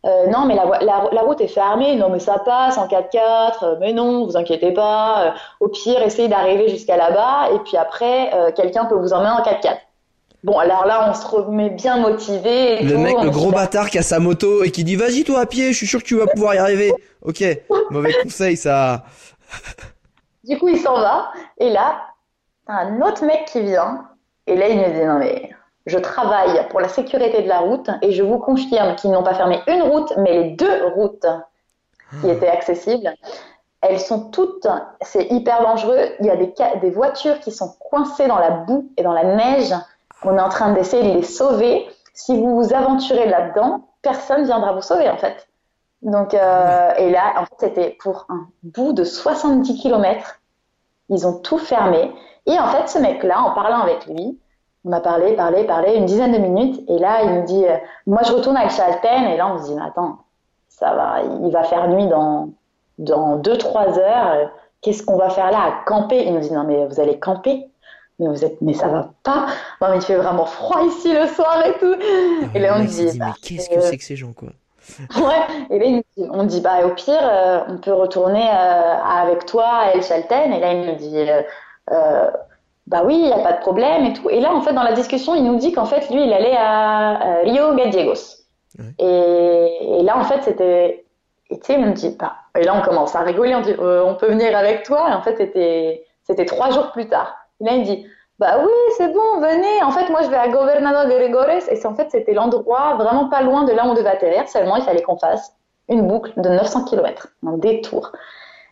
euh, 0.07 0.27
non, 0.29 0.45
mais 0.47 0.55
la, 0.55 0.65
la, 1.11 1.21
route 1.23 1.41
est 1.41 1.49
fermée. 1.49 1.97
Non, 1.97 2.11
mais 2.11 2.21
ça 2.21 2.39
passe 2.39 2.79
en 2.79 2.87
4x4. 2.87 3.65
Euh, 3.65 3.77
Mais 3.81 3.93
non, 3.93 4.25
vous 4.27 4.37
inquiétez 4.37 4.73
pas. 4.73 5.25
Euh, 5.27 5.31
au 5.61 5.69
pire, 5.69 6.01
essayez 6.03 6.29
d'arriver 6.29 6.69
jusqu'à 6.69 6.97
là-bas. 6.97 7.51
Et 7.55 7.59
puis 7.61 7.77
après, 7.77 8.53
quelqu'un 8.55 8.85
peut 8.85 8.97
vous 8.97 9.13
emmener 9.13 9.31
en 9.31 9.43
4x4. 9.43 9.79
Bon, 10.45 10.59
alors 10.59 10.85
là, 10.85 11.09
on 11.11 11.15
se 11.15 11.27
remet 11.27 11.71
bien 11.71 11.97
motivé. 11.97 12.83
et 12.83 12.85
Le 12.85 12.93
tout. 12.93 12.99
mec, 13.01 13.17
le 13.23 13.31
gros 13.31 13.51
bâtard 13.51 13.89
qui 13.89 13.97
a 13.97 14.03
sa 14.03 14.19
moto 14.19 14.63
et 14.63 14.71
qui 14.71 14.85
dit 14.85 14.95
vas-y 14.95 15.25
toi 15.25 15.41
à 15.41 15.47
pied, 15.47 15.73
je 15.73 15.77
suis 15.79 15.87
sûr 15.87 16.03
que 16.03 16.07
tu 16.07 16.17
vas 16.17 16.27
pouvoir 16.27 16.55
y 16.55 16.59
arriver. 16.59 16.93
Ok, 17.23 17.43
mauvais 17.91 18.13
conseil 18.23 18.59
ça. 18.59 19.05
Du 20.45 20.59
coup, 20.59 20.69
il 20.69 20.79
s'en 20.79 21.01
va. 21.01 21.31
Et 21.57 21.71
là, 21.71 22.03
t'as 22.67 22.75
un 22.75 23.01
autre 23.01 23.25
mec 23.25 23.47
qui 23.47 23.63
vient. 23.63 24.07
Et 24.47 24.55
là, 24.55 24.69
il 24.69 24.77
nous 24.77 24.93
dit, 24.93 25.07
non, 25.07 25.19
mais 25.19 25.49
je 25.87 25.99
travaille 25.99 26.69
pour 26.69 26.81
la 26.81 26.89
sécurité 26.89 27.41
de 27.41 27.49
la 27.49 27.61
route 27.61 27.89
et 28.03 28.13
je 28.13 28.23
vous 28.23 28.39
confirme 28.39 28.97
qu'ils 28.97 29.13
n'ont 29.13 29.23
pas 29.23 29.35
fermé 29.35 29.63
une 29.67 29.81
route, 29.83 30.13
mais 30.19 30.43
les 30.43 30.51
deux 30.51 30.89
routes 30.95 31.27
qui 32.21 32.29
étaient 32.29 32.49
accessibles. 32.49 33.15
Elles 33.81 34.01
sont 34.01 34.31
toutes, 34.31 34.67
c'est 35.01 35.27
hyper 35.31 35.63
dangereux. 35.63 36.11
Il 36.21 36.27
y 36.27 36.31
a 36.31 36.37
des 36.37 36.91
voitures 36.91 37.41
qui 37.41 37.51
sont 37.51 37.75
coincées 37.81 38.27
dans 38.27 38.39
la 38.39 38.51
boue 38.51 38.91
et 38.99 39.03
dans 39.03 39.13
la 39.15 39.25
neige. 39.25 39.75
On 40.25 40.37
est 40.37 40.41
en 40.41 40.49
train 40.49 40.73
d'essayer 40.73 41.03
de 41.03 41.17
les 41.17 41.23
sauver. 41.23 41.87
Si 42.15 42.37
vous 42.37 42.57
vous 42.57 42.75
aventurez 42.75 43.29
là-dedans, 43.29 43.89
personne 44.03 44.45
viendra 44.45 44.73
vous 44.73 44.83
sauver 44.83 45.09
en 45.09 45.17
fait. 45.17 45.49
Donc, 46.03 46.35
euh, 46.35 46.91
et 46.99 47.11
là, 47.11 47.33
en 47.39 47.47
fait, 47.47 47.55
c'était 47.59 47.97
pour 48.01 48.27
un 48.29 48.47
bout 48.63 48.93
de 48.93 49.05
70 49.05 49.81
km. 49.81 50.41
Ils 51.09 51.27
ont 51.27 51.39
tout 51.41 51.59
fermé. 51.59 52.13
Et 52.47 52.59
en 52.59 52.67
fait, 52.69 52.89
ce 52.89 52.99
mec-là, 52.99 53.41
en 53.41 53.55
parlant 53.55 53.81
avec 53.81 54.07
lui, 54.07 54.39
on 54.85 54.93
a 54.93 55.01
parlé, 55.01 55.35
parlé, 55.35 55.65
parlé 55.65 55.95
une 55.95 56.05
dizaine 56.05 56.33
de 56.33 56.39
minutes. 56.39 56.83
Et 56.89 56.99
là, 56.99 57.23
il 57.23 57.35
nous 57.35 57.45
dit, 57.45 57.65
euh, 57.67 57.77
moi, 58.07 58.21
je 58.23 58.33
retourne 58.33 58.57
avec 58.57 58.71
Chalten. 58.71 59.25
Et 59.25 59.37
là, 59.39 59.51
on 59.51 59.59
se 59.59 59.65
dit, 59.65 59.75
mais 59.75 59.87
attends, 59.87 60.19
ça 60.69 60.95
va, 60.95 61.23
il 61.43 61.51
va 61.51 61.63
faire 61.63 61.89
nuit 61.89 62.07
dans 62.07 62.51
dans 62.99 63.37
deux 63.37 63.57
trois 63.59 63.99
heures. 63.99 64.51
Qu'est-ce 64.81 65.03
qu'on 65.03 65.17
va 65.17 65.31
faire 65.31 65.51
là 65.51 65.63
à 65.63 65.85
camper? 65.87 66.27
Il 66.27 66.35
nous 66.35 66.41
dit, 66.41 66.53
non, 66.53 66.65
mais 66.65 66.87
vous 66.87 67.01
allez 67.01 67.19
camper 67.19 67.71
mais 68.19 68.29
vous 68.29 68.45
êtes, 68.45 68.61
mais 68.61 68.75
ça 68.75 68.89
va 68.89 69.11
pas. 69.23 69.47
Non, 69.81 69.89
mais 69.91 69.97
il 69.97 70.03
fait 70.03 70.17
vraiment 70.17 70.47
froid 70.47 70.85
ici 70.85 71.13
le 71.13 71.27
soir 71.27 71.65
et 71.67 71.73
tout. 71.79 71.97
Et 72.55 72.59
là, 72.59 72.77
on 72.79 72.85
dit, 72.85 73.11
dit 73.11 73.19
bah, 73.19 73.27
mais 73.29 73.33
qu'est-ce 73.43 73.69
que 73.69 73.77
euh, 73.77 73.81
c'est 73.81 73.99
que 73.99 74.05
ces 74.05 74.17
gens 74.17 74.33
quoi 74.33 74.51
Ouais, 75.17 75.67
et 75.71 75.79
là, 75.79 76.01
on 76.31 76.45
dit, 76.45 76.61
bah, 76.61 76.87
au 76.87 76.91
pire, 76.91 77.19
euh, 77.21 77.61
on 77.69 77.79
peut 77.79 77.93
retourner 77.93 78.47
euh, 78.47 78.95
avec 79.03 79.47
toi 79.47 79.67
à 79.67 79.91
El 79.93 80.03
Chalten. 80.03 80.53
Et 80.53 80.61
là, 80.61 80.73
il 80.73 80.87
nous 80.87 80.97
dit, 80.97 81.27
euh, 81.91 82.31
bah 82.87 83.03
oui, 83.05 83.17
il 83.17 83.27
n'y 83.27 83.33
a 83.33 83.39
pas 83.39 83.53
de 83.53 83.61
problème 83.61 84.05
et 84.05 84.13
tout. 84.13 84.29
Et 84.31 84.41
là, 84.41 84.55
en 84.55 84.61
fait, 84.61 84.73
dans 84.73 84.83
la 84.83 84.93
discussion, 84.93 85.35
il 85.35 85.45
nous 85.45 85.57
dit 85.57 85.73
qu'en 85.73 85.87
fait, 85.87 86.09
lui, 86.11 86.25
il 86.25 86.33
allait 86.33 86.57
à 86.57 87.41
Rio 87.45 87.75
Gallegos. 87.75 88.45
Ouais. 88.79 88.85
Et, 88.99 89.99
et 90.01 90.03
là, 90.03 90.19
en 90.19 90.25
fait, 90.25 90.43
c'était. 90.43 91.05
Et 91.51 91.59
tu 91.59 91.67
sais, 91.67 91.77
on 91.77 91.91
dit, 91.91 92.17
bah. 92.19 92.35
Et 92.59 92.63
là, 92.63 92.75
on 92.77 92.83
commence 92.83 93.17
à 93.17 93.21
rigoler, 93.21 93.55
on 93.55 93.61
dit, 93.61 93.75
on 93.79 94.15
peut 94.15 94.29
venir 94.29 94.57
avec 94.57 94.85
toi. 94.85 95.11
Et 95.11 95.13
en 95.13 95.23
fait, 95.23 95.37
c'était 95.37 96.45
trois 96.45 96.71
jours 96.71 96.93
plus 96.93 97.09
tard. 97.09 97.35
Et 97.61 97.65
là, 97.65 97.73
il 97.75 97.81
me 97.81 97.85
dit, 97.85 98.07
bah 98.39 98.59
oui, 98.61 98.73
c'est 98.97 99.13
bon, 99.13 99.41
venez. 99.41 99.83
En 99.83 99.91
fait, 99.91 100.09
moi, 100.11 100.23
je 100.23 100.29
vais 100.29 100.37
à 100.37 100.49
Gobernador 100.49 101.07
Gregores. 101.07 101.69
Et 101.71 101.87
en 101.87 101.95
fait, 101.95 102.11
c'était 102.11 102.33
l'endroit 102.35 102.95
vraiment 102.97 103.29
pas 103.29 103.43
loin 103.43 103.65
de 103.65 103.73
là 103.73 103.87
où 103.87 103.91
on 103.91 103.95
devait 103.95 104.09
atterrir. 104.09 104.49
Seulement, 104.49 104.77
il 104.77 104.83
fallait 104.83 105.03
qu'on 105.03 105.17
fasse 105.17 105.53
une 105.89 106.07
boucle 106.07 106.33
de 106.37 106.49
900 106.49 106.85
km, 106.85 107.29
un 107.47 107.59
détour. 107.59 108.13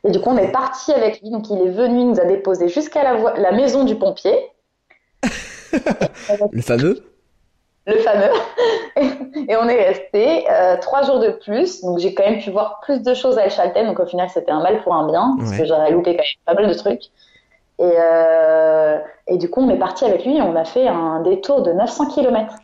Et 0.04 0.10
du 0.10 0.20
coup, 0.20 0.30
on 0.30 0.36
est 0.36 0.50
parti 0.50 0.92
avec 0.92 1.20
lui. 1.20 1.30
Donc, 1.30 1.48
il 1.50 1.60
est 1.60 1.70
venu, 1.70 2.00
il 2.00 2.08
nous 2.08 2.20
a 2.20 2.24
déposé 2.24 2.68
jusqu'à 2.68 3.02
la, 3.04 3.52
maison 3.52 3.84
du 3.84 3.94
pompier, 3.96 4.48
Le 6.52 6.60
fameux? 6.62 7.02
Le 7.86 7.96
fameux. 7.98 8.30
Et 9.48 9.56
on 9.56 9.68
est 9.68 9.88
resté 9.88 10.44
euh, 10.50 10.76
trois 10.80 11.02
jours 11.02 11.20
de 11.20 11.30
plus. 11.30 11.80
Donc, 11.82 11.98
j'ai 11.98 12.14
quand 12.14 12.24
même 12.24 12.40
pu 12.40 12.50
voir 12.50 12.80
plus 12.80 13.00
de 13.02 13.14
choses 13.14 13.38
à 13.38 13.44
El 13.44 13.50
Chalten. 13.50 13.86
Donc, 13.86 14.00
au 14.00 14.06
final, 14.06 14.28
c'était 14.28 14.50
un 14.52 14.60
mal 14.62 14.82
pour 14.82 14.94
un 14.94 15.06
bien, 15.08 15.36
parce 15.38 15.50
Ouais. 15.50 15.58
que 15.58 15.64
j'aurais 15.64 15.90
loupé 15.90 16.16
quand 16.16 16.22
même 16.22 16.44
pas 16.44 16.54
mal 16.54 16.68
de 16.68 16.74
trucs. 16.74 17.04
Et, 17.78 17.84
euh, 17.84 18.98
et 19.26 19.38
du 19.38 19.48
coup, 19.50 19.60
on 19.62 19.70
est 19.70 19.78
parti 19.78 20.04
avec 20.04 20.24
lui 20.24 20.40
on 20.40 20.54
a 20.56 20.64
fait 20.64 20.86
un 20.86 21.20
détour 21.22 21.62
de 21.62 21.72
900 21.72 22.06
km. 22.06 22.54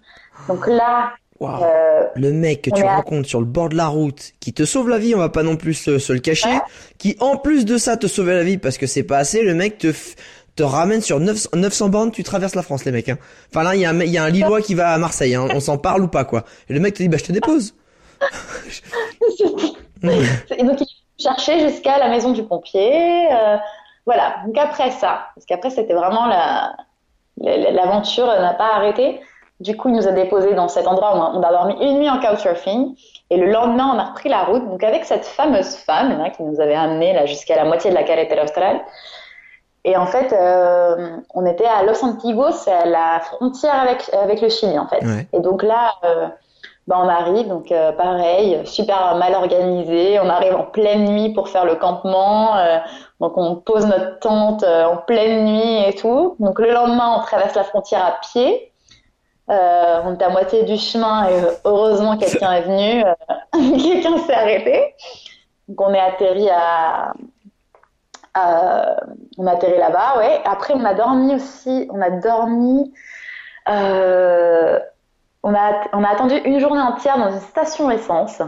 Donc 0.48 0.66
là, 0.66 1.12
euh, 1.40 2.04
Le 2.16 2.32
mec 2.32 2.62
que 2.62 2.70
on 2.72 2.74
tu 2.74 2.82
rencontres 2.82 3.28
sur 3.28 3.40
le 3.40 3.46
bord 3.46 3.68
de 3.68 3.76
la 3.76 3.86
route, 3.86 4.32
qui 4.40 4.52
te 4.52 4.64
sauve 4.64 4.88
la 4.88 4.98
vie, 4.98 5.14
on 5.14 5.18
va 5.18 5.28
pas 5.28 5.42
non 5.42 5.56
plus 5.56 5.74
se, 5.74 5.98
se 5.98 6.12
le 6.12 6.18
cacher, 6.18 6.59
qui 6.98 7.16
en 7.20 7.36
plus 7.36 7.64
de 7.64 7.78
ça 7.78 7.96
te 7.96 8.06
sauve 8.06 8.28
la 8.30 8.42
vie 8.42 8.59
parce 8.59 8.76
que 8.78 8.86
c'est 8.86 9.04
pas 9.04 9.18
assez, 9.18 9.42
le 9.42 9.54
mec 9.54 9.78
te 9.78 10.62
ramène 10.62 11.00
sur 11.00 11.20
900, 11.20 11.50
900 11.54 11.88
bornes, 11.88 12.11
tu 12.11 12.24
traverses 12.24 12.56
la 12.56 12.62
France 12.62 12.84
les 12.84 12.90
mecs. 12.90 13.09
Hein. 13.09 13.18
Enfin 13.50 13.62
là, 13.62 13.76
il 13.76 13.80
y, 13.80 13.84
a 13.86 13.90
un 13.90 14.00
y 14.00 14.18
a 14.18 14.24
un 14.24 14.30
Lillois 14.30 14.61
qui 14.61 14.74
va 14.74 14.90
à 14.90 14.98
Marseille, 14.98 15.34
hein. 15.36 15.46
on 15.54 15.61
s'en 15.61 15.78
parle 15.78 16.02
ou 16.02 16.09
pas 16.09 16.24
quoi. 16.24 16.44
Et 16.68 16.72
le 16.72 16.80
mec 16.80 16.94
te 16.94 17.02
dit 17.02 17.09
bah 17.09 17.18
je 17.18 17.24
te 17.24 17.32
dépose. 17.32 17.74
Et 20.02 20.62
donc, 20.64 20.80
il 20.80 20.86
cherché 21.22 21.61
jusqu'à 21.61 21.98
la 21.98 22.09
maison 22.09 22.32
du 22.32 22.42
pompier. 22.44 23.32
euh, 23.32 23.56
voilà. 24.09 24.26
Donc, 24.46 24.56
après 24.59 24.90
ça, 24.90 25.12
parce 25.34 25.46
qu'après, 25.48 25.70
c'était 25.70 25.94
vraiment 26.02 26.26
la, 26.26 26.72
la- 27.46 27.70
l'aventure 27.78 28.26
n'a 28.26 28.54
pas 28.54 28.70
arrêté. 28.78 29.20
Du 29.61 29.76
coup, 29.76 29.88
il 29.88 29.94
nous 29.96 30.06
a 30.06 30.12
déposés 30.12 30.54
dans 30.54 30.68
cet 30.68 30.86
endroit 30.86 31.11
où 31.16 31.18
on 31.38 31.42
a 31.42 31.50
dormi 31.50 31.74
une 31.86 31.98
nuit 31.98 32.11
en 32.14 32.18
couchsurfing. 32.20 32.96
Et 33.30 33.36
le 33.36 33.48
lendemain, 33.50 33.90
on 33.94 33.98
a 33.98 34.04
repris 34.11 34.28
la 34.28 34.42
route. 34.44 34.64
Donc, 34.70 34.82
avec 34.82 35.04
cette 35.04 35.26
fameuse 35.26 35.76
femme 35.76 36.11
là, 36.18 36.30
qui 36.30 36.42
nous 36.42 36.59
avait 36.61 36.74
amenés 36.86 37.12
là, 37.12 37.26
jusqu'à 37.26 37.56
la 37.56 37.64
moitié 37.64 37.90
de 37.90 37.96
la 37.96 38.04
carretera 38.04 38.42
austral. 38.44 38.80
Et 39.84 39.96
en 39.96 40.06
fait, 40.06 40.32
euh, 40.32 41.16
on 41.34 41.44
était 41.46 41.66
à 41.66 41.82
Los 41.82 42.04
Antigos, 42.04 42.52
c'est 42.52 42.72
à 42.72 42.86
la 42.86 43.20
frontière 43.20 43.78
avec, 43.80 44.11
avec 44.12 44.40
le 44.40 44.48
Chili, 44.48 44.78
en 44.78 44.86
fait. 44.86 45.02
Ouais. 45.04 45.26
Et 45.32 45.40
donc 45.40 45.62
là, 45.62 45.92
euh, 46.04 46.28
bah, 46.86 46.96
on 47.04 47.09
arrive, 47.09 47.48
donc 47.48 47.70
euh, 47.70 47.92
pareil, 47.92 48.61
super 48.64 49.14
mal 49.16 49.34
organisé. 49.34 50.18
On 50.20 50.28
arrive 50.28 50.54
en 50.54 50.64
pleine 50.64 51.04
nuit 51.12 51.30
pour 51.32 51.48
faire 51.48 51.64
le 51.64 51.76
campement. 51.76 52.56
Donc 53.21 53.37
on 53.37 53.57
pose 53.57 53.87
notre 53.87 54.21
tente 54.21 54.62
euh, 54.62 54.85
en 54.85 54.97
pleine 54.99 55.45
nuit 55.45 55.89
et 55.89 55.95
tout. 55.95 56.37
Donc 56.39 56.61
le 56.61 56.73
lendemain, 56.73 57.16
on 57.19 57.21
traverse 57.23 57.55
la 57.55 57.64
frontière 57.64 58.05
à 58.05 58.19
pied. 58.21 58.73
Euh, 59.51 60.03
on 60.05 60.14
est 60.14 60.23
à 60.23 60.29
moitié 60.29 60.62
du 60.64 60.77
chemin 60.77 61.29
et 61.29 61.41
heureusement 61.64 62.19
quelqu'un 62.19 62.53
est 62.53 62.62
venu, 62.62 63.03
euh, 63.03 63.14
quelqu'un 63.83 64.19
s'est 64.19 64.35
arrêté. 64.35 64.95
Donc 65.66 65.81
on 65.81 65.93
est 65.95 66.01
atterri 66.01 66.49
à, 66.51 67.12
on 69.39 69.47
a 69.47 69.53
atterri 69.53 69.79
là-bas, 69.79 70.19
ouais. 70.19 70.41
Après 70.45 70.75
on 70.75 70.85
a 70.85 70.95
dormi 70.95 71.35
aussi, 71.35 71.89
on 71.91 72.01
a 72.01 72.11
dormi, 72.11 72.93
on 73.66 73.73
a, 75.55 75.73
on 75.93 76.05
a 76.05 76.09
attendu 76.09 76.37
une 76.45 76.61
journée 76.61 76.83
entière 76.83 77.19
dans 77.19 77.31
une 77.31 77.41
station 77.41 77.91
essence. 77.91 78.43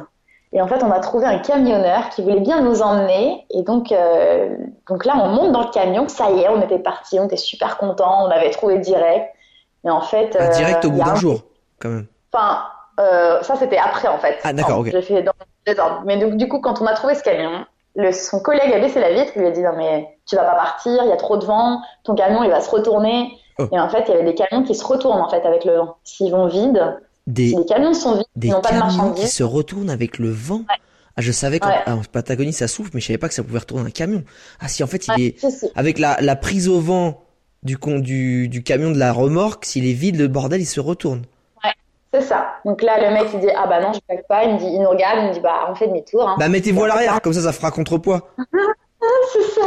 Et 0.52 0.60
en 0.60 0.66
fait, 0.66 0.82
on 0.82 0.90
a 0.90 0.98
trouvé 0.98 1.26
un 1.26 1.38
camionneur 1.38 2.08
qui 2.10 2.22
voulait 2.22 2.40
bien 2.40 2.60
nous 2.60 2.82
emmener. 2.82 3.46
Et 3.50 3.62
donc, 3.62 3.92
euh, 3.92 4.56
donc 4.88 5.04
là, 5.04 5.14
on 5.22 5.28
monte 5.28 5.52
dans 5.52 5.60
le 5.60 5.70
camion. 5.70 6.08
Ça 6.08 6.30
y 6.30 6.40
est, 6.40 6.48
on 6.48 6.60
était 6.60 6.80
parti, 6.80 7.20
on 7.20 7.26
était 7.26 7.36
super 7.36 7.76
contents, 7.78 8.24
on 8.26 8.30
avait 8.30 8.50
trouvé 8.50 8.78
direct. 8.78 9.32
Et 9.84 9.90
en 9.90 10.00
fait, 10.00 10.36
Ah, 10.38 10.44
euh, 10.44 10.48
direct 10.56 10.84
au 10.84 10.90
bout 10.90 10.98
d'un 10.98 11.12
un- 11.12 11.14
jour 11.16 11.40
quand 11.80 11.88
même. 11.90 12.06
Enfin, 12.32 12.64
euh, 12.98 13.40
ça 13.42 13.54
c'était 13.56 13.78
après 13.78 14.08
en 14.08 14.18
fait. 14.18 14.38
Ah, 14.42 14.52
d'accord, 14.52 14.80
ok. 14.80 14.88
J'ai 14.90 15.02
fait 15.02 15.22
dans 15.22 15.32
le 15.38 15.72
désordre. 15.72 16.02
Mais 16.04 16.16
donc, 16.18 16.34
du 16.36 16.48
coup, 16.48 16.60
quand 16.60 16.80
on 16.82 16.86
a 16.86 16.94
trouvé 16.94 17.14
ce 17.14 17.22
camion, 17.22 17.64
le, 17.94 18.12
son 18.12 18.40
collègue 18.40 18.72
a 18.72 18.78
baissé 18.80 19.00
la 19.00 19.12
vitre, 19.12 19.32
il 19.36 19.42
lui 19.42 19.48
a 19.48 19.50
dit 19.52 19.62
non 19.62 19.72
mais 19.76 20.16
tu 20.28 20.36
vas 20.36 20.44
pas 20.44 20.54
partir, 20.54 21.02
il 21.02 21.08
y 21.08 21.12
a 21.12 21.16
trop 21.16 21.36
de 21.36 21.44
vent, 21.44 21.80
ton 22.04 22.14
camion 22.14 22.42
il 22.42 22.50
va 22.50 22.60
se 22.60 22.70
retourner. 22.70 23.32
Oh. 23.58 23.64
Et 23.72 23.78
en 23.80 23.88
fait, 23.88 24.04
il 24.08 24.10
y 24.10 24.14
avait 24.14 24.24
des 24.24 24.34
camions 24.34 24.64
qui 24.64 24.74
se 24.74 24.84
retournent 24.84 25.20
en 25.20 25.28
fait 25.28 25.44
avec 25.46 25.64
le 25.64 25.76
vent. 25.76 25.96
S'ils 26.04 26.30
vont 26.32 26.46
vides, 26.46 26.98
Des, 27.30 27.54
les 27.56 27.64
camions 27.66 27.94
sont 27.94 28.16
vides, 28.16 28.24
des 28.36 28.48
de 28.48 29.14
qui 29.14 29.28
se 29.28 29.42
retournent 29.42 29.90
avec 29.90 30.18
le 30.18 30.30
vent. 30.30 30.62
Ah, 30.68 30.74
je 31.22 31.32
savais 31.32 31.58
qu'en 31.60 31.68
Ouais. 31.68 31.80
ah, 31.86 31.96
en 31.96 32.00
Patagonie 32.02 32.52
ça 32.52 32.66
souffle, 32.68 32.90
mais 32.94 33.00
je 33.00 33.06
savais 33.06 33.18
pas 33.18 33.28
que 33.28 33.34
ça 33.34 33.42
pouvait 33.42 33.58
retourner 33.58 33.86
un 33.86 33.90
camion. 33.90 34.24
Ah 34.60 34.68
si, 34.68 34.82
en 34.82 34.86
fait, 34.86 35.06
il 35.06 35.10
Ouais, 35.12 35.22
est 35.22 35.38
si, 35.38 35.50
si. 35.50 35.70
avec 35.74 35.98
la, 35.98 36.16
la 36.20 36.36
prise 36.36 36.68
au 36.68 36.80
vent 36.80 37.22
du, 37.62 37.78
con, 37.78 37.98
du, 37.98 38.48
du 38.48 38.62
camion 38.62 38.90
de 38.90 38.98
la 38.98 39.12
remorque, 39.12 39.64
s'il 39.64 39.86
est 39.86 39.92
vide, 39.92 40.16
le 40.16 40.28
bordel, 40.28 40.60
il 40.60 40.66
se 40.66 40.80
retourne. 40.80 41.22
C'est 42.12 42.22
ça. 42.22 42.54
Donc 42.64 42.82
là, 42.82 42.98
le 43.00 43.14
mec 43.14 43.28
il 43.34 43.38
dit 43.40 43.46
ah 43.56 43.68
bah 43.68 43.80
non, 43.80 43.92
je 43.92 44.00
passe 44.08 44.24
pas. 44.28 44.42
Il 44.44 44.54
me 44.54 44.58
dit, 44.58 44.66
il 44.66 44.80
nous 44.80 44.88
regarde, 44.90 45.20
il 45.22 45.28
me 45.28 45.32
dit 45.32 45.38
bah 45.40 45.66
on 45.70 45.76
fait 45.76 45.86
demi-tour. 45.86 46.28
Hein. 46.28 46.34
Bah, 46.40 46.48
mettez-vous 46.48 46.82
à 46.82 46.88
l'arrière, 46.88 47.20
comme 47.20 47.32
ça, 47.32 47.40
ça 47.42 47.52
fera 47.52 47.70
contrepoids. 47.70 48.30
c'est 49.32 49.42
ça. 49.60 49.66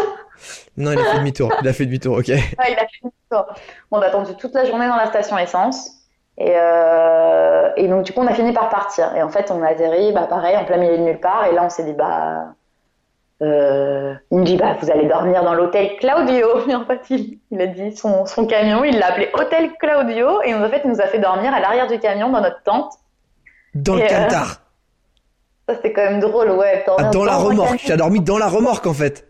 Non, 0.76 0.91
il 0.91 0.99
a 0.99 1.05
fait 1.05 1.20
demi-tour. 1.20 1.49
Il 1.61 1.68
a 1.70 1.72
fait 1.74 1.86
demi-tour, 1.86 2.18
ok. 2.18 2.28
Ouais, 2.28 2.36
il 2.70 2.76
a 2.76 2.80
fait 2.80 2.99
demi-tour. 3.01 3.45
On 3.91 3.99
a 4.01 4.07
attendu 4.07 4.32
toute 4.38 4.53
la 4.53 4.66
journée 4.66 4.88
dans 4.88 4.97
la 4.97 5.07
station 5.07 5.38
essence. 5.38 5.89
Et, 6.38 6.53
euh, 6.55 7.69
et 7.77 7.88
donc, 7.88 8.03
du 8.03 8.13
coup, 8.13 8.21
on 8.21 8.27
a 8.27 8.34
fini 8.34 8.51
par 8.53 8.69
partir. 8.69 9.15
Et 9.15 9.21
en 9.21 9.29
fait, 9.29 9.51
on 9.51 9.61
a 9.61 9.67
atterri, 9.67 10.11
bah, 10.11 10.27
pareil, 10.29 10.57
en 10.57 10.65
plein 10.65 10.77
milieu 10.77 10.97
de 10.97 11.03
nulle 11.03 11.19
part. 11.19 11.45
Et 11.45 11.53
là, 11.53 11.63
on 11.63 11.69
s'est 11.69 11.84
dit, 11.84 11.93
bah, 11.93 12.55
euh, 13.41 14.13
il 14.31 14.39
me 14.39 14.43
dit, 14.43 14.57
bah, 14.57 14.75
vous 14.81 14.89
allez 14.89 15.07
dormir 15.07 15.43
dans 15.43 15.53
l'hôtel 15.53 15.97
Claudio. 15.97 16.47
Et 16.67 16.75
en 16.75 16.86
fait, 16.86 17.01
il, 17.09 17.39
il 17.51 17.61
a 17.61 17.67
dit 17.67 17.95
son, 17.95 18.25
son 18.25 18.47
camion, 18.47 18.84
il 18.84 18.97
l'a 18.97 19.11
appelé 19.11 19.29
Hôtel 19.34 19.73
Claudio. 19.79 20.41
Et 20.43 20.53
en 20.55 20.69
fait, 20.69 20.81
il 20.84 20.89
nous 20.89 21.01
a 21.01 21.07
fait 21.07 21.19
dormir 21.19 21.53
à 21.53 21.59
l'arrière 21.59 21.88
du 21.88 21.99
camion 21.99 22.29
dans 22.29 22.41
notre 22.41 22.63
tente. 22.63 22.93
Dans 23.75 23.95
le 23.95 24.01
Et, 24.01 24.13
euh. 24.13 24.29
Ça, 25.69 25.75
c'était 25.75 25.93
quand 25.93 26.03
même 26.03 26.19
drôle, 26.19 26.51
ouais. 26.51 26.84
Ah, 26.97 27.03
dans 27.05 27.23
la 27.23 27.38
remorque. 27.38 27.77
Tu 27.77 27.91
as 27.91 27.95
dormi 27.95 28.19
dans 28.19 28.38
la 28.38 28.47
remorque, 28.47 28.86
en 28.86 28.93
fait. 28.93 29.25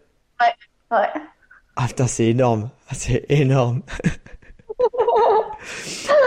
Ouais. 0.90 1.08
Ah 1.76 1.86
putain, 1.88 2.08
c'est 2.08 2.26
énorme. 2.26 2.70
C'est 2.92 3.26
énorme. 3.30 3.82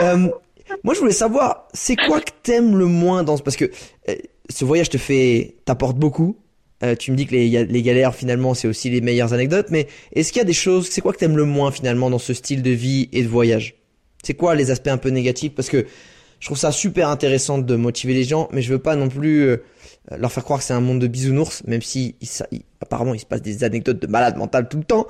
Euh, 0.03 0.29
moi, 0.85 0.95
je 0.95 1.01
voulais 1.01 1.13
savoir, 1.13 1.69
c'est 1.75 1.97
quoi 1.97 2.21
que 2.21 2.31
t'aimes 2.43 2.77
le 2.77 2.87
moins 2.87 3.25
dans 3.25 3.37
ce... 3.37 3.43
Parce 3.43 3.57
que 3.57 3.71
euh, 4.09 4.15
ce 4.49 4.65
voyage 4.65 4.89
te 4.91 4.99
fait... 4.99 5.57
t'apporte 5.65 5.97
beaucoup. 5.97 6.37
Euh, 6.83 6.95
tu 6.95 7.11
me 7.11 7.17
dis 7.17 7.27
que 7.27 7.33
les, 7.35 7.65
les 7.65 7.83
galères, 7.83 8.15
finalement, 8.15 8.55
c'est 8.55 8.69
aussi 8.69 8.91
les 8.91 9.01
meilleures 9.01 9.33
anecdotes. 9.33 9.69
Mais 9.71 9.87
est-ce 10.13 10.33
qu'il 10.33 10.41
y 10.41 10.43
a 10.43 10.47
des 10.47 10.53
choses... 10.53 10.89
C'est 10.89 11.01
quoi 11.01 11.13
que 11.13 11.19
t'aimes 11.19 11.37
le 11.37 11.45
moins, 11.45 11.71
finalement, 11.71 12.11
dans 12.11 12.19
ce 12.19 12.35
style 12.35 12.63
de 12.63 12.71
vie 12.71 13.09
et 13.13 13.23
de 13.23 13.29
voyage? 13.29 13.77
C'est 14.23 14.35
quoi 14.35 14.55
les 14.55 14.71
aspects 14.71 14.89
un 14.89 14.99
peu 14.99 15.11
négatifs? 15.11 15.55
Parce 15.55 15.69
que 15.69 15.87
je 16.39 16.47
trouve 16.47 16.59
ça 16.59 16.71
super 16.71 17.09
intéressant 17.09 17.59
de 17.59 17.77
motiver 17.77 18.13
les 18.13 18.25
gens, 18.25 18.49
mais 18.53 18.61
je 18.61 18.71
veux 18.73 18.79
pas 18.79 18.95
non 18.95 19.09
plus 19.09 19.41
euh, 19.43 19.57
leur 20.19 20.31
faire 20.31 20.45
croire 20.45 20.59
que 20.59 20.65
c'est 20.67 20.75
un 20.75 20.81
monde 20.81 21.01
de 21.01 21.07
bisounours, 21.07 21.65
même 21.67 21.81
si 21.81 22.15
il- 22.21 22.27
ça- 22.27 22.47
il- 22.53 22.63
apparemment 22.81 23.15
il 23.15 23.21
se 23.21 23.25
passe 23.25 23.41
des 23.41 23.65
anecdotes 23.65 24.01
de 24.03 24.07
malade 24.07 24.37
mental 24.37 24.69
tout 24.69 24.77
le 24.77 24.85
temps. 24.85 25.07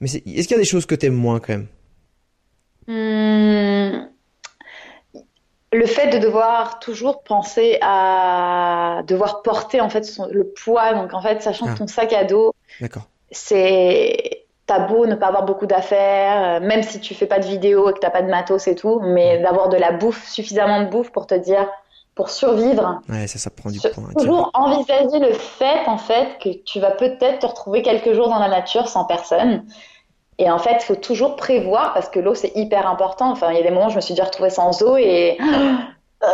Mais 0.00 0.08
est-ce 0.10 0.20
qu'il 0.20 0.50
y 0.50 0.54
a 0.54 0.58
des 0.58 0.64
choses 0.64 0.84
que 0.84 0.94
t'aimes 0.94 1.14
moins 1.14 1.40
quand 1.40 1.54
même? 1.54 1.66
Hmm, 2.88 4.08
Le 5.72 5.86
fait 5.86 6.08
de 6.08 6.18
devoir 6.18 6.80
toujours 6.80 7.22
penser 7.22 7.78
à 7.80 9.02
devoir 9.06 9.42
porter 9.42 9.80
en 9.80 9.88
fait 9.88 10.02
son- 10.04 10.26
le 10.26 10.44
poids, 10.48 10.94
donc 10.94 11.14
en 11.14 11.22
fait 11.22 11.42
sachant 11.42 11.66
Ah. 11.68 11.72
que 11.74 11.78
ton 11.78 11.86
sac 11.86 12.12
à 12.12 12.24
dos, 12.24 12.52
c'est 13.30 14.44
t'as 14.66 14.80
beau 14.80 15.06
ne 15.06 15.14
pas 15.16 15.26
avoir 15.26 15.44
beaucoup 15.44 15.66
d'affaires, 15.66 16.60
euh, 16.62 16.64
même 16.64 16.82
si 16.84 17.00
tu 17.00 17.14
fais 17.14 17.26
pas 17.26 17.38
de 17.40 17.44
vidéo 17.46 17.90
et 17.90 17.92
que 17.92 17.98
t'as 17.98 18.10
pas 18.10 18.22
de 18.22 18.28
matos 18.30 18.68
et 18.68 18.74
tout, 18.76 19.00
mais 19.00 19.38
d'avoir 19.40 19.68
de 19.68 19.76
la 19.76 19.90
bouffe, 19.92 20.28
suffisamment 20.28 20.80
de 20.82 20.86
bouffe 20.88 21.10
pour 21.10 21.26
te 21.26 21.34
dire, 21.34 21.68
pour 22.14 22.30
survivre, 22.30 23.00
Ouais, 23.08 23.26
ça, 23.26 23.38
ça 23.38 23.50
prend 23.50 23.70
du 23.70 23.78
hein, 23.84 23.90
toujours 24.18 24.50
envisager 24.54 25.18
le 25.18 25.32
fait 25.32 25.86
en 25.86 25.98
fait 25.98 26.38
que 26.40 26.50
tu 26.64 26.78
vas 26.78 26.90
peut-être 26.92 27.40
te 27.40 27.46
retrouver 27.46 27.82
quelques 27.82 28.12
jours 28.12 28.28
dans 28.28 28.38
la 28.38 28.48
nature 28.48 28.88
sans 28.88 29.04
personne. 29.04 29.64
Et 30.40 30.50
en 30.50 30.58
fait, 30.58 30.76
il 30.80 30.82
faut 30.84 30.96
toujours 30.96 31.36
prévoir 31.36 31.92
parce 31.94 32.08
que 32.08 32.18
l'eau 32.18 32.34
c'est 32.34 32.52
hyper 32.56 32.88
important. 32.88 33.30
Enfin, 33.30 33.50
il 33.52 33.56
y 33.58 33.60
a 33.60 33.62
des 33.62 33.70
moments 33.70 33.86
où 33.88 33.90
je 33.90 33.96
me 33.96 34.00
suis 34.00 34.14
déjà 34.14 34.24
retrouvée 34.24 34.50
sans 34.50 34.82
eau 34.82 34.96
et 34.96 35.38
euh, 36.24 36.28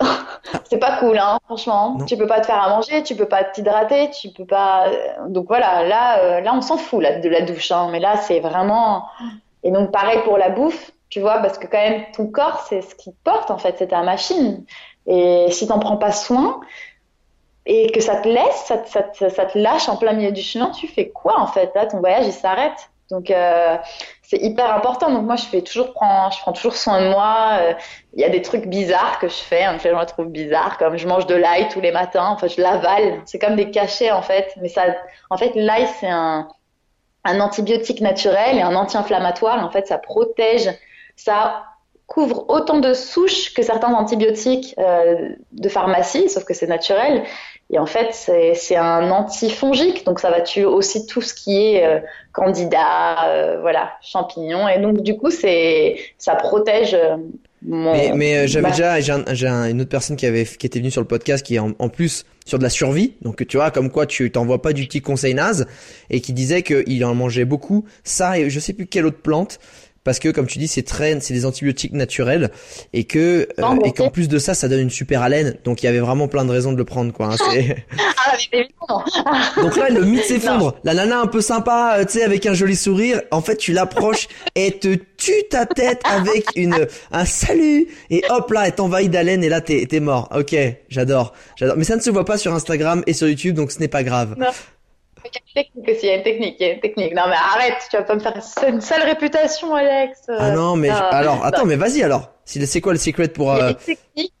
c'est 0.64 0.78
pas 0.78 0.96
cool, 0.98 1.18
hein, 1.18 1.38
franchement. 1.44 1.96
Non. 1.98 2.04
Tu 2.06 2.16
peux 2.16 2.26
pas 2.26 2.40
te 2.40 2.46
faire 2.46 2.62
à 2.62 2.70
manger, 2.70 3.02
tu 3.02 3.14
peux 3.14 3.28
pas 3.28 3.44
t'hydrater, 3.44 4.10
tu 4.10 4.30
peux 4.30 4.46
pas. 4.46 4.86
Donc 5.28 5.46
voilà, 5.48 5.84
là, 5.86 6.18
euh, 6.20 6.40
là, 6.40 6.52
on 6.54 6.62
s'en 6.62 6.78
fout 6.78 7.02
là, 7.02 7.20
de 7.20 7.28
la 7.28 7.42
douche, 7.42 7.70
hein, 7.70 7.88
mais 7.92 8.00
là, 8.00 8.16
c'est 8.16 8.40
vraiment. 8.40 9.06
Et 9.62 9.70
donc 9.70 9.92
pareil 9.92 10.20
pour 10.24 10.38
la 10.38 10.50
bouffe, 10.50 10.90
tu 11.10 11.20
vois, 11.20 11.38
parce 11.38 11.58
que 11.58 11.66
quand 11.66 11.78
même 11.78 12.04
ton 12.16 12.26
corps, 12.28 12.64
c'est 12.68 12.82
ce 12.82 12.94
qui 12.94 13.12
te 13.12 13.16
porte 13.24 13.50
en 13.50 13.58
fait, 13.58 13.76
c'est 13.78 13.88
ta 13.88 14.02
machine. 14.02 14.64
Et 15.06 15.48
si 15.50 15.66
t'en 15.68 15.78
prends 15.78 15.96
pas 15.98 16.12
soin 16.12 16.60
et 17.66 17.90
que 17.92 18.00
ça 18.00 18.16
te 18.16 18.28
laisse, 18.28 18.64
ça, 18.66 18.78
te- 18.78 18.88
ça 18.88 19.02
te- 19.02 19.28
ça 19.28 19.46
te 19.46 19.58
lâche 19.58 19.88
en 19.88 19.96
plein 19.96 20.12
milieu 20.14 20.32
du 20.32 20.42
chemin, 20.42 20.70
tu 20.70 20.88
fais 20.88 21.10
quoi 21.10 21.38
en 21.40 21.46
fait? 21.46 21.70
Là, 21.74 21.86
ton 21.86 22.00
voyage 22.00 22.26
il 22.26 22.32
s'arrête. 22.32 22.90
Donc 23.12 23.30
euh, 23.30 23.76
c'est 24.22 24.38
hyper 24.38 24.74
important. 24.74 25.12
Donc 25.12 25.24
moi, 25.24 25.36
je 25.36 25.44
fais 25.44 25.60
toujours 25.62 25.92
prends, 25.92 26.30
je 26.30 26.40
prends 26.40 26.52
toujours 26.52 26.74
soin 26.74 27.00
de 27.02 27.10
moi. 27.10 27.58
Euh, 27.60 27.74
Il 28.14 28.20
y 28.20 28.24
a 28.24 28.30
des 28.30 28.42
trucs 28.42 28.66
bizarres 28.66 29.18
que 29.20 29.28
je 29.28 29.34
fais, 29.34 29.62
hein, 29.62 29.76
que 29.78 29.84
les 29.84 29.90
gens 29.90 30.04
trouvent 30.06 30.30
bizarres, 30.30 30.78
comme 30.78 30.96
je 30.96 31.06
mange 31.06 31.26
de 31.26 31.34
l'ail 31.36 31.68
tous 31.68 31.80
les 31.80 31.92
matins. 31.92 32.30
Enfin, 32.30 32.48
je 32.48 32.60
l'avale. 32.60 33.20
C'est 33.26 33.38
comme 33.38 33.54
des 33.54 33.70
cachets 33.70 34.10
en 34.10 34.22
fait. 34.22 34.52
Mais 34.60 34.68
ça, 34.68 34.82
en 35.30 35.36
fait, 35.36 35.52
l'ail 35.54 35.86
c'est 36.00 36.08
un 36.08 36.48
antibiotique 37.24 38.00
naturel 38.00 38.56
et 38.56 38.62
un 38.62 38.74
anti-inflammatoire. 38.74 39.64
En 39.64 39.70
fait, 39.70 39.86
ça 39.86 39.98
protège, 39.98 40.68
ça 41.14 41.64
couvre 42.12 42.44
autant 42.48 42.78
de 42.78 42.92
souches 42.92 43.54
que 43.54 43.62
certains 43.62 43.94
antibiotiques 43.94 44.74
euh, 44.78 45.30
de 45.52 45.68
pharmacie, 45.70 46.28
sauf 46.28 46.44
que 46.44 46.52
c'est 46.52 46.66
naturel. 46.66 47.24
Et 47.74 47.78
en 47.78 47.86
fait, 47.86 48.08
c'est 48.12 48.76
un 48.76 49.10
antifongique, 49.10 50.04
donc 50.04 50.20
ça 50.20 50.30
va 50.30 50.42
tuer 50.42 50.66
aussi 50.66 51.06
tout 51.06 51.22
ce 51.22 51.32
qui 51.32 51.56
est 51.56 51.86
euh, 51.86 52.00
candida, 52.32 53.28
euh, 53.28 53.58
voilà, 53.60 53.92
champignons. 54.02 54.68
Et 54.68 54.78
donc, 54.78 55.00
du 55.02 55.16
coup, 55.16 55.30
c'est 55.30 55.96
ça 56.18 56.34
protège 56.34 56.92
euh, 56.94 57.16
mon. 57.62 57.92
Mais, 57.92 58.12
mais 58.14 58.36
euh, 58.36 58.46
j'avais 58.46 58.64
bah, 58.68 58.70
déjà, 58.70 59.00
j'ai 59.00 59.46
un- 59.46 59.70
une 59.70 59.80
autre 59.80 59.90
personne 59.90 60.16
qui 60.16 60.26
avait, 60.26 60.44
qui 60.44 60.66
était 60.66 60.80
venue 60.80 60.90
sur 60.90 61.00
le 61.00 61.06
podcast 61.06 61.44
qui 61.46 61.54
est 61.54 61.60
en, 61.60 61.72
en 61.78 61.88
plus 61.88 62.26
sur 62.44 62.58
de 62.58 62.62
la 62.62 62.70
survie. 62.70 63.14
Donc 63.22 63.46
tu 63.46 63.56
vois, 63.56 63.70
comme 63.70 63.90
quoi 63.90 64.04
tu 64.04 64.30
t'envoies 64.30 64.60
pas 64.60 64.72
du 64.74 64.84
petit 64.86 65.00
conseil 65.00 65.32
naze 65.34 65.66
et 66.10 66.20
qui 66.20 66.32
disait 66.34 66.62
qu'il 66.62 67.04
en 67.06 67.14
mangeait 67.14 67.46
beaucoup. 67.46 67.86
Ça 68.04 68.38
et 68.38 68.50
je 68.50 68.60
sais 68.60 68.74
plus 68.74 68.86
quelle 68.86 69.06
autre 69.06 69.22
plante. 69.22 69.58
Parce 70.04 70.18
que 70.18 70.28
comme 70.30 70.46
tu 70.46 70.58
dis, 70.58 70.66
c'est 70.68 70.82
très, 70.82 71.20
c'est 71.20 71.32
des 71.34 71.46
antibiotiques 71.46 71.92
naturels 71.92 72.50
et 72.92 73.04
que 73.04 73.46
euh, 73.58 73.62
et 73.84 73.92
qu'en 73.92 74.10
plus 74.10 74.28
de 74.28 74.38
ça, 74.38 74.52
ça 74.54 74.68
donne 74.68 74.80
une 74.80 74.90
super 74.90 75.22
haleine. 75.22 75.56
Donc 75.64 75.82
il 75.82 75.86
y 75.86 75.88
avait 75.88 76.00
vraiment 76.00 76.26
plein 76.28 76.44
de 76.44 76.50
raisons 76.50 76.72
de 76.72 76.76
le 76.78 76.84
prendre, 76.84 77.12
quoi. 77.12 77.26
hein. 77.34 77.36
C'est- 77.50 77.76
Ah, 78.24 78.36
mais. 78.52 78.68
Donc 79.62 79.76
là, 79.76 79.90
le 79.90 80.04
mythe 80.04 80.24
s'effondre. 80.24 80.74
La 80.84 80.94
nana 80.94 81.20
un 81.20 81.26
peu 81.26 81.40
sympa, 81.40 81.96
euh, 81.98 82.04
tu 82.04 82.12
sais, 82.18 82.24
avec 82.24 82.46
un 82.46 82.54
joli 82.54 82.76
sourire. 82.76 83.20
En 83.30 83.42
fait, 83.42 83.56
tu 83.56 83.72
l'approches 83.72 84.28
et 84.54 84.72
te 84.78 84.94
tue 85.16 85.42
ta 85.50 85.66
tête 85.66 86.00
avec 86.04 86.44
une 86.56 86.86
un 87.10 87.24
salut 87.24 87.88
et 88.10 88.22
hop 88.30 88.50
là, 88.52 88.66
elle 88.66 88.74
t'envahit 88.74 89.10
d'haleine 89.10 89.42
et 89.44 89.48
là 89.48 89.60
t'es 89.60 89.86
t'es 89.86 90.00
mort. 90.00 90.28
Ok, 90.34 90.54
j'adore, 90.88 91.32
j'adore. 91.56 91.76
Mais 91.76 91.84
ça 91.84 91.96
ne 91.96 92.00
se 92.00 92.10
voit 92.10 92.24
pas 92.24 92.38
sur 92.38 92.52
Instagram 92.54 93.02
et 93.06 93.12
sur 93.12 93.28
YouTube, 93.28 93.54
donc 93.56 93.70
ce 93.72 93.78
n'est 93.80 93.88
pas 93.88 94.02
grave. 94.02 94.36
Il 95.24 95.30
y 95.34 95.58
a 95.58 95.62
une 95.62 95.64
technique 95.64 95.88
aussi, 95.88 96.06
il 96.06 96.08
y 96.08 96.12
a 96.12 96.16
une 96.16 96.22
technique, 96.22 96.56
il 96.60 96.66
y 96.66 96.70
a 96.70 96.72
une 96.74 96.80
technique. 96.80 97.14
Non 97.14 97.22
mais 97.28 97.36
arrête, 97.36 97.74
tu 97.90 97.96
vas 97.96 98.02
pas 98.02 98.14
me 98.14 98.20
faire 98.20 98.34
une 98.68 98.80
sale 98.80 99.02
réputation, 99.02 99.74
Alex. 99.74 100.22
Ah 100.28 100.50
non, 100.50 100.76
mais 100.76 100.88
Ah, 100.90 101.08
alors 101.10 101.44
attends, 101.44 101.64
mais 101.64 101.76
vas-y 101.76 102.02
alors. 102.02 102.30
C'est 102.44 102.80
quoi 102.80 102.92
le 102.92 102.98
secret 102.98 103.28
pour 103.28 103.52
Il 103.54 103.58
y 103.58 103.60
a 103.60 103.64
euh, 103.64 103.70
une 103.70 103.76
technique, 103.76 104.32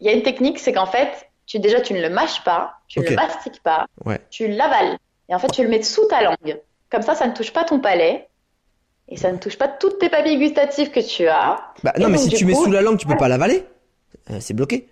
il 0.00 0.06
y 0.06 0.10
a 0.10 0.12
une 0.12 0.22
technique, 0.22 0.58
c'est 0.58 0.72
qu'en 0.72 0.86
fait, 0.86 1.28
tu 1.46 1.58
déjà 1.58 1.80
tu 1.80 1.92
ne 1.94 2.00
le 2.00 2.08
mâches 2.10 2.42
pas, 2.44 2.74
tu 2.88 3.00
ne 3.00 3.04
le 3.08 3.14
mastiques 3.16 3.62
pas, 3.62 3.86
Ouais. 4.04 4.20
tu 4.30 4.48
l'avales 4.48 4.96
et 5.28 5.34
en 5.34 5.38
fait 5.38 5.48
tu 5.48 5.62
le 5.62 5.68
mets 5.68 5.82
sous 5.82 6.06
ta 6.06 6.22
langue. 6.22 6.60
Comme 6.90 7.02
ça, 7.02 7.14
ça 7.14 7.26
ne 7.26 7.32
touche 7.34 7.52
pas 7.52 7.64
ton 7.64 7.80
palais 7.80 8.28
et 9.08 9.16
ça 9.16 9.30
ne 9.32 9.38
touche 9.38 9.56
pas 9.58 9.68
toutes 9.68 9.98
tes 9.98 10.08
papilles 10.08 10.38
gustatives 10.38 10.90
que 10.90 11.00
tu 11.00 11.26
as. 11.28 11.60
Bah 11.84 11.92
Et 11.96 12.00
non, 12.00 12.08
mais 12.08 12.18
donc, 12.18 12.28
si 12.30 12.36
tu 12.36 12.44
mets 12.44 12.52
coup- 12.54 12.64
sous 12.64 12.70
la 12.72 12.80
langue, 12.80 12.98
tu 12.98 13.06
peux 13.06 13.16
pas 13.16 13.28
l'avaler. 13.28 13.64
Euh, 14.30 14.38
c'est 14.40 14.54
bloqué. 14.54 14.88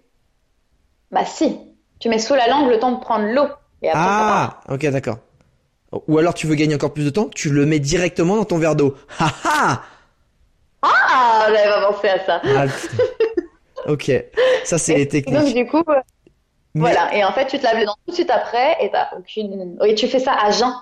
Bah 1.10 1.24
si, 1.24 1.58
tu 1.98 2.08
mets 2.08 2.18
sous 2.18 2.34
la 2.34 2.46
langue 2.48 2.68
le 2.68 2.78
temps 2.78 2.92
de 2.92 3.00
prendre 3.00 3.26
l'eau 3.26 3.46
et 3.82 3.88
après 3.90 4.00
ça 4.02 4.06
part. 4.08 4.60
Ah, 4.68 4.74
ok, 4.74 4.86
d'accord. 4.90 5.18
Ou 6.08 6.18
alors 6.18 6.34
tu 6.34 6.46
veux 6.46 6.54
gagner 6.56 6.74
encore 6.74 6.92
plus 6.92 7.04
de 7.04 7.10
temps, 7.10 7.28
tu 7.34 7.50
le 7.50 7.66
mets 7.66 7.78
directement 7.78 8.36
dans 8.36 8.44
ton 8.44 8.58
verre 8.58 8.74
d'eau. 8.76 8.96
Ha 9.20 9.30
ha 9.44 9.82
Ah, 10.82 11.46
j'avais 11.48 11.68
pas 11.70 11.92
pensé 11.92 12.08
à 12.08 12.24
ça. 12.24 12.42
Ah. 12.44 12.64
Ok, 13.86 14.10
ça 14.64 14.78
c'est 14.78 14.94
les 14.94 15.02
Et 15.02 15.04
donc 15.04 15.12
techniques. 15.24 15.54
du 15.54 15.66
coup, 15.66 15.82
euh, 15.88 15.94
Mais- 16.74 16.80
voilà. 16.80 17.14
Et 17.14 17.22
en 17.24 17.32
fait, 17.32 17.46
tu 17.46 17.58
te 17.58 17.64
laves 17.64 17.76
les 17.78 17.84
dents 17.84 17.96
tout 18.06 18.10
de 18.10 18.14
suite 18.14 18.30
après 18.30 18.76
et 18.80 18.90
t'as 18.90 19.08
aucune. 19.16 19.76
Oui, 19.80 19.94
tu 19.94 20.08
fais 20.08 20.18
ça 20.20 20.32
à 20.32 20.50
jeun. 20.50 20.74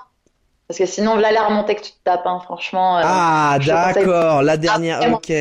Parce 0.68 0.78
que 0.78 0.86
sinon, 0.86 1.16
là, 1.16 1.32
la 1.32 1.44
remontée 1.46 1.74
que 1.74 1.82
tu 1.82 1.90
te 1.92 1.98
tapes, 2.04 2.26
hein, 2.26 2.40
franchement. 2.44 2.98
euh, 2.98 3.02
Ah, 3.04 3.58
d'accord, 3.64 4.42
la 4.42 4.56
dernière, 4.56 4.98
vraiment. 4.98 5.16
ok. 5.16 5.32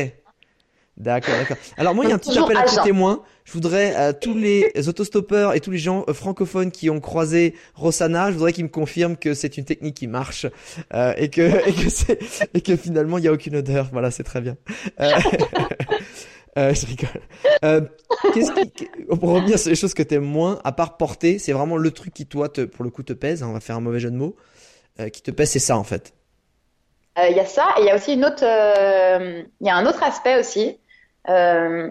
D'accord, 0.98 1.36
d'accord. 1.36 1.56
Alors 1.78 1.94
moi, 1.94 2.04
il 2.04 2.08
y 2.08 2.12
a 2.12 2.14
un 2.14 2.18
petit 2.18 2.36
appel 2.38 2.56
à 2.56 2.66
jeun. 2.66 2.84
témoins. 2.84 3.22
Je 3.44 3.52
voudrais 3.52 3.94
à 3.94 4.12
tous 4.12 4.36
les 4.36 4.70
autostoppeurs 4.88 5.54
et 5.54 5.60
tous 5.60 5.70
les 5.70 5.78
gens 5.78 6.04
euh, 6.08 6.12
francophones 6.14 6.70
qui 6.70 6.90
ont 6.90 7.00
croisé 7.00 7.54
Rossana, 7.74 8.28
je 8.30 8.34
voudrais 8.36 8.52
qu'ils 8.52 8.64
me 8.64 8.68
confirment 8.68 9.16
que 9.16 9.34
c'est 9.34 9.56
une 9.56 9.64
technique 9.64 9.96
qui 9.96 10.06
marche 10.06 10.46
euh, 10.94 11.14
et 11.16 11.28
que 11.30 11.42
et 11.68 11.72
que 11.72 11.88
c'est 11.90 12.18
et 12.54 12.60
que 12.60 12.76
finalement 12.76 13.18
il 13.18 13.24
y 13.24 13.28
a 13.28 13.32
aucune 13.32 13.56
odeur. 13.56 13.88
Voilà, 13.90 14.10
c'est 14.10 14.22
très 14.22 14.40
bien. 14.42 14.56
Euh, 15.00 15.10
euh, 16.58 16.74
je 16.74 16.86
rigole. 16.86 17.22
Euh, 17.64 17.80
qu'est-ce 18.34 18.52
qui, 18.52 18.88
pour 19.08 19.30
revenir 19.30 19.58
sur 19.58 19.70
les 19.70 19.76
choses 19.76 19.94
que 19.94 20.02
t'aimes 20.02 20.24
moins, 20.24 20.60
à 20.64 20.72
part 20.72 20.96
porter, 20.96 21.38
c'est 21.38 21.52
vraiment 21.52 21.76
le 21.76 21.90
truc 21.90 22.12
qui 22.14 22.26
toi, 22.26 22.48
te, 22.48 22.60
pour 22.62 22.84
le 22.84 22.90
coup, 22.90 23.02
te 23.02 23.12
pèse. 23.14 23.42
hein, 23.42 23.48
on 23.48 23.52
va 23.54 23.60
faire 23.60 23.76
un 23.76 23.80
mauvais 23.80 24.00
jeu 24.00 24.10
de 24.10 24.16
mots. 24.16 24.36
euh, 25.00 25.08
qui 25.10 25.22
te 25.22 25.30
pèse, 25.30 25.50
c'est 25.50 25.58
ça 25.58 25.76
en 25.78 25.84
fait. 25.84 26.14
Euh, 27.18 27.28
Il 27.30 27.36
y 27.36 27.40
a 27.40 27.46
ça, 27.46 27.74
et 27.78 27.82
il 27.82 27.86
y 27.86 27.90
a 27.90 27.94
aussi 27.96 28.14
une 28.14 28.24
autre, 28.24 28.42
euh, 28.44 29.42
il 29.60 29.66
y 29.66 29.70
a 29.70 29.76
un 29.76 29.86
autre 29.86 30.02
aspect 30.02 30.38
aussi. 30.40 30.78
Euh, 31.28 31.90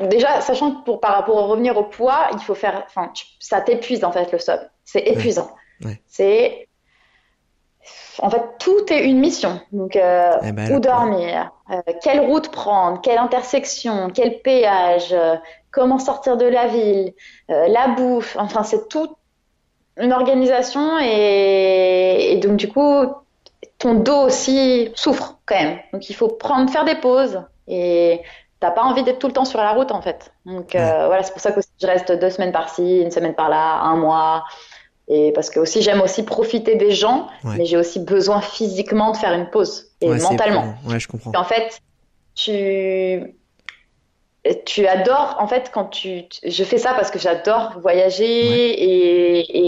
déjà, 0.00 0.40
sachant 0.40 0.72
que 0.72 0.84
pour, 0.84 1.00
par 1.00 1.14
rapport 1.14 1.38
à 1.38 1.42
revenir 1.46 1.76
au 1.76 1.84
poids, 1.84 2.28
il 2.32 2.38
faut 2.40 2.54
faire, 2.54 2.84
enfin, 2.86 3.12
ça 3.40 3.60
t'épuise 3.60 4.04
en 4.04 4.12
fait 4.12 4.30
le 4.32 4.38
stop. 4.38 4.60
C'est 4.84 5.00
épuisant. 5.00 5.50
Ouais. 5.84 6.00
C'est, 6.06 6.68
en 8.18 8.30
fait, 8.30 8.42
tout 8.58 8.92
est 8.92 9.04
une 9.04 9.18
mission. 9.18 9.60
Donc, 9.72 9.96
euh, 9.96 10.32
Eh 10.42 10.52
ben, 10.52 10.72
où 10.72 10.80
dormir, 10.80 11.52
euh, 11.70 11.80
quelle 12.02 12.20
route 12.20 12.50
prendre, 12.50 13.00
quelle 13.00 13.18
intersection, 13.18 14.10
quel 14.10 14.40
péage, 14.40 15.12
euh, 15.12 15.36
comment 15.70 15.98
sortir 15.98 16.36
de 16.36 16.46
la 16.46 16.66
ville, 16.66 17.12
la 17.48 17.88
bouffe. 17.88 18.36
Enfin, 18.38 18.62
c'est 18.62 18.88
tout 18.88 19.16
une 19.98 20.12
organisation 20.12 20.98
et, 21.00 22.32
et 22.32 22.36
donc 22.36 22.56
du 22.56 22.68
coup, 22.68 23.04
ton 23.78 23.94
dos 23.94 24.26
aussi 24.26 24.90
souffre 24.94 25.38
quand 25.46 25.56
même. 25.56 25.78
Donc 25.92 26.08
il 26.08 26.14
faut 26.14 26.28
prendre, 26.28 26.70
faire 26.70 26.84
des 26.84 26.96
pauses 26.96 27.42
et 27.68 28.20
t'as 28.60 28.70
pas 28.70 28.82
envie 28.82 29.02
d'être 29.02 29.18
tout 29.18 29.26
le 29.26 29.32
temps 29.32 29.44
sur 29.44 29.58
la 29.58 29.72
route 29.72 29.92
en 29.92 30.00
fait. 30.02 30.32
Donc 30.46 30.74
euh, 30.74 31.06
voilà, 31.06 31.22
c'est 31.22 31.32
pour 31.32 31.40
ça 31.42 31.52
que 31.52 31.60
je 31.80 31.86
reste 31.86 32.12
deux 32.12 32.30
semaines 32.30 32.52
par-ci, 32.52 33.00
une 33.00 33.10
semaine 33.10 33.34
par-là, 33.34 33.80
un 33.82 33.96
mois. 33.96 34.44
Et 35.08 35.30
parce 35.32 35.50
que 35.50 35.60
aussi 35.60 35.82
j'aime 35.82 36.00
aussi 36.00 36.24
profiter 36.24 36.74
des 36.74 36.90
gens, 36.90 37.28
Ouais. 37.44 37.54
mais 37.58 37.64
j'ai 37.64 37.76
aussi 37.76 38.00
besoin 38.00 38.40
physiquement 38.40 39.12
de 39.12 39.16
faire 39.16 39.32
une 39.34 39.48
pause 39.50 39.92
et 40.00 40.10
Ouais, 40.10 40.18
mentalement. 40.18 40.74
Ouais, 40.86 40.98
je 40.98 41.06
comprends. 41.06 41.32
Et 41.32 41.36
en 41.36 41.44
fait, 41.44 41.80
tu 42.34 43.34
tu 44.64 44.86
adores 44.86 45.36
en 45.40 45.48
fait 45.48 45.70
quand 45.74 45.86
tu 45.86 46.22
je 46.46 46.64
fais 46.64 46.78
ça 46.78 46.94
parce 46.94 47.10
que 47.10 47.18
j'adore 47.18 47.80
voyager 47.80 48.24
et, 48.24 49.58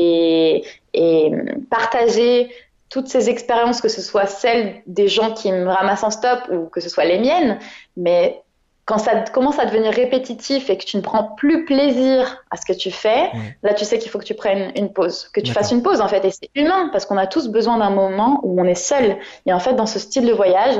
et 0.61 0.65
et 0.95 1.33
partager 1.69 2.49
toutes 2.89 3.09
ces 3.09 3.29
expériences 3.29 3.81
que 3.81 3.89
ce 3.89 4.01
soit 4.01 4.27
celles 4.27 4.83
des 4.87 5.09
gens 5.09 5.33
qui 5.33 5.51
me 5.51 5.69
ramassent 5.69 6.05
en 6.05 6.11
stop 6.11 6.41
ou 6.53 6.67
que 6.67 6.81
ce 6.81 6.89
soit 6.89 7.05
les 7.07 7.19
miennes 7.19 7.59
mais 7.97 8.41
quand 8.89 8.97
ça 8.97 9.21
commence 9.21 9.59
à 9.59 9.67
devenir 9.67 9.93
répétitif 9.93 10.71
et 10.71 10.79
que 10.79 10.85
tu 10.85 10.97
ne 10.97 11.03
prends 11.03 11.25
plus 11.37 11.67
plaisir 11.67 12.43
à 12.51 12.57
ce 12.57 12.65
que 12.65 12.73
tu 12.73 12.91
fais, 12.91 13.31
là 13.63 13.75
tu 13.75 13.85
sais 13.85 13.99
qu'il 13.99 14.11
faut 14.11 14.19
que 14.19 14.25
tu 14.25 14.33
prennes 14.33 14.73
une 14.77 14.95
pause, 14.95 15.29
que 15.35 15.41
tu 15.41 15.53
fasses 15.53 15.73
une 15.73 15.83
pause 15.83 16.01
en 16.01 16.09
fait. 16.09 16.25
Et 16.25 16.31
c'est 16.31 16.49
humain 16.55 16.89
parce 16.91 17.05
qu'on 17.05 17.19
a 17.19 17.27
tous 17.27 17.49
besoin 17.49 17.77
d'un 17.77 17.91
moment 17.91 18.41
où 18.45 18.59
on 18.59 18.65
est 18.65 18.75
seul. 18.75 19.19
Et 19.45 19.53
en 19.53 19.61
fait, 19.61 19.75
dans 19.75 19.85
ce 19.85 19.99
style 19.99 20.27
de 20.27 20.33
voyage, 20.33 20.77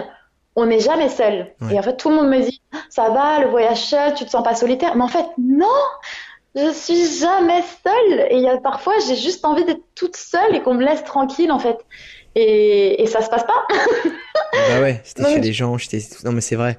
on 0.57 0.65
n'est 0.65 0.81
jamais 0.81 1.11
seul. 1.11 1.53
Ouais. 1.61 1.75
Et 1.75 1.79
en 1.79 1.83
fait, 1.83 1.99
tout 1.99 2.09
le 2.09 2.15
monde 2.15 2.31
me 2.31 2.41
dit, 2.41 2.63
ça 2.89 3.11
va, 3.11 3.41
le 3.41 3.49
voyage 3.49 3.85
seul, 3.85 4.15
tu 4.15 4.25
te 4.25 4.31
sens 4.31 4.43
pas 4.43 4.55
solitaire. 4.55 4.97
Mais 4.97 5.05
en 5.05 5.09
fait, 5.09 5.27
non, 5.37 5.67
je 6.55 6.73
suis 6.73 7.19
jamais 7.21 7.63
seule. 7.85 8.27
Et 8.31 8.37
il 8.37 8.43
y 8.43 8.49
a 8.49 8.57
parfois, 8.57 8.95
j'ai 9.07 9.17
juste 9.17 9.45
envie 9.45 9.67
d'être 9.67 9.85
toute 9.95 10.17
seule 10.17 10.55
et 10.55 10.63
qu'on 10.63 10.73
me 10.73 10.83
laisse 10.83 11.05
tranquille 11.05 11.53
en 11.53 11.59
fait. 11.59 11.77
Et, 12.35 13.03
et 13.03 13.07
ça 13.07 13.21
se 13.21 13.29
passe 13.29 13.45
pas. 13.45 13.67
Bah 14.71 14.81
ouais, 14.81 15.03
c'était 15.05 15.23
Non, 15.23 15.29
chez 15.29 15.41
les 15.41 15.53
gens, 15.53 15.77
j'étais. 15.77 16.01
Non 16.25 16.33
mais 16.33 16.41
c'est 16.41 16.57
vrai. 16.57 16.79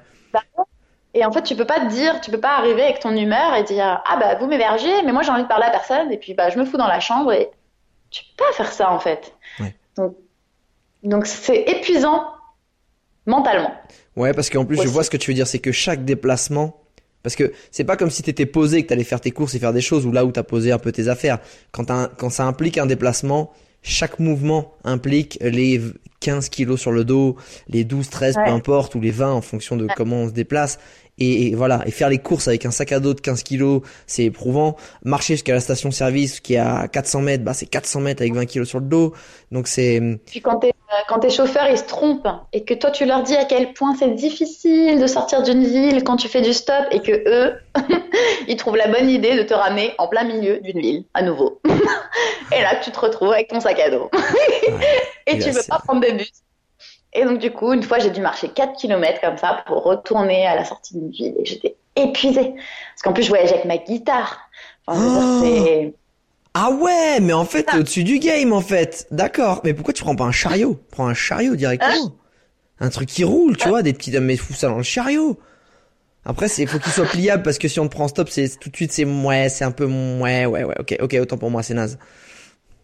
Et 1.14 1.24
en 1.24 1.32
fait, 1.32 1.42
tu 1.42 1.56
peux 1.56 1.64
pas 1.64 1.80
te 1.80 1.88
dire, 1.88 2.20
tu 2.20 2.30
peux 2.30 2.40
pas 2.40 2.56
arriver 2.56 2.82
avec 2.82 3.00
ton 3.00 3.16
humeur 3.16 3.54
et 3.56 3.64
dire 3.64 4.00
ah 4.06 4.16
bah 4.18 4.36
vous 4.36 4.46
m'hébergez, 4.46 5.02
mais 5.04 5.12
moi 5.12 5.22
j'ai 5.22 5.30
envie 5.30 5.42
de 5.42 5.48
parler 5.48 5.66
à 5.66 5.70
personne 5.70 6.12
et 6.12 6.16
puis 6.18 6.34
bah 6.34 6.50
je 6.50 6.58
me 6.58 6.64
fous 6.64 6.76
dans 6.76 6.86
la 6.86 7.00
chambre 7.00 7.32
et 7.32 7.50
tu 8.10 8.22
peux 8.36 8.44
pas 8.44 8.52
faire 8.52 8.70
ça 8.72 8.92
en 8.92 8.98
fait. 9.00 9.34
Ouais. 9.58 9.74
Donc 9.96 10.16
donc 11.02 11.26
c'est 11.26 11.62
épuisant 11.62 12.24
mentalement. 13.26 13.72
Ouais, 14.16 14.32
parce 14.32 14.50
qu'en 14.50 14.64
plus, 14.64 14.76
je 14.82 14.88
vois 14.88 15.04
ce 15.04 15.10
que 15.10 15.16
tu 15.16 15.30
veux 15.30 15.34
dire, 15.34 15.46
c'est 15.46 15.58
que 15.58 15.72
chaque 15.72 16.04
déplacement, 16.04 16.80
parce 17.22 17.36
que 17.36 17.52
c'est 17.70 17.84
pas 17.84 17.96
comme 17.96 18.10
si 18.10 18.22
t'étais 18.22 18.46
posé, 18.46 18.82
que 18.82 18.88
t'allais 18.88 19.04
faire 19.04 19.20
tes 19.20 19.30
courses 19.30 19.54
et 19.54 19.58
faire 19.58 19.72
des 19.72 19.80
choses, 19.80 20.06
ou 20.06 20.12
là 20.12 20.24
où 20.24 20.32
t'as 20.32 20.42
posé 20.42 20.72
un 20.72 20.78
peu 20.78 20.92
tes 20.92 21.08
affaires. 21.08 21.38
Quand, 21.72 21.84
t'as 21.84 21.94
un- 21.94 22.08
quand 22.08 22.30
ça 22.30 22.44
implique 22.44 22.76
un 22.78 22.86
déplacement, 22.86 23.52
chaque 23.82 24.18
mouvement 24.18 24.74
implique 24.84 25.38
les 25.40 25.78
v- 25.78 25.92
15 26.20 26.50
kilos 26.50 26.78
sur 26.78 26.92
le 26.92 27.04
dos, 27.04 27.36
les 27.68 27.84
12, 27.84 28.10
13, 28.10 28.34
peu 28.44 28.50
importe, 28.50 28.94
ou 28.94 29.00
les 29.00 29.10
20 29.10 29.32
en 29.32 29.40
fonction 29.40 29.76
de 29.76 29.86
comment 29.96 30.16
on 30.16 30.28
se 30.28 30.32
déplace. 30.34 30.78
Et, 31.20 31.48
et 31.48 31.54
voilà, 31.54 31.82
et 31.86 31.90
faire 31.90 32.08
les 32.08 32.18
courses 32.18 32.48
avec 32.48 32.64
un 32.64 32.70
sac 32.70 32.92
à 32.92 32.98
dos 33.00 33.12
de 33.14 33.20
15 33.20 33.42
kilos, 33.42 33.82
c'est 34.06 34.24
éprouvant. 34.24 34.76
Marcher 35.04 35.34
jusqu'à 35.34 35.52
la 35.52 35.60
station-service 35.60 36.40
qui 36.40 36.54
est 36.54 36.58
à 36.58 36.88
400 36.88 37.20
mètres, 37.20 37.44
bah 37.44 37.52
c'est 37.52 37.66
400 37.66 38.00
mètres 38.00 38.22
avec 38.22 38.34
20 38.34 38.46
kilos 38.46 38.68
sur 38.68 38.78
le 38.80 38.86
dos. 38.86 39.12
Donc 39.52 39.68
c'est, 39.68 40.00
Puis 40.26 40.40
quand 40.40 40.56
tes 40.60 40.72
quand 41.08 41.20
tes 41.20 41.30
chauffeurs 41.30 41.68
ils 41.70 41.78
se 41.78 41.84
trompent 41.84 42.26
et 42.52 42.64
que 42.64 42.74
toi 42.74 42.90
tu 42.90 43.04
leur 43.04 43.22
dis 43.22 43.36
à 43.36 43.44
quel 43.44 43.72
point 43.74 43.94
c'est 43.96 44.12
difficile 44.14 44.98
de 45.00 45.06
sortir 45.06 45.42
d'une 45.44 45.62
ville 45.64 46.02
quand 46.02 46.16
tu 46.16 46.26
fais 46.26 46.40
du 46.42 46.52
stop 46.52 46.84
et 46.90 47.00
que 47.00 47.12
eux 47.28 47.54
ils 48.48 48.56
trouvent 48.56 48.76
la 48.76 48.88
bonne 48.88 49.08
idée 49.08 49.36
de 49.36 49.42
te 49.42 49.54
ramener 49.54 49.92
en 49.98 50.08
plein 50.08 50.24
milieu 50.24 50.58
d'une 50.60 50.80
ville 50.80 51.04
à 51.14 51.22
nouveau. 51.22 51.60
et 52.56 52.60
là 52.62 52.76
tu 52.82 52.90
te 52.90 52.98
retrouves 52.98 53.32
avec 53.32 53.48
ton 53.48 53.60
sac 53.60 53.78
à 53.78 53.90
dos. 53.90 54.10
et 55.26 55.32
Et 55.34 55.38
tu 55.38 55.46
là, 55.46 55.52
veux 55.52 55.60
c'est- 55.60 55.68
pas 55.68 55.78
prendre 55.78 56.00
de 56.00 56.10
bus. 56.12 56.32
Et 57.12 57.24
donc 57.24 57.38
du 57.38 57.50
coup, 57.50 57.72
une 57.72 57.82
fois 57.82 57.98
j'ai 57.98 58.10
dû 58.10 58.20
marcher 58.20 58.48
4 58.48 58.76
km 58.78 59.20
comme 59.20 59.36
ça 59.36 59.62
pour 59.66 59.82
retourner 59.82 60.46
à 60.46 60.54
la 60.54 60.64
sortie 60.64 60.94
d'une 60.94 61.10
ville 61.10 61.34
et 61.38 61.44
j'étais 61.44 61.76
épuisée. 61.96 62.54
Parce 62.54 63.02
qu'en 63.02 63.12
plus 63.12 63.24
je 63.24 63.28
voyageais 63.28 63.54
avec 63.54 63.64
ma 63.64 63.78
guitare. 63.78 64.38
Enfin, 64.86 65.40
dire, 65.42 65.90
Oh 65.90 65.94
Ah 66.54 66.70
ouais, 66.70 67.20
mais 67.20 67.32
en 67.32 67.44
fait, 67.44 67.64
Ah. 67.68 67.72
t'es 67.72 67.78
au-dessus 67.78 68.04
du 68.04 68.18
game, 68.18 68.52
en 68.52 68.60
fait. 68.60 69.06
D'accord. 69.10 69.60
Mais 69.64 69.74
pourquoi 69.74 69.94
tu 69.94 70.02
prends 70.02 70.16
pas 70.16 70.24
un 70.24 70.32
chariot? 70.32 70.78
Prends 70.90 71.06
un 71.06 71.14
chariot 71.14 71.54
directement. 71.54 72.12
Un 72.80 72.88
truc 72.88 73.08
qui 73.08 73.24
roule, 73.24 73.56
tu 73.56 73.68
vois, 73.68 73.82
des 73.82 73.92
petits... 73.92 74.10
Mais 74.18 74.36
fous 74.36 74.54
ça 74.54 74.68
dans 74.68 74.78
le 74.78 74.82
chariot. 74.82 75.38
Après, 76.24 76.48
c'est 76.48 76.66
faut 76.66 76.78
qu'il 76.78 76.92
soit 76.92 77.06
pliable 77.06 77.42
parce 77.42 77.58
que 77.58 77.68
si 77.68 77.80
on 77.80 77.86
te 77.88 77.94
prend 77.94 78.08
stop, 78.08 78.28
c'est 78.28 78.58
tout 78.58 78.68
de 78.68 78.76
suite 78.76 78.92
c'est 78.92 79.04
ouais, 79.04 79.48
c'est 79.48 79.64
un 79.64 79.70
peu 79.70 79.86
ouais, 79.86 80.44
ouais, 80.46 80.64
ouais. 80.64 80.74
Ok, 80.78 80.96
ok, 81.00 81.16
autant 81.20 81.38
pour 81.38 81.50
moi, 81.50 81.62
c'est 81.62 81.74
naze. 81.74 81.98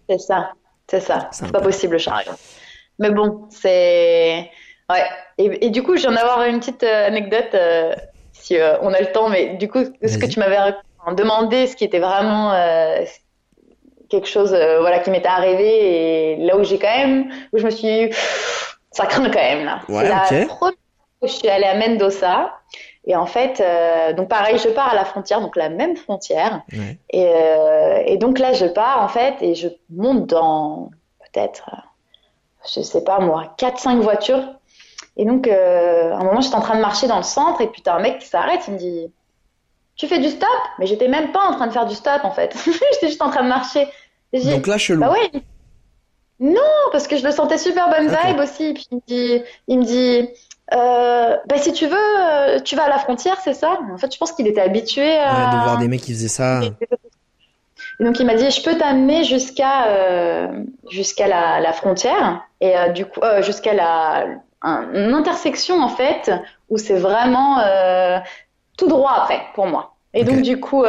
C'est 0.09 0.19
ça, 0.19 0.53
c'est 0.91 1.01
ça. 1.01 1.29
C'est 1.33 1.51
pas 1.53 1.61
possible 1.61 1.95
le 1.95 1.99
chariot. 1.99 2.33
Mais 2.99 3.11
bon, 3.11 3.47
c'est. 3.51 4.51
Ouais. 4.91 5.05
Et, 5.39 5.67
et 5.67 5.71
du 5.71 5.83
coup, 5.83 5.97
je 5.97 6.03
viens 6.03 6.13
d'avoir 6.13 6.45
une 6.45 6.61
petite 6.61 6.83
euh, 6.83 7.07
anecdote, 7.07 7.55
euh, 7.55 7.95
si 8.33 8.57
euh, 8.59 8.79
on 8.83 8.93
a 8.93 9.01
le 9.01 9.13
temps, 9.13 9.29
mais 9.29 9.57
du 9.57 9.69
coup, 9.69 9.85
ce 9.85 10.19
que 10.19 10.27
tu 10.27 10.39
m'avais 10.39 10.57
demandé, 11.17 11.67
ce 11.67 11.77
qui 11.77 11.85
était 11.85 11.99
vraiment 11.99 12.53
euh, 12.53 13.05
quelque 14.09 14.29
chose 14.29 14.51
voilà, 14.51 15.01
qui 15.01 15.11
m'était 15.11 15.29
arrivé, 15.29 16.33
et 16.33 16.37
là 16.37 16.57
où 16.57 16.65
j'ai 16.65 16.79
quand 16.79 16.97
même, 16.97 17.31
où 17.53 17.59
je 17.59 17.65
me 17.65 17.71
suis. 17.71 18.11
Ça 18.93 19.05
craint 19.05 19.29
quand 19.29 19.39
même, 19.39 19.67
là. 19.67 19.81
Ouais, 19.91 20.05
c'est 20.05 20.09
la 20.09 20.23
ok. 20.23 20.49
première 20.49 20.59
fois 20.59 20.73
que 20.73 21.29
je 21.29 21.33
suis 21.33 21.49
allée 21.49 21.67
à 21.67 21.75
Mendoza. 21.75 22.55
Et 23.05 23.15
en 23.15 23.27
fait, 23.27 23.61
euh, 23.61 24.15
donc 24.15 24.29
pareil, 24.29 24.59
je 24.59 24.69
pars 24.69 24.89
à 24.89 24.95
la 24.95 25.05
frontière, 25.05 25.43
donc 25.43 25.55
la 25.55 25.69
même 25.69 25.97
frontière. 25.97 26.63
Ouais. 26.73 26.99
Et, 27.11 27.29
euh, 27.29 28.03
et 28.07 28.17
donc 28.17 28.39
là, 28.39 28.55
je 28.55 28.65
pars 28.65 29.03
en 29.03 29.09
fait 29.09 29.35
et 29.43 29.55
je 29.55 29.69
monte 29.91 30.27
dans 30.27 30.91
peut-être, 31.21 31.71
je 32.75 32.81
sais 32.83 33.05
pas 33.05 33.19
moi, 33.21 33.55
4-5 33.59 34.01
voitures. 34.01 34.43
Et 35.17 35.25
donc, 35.25 35.47
euh, 35.49 36.13
à 36.13 36.17
un 36.17 36.25
moment, 36.25 36.41
j'étais 36.41 36.57
en 36.57 36.61
train 36.61 36.77
de 36.77 36.81
marcher 36.83 37.07
dans 37.07 37.17
le 37.17 37.23
centre 37.23 37.61
et 37.63 37.69
puis 37.69 37.81
t'as 37.83 37.95
un 37.95 38.01
mec 38.01 38.19
qui 38.19 38.29
s'arrête, 38.29 38.61
il 38.69 38.75
me 38.75 38.79
dit 38.79 39.11
Tu 39.97 40.07
fais 40.09 40.19
du 40.19 40.29
stop? 40.29 40.49
Mais 40.79 40.87
j'étais 40.87 41.09
même 41.09 41.33
pas 41.33 41.45
en 41.49 41.55
train 41.55 41.67
de 41.67 41.73
faire 41.73 41.87
du 41.87 41.95
stop 41.95 42.21
en 42.25 42.31
fait. 42.31 42.55
j'étais 42.93 43.09
juste 43.09 43.23
en 43.23 43.31
train 43.31 43.43
de 43.43 43.49
marcher. 43.49 43.89
Et 44.33 44.41
Donc 44.45 44.67
là, 44.67 44.77
chelou. 44.77 45.01
bah 45.01 45.11
ouais. 45.13 45.31
Non, 46.39 46.61
parce 46.93 47.09
que 47.09 47.17
je 47.17 47.25
le 47.25 47.31
sentais 47.33 47.57
super 47.57 47.89
bonne 47.89 48.09
vibe 48.09 48.39
aussi. 48.41 48.75
Puis 48.75 48.87
il 48.91 48.97
me 48.97 49.03
dit, 49.07 49.43
il 49.69 49.79
me 49.79 49.85
dit 49.85 50.29
euh, 50.75 51.37
bah 51.47 51.57
si 51.57 51.73
tu 51.73 51.87
veux, 51.87 51.97
euh, 51.97 52.61
tu 52.61 52.77
vas 52.77 52.85
à 52.85 52.89
la 52.91 52.99
frontière, 52.99 53.39
c'est 53.43 53.55
ça? 53.55 53.79
En 53.91 53.97
fait, 53.97 54.13
je 54.13 54.19
pense 54.19 54.33
qu'il 54.33 54.47
était 54.47 54.61
habitué 54.61 55.03
Ouais, 55.03 55.17
à. 55.19 55.51
de 55.57 55.63
voir 55.65 55.79
des 55.79 55.89
mecs 55.89 56.03
qui 56.03 56.13
faisaient 56.13 56.29
ça. 56.29 56.61
Et 57.99 58.05
donc 58.05 58.21
il 58.21 58.27
m'a 58.27 58.35
dit, 58.35 58.51
je 58.51 58.63
peux 58.63 58.77
t'amener 58.77 59.25
jusqu'à 59.25 59.87
euh, 59.89 60.49
jusqu'à 60.91 61.29
la, 61.29 61.61
la 61.61 61.73
frontière. 61.73 62.43
Et 62.61 62.77
euh, 62.77 62.89
du 62.89 63.07
coup 63.07 63.21
euh, 63.23 63.43
jusqu'à 63.43 63.73
la 63.75 64.27
un- 64.63 64.93
une 64.93 65.15
intersection 65.15 65.81
en 65.81 65.89
fait 65.89 66.31
où 66.69 66.79
c'est 66.79 66.97
vraiment 66.99 67.59
tout 68.77 68.89
droit 68.89 69.13
après 69.23 69.41
pour 69.55 69.67
moi. 69.67 69.95
Et 70.15 70.25
donc 70.25 70.43
du 70.43 70.59
coup 70.61 70.85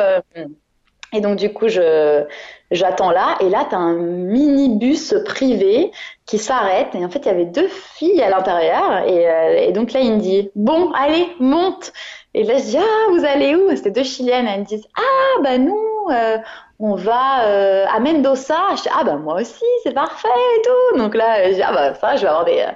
et 1.13 1.21
donc 1.21 1.38
du 1.38 1.53
coup 1.53 1.67
je 1.67 2.23
j'attends 2.71 3.11
là. 3.11 3.38
Et 3.41 3.49
là 3.49 3.65
t'as 3.69 3.77
un 3.77 3.93
minibus 3.93 5.13
privé 5.25 5.91
qui 6.25 6.38
s'arrête. 6.38 6.95
Et 6.95 7.05
en 7.05 7.09
fait 7.09 7.19
il 7.19 7.27
y 7.27 7.31
avait 7.31 7.45
deux 7.45 7.67
filles 7.67 8.21
à 8.21 8.29
l'intérieur. 8.29 9.05
Et, 9.07 9.67
et 9.67 9.71
donc 9.71 9.93
là 9.93 9.99
il 9.99 10.13
me 10.13 10.19
dit 10.19 10.49
bon 10.55 10.91
allez 10.93 11.27
monte. 11.39 11.93
Et 12.34 12.43
là 12.43 12.57
je 12.57 12.63
dis 12.63 12.77
ah 12.77 13.11
vous 13.11 13.23
allez 13.25 13.55
où? 13.55 13.75
C'était 13.75 13.91
deux 13.91 14.03
chiliennes. 14.03 14.47
Elles 14.47 14.61
me 14.61 14.65
disent 14.65 14.88
ah 14.97 15.41
bah 15.43 15.57
nous 15.57 16.07
euh, 16.11 16.38
on 16.79 16.95
va 16.95 17.45
euh, 17.45 17.85
à 17.87 17.99
Mendoza. 17.99 18.75
Je 18.75 18.83
dis, 18.83 18.89
ah 18.93 19.03
bah 19.03 19.15
moi 19.15 19.41
aussi, 19.41 19.65
c'est 19.83 19.93
parfait 19.93 20.27
et 20.57 20.61
tout. 20.61 20.97
Donc 20.99 21.15
là, 21.15 21.49
je 21.49 21.55
dis, 21.55 21.61
ah 21.61 21.73
bah 21.73 21.93
ça, 21.95 22.15
je 22.15 22.21
vais 22.21 22.27
avoir 22.27 22.45
des, 22.45 22.59
euh, 22.59 22.71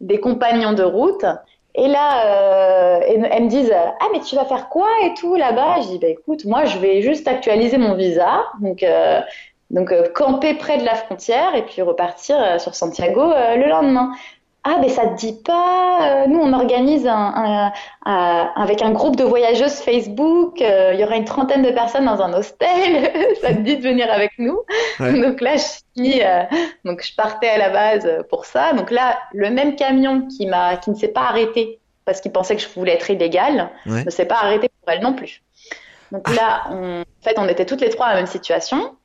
des 0.00 0.20
compagnons 0.20 0.72
de 0.72 0.82
route. 0.82 1.24
Et 1.74 1.88
là, 1.88 2.26
euh, 2.26 3.00
elles 3.06 3.44
me 3.44 3.48
disent, 3.48 3.72
ah 3.72 4.06
mais 4.12 4.20
tu 4.20 4.34
vas 4.34 4.44
faire 4.46 4.68
quoi 4.68 4.88
et 5.04 5.14
tout 5.14 5.34
là-bas? 5.34 5.82
Je 5.82 5.88
dis, 5.88 5.98
bah 5.98 6.08
écoute, 6.08 6.44
moi 6.44 6.64
je 6.64 6.78
vais 6.78 7.02
juste 7.02 7.28
actualiser 7.28 7.76
mon 7.76 7.94
visa. 7.94 8.44
Donc, 8.62 8.82
donc 9.68 9.92
camper 10.14 10.54
près 10.54 10.78
de 10.78 10.84
la 10.84 10.94
frontière 10.94 11.54
et 11.54 11.66
puis 11.66 11.82
repartir 11.82 12.58
sur 12.58 12.74
Santiago 12.74 13.26
le 13.26 13.68
lendemain. 13.68 14.12
Ah 14.68 14.78
ben 14.80 14.90
ça 14.90 15.06
te 15.06 15.14
dit 15.16 15.40
pas, 15.44 16.24
euh, 16.24 16.26
nous 16.26 16.40
on 16.40 16.52
organise 16.52 17.06
un, 17.06 17.72
un, 18.04 18.52
avec 18.56 18.82
un 18.82 18.90
groupe 18.90 19.14
de 19.14 19.22
voyageuses 19.22 19.74
Facebook, 19.74 20.60
euh, 20.60 20.90
il 20.92 20.98
y 20.98 21.04
aura 21.04 21.14
une 21.14 21.24
trentaine 21.24 21.62
de 21.62 21.70
personnes 21.70 22.06
dans 22.06 22.20
un 22.20 22.32
hostel, 22.32 23.12
ça 23.40 23.54
te 23.54 23.60
dit 23.60 23.76
de 23.76 23.82
venir 23.82 24.10
avec 24.10 24.32
nous. 24.38 24.58
Donc 24.98 25.40
là 25.40 25.54
je 25.56 26.02
euh, 26.20 26.42
donc 26.84 27.04
je 27.04 27.14
partais 27.14 27.48
à 27.48 27.58
la 27.58 27.70
base 27.70 28.08
pour 28.28 28.44
ça. 28.44 28.72
Donc 28.72 28.90
là 28.90 29.16
le 29.32 29.50
même 29.50 29.76
camion 29.76 30.26
qui 30.26 30.46
m'a 30.46 30.76
qui 30.78 30.90
ne 30.90 30.96
s'est 30.96 31.08
pas 31.08 31.28
arrêté 31.28 31.78
parce 32.04 32.20
qu'il 32.20 32.32
pensait 32.32 32.56
que 32.56 32.62
je 32.62 32.68
voulais 32.68 32.94
être 32.94 33.08
illégale, 33.08 33.70
ne 33.86 34.10
s'est 34.10 34.26
pas 34.26 34.38
arrêté 34.42 34.68
pour 34.80 34.92
elle 34.92 35.00
non 35.00 35.12
plus. 35.12 35.42
Donc 36.10 36.28
là 36.34 36.64
on, 36.70 37.02
en 37.02 37.22
fait 37.22 37.38
on 37.38 37.46
était 37.46 37.66
toutes 37.66 37.82
les 37.82 37.90
trois 37.90 38.06
dans 38.06 38.12
la 38.14 38.18
même 38.18 38.26
situation. 38.26 38.96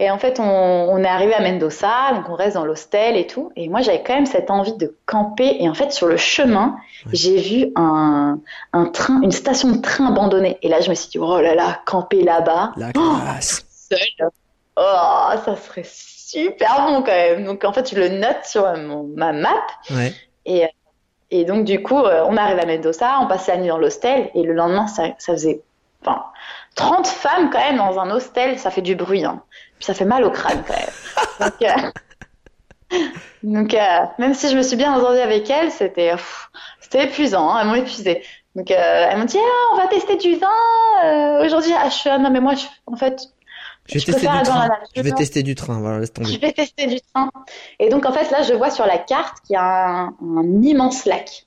Et 0.00 0.12
en 0.12 0.18
fait, 0.18 0.38
on, 0.38 0.44
on 0.44 0.98
est 1.02 1.08
arrivé 1.08 1.34
à 1.34 1.40
Mendoza, 1.40 2.12
donc 2.14 2.28
on 2.28 2.34
reste 2.34 2.54
dans 2.54 2.64
l'hostel 2.64 3.16
et 3.16 3.26
tout. 3.26 3.50
Et 3.56 3.68
moi, 3.68 3.80
j'avais 3.80 4.00
quand 4.00 4.14
même 4.14 4.26
cette 4.26 4.48
envie 4.48 4.76
de 4.76 4.96
camper. 5.06 5.56
Et 5.58 5.68
en 5.68 5.74
fait, 5.74 5.90
sur 5.90 6.06
le 6.06 6.16
chemin, 6.16 6.76
j'ai 7.12 7.36
vu 7.36 7.72
un, 7.74 8.38
un 8.72 8.84
train, 8.84 9.20
une 9.22 9.32
station 9.32 9.72
de 9.72 9.82
train 9.82 10.06
abandonnée. 10.06 10.56
Et 10.62 10.68
là, 10.68 10.80
je 10.80 10.88
me 10.88 10.94
suis 10.94 11.08
dit, 11.08 11.18
oh 11.18 11.40
là 11.40 11.56
là, 11.56 11.80
camper 11.84 12.22
là-bas. 12.22 12.74
La 12.76 12.92
classe. 12.92 13.66
Oh, 13.90 13.96
seul. 13.96 14.30
Oh, 14.76 15.30
ça 15.44 15.56
serait 15.56 15.82
super 15.84 16.86
bon 16.86 17.02
quand 17.02 17.06
même. 17.06 17.44
Donc 17.44 17.64
en 17.64 17.72
fait, 17.72 17.90
je 17.92 17.98
le 17.98 18.08
note 18.08 18.44
sur 18.44 18.72
mon, 18.76 19.02
ma 19.16 19.32
map. 19.32 19.50
Ouais. 19.90 20.12
Et, 20.46 20.68
et 21.32 21.44
donc 21.44 21.64
du 21.64 21.82
coup, 21.82 21.98
euh, 21.98 22.24
on 22.28 22.36
arrive 22.36 22.60
à 22.60 22.66
Mendoza, 22.66 23.18
on 23.20 23.26
passe 23.26 23.48
la 23.48 23.56
nuit 23.56 23.66
dans 23.66 23.78
l'hostel. 23.78 24.30
Et 24.34 24.44
le 24.44 24.52
lendemain, 24.52 24.86
ça, 24.86 25.08
ça 25.18 25.32
faisait, 25.32 25.60
enfin, 26.02 26.22
30 26.76 27.08
femmes 27.08 27.50
quand 27.50 27.58
même 27.58 27.78
dans 27.78 27.98
un 27.98 28.12
hostel, 28.12 28.60
ça 28.60 28.70
fait 28.70 28.82
du 28.82 28.94
bruit. 28.94 29.24
Hein. 29.24 29.42
Ça 29.80 29.94
fait 29.94 30.04
mal 30.04 30.24
au 30.24 30.30
crâne 30.30 30.62
quand 30.66 30.74
même. 30.74 31.50
Donc, 31.50 31.62
euh, 31.62 32.98
donc 33.42 33.74
euh, 33.74 34.06
même 34.18 34.34
si 34.34 34.50
je 34.50 34.56
me 34.56 34.62
suis 34.62 34.76
bien 34.76 34.92
entendue 34.92 35.20
avec 35.20 35.48
elles, 35.50 35.70
c'était 35.70 36.12
c'était 36.80 37.04
épuisant. 37.04 37.50
Hein, 37.50 37.60
elles 37.60 37.68
m'ont 37.68 37.74
épuisée. 37.74 38.22
Donc 38.54 38.70
euh, 38.70 39.08
elles 39.10 39.18
m'ont 39.18 39.24
dit 39.24 39.38
ah, 39.38 39.74
on 39.74 39.76
va 39.76 39.86
tester 39.86 40.16
du 40.16 40.36
vin 40.36 41.44
aujourd'hui. 41.44 41.72
Ah, 41.76 41.88
je 41.88 41.94
suis 41.94 42.10
ah, 42.10 42.18
non 42.18 42.30
mais 42.30 42.40
moi 42.40 42.54
je, 42.54 42.66
en 42.86 42.96
fait 42.96 43.28
je 43.88 43.94
vais, 43.94 44.04
tester 44.04 44.20
du, 44.20 44.44
train. 44.44 44.68
je 44.94 45.00
vais 45.00 45.12
tester 45.12 45.42
du 45.42 45.54
train. 45.54 45.80
Voilà, 45.80 46.00
laisse 46.00 46.12
tomber. 46.12 46.28
Je 46.28 46.38
vais 46.38 46.52
tester 46.52 46.86
du 46.86 47.00
train. 47.00 47.30
Et 47.78 47.88
donc 47.88 48.04
en 48.04 48.12
fait 48.12 48.30
là 48.30 48.42
je 48.42 48.52
vois 48.52 48.70
sur 48.70 48.84
la 48.84 48.98
carte 48.98 49.38
qu'il 49.46 49.54
y 49.54 49.56
a 49.56 49.62
un, 49.62 50.06
un 50.20 50.62
immense 50.62 51.06
lac. 51.06 51.46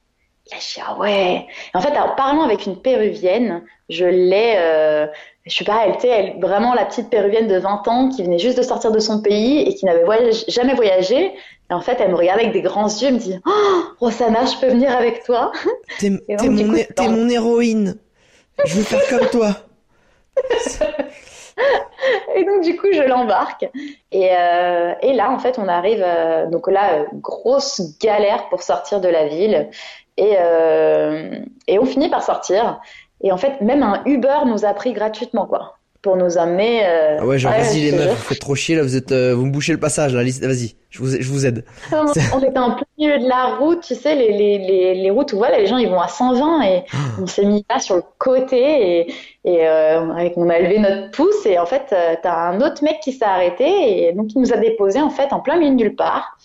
Là 0.52 0.58
je 0.60 0.74
dis 0.74 0.82
ah 0.84 0.98
ouais. 0.98 1.48
Et 1.74 1.78
en 1.78 1.82
fait 1.82 1.95
en 1.98 2.16
parlant 2.16 2.41
avec 2.41 2.66
une 2.66 2.82
péruvienne, 2.82 3.64
je 3.90 4.06
l'ai 4.06 4.56
euh, 4.58 5.06
je 5.45 5.51
suis 5.51 5.65
pas, 5.65 5.85
elle 5.85 5.95
était 5.95 6.07
elle, 6.07 6.39
vraiment 6.39 6.73
la 6.76 6.85
petite 6.85 7.09
péruvienne 7.09 7.47
de 7.47 7.57
20 7.57 7.88
ans 7.88 8.09
qui 8.09 8.23
venait 8.23 8.38
juste 8.38 8.57
de 8.57 8.63
sortir 8.63 8.91
de 8.91 8.99
son 8.99 9.22
pays 9.22 9.61
et 9.61 9.73
qui 9.73 9.85
n'avait 9.85 10.05
jamais 10.47 10.76
voyagé. 10.76 11.34
Et 11.69 11.73
en 11.73 11.81
fait, 11.81 11.97
elle 11.99 12.11
me 12.11 12.15
regardait 12.15 12.43
avec 12.43 12.53
des 12.53 12.61
grands 12.61 12.88
yeux, 12.88 13.07
elle 13.07 13.13
me 13.15 13.19
dit 13.19 13.39
Oh, 13.45 13.84
Rosanna, 13.99 14.45
je 14.45 14.57
peux 14.59 14.68
venir 14.68 14.95
avec 14.95 15.23
toi? 15.23 15.51
T'es 15.99 16.09
mon, 16.43 17.09
mon 17.09 17.30
héroïne. 17.30 17.97
Je 18.65 18.76
veux 18.76 18.84
faire 18.84 19.01
comme 19.09 19.27
toi. 19.30 19.55
et 22.35 22.43
donc, 22.43 22.61
du 22.63 22.77
coup, 22.77 22.88
je 22.93 23.01
l'embarque. 23.01 23.68
Et, 24.11 24.30
euh, 24.31 24.93
et, 25.01 25.13
là, 25.13 25.31
en 25.31 25.39
fait, 25.39 25.57
on 25.57 25.68
arrive. 25.68 26.03
Euh, 26.05 26.47
donc 26.47 26.69
là, 26.69 27.05
grosse 27.13 27.97
galère 27.99 28.47
pour 28.49 28.61
sortir 28.61 29.01
de 29.01 29.09
la 29.09 29.27
ville. 29.27 29.69
Et, 30.18 30.35
euh, 30.38 31.39
et 31.68 31.80
on 31.80 31.85
finit 31.85 32.09
par 32.09 32.22
sortir. 32.22 32.80
Et 33.23 33.31
en 33.31 33.38
fait, 33.38 33.61
même 33.61 33.84
un 33.84 34.02
Uber 34.06 34.39
nous 34.45 34.65
a 34.65 34.73
pris 34.73 34.93
gratuitement, 34.93 35.45
quoi, 35.45 35.77
pour 36.02 36.18
nous 36.18 36.38
amener. 36.38 36.85
Euh... 36.85 37.18
Ah 37.19 37.26
ouais, 37.26 37.38
genre 37.38 37.52
vas-y 37.52 37.81
les 37.81 37.91
meufs, 37.91 38.10
vous 38.10 38.15
faites 38.15 38.39
trop 38.39 38.56
chier 38.56 38.76
là, 38.76 38.81
vous 38.81 38.95
êtes, 38.95 39.11
euh, 39.11 39.35
vous 39.35 39.45
me 39.45 39.52
bouchez 39.52 39.72
le 39.72 39.80
passage 39.80 40.14
là, 40.15 40.23
vas-y, 40.23 40.76
je 40.89 40.99
vous, 40.99 41.10
je 41.10 41.30
vous 41.30 41.45
aide. 41.45 41.64
on 41.91 42.39
était 42.39 42.57
en 42.57 42.72
plein 42.72 42.85
milieu 42.98 43.19
de 43.19 43.27
la 43.27 43.57
route, 43.57 43.81
tu 43.81 43.93
sais, 43.93 44.15
les, 44.15 44.31
les, 44.35 44.57
les, 44.57 44.95
les 44.95 45.10
routes 45.11 45.34
où 45.34 45.38
voilà, 45.38 45.60
les 45.60 45.68
gens 45.68 45.77
ils 45.77 45.89
vont 45.89 46.02
à 46.02 46.07
120 46.07 46.64
et 46.64 46.84
ah. 46.91 46.98
on 47.22 47.27
s'est 47.27 47.45
mis 47.45 47.64
là 47.69 47.80
sur 47.80 47.95
le 47.95 48.03
côté 48.18 48.57
et, 48.99 49.14
et 49.45 49.68
euh, 49.68 50.02
on 50.35 50.49
a 50.49 50.60
levé 50.60 50.80
notre 50.80 51.11
pouce 51.11 51.45
et 51.45 51.60
en 51.60 51.68
fait, 51.68 51.93
euh, 51.93 52.15
t'as 52.22 52.35
un 52.35 52.61
autre 52.61 52.84
mec 52.84 52.99
qui 53.03 53.11
s'est 53.11 53.26
arrêté 53.26 54.07
et 54.07 54.14
donc 54.14 54.34
il 54.34 54.41
nous 54.41 54.53
a 54.53 54.57
déposé 54.57 54.99
en 54.99 55.11
fait 55.11 55.31
en 55.34 55.39
plein 55.39 55.57
milieu 55.57 55.72
de 55.72 55.76
nulle 55.76 55.95
part. 55.95 56.38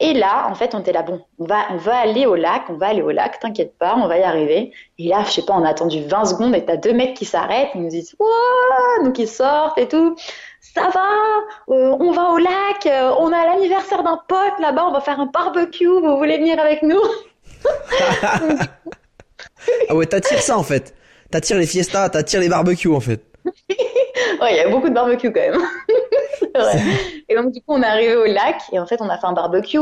Et 0.00 0.12
là, 0.12 0.48
en 0.50 0.54
fait, 0.54 0.74
on 0.74 0.80
était 0.80 0.92
là, 0.92 1.02
bon, 1.02 1.20
on 1.38 1.44
va, 1.44 1.66
on 1.70 1.76
va 1.76 1.96
aller 1.96 2.26
au 2.26 2.34
lac, 2.34 2.64
on 2.68 2.74
va 2.74 2.88
aller 2.88 3.02
au 3.02 3.10
lac, 3.10 3.38
t'inquiète 3.38 3.78
pas, 3.78 3.94
on 3.96 4.08
va 4.08 4.18
y 4.18 4.22
arriver. 4.22 4.72
Et 4.98 5.08
là, 5.08 5.22
je 5.24 5.30
sais 5.30 5.42
pas, 5.42 5.54
on 5.54 5.64
a 5.64 5.68
attendu 5.68 6.02
20 6.04 6.24
secondes 6.24 6.54
et 6.54 6.64
t'as 6.64 6.76
deux 6.76 6.92
mecs 6.92 7.14
qui 7.14 7.24
s'arrêtent, 7.24 7.70
ils 7.74 7.82
nous 7.82 7.90
disent, 7.90 8.16
Ouah 8.18 9.04
donc 9.04 9.18
ils 9.18 9.28
sortent 9.28 9.78
et 9.78 9.86
tout. 9.86 10.16
Ça 10.60 10.88
va, 10.92 11.08
euh, 11.74 11.96
on 12.00 12.10
va 12.10 12.30
au 12.30 12.38
lac, 12.38 12.86
euh, 12.86 13.14
on 13.18 13.32
a 13.32 13.44
l'anniversaire 13.44 14.02
d'un 14.02 14.20
pote 14.26 14.58
là-bas, 14.58 14.86
on 14.88 14.92
va 14.92 15.00
faire 15.00 15.20
un 15.20 15.26
barbecue, 15.26 15.86
vous 15.86 16.16
voulez 16.16 16.38
venir 16.38 16.58
avec 16.58 16.82
nous? 16.82 17.00
Ah 19.88 19.94
ouais, 19.94 20.06
t'attires 20.06 20.42
ça 20.42 20.58
en 20.58 20.62
fait. 20.62 20.94
T'attires 21.30 21.56
les 21.56 21.66
fiestas, 21.66 22.10
t'attires 22.10 22.40
les 22.40 22.48
barbecues 22.48 22.92
en 22.92 23.00
fait. 23.00 23.24
ouais, 24.40 24.52
il 24.52 24.56
y 24.56 24.60
a 24.60 24.68
beaucoup 24.68 24.88
de 24.88 24.94
barbecue 24.94 25.32
quand 25.32 25.40
même. 25.40 25.60
Et 27.28 27.34
donc, 27.34 27.52
du 27.52 27.60
coup, 27.60 27.74
on 27.74 27.82
est 27.82 27.86
arrivé 27.86 28.14
au 28.16 28.26
lac 28.26 28.56
et 28.72 28.78
en 28.78 28.86
fait, 28.86 29.00
on 29.00 29.08
a 29.08 29.18
fait 29.18 29.26
un 29.26 29.32
barbecue 29.32 29.78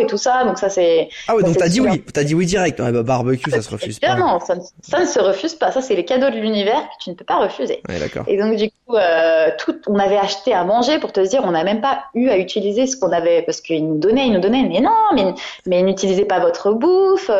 et 0.00 0.06
tout 0.06 0.16
ça. 0.16 0.44
Donc, 0.44 0.58
ça, 0.58 0.68
c'est. 0.68 1.08
Ah 1.28 1.36
ouais, 1.36 1.42
donc 1.42 1.56
t'as 1.56 1.68
dit 1.68 1.80
oui. 1.80 2.02
T'as 2.02 2.24
dit 2.24 2.34
oui 2.34 2.46
direct. 2.46 2.80
Ouais, 2.80 2.90
bah, 2.90 3.02
barbecue, 3.02 3.50
ça 3.50 3.62
se 3.62 3.70
refuse 3.70 3.98
pas. 3.98 4.14
Non, 4.16 4.40
ça, 4.40 4.54
ça, 4.82 5.00
ne 5.00 5.06
se 5.06 5.20
refuse 5.20 5.54
pas. 5.54 5.70
Ça, 5.70 5.82
c'est 5.82 5.94
les 5.94 6.04
cadeaux 6.04 6.30
de 6.30 6.36
l'univers 6.36 6.80
que 6.80 7.04
tu 7.04 7.10
ne 7.10 7.14
peux 7.14 7.24
pas 7.24 7.36
refuser. 7.36 7.82
Ouais, 7.88 8.00
d'accord. 8.00 8.24
Et 8.26 8.38
donc, 8.38 8.56
du 8.56 8.70
coup, 8.70 8.96
euh, 8.96 9.50
tout, 9.58 9.76
on 9.86 9.98
avait 9.98 10.16
acheté 10.16 10.52
à 10.52 10.64
manger 10.64 10.98
pour 10.98 11.12
te 11.12 11.20
dire, 11.20 11.42
on 11.44 11.52
n'a 11.52 11.64
même 11.64 11.80
pas 11.80 12.04
eu 12.14 12.28
à 12.28 12.38
utiliser 12.38 12.86
ce 12.86 12.96
qu'on 12.96 13.12
avait 13.12 13.42
parce 13.42 13.60
qu'ils 13.60 13.86
nous 13.86 13.98
donnaient, 13.98 14.26
ils 14.26 14.32
nous 14.32 14.40
donnaient. 14.40 14.66
Mais 14.68 14.80
non, 14.80 14.90
mais, 15.14 15.34
mais 15.66 15.82
n'utilisez 15.82 16.24
pas 16.24 16.40
votre 16.40 16.72
bouffe. 16.72 17.30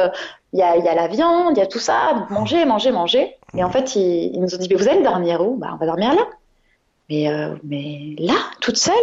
Il 0.53 0.61
y 0.61 0.63
a, 0.63 0.77
y 0.77 0.89
a 0.89 0.95
la 0.95 1.09
viande, 1.09 1.57
il 1.57 1.59
y 1.59 1.63
a 1.63 1.67
tout 1.67 1.81
ça. 1.81 2.15
Donc, 2.15 2.31
mangez, 2.31 2.65
mangez, 2.65 2.93
mangez. 2.93 3.35
Et 3.57 3.65
en 3.65 3.71
fait, 3.71 3.97
ils, 3.97 4.31
ils 4.35 4.41
nous 4.41 4.55
ont 4.55 4.59
dit, 4.59 4.69
mais 4.71 4.77
vous 4.77 4.89
allez 4.89 5.03
dormir 5.03 5.41
où? 5.41 5.57
Bah, 5.57 5.71
on 5.73 5.77
va 5.77 5.87
dormir 5.87 6.15
là. 6.15 6.23
Mais, 7.09 7.29
euh, 7.29 7.55
mais 7.63 8.17
là, 8.19 8.35
toute 8.61 8.77
seule? 8.77 8.95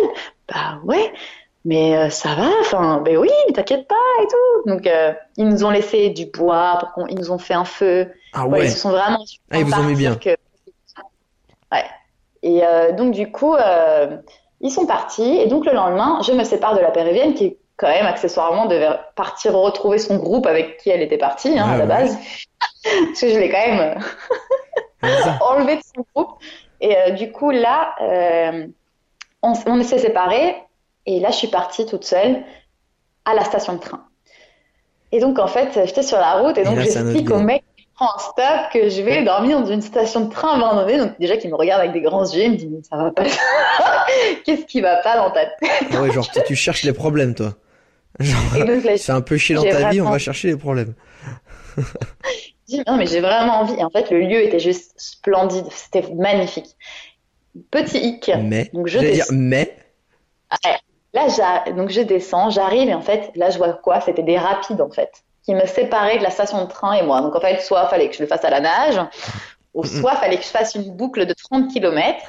Bah 0.47 0.79
ouais, 0.83 1.13
mais 1.63 1.95
euh, 1.95 2.09
ça 2.09 2.35
va, 2.35 2.49
enfin, 2.59 3.01
ben 3.03 3.17
oui, 3.17 3.29
t'inquiète 3.53 3.87
pas 3.87 3.95
et 4.21 4.27
tout. 4.27 4.69
Donc, 4.69 4.85
euh, 4.87 5.13
ils 5.37 5.47
nous 5.47 5.63
ont 5.63 5.69
laissé 5.69 6.09
du 6.09 6.25
bois, 6.25 6.77
pour 6.79 6.91
qu'on, 6.91 7.07
ils 7.07 7.17
nous 7.17 7.31
ont 7.31 7.37
fait 7.37 7.53
un 7.53 7.65
feu. 7.65 8.11
Ah 8.33 8.45
ouais. 8.45 8.65
ils 8.65 8.71
se 8.71 8.79
sont 8.79 8.91
vraiment. 8.91 9.23
Ah, 9.51 9.59
ils 9.59 9.65
vous 9.65 9.73
ont 9.73 9.83
mis 9.83 9.95
bien. 9.95 10.15
Que... 10.15 10.35
Ouais. 11.71 11.85
Et 12.41 12.61
donc, 12.97 13.13
du 13.13 13.31
coup, 13.31 13.55
ils 14.59 14.71
sont 14.71 14.85
partis. 14.85 15.37
Et 15.37 15.47
donc, 15.47 15.65
le 15.65 15.71
lendemain, 15.71 16.19
je 16.27 16.33
me 16.33 16.43
sépare 16.43 16.75
de 16.75 16.81
la 16.81 16.91
péruvienne 16.91 17.35
qui, 17.35 17.55
quand 17.77 17.87
même, 17.87 18.05
accessoirement, 18.05 18.65
devait 18.65 18.89
partir 19.15 19.53
retrouver 19.53 19.97
son 19.97 20.17
groupe 20.17 20.45
avec 20.45 20.77
qui 20.77 20.89
elle 20.89 21.01
était 21.01 21.17
partie, 21.17 21.57
hein, 21.57 21.69
à 21.69 21.77
la 21.77 21.85
base. 21.85 22.17
Parce 22.83 23.21
que 23.21 23.29
je 23.29 23.39
l'ai 23.39 23.49
quand 23.49 23.65
même 23.65 23.97
enlevé 25.41 25.77
de 25.77 25.81
son 25.95 26.05
groupe. 26.13 26.37
Et 26.83 26.97
euh, 26.97 27.09
du 27.11 27.31
coup, 27.31 27.49
là, 27.49 27.95
euh, 28.01 28.67
on, 29.41 29.53
on 29.65 29.83
s'est 29.83 29.99
séparés. 29.99 30.55
Et 31.05 31.19
là, 31.21 31.31
je 31.31 31.37
suis 31.37 31.47
partie 31.47 31.85
toute 31.85 32.03
seule 32.03 32.43
à 33.25 33.33
la 33.33 33.43
station 33.45 33.73
de 33.73 33.79
train. 33.79 34.05
Et 35.13 35.19
donc, 35.19 35.39
en 35.39 35.47
fait, 35.47 35.69
j'étais 35.85 36.03
sur 36.03 36.17
la 36.17 36.39
route 36.39 36.57
et 36.57 36.63
donc 36.63 36.79
j'explique 36.79 37.29
au 37.31 37.39
mec 37.39 37.63
qui 37.77 37.87
prend 37.93 38.09
un 38.13 38.19
stop 38.19 38.71
que 38.73 38.89
je 38.89 39.01
vais 39.01 39.23
dormir 39.23 39.61
dans 39.61 39.67
une 39.67 39.81
station 39.81 40.25
de 40.25 40.31
train 40.31 40.59
abandonnée. 40.59 40.97
Donc, 40.97 41.11
déjà, 41.19 41.37
qu'il 41.37 41.51
me 41.51 41.55
regarde 41.55 41.81
avec 41.81 41.93
des 41.93 42.01
grands 42.01 42.25
yeux, 42.25 42.43
il 42.43 42.51
me 42.51 42.57
dit, 42.57 42.67
mais 42.67 42.81
ça 42.83 42.97
va 42.97 43.11
pas. 43.11 43.23
Qu'est-ce 44.45 44.65
qui 44.65 44.81
va 44.81 44.97
pas 44.97 45.17
dans 45.17 45.31
ta 45.31 45.45
tête? 45.45 45.87
Ah 45.93 46.01
Ouais, 46.01 46.11
genre, 46.11 46.27
tu 46.45 46.55
cherches 46.55 46.83
les 46.83 46.93
problèmes, 46.93 47.33
toi. 47.33 47.53
Genre, 48.19 48.41
c'est 48.97 49.09
un 49.11 49.21
peu 49.21 49.37
chier 49.37 49.55
dans 49.55 49.63
ta 49.63 49.89
vie, 49.89 50.01
on 50.01 50.09
va 50.09 50.19
chercher 50.19 50.49
les 50.49 50.57
problèmes. 50.57 50.95
non, 52.87 52.97
mais 52.97 53.05
j'ai 53.05 53.19
vraiment 53.19 53.59
envie. 53.59 53.75
Et 53.79 53.83
en 53.83 53.89
fait, 53.89 54.09
le 54.09 54.21
lieu 54.21 54.41
était 54.41 54.59
juste 54.59 54.93
splendide. 54.97 55.65
C'était 55.71 56.03
magnifique. 56.13 56.75
Petit 57.71 57.99
hic. 57.99 58.31
Mais. 58.41 58.69
Donc, 58.73 58.87
je 58.87 58.99
dire, 58.99 59.25
mais. 59.31 59.75
Là, 61.13 61.63
donc 61.75 61.89
je 61.89 62.01
descends, 62.01 62.49
j'arrive 62.49 62.89
et 62.89 62.93
en 62.93 63.01
fait, 63.01 63.31
là, 63.35 63.51
je 63.51 63.57
vois 63.59 63.73
quoi? 63.73 64.01
C'était 64.01 64.23
des 64.23 64.37
rapides 64.37 64.81
en 64.81 64.89
fait, 64.89 65.11
qui 65.43 65.53
me 65.53 65.65
séparaient 65.67 66.17
de 66.17 66.23
la 66.23 66.31
station 66.31 66.63
de 66.63 66.69
train 66.69 66.93
et 66.93 67.03
moi. 67.03 67.21
Donc 67.21 67.35
en 67.35 67.39
fait, 67.39 67.61
soit 67.61 67.87
fallait 67.87 68.09
que 68.09 68.15
je 68.15 68.21
le 68.21 68.27
fasse 68.27 68.43
à 68.43 68.49
la 68.49 68.59
nage, 68.59 68.99
ou 69.75 69.83
soit 69.85 70.15
fallait 70.15 70.37
que 70.37 70.43
je 70.43 70.49
fasse 70.49 70.73
une 70.73 70.91
boucle 70.95 71.27
de 71.27 71.33
30 71.33 71.71
km. 71.71 72.25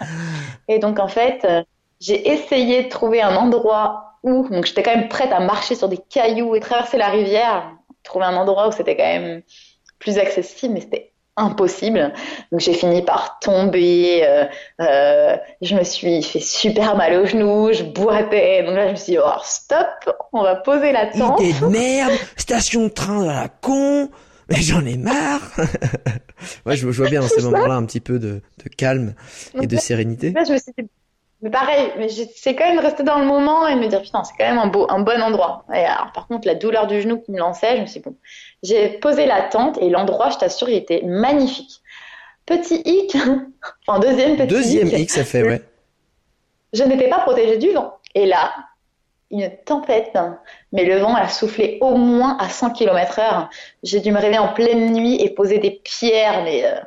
Et 0.68 0.78
donc 0.78 0.98
en 0.98 1.08
fait, 1.08 1.46
euh, 1.46 1.62
j'ai 1.98 2.28
essayé 2.28 2.84
de 2.84 2.88
trouver 2.90 3.22
un 3.22 3.34
endroit 3.36 4.18
où, 4.22 4.48
donc 4.50 4.66
j'étais 4.66 4.82
quand 4.82 4.94
même 4.94 5.08
prête 5.08 5.32
à 5.32 5.40
marcher 5.40 5.74
sur 5.74 5.88
des 5.88 5.98
cailloux 5.98 6.54
et 6.54 6.60
traverser 6.60 6.98
la 6.98 7.08
rivière, 7.08 7.70
trouver 8.02 8.26
un 8.26 8.36
endroit 8.36 8.68
où 8.68 8.72
c'était 8.72 8.96
quand 8.96 9.04
même 9.04 9.42
plus 10.04 10.18
accessible, 10.18 10.74
mais 10.74 10.80
c'était 10.80 11.12
impossible. 11.36 12.12
Donc 12.52 12.60
j'ai 12.60 12.74
fini 12.74 13.02
par 13.02 13.38
tomber, 13.40 14.22
euh, 14.24 14.44
euh, 14.80 15.36
je 15.62 15.74
me 15.74 15.82
suis 15.82 16.22
fait 16.22 16.40
super 16.40 16.96
mal 16.96 17.14
aux 17.14 17.26
genoux, 17.26 17.72
je 17.72 17.82
boitais. 17.82 18.62
Donc 18.62 18.76
là 18.76 18.86
je 18.86 18.92
me 18.92 18.96
suis 18.96 19.12
dit, 19.14 19.18
oh 19.18 19.40
stop, 19.42 20.14
on 20.32 20.42
va 20.42 20.56
poser 20.56 20.92
la 20.92 21.06
tente. 21.06 21.40
Idée 21.40 21.58
de 21.58 21.66
merde, 21.66 22.12
station 22.36 22.84
de 22.84 22.88
train 22.88 23.28
à 23.28 23.42
la 23.42 23.48
con, 23.48 24.10
mais 24.48 24.56
j'en 24.56 24.84
ai 24.84 24.96
marre. 24.96 25.40
ouais, 26.66 26.76
je, 26.76 26.86
vois 26.86 27.08
bien 27.08 27.22
dans 27.22 27.28
ces 27.28 27.42
moments-là 27.42 27.74
un 27.74 27.86
petit 27.86 28.00
peu 28.00 28.18
de, 28.18 28.42
de 28.62 28.68
calme 28.76 29.14
et 29.60 29.66
de 29.66 29.76
sérénité. 29.76 30.30
Là 30.30 30.44
je 30.46 30.52
me 30.52 30.58
suis 30.58 30.72
dit, 30.78 30.88
mais 31.44 31.50
pareil, 31.50 31.92
mais 31.98 32.08
c'est 32.08 32.54
quand 32.54 32.66
même 32.66 32.78
rester 32.78 33.02
dans 33.02 33.18
le 33.18 33.26
moment 33.26 33.68
et 33.68 33.76
me 33.76 33.86
dire 33.86 34.00
putain, 34.00 34.24
c'est 34.24 34.32
quand 34.38 34.48
même 34.48 34.56
un 34.56 34.68
beau, 34.68 34.86
un 34.88 35.00
bon 35.00 35.20
endroit. 35.20 35.66
Et 35.74 35.84
alors, 35.84 36.10
par 36.12 36.26
contre, 36.26 36.46
la 36.46 36.54
douleur 36.54 36.86
du 36.86 37.02
genou 37.02 37.20
qui 37.20 37.32
me 37.32 37.38
lançait, 37.38 37.76
je 37.76 37.82
me 37.82 37.86
suis 37.86 38.00
dit, 38.00 38.08
bon, 38.08 38.16
j'ai 38.62 38.88
posé 38.88 39.26
la 39.26 39.42
tente 39.42 39.76
et 39.76 39.90
l'endroit, 39.90 40.30
je 40.30 40.38
t'assure, 40.38 40.70
il 40.70 40.76
était 40.76 41.02
magnifique. 41.04 41.82
Petit 42.46 42.80
hic, 42.86 43.14
enfin 43.86 44.00
deuxième 44.00 44.38
petit 44.38 44.46
Deuxième 44.46 44.88
hic, 44.88 45.10
ça 45.10 45.22
fait, 45.22 45.42
ouais. 45.42 45.60
Je 46.72 46.82
n'étais 46.82 47.10
pas 47.10 47.18
protégée 47.18 47.58
du 47.58 47.72
vent. 47.72 47.92
Et 48.14 48.24
là, 48.24 48.54
une 49.30 49.50
tempête, 49.66 50.16
mais 50.72 50.86
le 50.86 50.96
vent 50.96 51.14
a 51.14 51.28
soufflé 51.28 51.76
au 51.82 51.94
moins 51.94 52.38
à 52.40 52.48
100 52.48 52.70
km 52.70 53.18
heure. 53.18 53.50
J'ai 53.82 54.00
dû 54.00 54.12
me 54.12 54.18
réveiller 54.18 54.38
en 54.38 54.54
pleine 54.54 54.94
nuit 54.94 55.20
et 55.22 55.28
poser 55.28 55.58
des 55.58 55.72
pierres, 55.72 56.42
mais, 56.42 56.64
euh, 56.64 56.80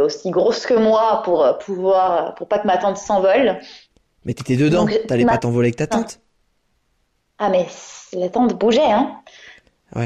aussi 0.00 0.30
grosses 0.30 0.64
que 0.64 0.74
moi 0.74 1.20
pour 1.24 1.44
euh, 1.44 1.52
pouvoir, 1.52 2.34
pour 2.36 2.48
pas 2.48 2.58
que 2.58 2.66
ma 2.66 2.78
tente 2.78 2.96
s'envole. 2.96 3.60
Mais 4.24 4.34
t'étais 4.34 4.56
dedans, 4.56 4.86
t'allais 5.08 5.24
pas 5.24 5.38
t'envoler 5.38 5.68
avec 5.68 5.76
ta 5.76 5.86
tente 5.86 6.20
Ah 7.38 7.48
mais 7.48 7.66
la 8.12 8.28
tente 8.28 8.54
bougeait, 8.54 8.90
hein. 8.90 9.20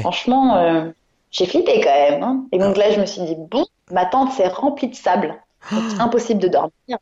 Franchement, 0.01 0.57
euh, 0.57 0.89
j'ai 1.31 1.45
flippé 1.45 1.81
quand 1.81 1.93
même. 1.93 2.23
Hein. 2.23 2.45
Et 2.51 2.57
donc 2.57 2.77
là, 2.77 2.91
je 2.91 2.99
me 2.99 3.05
suis 3.05 3.21
dit, 3.21 3.35
bon, 3.37 3.65
ma 3.91 4.05
tente 4.05 4.33
s'est 4.33 4.47
remplie 4.47 4.89
de 4.89 4.95
sable. 4.95 5.35
impossible 5.99 6.39
de 6.39 6.47
dormir. 6.47 6.97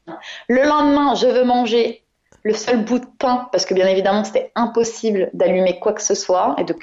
Le 0.47 0.63
lendemain, 0.63 1.15
je 1.15 1.27
veux 1.27 1.43
manger 1.43 2.03
le 2.43 2.53
seul 2.53 2.85
bout 2.85 2.99
de 2.99 3.07
pain, 3.17 3.49
parce 3.51 3.65
que 3.65 3.73
bien 3.73 3.87
évidemment, 3.87 4.23
c'était 4.23 4.51
impossible 4.55 5.31
d'allumer 5.33 5.79
quoi 5.79 5.93
que 5.93 6.01
ce 6.01 6.13
soit 6.13 6.55
et 6.59 6.63
de, 6.63 6.73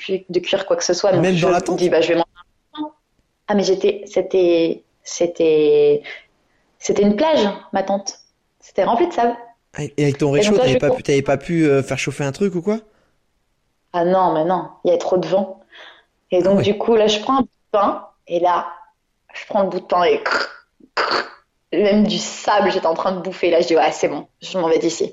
cuire, 0.40 0.66
quoi 0.66 0.76
que 0.76 0.84
ce 0.84 0.92
soit. 0.92 1.12
Même 1.12 1.38
dans 1.38 1.50
la 1.50 1.60
tente. 1.60 1.78
Dis, 1.78 1.88
bah, 1.88 2.00
je 2.00 2.08
vais 2.08 2.14
manger 2.14 2.26
un 2.74 2.80
pain. 2.80 2.90
Ah, 3.46 3.54
mais 3.54 3.62
j'étais, 3.62 4.02
c'était, 4.06 4.82
c'était, 5.04 6.02
c'était 6.78 7.02
une 7.02 7.14
plage, 7.14 7.48
ma 7.72 7.84
tente. 7.84 8.18
C'était 8.58 8.84
rempli 8.84 9.06
de 9.06 9.12
sable. 9.12 9.36
Et 9.78 10.02
avec 10.02 10.18
ton 10.18 10.30
réchaud, 10.30 10.56
t'avais 10.56 10.78
pas, 10.78 10.90
pu, 10.90 11.22
pas 11.22 11.36
pu 11.38 11.64
euh, 11.64 11.82
faire 11.82 11.98
chauffer 11.98 12.24
un 12.24 12.32
truc 12.32 12.54
ou 12.54 12.62
quoi? 12.62 12.78
Ah 13.92 14.04
non, 14.04 14.34
mais 14.34 14.44
non, 14.44 14.68
il 14.84 14.88
y 14.88 14.90
avait 14.90 14.98
trop 14.98 15.16
de 15.16 15.26
vent. 15.26 15.60
Et 16.30 16.42
donc, 16.42 16.58
ah 16.60 16.62
du 16.62 16.76
coup, 16.76 16.94
là, 16.94 17.06
je 17.06 17.20
prends 17.20 17.38
un 17.38 17.40
bout 17.40 17.46
de 17.46 17.70
pain, 17.72 18.06
et 18.26 18.40
là, 18.40 18.68
je 19.34 19.44
prends 19.46 19.62
le 19.62 19.68
bout 19.68 19.80
de 19.80 19.86
pain 19.86 20.04
et 20.04 20.22
même 21.72 22.06
du 22.06 22.18
sable, 22.18 22.70
j'étais 22.70 22.86
en 22.86 22.94
train 22.94 23.12
de 23.12 23.20
bouffer. 23.20 23.50
Là, 23.50 23.60
je 23.60 23.66
dis, 23.66 23.76
ouais, 23.76 23.92
c'est 23.92 24.08
bon, 24.08 24.26
je 24.42 24.58
m'en 24.58 24.68
vais 24.68 24.78
d'ici. 24.78 25.12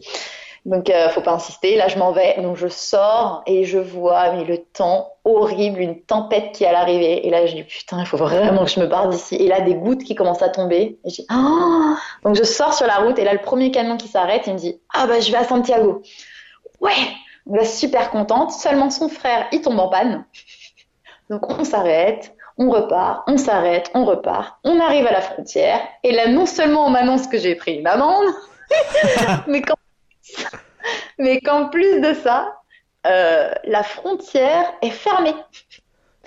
Donc, 0.65 0.89
euh, 0.89 1.09
faut 1.09 1.21
pas 1.21 1.33
insister. 1.33 1.75
Là, 1.75 1.87
je 1.87 1.97
m'en 1.97 2.11
vais. 2.11 2.41
Donc, 2.41 2.57
je 2.57 2.67
sors 2.67 3.43
et 3.45 3.65
je 3.65 3.77
vois 3.77 4.31
mais 4.33 4.43
le 4.43 4.57
temps 4.57 5.13
horrible, 5.23 5.79
une 5.79 6.01
tempête 6.01 6.51
qui 6.53 6.65
à 6.65 6.71
l'arrivée. 6.71 7.25
Et 7.25 7.29
là, 7.29 7.45
je 7.45 7.55
dis 7.55 7.63
putain, 7.63 7.99
il 7.99 8.05
faut 8.05 8.17
vraiment 8.17 8.65
que 8.65 8.71
je 8.71 8.79
me 8.79 8.87
barre 8.87 9.09
d'ici. 9.09 9.35
Et 9.35 9.47
là, 9.47 9.61
des 9.61 9.75
gouttes 9.75 10.03
qui 10.03 10.15
commencent 10.15 10.41
à 10.41 10.49
tomber. 10.49 10.99
Et 11.05 11.09
je 11.09 11.15
dis 11.15 11.25
ah. 11.29 11.95
Donc, 12.23 12.35
je 12.35 12.43
sors 12.43 12.73
sur 12.73 12.87
la 12.87 12.97
route 12.97 13.17
et 13.19 13.23
là, 13.23 13.33
le 13.33 13.41
premier 13.41 13.71
camion 13.71 13.97
qui 13.97 14.07
s'arrête, 14.07 14.47
il 14.47 14.53
me 14.53 14.59
dit 14.59 14.79
ah 14.93 15.07
bah 15.07 15.19
je 15.19 15.31
vais 15.31 15.37
à 15.37 15.43
Santiago. 15.43 16.01
Ouais. 16.81 16.93
Donc 17.45 17.57
là, 17.57 17.65
super 17.65 18.11
contente. 18.11 18.51
Seulement 18.51 18.89
son 18.89 19.09
frère, 19.09 19.47
il 19.51 19.61
tombe 19.61 19.79
en 19.79 19.89
panne. 19.89 20.25
Donc, 21.29 21.49
on 21.49 21.63
s'arrête 21.63 22.33
on 22.59 22.69
repart, 22.69 23.23
on 23.27 23.37
s'arrête, 23.37 23.89
on 23.93 24.03
repart, 24.03 24.59
on 24.65 24.81
arrive 24.81 25.07
à 25.07 25.13
la 25.13 25.21
frontière, 25.21 25.79
et 26.03 26.11
là, 26.11 26.27
non 26.27 26.45
seulement 26.45 26.85
on 26.85 26.89
m'annonce 26.89 27.25
que 27.27 27.37
j'ai 27.37 27.55
pris 27.55 27.75
une 27.75 27.87
amende, 27.87 28.33
mais 29.47 29.61
quand 29.61 29.78
mais 31.19 31.39
qu'en 31.41 31.69
plus 31.69 32.01
de 32.01 32.13
ça, 32.13 32.59
euh, 33.07 33.51
la 33.63 33.83
frontière 33.83 34.73
est 34.81 34.89
fermée. 34.89 35.35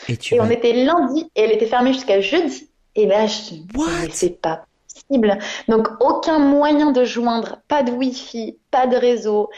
Et, 0.09 0.41
on 0.41 0.51
était 0.51 0.73
lundi 0.73 1.31
et 1.37 1.43
elle 1.43 1.53
était 1.53 1.67
fermée 1.67 1.93
jusqu'à 1.93 2.21
jeudi. 2.21 2.69
Et 2.95 3.07
là, 3.07 3.27
je 3.27 3.55
me 3.55 4.11
c'est 4.11 4.41
pas 4.41 4.65
possible. 4.93 5.39
Donc, 5.69 5.89
aucun 6.01 6.39
moyen 6.39 6.91
de 6.91 7.05
joindre, 7.05 7.59
pas 7.69 7.83
de 7.83 7.93
wifi, 7.93 8.59
pas 8.71 8.87
de 8.87 8.97
réseau. 8.97 9.51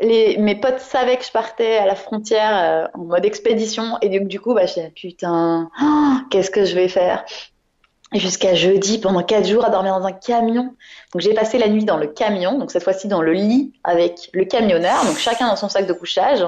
Les, 0.00 0.38
mes 0.38 0.54
potes 0.54 0.80
savaient 0.80 1.18
que 1.18 1.24
je 1.24 1.30
partais 1.30 1.76
à 1.76 1.86
la 1.86 1.94
frontière 1.94 2.56
euh, 2.56 2.86
en 2.94 3.04
mode 3.04 3.24
expédition 3.26 3.98
et 4.00 4.08
du, 4.08 4.40
coup, 4.40 4.54
bah, 4.54 4.66
je 4.66 4.74
disais, 4.74 4.92
putain, 4.94 5.68
oh, 5.82 6.14
qu'est-ce 6.30 6.50
que 6.50 6.64
je 6.64 6.74
vais 6.74 6.88
faire? 6.88 7.24
Jusqu'à 8.14 8.54
jeudi 8.54 8.98
pendant 8.98 9.22
quatre 9.22 9.46
jours 9.46 9.64
à 9.64 9.70
dormir 9.70 9.98
dans 9.98 10.06
un 10.06 10.12
camion. 10.12 10.74
Donc 11.12 11.22
j'ai 11.22 11.34
passé 11.34 11.58
la 11.58 11.68
nuit 11.68 11.84
dans 11.84 11.96
le 11.96 12.06
camion, 12.06 12.58
donc 12.58 12.70
cette 12.70 12.84
fois-ci 12.84 13.08
dans 13.08 13.22
le 13.22 13.32
lit 13.32 13.72
avec 13.84 14.30
le 14.32 14.44
camionneur, 14.44 15.04
donc 15.04 15.18
chacun 15.18 15.48
dans 15.48 15.56
son 15.56 15.68
sac 15.68 15.86
de 15.86 15.92
couchage. 15.92 16.44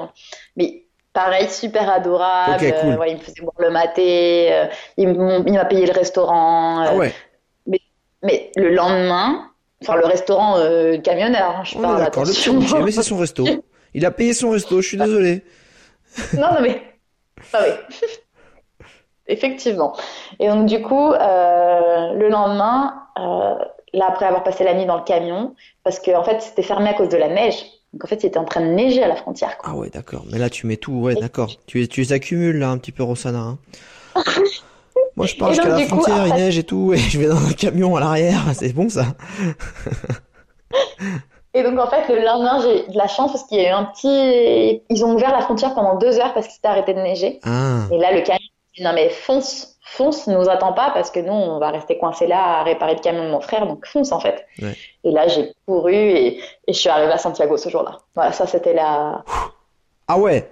Mais 0.57 0.85
pareil, 1.13 1.49
super 1.49 1.89
adorable. 1.89 2.65
Euh, 2.65 2.97
il 3.07 3.15
me 3.15 3.21
faisait 3.21 3.41
boire 3.41 3.55
le 3.59 3.71
maté, 3.71 4.53
euh, 4.53 4.67
il 4.97 5.09
m'a 5.09 5.65
payé 5.65 5.87
le 5.87 5.93
restaurant. 5.93 6.83
Euh, 6.83 6.87
ah 6.89 6.97
ouais. 6.97 7.15
mais, 7.67 7.81
mais, 8.23 8.51
le 8.57 8.75
lendemain, 8.75 9.51
enfin 9.83 9.97
le 9.97 10.07
restaurant 10.07 10.57
camionneur, 11.03 11.57
hein, 11.59 11.65
je 11.65 11.79
parle. 11.79 11.99
D'accord, 11.99 12.25
mais 12.27 12.33
c'est 12.93 13.03
son 13.03 13.17
resto. 13.17 13.47
Il 13.95 14.05
a 14.05 14.11
payé 14.11 14.35
son 14.35 14.51
resto, 14.51 14.81
je 14.83 14.89
suis 14.89 14.97
désolé. 14.99 15.45
non, 16.35 16.53
non 16.53 16.61
mais. 16.61 16.83
Ah 17.53 17.59
oui. 17.63 17.97
Effectivement. 19.27 19.95
Et 20.39 20.49
donc 20.49 20.67
du 20.67 20.83
coup, 20.83 21.13
euh, 21.13 22.13
le 22.13 22.29
lendemain, 22.29 22.95
euh, 23.19 23.55
là 23.93 24.07
après 24.09 24.27
avoir 24.27 24.43
passé 24.43 24.65
la 24.65 24.75
nuit 24.75 24.87
dans 24.87 24.97
le 24.97 25.05
camion, 25.05 25.55
parce 25.83 25.99
qu'en 25.99 26.21
en 26.21 26.25
fait 26.25 26.43
c'était 26.43 26.63
fermé 26.63 26.91
à 26.91 26.95
cause 26.95 27.09
de 27.09 27.17
la 27.17 27.29
neige. 27.29 27.65
Donc 27.95 28.05
en 28.05 28.09
fait, 28.09 28.21
c'était 28.21 28.39
en 28.39 28.45
train 28.45 28.61
de 28.61 28.73
neiger 28.73 29.05
à 29.05 29.09
la 29.09 29.15
frontière. 29.15 29.57
Ah 29.63 29.77
ouais, 29.77 29.89
d'accord. 29.89 30.25
Mais 30.33 30.39
là, 30.39 30.51
tu 30.51 30.67
mets 30.67 30.77
tout. 30.77 30.95
Ouais, 30.95 31.15
d'accord. 31.15 31.49
Tu, 31.69 31.87
tu 31.87 32.01
les 32.01 32.13
accumules 32.13 32.59
là 32.59 32.71
un 32.71 32.79
petit 32.79 32.91
peu, 32.91 33.05
Rossana. 33.05 33.39
Hein. 33.39 33.59
Moi, 35.17 35.27
je 35.27 35.37
pense 35.37 35.61
qu'à 35.61 35.69
la 35.69 35.87
frontière, 35.87 36.27
il 36.27 36.35
neige 36.35 36.59
et 36.59 36.65
tout, 36.65 36.93
et 36.93 36.99
je 36.99 37.21
vais 37.21 37.29
dans 37.29 37.47
un 37.47 37.53
camion 37.53 37.95
à 37.95 38.01
l'arrière. 38.01 38.41
C'est 38.55 38.73
bon 38.73 38.89
ça. 38.89 39.05
et 41.55 41.63
donc 41.63 41.79
en 41.79 41.87
fait, 41.87 42.13
le 42.13 42.25
lendemain, 42.25 42.61
j'ai 42.63 42.93
de 42.93 42.99
la 42.99 43.07
chance 43.07 43.31
parce 43.31 43.45
qu'il 43.45 43.61
y 43.61 43.65
a 43.65 43.71
eu 43.71 43.73
un 43.73 43.85
petit. 43.85 44.83
Ils 44.91 45.05
ont 45.05 45.15
ouvert 45.15 45.31
la 45.31 45.43
frontière 45.43 45.73
pendant 45.75 45.97
deux 45.97 46.19
heures 46.19 46.35
parce 46.35 46.47
qu'il 46.47 46.57
s'était 46.57 46.67
arrêté 46.67 46.95
de 46.95 47.01
neiger. 47.01 47.39
Ah. 47.45 47.83
Et 47.93 47.99
là, 47.99 48.13
le 48.13 48.23
camion 48.23 48.41
non 48.81 48.93
mais 48.93 49.09
fonce, 49.09 49.77
fonce, 49.83 50.27
ne 50.27 50.35
nous 50.35 50.49
attend 50.49 50.73
pas 50.73 50.91
parce 50.93 51.11
que 51.11 51.21
nous 51.21 51.33
on 51.33 51.59
va 51.59 51.71
rester 51.71 51.97
coincé 51.99 52.27
là 52.27 52.59
à 52.59 52.63
réparer 52.65 52.95
le 52.95 53.01
camion 53.01 53.25
de 53.25 53.31
mon 53.31 53.41
frère, 53.41 53.67
donc 53.67 53.87
fonce 53.87 54.13
en 54.13 54.21
fait. 54.21 54.47
Et 55.05 55.11
là 55.11 55.29
j'ai 55.29 55.53
couru 55.67 55.95
et, 55.95 56.41
je 56.67 56.73
suis 56.73 56.89
arrivée 56.89 57.13
à 57.13 57.19
Santiago 57.19 57.57
ce 57.57 57.69
jour-là. 57.69 57.99
Voilà, 58.15 58.33
ça 58.33 58.47
c'était 58.47 58.75
la. 58.75 59.25
Ah 60.09 60.19
ouais, 60.19 60.51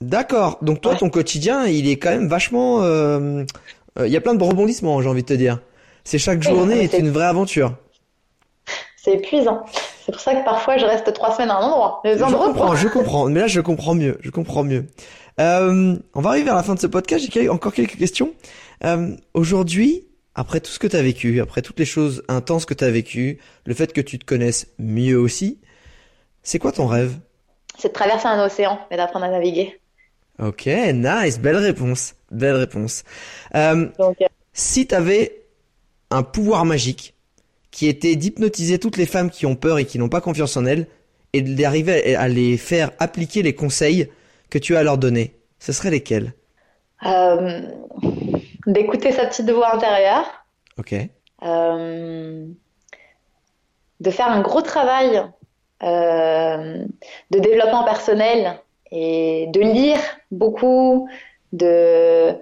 d'accord. 0.00 0.58
Donc 0.60 0.80
toi 0.80 0.94
ton 0.96 1.08
quotidien 1.08 1.64
il 1.66 1.88
est 1.88 1.96
quand 1.96 2.10
même 2.10 2.28
vachement, 2.28 2.82
euh, 2.82 3.44
euh, 3.98 4.06
il 4.06 4.12
y 4.12 4.16
a 4.16 4.20
plein 4.20 4.34
de 4.34 4.44
rebondissements 4.44 5.00
j'ai 5.00 5.08
envie 5.08 5.22
de 5.22 5.28
te 5.28 5.34
dire. 5.34 5.58
C'est 6.04 6.18
chaque 6.18 6.42
journée 6.42 6.82
est 6.82 6.98
une 6.98 7.10
vraie 7.10 7.26
aventure. 7.26 7.74
C'est 8.96 9.14
épuisant. 9.14 9.64
C'est 10.04 10.12
pour 10.12 10.20
ça 10.20 10.34
que 10.34 10.44
parfois 10.44 10.76
je 10.76 10.84
reste 10.84 11.12
trois 11.12 11.32
semaines 11.32 11.50
à 11.50 11.56
un 11.56 11.62
endroit. 11.62 12.02
je 12.04 12.22
comprends, 12.22 12.74
je 12.74 12.88
comprends. 12.88 13.28
Mais 13.28 13.40
là 13.40 13.46
je 13.46 13.60
comprends 13.60 13.94
mieux, 13.94 14.18
je 14.20 14.30
comprends 14.30 14.62
mieux. 14.62 14.86
Euh, 15.40 15.96
on 16.14 16.20
va 16.20 16.30
arriver 16.30 16.50
à 16.50 16.54
la 16.54 16.62
fin 16.62 16.74
de 16.74 16.80
ce 16.80 16.86
podcast. 16.86 17.24
J'ai 17.30 17.48
encore 17.48 17.72
quelques 17.72 17.96
questions. 17.96 18.32
Euh, 18.84 19.16
Aujourd'hui, 19.34 20.06
après 20.34 20.60
tout 20.60 20.70
ce 20.70 20.78
que 20.78 20.86
tu 20.86 20.96
as 20.96 21.02
vécu, 21.02 21.40
après 21.40 21.62
toutes 21.62 21.78
les 21.78 21.84
choses 21.84 22.22
intenses 22.28 22.64
que 22.64 22.74
tu 22.74 22.84
as 22.84 22.90
vécues, 22.90 23.38
le 23.66 23.74
fait 23.74 23.92
que 23.92 24.00
tu 24.00 24.18
te 24.18 24.24
connaisses 24.24 24.68
mieux 24.78 25.18
aussi, 25.18 25.58
c'est 26.42 26.58
quoi 26.58 26.72
ton 26.72 26.86
rêve? 26.86 27.18
C'est 27.78 27.88
de 27.88 27.92
traverser 27.92 28.26
un 28.26 28.44
océan 28.44 28.78
et 28.90 28.96
d'apprendre 28.96 29.26
à 29.26 29.30
naviguer. 29.30 29.78
Ok, 30.38 30.66
nice, 30.66 31.38
belle 31.38 31.56
réponse, 31.56 32.14
belle 32.30 32.56
réponse. 32.56 33.04
Euh, 33.54 33.88
si 34.52 34.86
tu 34.86 34.94
avais 34.94 35.42
un 36.10 36.22
pouvoir 36.22 36.64
magique 36.64 37.14
qui 37.70 37.86
était 37.86 38.16
d'hypnotiser 38.16 38.78
toutes 38.78 38.96
les 38.96 39.06
femmes 39.06 39.30
qui 39.30 39.46
ont 39.46 39.56
peur 39.56 39.78
et 39.78 39.84
qui 39.84 39.98
n'ont 39.98 40.08
pas 40.08 40.20
confiance 40.20 40.56
en 40.56 40.66
elles 40.66 40.86
et 41.32 41.42
d'arriver 41.42 42.14
à 42.16 42.28
les 42.28 42.56
faire 42.58 42.90
appliquer 42.98 43.42
les 43.42 43.54
conseils 43.54 44.08
que 44.52 44.58
tu 44.58 44.76
as 44.76 44.80
à 44.80 44.82
leur 44.82 44.98
donner, 44.98 45.40
ce 45.58 45.72
serait 45.72 45.90
lesquels? 45.90 46.34
Euh, 47.06 47.62
D'écouter 48.66 49.10
sa 49.10 49.24
petite 49.24 49.50
voix 49.50 49.74
intérieure. 49.74 50.26
Ok. 50.78 50.94
Euh, 51.42 52.46
de 54.00 54.10
faire 54.10 54.28
un 54.28 54.42
gros 54.42 54.60
travail 54.60 55.22
euh, 55.82 56.84
de 57.30 57.38
développement 57.38 57.84
personnel 57.84 58.60
et 58.90 59.46
de 59.48 59.60
lire 59.60 59.98
beaucoup, 60.30 61.08
de 61.52 62.36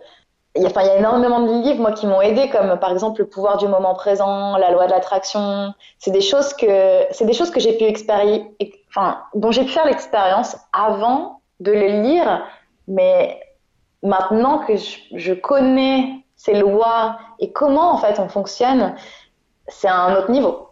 il 0.57 0.63
y, 0.63 0.65
a, 0.65 0.69
enfin, 0.69 0.83
il 0.83 0.89
y 0.89 0.91
a 0.91 0.97
énormément 0.97 1.47
de 1.47 1.63
livres 1.63 1.81
moi 1.81 1.93
qui 1.93 2.09
m'ont 2.09 2.21
aidé 2.21 2.51
comme 2.51 2.77
par 2.81 2.91
exemple 2.91 3.21
le 3.21 3.29
pouvoir 3.29 3.57
du 3.57 3.69
moment 3.69 3.95
présent 3.95 4.57
la 4.57 4.73
loi 4.73 4.87
de 4.87 4.91
l'attraction 4.91 5.73
c'est 6.01 6.11
des 6.11 6.21
choses 6.21 6.55
que 6.55 7.05
c'est 7.13 7.25
des 7.25 7.35
choses 7.35 7.53
que 7.53 7.61
j'ai 7.61 7.79
pu 7.79 7.85
expérimenter 7.85 8.85
enfin 8.89 9.23
dont 9.37 9.53
j'ai 9.53 9.63
pu 9.63 9.71
faire 9.71 9.87
l'expérience 9.87 10.57
avant 10.73 11.40
de 11.61 11.73
les 11.73 12.03
lire, 12.03 12.45
mais 12.89 13.41
maintenant 14.03 14.59
que 14.59 14.75
je, 14.77 15.35
connais 15.35 16.25
ces 16.37 16.55
lois 16.55 17.19
et 17.39 17.53
comment 17.53 17.93
en 17.93 17.99
fait 17.99 18.19
on 18.19 18.29
fonctionne, 18.29 18.95
c'est 19.69 19.89
un 19.89 20.17
autre 20.17 20.31
niveau. 20.31 20.69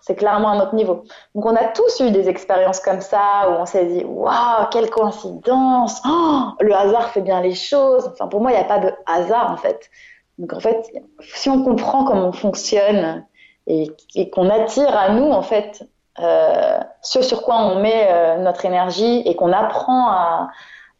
C'est 0.00 0.16
clairement 0.16 0.50
un 0.50 0.60
autre 0.60 0.74
niveau. 0.74 1.04
Donc 1.34 1.46
on 1.46 1.56
a 1.56 1.64
tous 1.64 2.00
eu 2.00 2.10
des 2.10 2.28
expériences 2.28 2.80
comme 2.80 3.00
ça 3.00 3.48
où 3.48 3.52
on 3.52 3.66
s'est 3.66 3.86
dit 3.86 4.04
waouh 4.04 4.66
quelle 4.70 4.90
coïncidence, 4.90 6.02
oh, 6.06 6.48
le 6.60 6.74
hasard 6.74 7.08
fait 7.08 7.22
bien 7.22 7.40
les 7.40 7.54
choses. 7.54 8.10
Enfin 8.12 8.28
pour 8.28 8.40
moi 8.40 8.50
il 8.50 8.54
n'y 8.54 8.60
a 8.60 8.64
pas 8.64 8.80
de 8.80 8.92
hasard 9.06 9.50
en 9.50 9.56
fait. 9.56 9.90
Donc 10.38 10.52
en 10.52 10.60
fait 10.60 10.90
si 11.20 11.48
on 11.48 11.62
comprend 11.64 12.04
comment 12.04 12.28
on 12.28 12.32
fonctionne 12.32 13.24
et 13.66 13.90
qu'on 14.30 14.50
attire 14.50 14.94
à 14.94 15.08
nous 15.10 15.30
en 15.30 15.40
fait 15.40 15.86
euh, 16.20 16.78
ce 17.02 17.22
sur 17.22 17.42
quoi 17.42 17.56
on 17.56 17.80
met 17.80 18.06
euh, 18.08 18.36
notre 18.38 18.64
énergie 18.64 19.22
et 19.26 19.34
qu'on 19.34 19.52
apprend 19.52 20.08
à, 20.08 20.50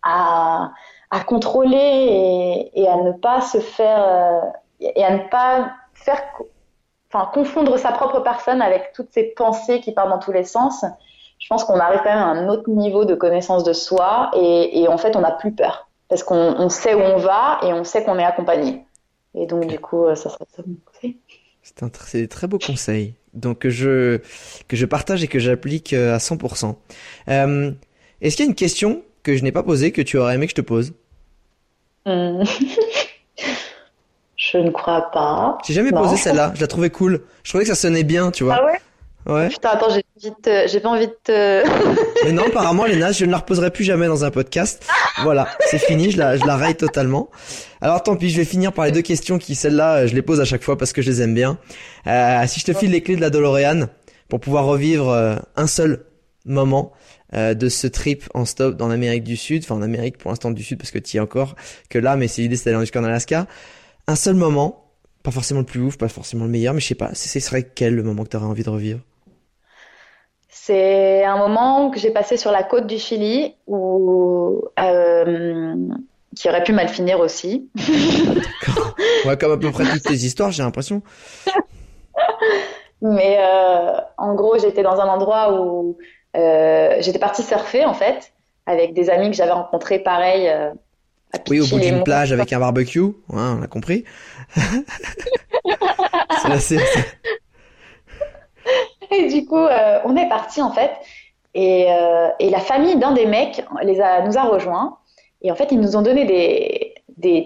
à, 0.02 0.72
à 1.10 1.20
contrôler 1.20 1.76
et, 1.76 2.82
et, 2.82 2.88
à 2.88 2.96
ne 2.96 3.12
pas 3.12 3.40
se 3.40 3.58
faire 3.58 4.02
euh, 4.02 4.40
et 4.80 5.04
à 5.04 5.12
ne 5.12 5.28
pas 5.28 5.70
faire 5.94 6.20
enfin 7.12 7.30
confondre 7.32 7.76
sa 7.78 7.92
propre 7.92 8.20
personne 8.20 8.60
avec 8.60 8.92
toutes 8.92 9.12
ces 9.12 9.22
pensées 9.22 9.80
qui 9.80 9.92
partent 9.92 10.10
dans 10.10 10.18
tous 10.18 10.32
les 10.32 10.42
sens. 10.42 10.84
Je 11.38 11.46
pense 11.48 11.62
qu'on 11.62 11.78
arrive 11.78 12.00
quand 12.02 12.12
même 12.12 12.18
à 12.18 12.26
un 12.26 12.48
autre 12.48 12.68
niveau 12.68 13.04
de 13.04 13.14
connaissance 13.14 13.62
de 13.62 13.72
soi 13.72 14.32
et, 14.34 14.82
et 14.82 14.88
en 14.88 14.98
fait 14.98 15.14
on 15.14 15.20
n'a 15.20 15.30
plus 15.30 15.52
peur 15.52 15.88
parce 16.08 16.24
qu'on 16.24 16.56
on 16.58 16.68
sait 16.68 16.94
où 16.94 17.00
on 17.00 17.18
va 17.18 17.60
et 17.62 17.72
on 17.72 17.84
sait 17.84 18.02
qu'on 18.02 18.18
est 18.18 18.24
accompagné. 18.24 18.84
Et 19.36 19.46
donc 19.46 19.66
du 19.66 19.78
coup 19.78 20.06
ça 20.16 20.28
serait 20.28 20.44
ça 20.56 20.62
mon 20.66 20.76
conseil. 20.84 21.18
C'est 21.62 21.84
un 21.84 21.90
c'est 22.04 22.18
des 22.18 22.28
très 22.28 22.48
beaux 22.48 22.58
conseils 22.58 23.14
donc 23.34 23.60
que 23.60 23.70
je 23.70 24.20
que 24.68 24.76
je 24.76 24.86
partage 24.86 25.22
et 25.24 25.28
que 25.28 25.38
j'applique 25.38 25.92
euh, 25.92 26.14
à 26.14 26.18
100%. 26.18 26.76
Euh, 27.28 27.72
Est-ce 28.20 28.36
qu'il 28.36 28.44
y 28.44 28.48
a 28.48 28.50
une 28.50 28.54
question 28.56 29.02
que 29.22 29.36
je 29.36 29.42
n'ai 29.42 29.52
pas 29.52 29.62
posée 29.62 29.92
que 29.92 30.02
tu 30.02 30.16
aurais 30.18 30.34
aimé 30.34 30.46
que 30.46 30.50
je 30.50 30.56
te 30.56 30.60
pose? 30.60 30.92
Hmm. 32.06 32.42
je 34.36 34.58
ne 34.58 34.70
crois 34.70 35.10
pas. 35.10 35.58
J'ai 35.66 35.74
jamais 35.74 35.90
Non. 35.90 36.02
posé 36.02 36.16
celle-là. 36.16 36.52
Je 36.54 36.60
la 36.60 36.66
trouvais 36.66 36.90
cool. 36.90 37.22
Je 37.42 37.50
trouvais 37.50 37.64
que 37.64 37.68
ça 37.68 37.74
sonnait 37.74 38.04
bien, 38.04 38.30
tu 38.30 38.44
vois. 38.44 38.56
Ah 38.60 38.64
ouais? 38.64 38.78
Ouais. 39.26 39.48
Putain, 39.48 39.70
attends, 39.70 39.88
j'ai 39.90 40.04
vite, 40.22 40.50
j'ai 40.66 40.80
pas 40.80 40.90
envie 40.90 41.06
de 41.06 41.16
te. 41.24 41.64
Mais 42.24 42.32
non, 42.32 42.44
apparemment, 42.46 42.84
Léna, 42.84 43.12
je 43.12 43.24
ne 43.24 43.30
la 43.30 43.38
reposerai 43.38 43.70
plus 43.70 43.84
jamais 43.84 44.06
dans 44.06 44.24
un 44.24 44.30
podcast. 44.30 44.86
Voilà, 45.22 45.48
c'est 45.66 45.78
fini, 45.78 46.10
je 46.10 46.18
la, 46.18 46.36
je 46.36 46.44
la 46.44 46.56
raille 46.56 46.76
totalement. 46.76 47.30
Alors 47.80 48.02
tant 48.02 48.16
pis, 48.16 48.30
je 48.30 48.36
vais 48.36 48.44
finir 48.44 48.72
par 48.72 48.84
les 48.84 48.92
deux 48.92 49.02
questions 49.02 49.38
qui, 49.38 49.54
celles-là, 49.54 49.94
euh, 49.94 50.06
je 50.06 50.14
les 50.14 50.22
pose 50.22 50.40
à 50.40 50.44
chaque 50.44 50.62
fois 50.62 50.76
parce 50.76 50.92
que 50.92 51.02
je 51.02 51.10
les 51.10 51.22
aime 51.22 51.34
bien. 51.34 51.58
Euh, 52.06 52.46
si 52.46 52.60
je 52.60 52.66
te 52.66 52.72
file 52.72 52.90
les 52.90 53.02
clés 53.02 53.16
de 53.16 53.20
la 53.20 53.30
DeLorean 53.30 53.86
pour 54.28 54.40
pouvoir 54.40 54.64
revivre 54.66 55.08
euh, 55.10 55.36
un 55.56 55.66
seul 55.66 56.04
moment 56.44 56.92
euh, 57.34 57.54
de 57.54 57.68
ce 57.68 57.86
trip 57.86 58.24
en 58.34 58.44
stop 58.44 58.76
dans 58.76 58.88
l'Amérique 58.88 59.24
du 59.24 59.36
Sud, 59.36 59.62
enfin 59.64 59.74
en 59.74 59.82
Amérique 59.82 60.18
pour 60.18 60.30
l'instant 60.30 60.50
du 60.50 60.62
Sud 60.62 60.78
parce 60.78 60.90
que 60.90 60.98
tu 60.98 61.16
y 61.16 61.18
es 61.18 61.20
encore 61.20 61.56
que 61.88 61.98
là, 61.98 62.16
mais 62.16 62.28
c'est 62.28 62.42
l'idée 62.42 62.56
c'est 62.56 62.70
d'aller 62.70 62.80
jusqu'en 62.82 63.04
Alaska. 63.04 63.46
Un 64.06 64.16
seul 64.16 64.34
moment, 64.34 64.92
pas 65.22 65.30
forcément 65.30 65.60
le 65.60 65.66
plus 65.66 65.80
ouf, 65.80 65.96
pas 65.96 66.08
forcément 66.08 66.44
le 66.44 66.50
meilleur, 66.50 66.74
mais 66.74 66.80
je 66.80 66.86
sais 66.86 66.94
pas, 66.94 67.14
ce 67.14 67.40
serait 67.40 67.62
quel 67.74 67.94
le 67.94 68.02
moment 68.02 68.24
que 68.24 68.28
tu 68.28 68.36
aurais 68.36 68.46
envie 68.46 68.62
de 68.62 68.70
revivre? 68.70 69.00
C'est 70.66 71.22
un 71.24 71.36
moment 71.36 71.90
que 71.90 71.98
j'ai 71.98 72.10
passé 72.10 72.38
sur 72.38 72.50
la 72.50 72.62
côte 72.62 72.86
du 72.86 72.98
Chili 72.98 73.54
où 73.66 74.62
euh, 74.80 75.74
qui 76.34 76.48
aurait 76.48 76.64
pu 76.64 76.72
mal 76.72 76.88
finir 76.88 77.20
aussi. 77.20 77.68
Ouais, 79.26 79.36
comme 79.36 79.52
à 79.52 79.56
peu 79.58 79.70
près 79.70 79.84
toutes 79.84 80.04
tes 80.04 80.14
histoires, 80.14 80.52
j'ai 80.52 80.62
l'impression. 80.62 81.02
Mais 83.02 83.36
euh, 83.40 84.00
en 84.16 84.34
gros, 84.34 84.58
j'étais 84.58 84.82
dans 84.82 84.98
un 85.00 85.06
endroit 85.06 85.52
où 85.52 85.98
euh, 86.34 86.96
j'étais 87.00 87.18
partie 87.18 87.42
surfer 87.42 87.84
en 87.84 87.92
fait 87.92 88.32
avec 88.64 88.94
des 88.94 89.10
amis 89.10 89.30
que 89.30 89.36
j'avais 89.36 89.52
rencontrés 89.52 89.98
pareil. 89.98 90.48
euh, 90.48 90.70
à 91.34 91.38
Oui, 91.50 91.60
au 91.60 91.66
bout 91.66 91.78
d'une 91.78 92.04
plage 92.04 92.32
avec 92.32 92.54
un 92.54 92.58
barbecue, 92.58 93.00
ouais, 93.00 93.14
on 93.28 93.62
a 93.62 93.66
compris. 93.66 94.04
c'est 94.56 96.52
assez, 96.52 96.78
Et 99.10 99.28
du 99.28 99.46
coup, 99.46 99.56
euh, 99.56 100.00
on 100.04 100.16
est 100.16 100.28
parti 100.28 100.62
en 100.62 100.70
fait. 100.70 100.90
Et, 101.54 101.86
euh, 101.88 102.28
et 102.40 102.50
la 102.50 102.60
famille 102.60 102.96
d'un 102.96 103.12
des 103.12 103.26
mecs 103.26 103.64
les 103.82 104.00
a, 104.00 104.22
nous 104.22 104.36
a 104.36 104.42
rejoints. 104.42 104.98
Et 105.42 105.52
en 105.52 105.54
fait, 105.54 105.68
ils 105.70 105.80
nous 105.80 105.96
ont 105.96 106.02
donné 106.02 106.24
des, 106.24 106.94
des 107.16 107.44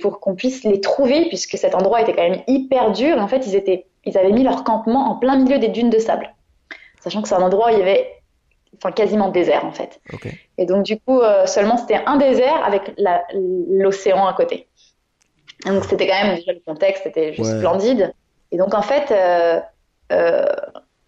pour 0.00 0.20
qu'on 0.20 0.34
puisse 0.34 0.64
les 0.64 0.80
trouver, 0.80 1.26
puisque 1.28 1.56
cet 1.56 1.74
endroit 1.74 2.02
était 2.02 2.12
quand 2.12 2.28
même 2.28 2.42
hyper 2.46 2.92
dur. 2.92 3.16
Et 3.16 3.20
en 3.20 3.28
fait, 3.28 3.46
ils, 3.46 3.54
étaient, 3.54 3.86
ils 4.04 4.18
avaient 4.18 4.32
mis 4.32 4.42
leur 4.42 4.64
campement 4.64 5.10
en 5.10 5.16
plein 5.16 5.36
milieu 5.36 5.58
des 5.58 5.68
dunes 5.68 5.90
de 5.90 5.98
sable. 5.98 6.34
Sachant 7.00 7.22
que 7.22 7.28
c'est 7.28 7.34
un 7.34 7.42
endroit 7.42 7.68
où 7.68 7.70
il 7.74 7.78
y 7.78 7.82
avait 7.82 8.10
enfin, 8.76 8.90
quasiment 8.92 9.28
désert 9.28 9.64
en 9.64 9.72
fait. 9.72 10.00
Et 10.58 10.66
donc, 10.66 10.84
du 10.84 10.98
coup, 10.98 11.20
euh, 11.20 11.46
seulement 11.46 11.76
c'était 11.76 12.00
un 12.06 12.16
désert 12.16 12.62
avec 12.64 12.92
l'océan 13.68 14.26
à 14.26 14.32
côté. 14.32 14.68
Et 15.66 15.70
donc, 15.70 15.84
c'était 15.84 16.06
quand 16.06 16.22
même 16.22 16.36
déjà 16.36 16.52
le 16.52 16.60
contexte, 16.66 17.04
c'était 17.04 17.32
juste 17.32 17.50
Ouais. 17.52 17.58
splendide. 17.58 18.12
Et 18.52 18.56
donc, 18.58 18.74
en 18.74 18.82
fait, 18.82 19.12
euh, 20.14 20.44
euh, 20.44 20.44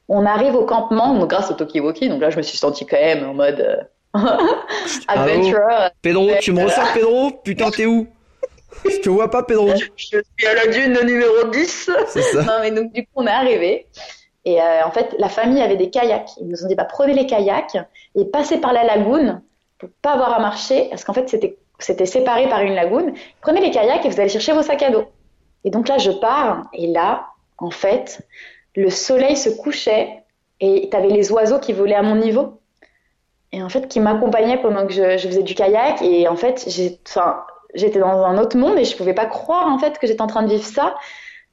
on 0.09 0.25
arrive 0.25 0.55
au 0.55 0.65
campement, 0.65 1.15
donc 1.15 1.31
grâce 1.31 1.51
au 1.51 1.55
Talkie-Walkie. 1.55 2.09
Donc 2.09 2.21
là, 2.21 2.31
je 2.31 2.37
me 2.37 2.43
suis 2.43 2.59
sentie 2.59 2.87
quand 2.87 3.01
même 3.01 3.29
en 3.29 3.35
mode 3.35 3.61
euh, 3.61 4.21
adventure. 5.09 5.61
Pedro, 6.03 6.31
tu 6.41 6.53
me 6.53 6.65
ressors 6.65 6.93
Pedro 6.95 7.31
Putain, 7.45 7.71
t'es 7.71 7.87
où 7.87 8.07
Je 8.85 8.99
te 8.99 9.09
vois 9.09 9.31
pas, 9.31 9.43
Pedro. 9.43 9.69
Je 9.97 10.19
suis 10.37 10.47
à 10.47 10.55
la 10.55 10.67
dune 10.69 10.99
numéro 11.05 11.49
10. 11.51 11.91
C'est 12.07 12.23
ça. 12.23 12.43
Non, 12.43 12.59
mais 12.61 12.71
donc, 12.71 12.93
du 12.93 13.03
coup, 13.03 13.11
on 13.17 13.27
est 13.27 13.31
arrivé. 13.31 13.87
Et 14.45 14.61
euh, 14.61 14.87
en 14.87 14.93
fait, 14.93 15.15
la 15.19 15.29
famille 15.29 15.61
avait 15.61 15.77
des 15.77 15.91
kayaks. 15.91 16.31
Ils 16.41 16.47
nous 16.47 16.65
ont 16.65 16.69
dit, 16.69 16.77
bah, 16.77 16.87
prenez 16.89 17.13
les 17.13 17.27
kayaks 17.27 17.77
et 18.15 18.25
passez 18.27 18.59
par 18.59 18.73
la 18.73 18.85
lagune 18.85 19.43
pour 19.79 19.89
pas 20.03 20.13
avoir 20.13 20.33
à 20.33 20.39
marcher, 20.39 20.87
parce 20.89 21.05
qu'en 21.05 21.13
fait, 21.13 21.29
c'était, 21.29 21.59
c'était 21.81 22.07
séparé 22.07 22.49
par 22.49 22.61
une 22.63 22.75
lagune. 22.75 23.13
Prenez 23.41 23.61
les 23.61 23.73
kayaks 23.73 24.07
et 24.07 24.09
vous 24.09 24.21
allez 24.21 24.29
chercher 24.29 24.53
vos 24.53 24.63
sacs 24.63 24.83
à 24.83 24.91
dos. 24.91 25.05
Et 25.65 25.71
donc 25.71 25.89
là, 25.89 25.99
je 25.99 26.13
pars, 26.13 26.63
et 26.73 26.87
là, 26.87 27.27
en 27.59 27.71
fait, 27.71 28.25
le 28.77 28.91
soleil 28.91 29.37
se 29.37 29.51
couchait 29.51 30.23
et 30.61 30.89
t'avais 30.91 31.09
les 31.09 31.33
oiseaux 31.33 31.59
qui 31.59 31.73
volaient 31.73 31.95
à 31.95 32.03
mon 32.03 32.15
niveau. 32.15 32.61
Et 33.53 33.63
en 33.63 33.69
fait, 33.69 33.89
qui 33.89 34.01
m'accompagnaient 34.01 34.61
pendant 34.61 34.87
que 34.87 34.93
je, 34.93 35.19
faisais 35.19 35.43
du 35.43 35.55
kayak. 35.55 36.03
Et 36.03 36.29
en 36.29 36.37
fait, 36.37 36.69
j'étais 37.75 37.99
dans 37.99 38.25
un 38.25 38.39
autre 38.39 38.57
monde 38.57 38.79
et 38.79 38.85
je 38.85 38.97
pouvais 38.97 39.15
pas 39.15 39.27
croire, 39.27 39.67
en 39.67 39.79
fait, 39.79 39.99
que 39.99 40.07
j'étais 40.07 40.21
en 40.21 40.27
train 40.27 40.43
de 40.43 40.51
vivre 40.51 40.65
ça 40.65 40.95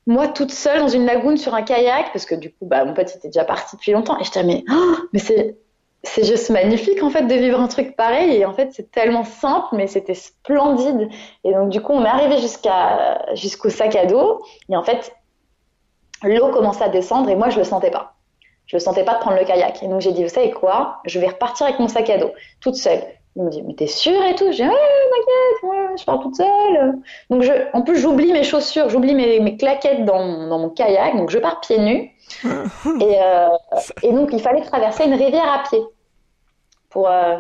moi 0.05 0.27
toute 0.27 0.51
seule 0.51 0.79
dans 0.79 0.89
une 0.89 1.05
lagune 1.05 1.37
sur 1.37 1.55
un 1.55 1.61
kayak 1.61 2.11
parce 2.11 2.25
que 2.25 2.35
du 2.35 2.49
coup 2.51 2.65
bah 2.65 2.83
mon 2.83 2.93
pote 2.93 3.15
était 3.15 3.29
déjà 3.29 3.45
parti 3.45 3.75
depuis 3.75 3.93
longtemps 3.93 4.19
et 4.19 4.23
je 4.23 4.31
disais 4.31 4.43
mais 4.43 4.63
oh, 4.69 4.95
mais 5.13 5.19
c'est 5.19 6.23
juste 6.25 6.49
magnifique 6.49 7.01
en 7.03 7.09
fait 7.09 7.23
de 7.23 7.33
vivre 7.33 7.59
un 7.59 7.67
truc 7.67 7.95
pareil 7.95 8.35
et 8.35 8.45
en 8.45 8.53
fait 8.53 8.71
c'est 8.73 8.91
tellement 8.91 9.23
simple 9.23 9.67
mais 9.71 9.87
c'était 9.87 10.13
splendide 10.13 11.07
et 11.45 11.53
donc 11.53 11.69
du 11.69 11.81
coup 11.81 11.93
on 11.93 12.03
est 12.03 12.09
arrivé 12.09 12.37
jusqu'au 12.37 13.69
sac 13.69 13.95
à 13.95 14.05
dos 14.05 14.43
et 14.69 14.75
en 14.75 14.83
fait 14.83 15.13
l'eau 16.23 16.49
commençait 16.49 16.83
à 16.83 16.89
descendre 16.89 17.29
et 17.29 17.35
moi 17.35 17.49
je 17.49 17.57
le 17.59 17.63
sentais 17.63 17.91
pas. 17.91 18.13
Je 18.65 18.77
le 18.77 18.79
sentais 18.79 19.03
pas 19.03 19.15
de 19.15 19.19
prendre 19.19 19.37
le 19.37 19.45
kayak. 19.45 19.83
Et 19.83 19.87
donc 19.87 20.01
j'ai 20.01 20.11
dit 20.13 20.23
vous 20.23 20.29
savez 20.29 20.51
quoi? 20.51 20.99
Je 21.05 21.19
vais 21.19 21.27
repartir 21.27 21.65
avec 21.67 21.79
mon 21.79 21.87
sac 21.87 22.09
à 22.09 22.17
dos 22.17 22.31
toute 22.61 22.75
seule. 22.75 23.01
Il 23.35 23.43
me 23.43 23.49
dit 23.49 23.61
mais 23.63 23.73
t'es 23.73 23.87
sûre 23.87 24.23
et 24.23 24.35
tout? 24.35 24.51
J'ai 24.51 24.63
dit 24.63 24.69
ouais 24.69 24.75
t'inquiète 24.75 25.63
ouais, 25.63 25.97
je 25.97 26.05
pars 26.05 26.19
toute 26.21 26.35
seule. 26.35 26.93
Donc 27.29 27.41
je, 27.41 27.51
en 27.73 27.81
plus 27.81 27.97
j'oublie 27.97 28.31
mes 28.31 28.43
chaussures 28.43 28.89
j'oublie 28.89 29.15
mes, 29.15 29.39
mes 29.39 29.57
claquettes 29.57 30.05
dans, 30.05 30.23
mon- 30.23 30.47
dans 30.47 30.59
mon 30.59 30.69
kayak. 30.69 31.17
Donc 31.17 31.29
je 31.29 31.39
pars 31.39 31.59
pieds 31.61 31.79
nus. 31.79 32.09
Et, 32.43 33.21
euh, 33.21 33.49
et 34.01 34.11
donc 34.13 34.29
il 34.31 34.39
fallait 34.41 34.61
traverser 34.61 35.03
une 35.05 35.13
rivière 35.13 35.51
à 35.51 35.63
pied 35.69 35.81
pour 36.89 37.09
euh, 37.09 37.37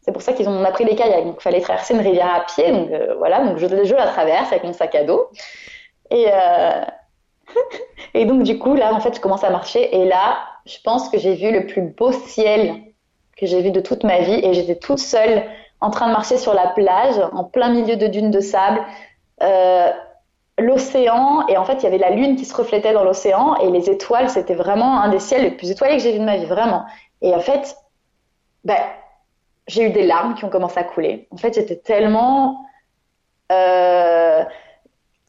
c'est 0.00 0.10
pour 0.12 0.22
ça 0.22 0.32
qu'ils 0.32 0.48
ont 0.48 0.52
on 0.52 0.64
a 0.64 0.70
pris 0.72 0.84
les 0.84 0.96
kayaks. 0.96 1.24
Donc 1.26 1.36
il 1.38 1.42
fallait 1.42 1.60
traverser 1.60 1.94
une 1.94 2.00
rivière 2.00 2.34
à 2.34 2.40
pied. 2.46 2.72
Donc 2.72 2.90
euh, 2.90 3.14
voilà. 3.18 3.40
Donc 3.44 3.58
je, 3.58 3.66
je 3.66 3.94
la 3.94 4.06
traverse 4.06 4.50
avec 4.50 4.64
mon 4.64 4.72
sac 4.72 4.94
à 4.94 5.04
dos. 5.04 5.28
Et 6.10 6.26
et 8.14 8.24
donc 8.24 8.42
du 8.42 8.58
coup 8.58 8.74
là 8.74 8.94
en 8.94 9.00
fait 9.00 9.14
je 9.14 9.20
commence 9.20 9.44
à 9.44 9.50
marcher. 9.50 9.96
Et 9.96 10.04
là 10.04 10.38
je 10.66 10.78
pense 10.84 11.08
que 11.08 11.18
j'ai 11.18 11.34
vu 11.34 11.52
le 11.52 11.66
plus 11.66 11.82
beau 11.82 12.12
ciel 12.12 12.82
que 13.36 13.46
j'ai 13.46 13.62
vu 13.62 13.70
de 13.70 13.80
toute 13.80 14.04
ma 14.04 14.20
vie. 14.20 14.40
Et 14.44 14.54
j'étais 14.54 14.76
toute 14.76 14.98
seule 14.98 15.44
en 15.80 15.90
train 15.90 16.08
de 16.08 16.12
marcher 16.12 16.36
sur 16.36 16.54
la 16.54 16.68
plage 16.68 17.16
en 17.32 17.44
plein 17.44 17.70
milieu 17.70 17.96
de 17.96 18.06
dunes 18.06 18.30
de 18.30 18.40
sable 18.40 18.80
euh, 19.42 19.90
l'océan. 20.58 21.46
Et 21.48 21.56
en 21.56 21.64
fait 21.64 21.74
il 21.74 21.84
y 21.84 21.86
avait 21.86 21.98
la 21.98 22.10
lune 22.10 22.36
qui 22.36 22.44
se 22.44 22.54
reflétait 22.54 22.92
dans 22.92 23.04
l'océan. 23.04 23.56
Et 23.56 23.70
les 23.70 23.90
étoiles 23.90 24.28
c'était 24.28 24.54
vraiment 24.54 25.00
un 25.00 25.08
des 25.08 25.20
ciels 25.20 25.42
les 25.42 25.50
plus 25.50 25.70
étoilés 25.70 25.96
que 25.96 26.02
j'ai 26.02 26.12
vu 26.12 26.18
de 26.18 26.24
ma 26.24 26.36
vie 26.36 26.46
vraiment. 26.46 26.84
Et 27.22 27.34
en 27.34 27.40
fait 27.40 27.76
ben, 28.64 28.78
j'ai 29.66 29.84
eu 29.84 29.90
des 29.90 30.02
larmes 30.06 30.34
qui 30.34 30.44
ont 30.44 30.50
commencé 30.50 30.78
à 30.78 30.84
couler. 30.84 31.28
En 31.30 31.36
fait 31.36 31.54
j'étais 31.54 31.76
tellement 31.76 32.64
euh, 33.50 34.44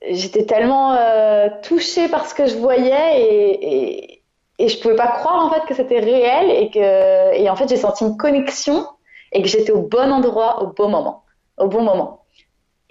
j'étais 0.10 0.46
tellement 0.46 0.94
euh, 0.94 1.50
touchée 1.64 2.08
par 2.08 2.26
ce 2.26 2.34
que 2.34 2.46
je 2.48 2.58
voyais 2.58 3.22
et, 3.22 3.74
et, 3.74 4.24
et 4.60 4.68
je 4.68 4.80
pouvais 4.80 4.96
pas 4.96 5.08
croire 5.08 5.46
en 5.46 5.50
fait 5.52 5.66
que 5.66 5.74
c'était 5.74 6.00
réel 6.00 6.50
et 6.50 6.70
que 6.70 7.36
et 7.36 7.50
en 7.50 7.56
fait 7.56 7.70
j'ai 7.70 7.78
senti 7.78 8.04
une 8.04 8.18
connexion 8.18 8.86
et 9.32 9.42
que 9.42 9.48
j'étais 9.48 9.72
au 9.72 9.82
bon 9.82 10.12
endroit 10.12 10.64
au 10.64 10.68
bon 10.68 10.90
moment 10.90 11.24
au 11.58 11.68
bon 11.68 11.84
moment 11.84 12.22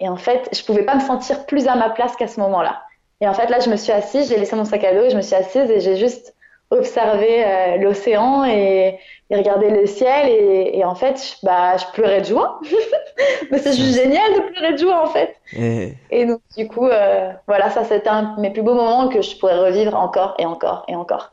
et 0.01 0.09
en 0.09 0.17
fait, 0.17 0.49
je 0.51 0.63
pouvais 0.65 0.83
pas 0.83 0.95
me 0.95 0.99
sentir 0.99 1.45
plus 1.45 1.67
à 1.67 1.75
ma 1.75 1.91
place 1.91 2.15
qu'à 2.15 2.27
ce 2.27 2.39
moment-là. 2.39 2.81
Et 3.21 3.27
en 3.27 3.33
fait, 3.35 3.47
là, 3.49 3.59
je 3.59 3.69
me 3.69 3.75
suis 3.75 3.91
assise, 3.91 4.29
j'ai 4.29 4.37
laissé 4.37 4.55
mon 4.55 4.65
sac 4.65 4.83
à 4.83 4.95
dos, 4.95 5.09
je 5.11 5.15
me 5.15 5.21
suis 5.21 5.35
assise 5.35 5.69
et 5.69 5.79
j'ai 5.79 5.95
juste 5.95 6.35
observé 6.71 7.45
euh, 7.45 7.77
l'océan 7.77 8.43
et, 8.43 8.97
et 9.31 9.35
regardé 9.35 9.69
le 9.69 9.87
ciel. 9.87 10.29
Et, 10.29 10.77
et 10.77 10.85
en 10.85 10.93
fait, 10.93 11.15
je, 11.17 11.45
bah, 11.45 11.77
je 11.77 11.85
pleurais 11.93 12.21
de 12.21 12.25
joie. 12.27 12.59
Mais 13.51 13.57
c'est 13.57 13.73
juste 13.73 13.95
génial 13.95 14.33
de 14.33 14.53
pleurer 14.53 14.73
de 14.73 14.77
joie, 14.77 15.01
en 15.01 15.07
fait. 15.07 15.35
Et 15.53 15.93
Et 16.11 16.25
donc, 16.25 16.41
du 16.55 16.67
coup, 16.67 16.87
euh, 16.87 17.31
voilà, 17.47 17.71
ça, 17.71 17.83
c'était 17.83 18.09
un 18.09 18.35
de 18.35 18.41
mes 18.41 18.51
plus 18.51 18.61
beaux 18.61 18.75
moments 18.75 19.07
que 19.09 19.21
je 19.21 19.35
pourrais 19.37 19.57
revivre 19.57 19.95
encore 19.95 20.35
et 20.37 20.45
encore 20.45 20.85
et 20.87 20.95
encore. 20.95 21.31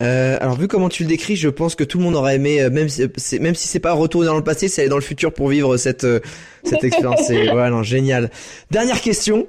Euh, 0.00 0.38
alors 0.40 0.54
vu 0.54 0.68
comment 0.68 0.88
tu 0.88 1.02
le 1.02 1.08
décris, 1.08 1.34
je 1.34 1.48
pense 1.48 1.74
que 1.74 1.82
tout 1.82 1.98
le 1.98 2.04
monde 2.04 2.14
aurait 2.14 2.36
aimé, 2.36 2.62
euh, 2.62 2.70
même 2.70 2.88
si 2.88 3.02
c'est 3.16 3.40
même 3.40 3.56
si 3.56 3.66
c'est 3.66 3.80
pas 3.80 3.92
retourner 3.94 4.28
dans 4.28 4.36
le 4.36 4.44
passé, 4.44 4.68
c'est 4.68 4.82
aller 4.82 4.88
dans 4.88 4.94
le 4.94 5.02
futur 5.02 5.34
pour 5.34 5.48
vivre 5.48 5.76
cette 5.76 6.06
cette 6.62 6.84
expérience. 6.84 7.22
C'est 7.26 7.46
non, 7.46 7.82
génial. 7.82 8.30
Dernière 8.70 9.00
question. 9.00 9.48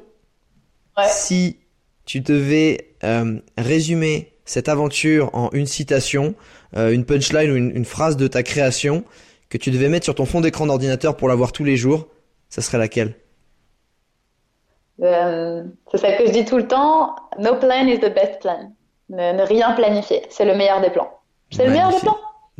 Ouais. 0.97 1.03
Si 1.07 1.57
tu 2.05 2.21
devais 2.21 2.89
euh, 3.03 3.39
résumer 3.59 4.33
cette 4.43 4.67
aventure 4.67 5.29
en 5.33 5.51
une 5.53 5.67
citation, 5.67 6.33
euh, 6.75 6.91
une 6.91 7.05
punchline 7.05 7.51
ou 7.51 7.55
une, 7.55 7.75
une, 7.75 7.85
phrase 7.85 8.17
de 8.17 8.27
ta 8.27 8.43
création 8.43 9.03
que 9.49 9.57
tu 9.57 9.71
devais 9.71 9.89
mettre 9.89 10.05
sur 10.05 10.15
ton 10.15 10.25
fond 10.25 10.41
d'écran 10.41 10.67
d'ordinateur 10.67 11.17
pour 11.17 11.27
la 11.27 11.35
voir 11.35 11.51
tous 11.51 11.63
les 11.63 11.77
jours, 11.77 12.07
ça 12.49 12.61
serait 12.61 12.77
laquelle? 12.77 13.15
Euh, 15.01 15.63
C'est 15.91 15.97
celle 15.97 16.17
que 16.17 16.27
je 16.27 16.31
dis 16.31 16.45
tout 16.45 16.57
le 16.57 16.67
temps. 16.67 17.15
No 17.39 17.55
plan 17.55 17.87
is 17.87 17.99
the 17.99 18.13
best 18.13 18.39
plan. 18.41 18.71
Ne, 19.09 19.33
ne 19.33 19.43
rien 19.43 19.71
planifier, 19.73 20.21
c'est 20.29 20.45
le 20.45 20.55
meilleur 20.55 20.81
des 20.81 20.89
plans. 20.89 21.09
C'est 21.51 21.65
le 21.65 21.71
meilleur 21.71 21.89
des 21.89 21.99
plans. 21.99 22.17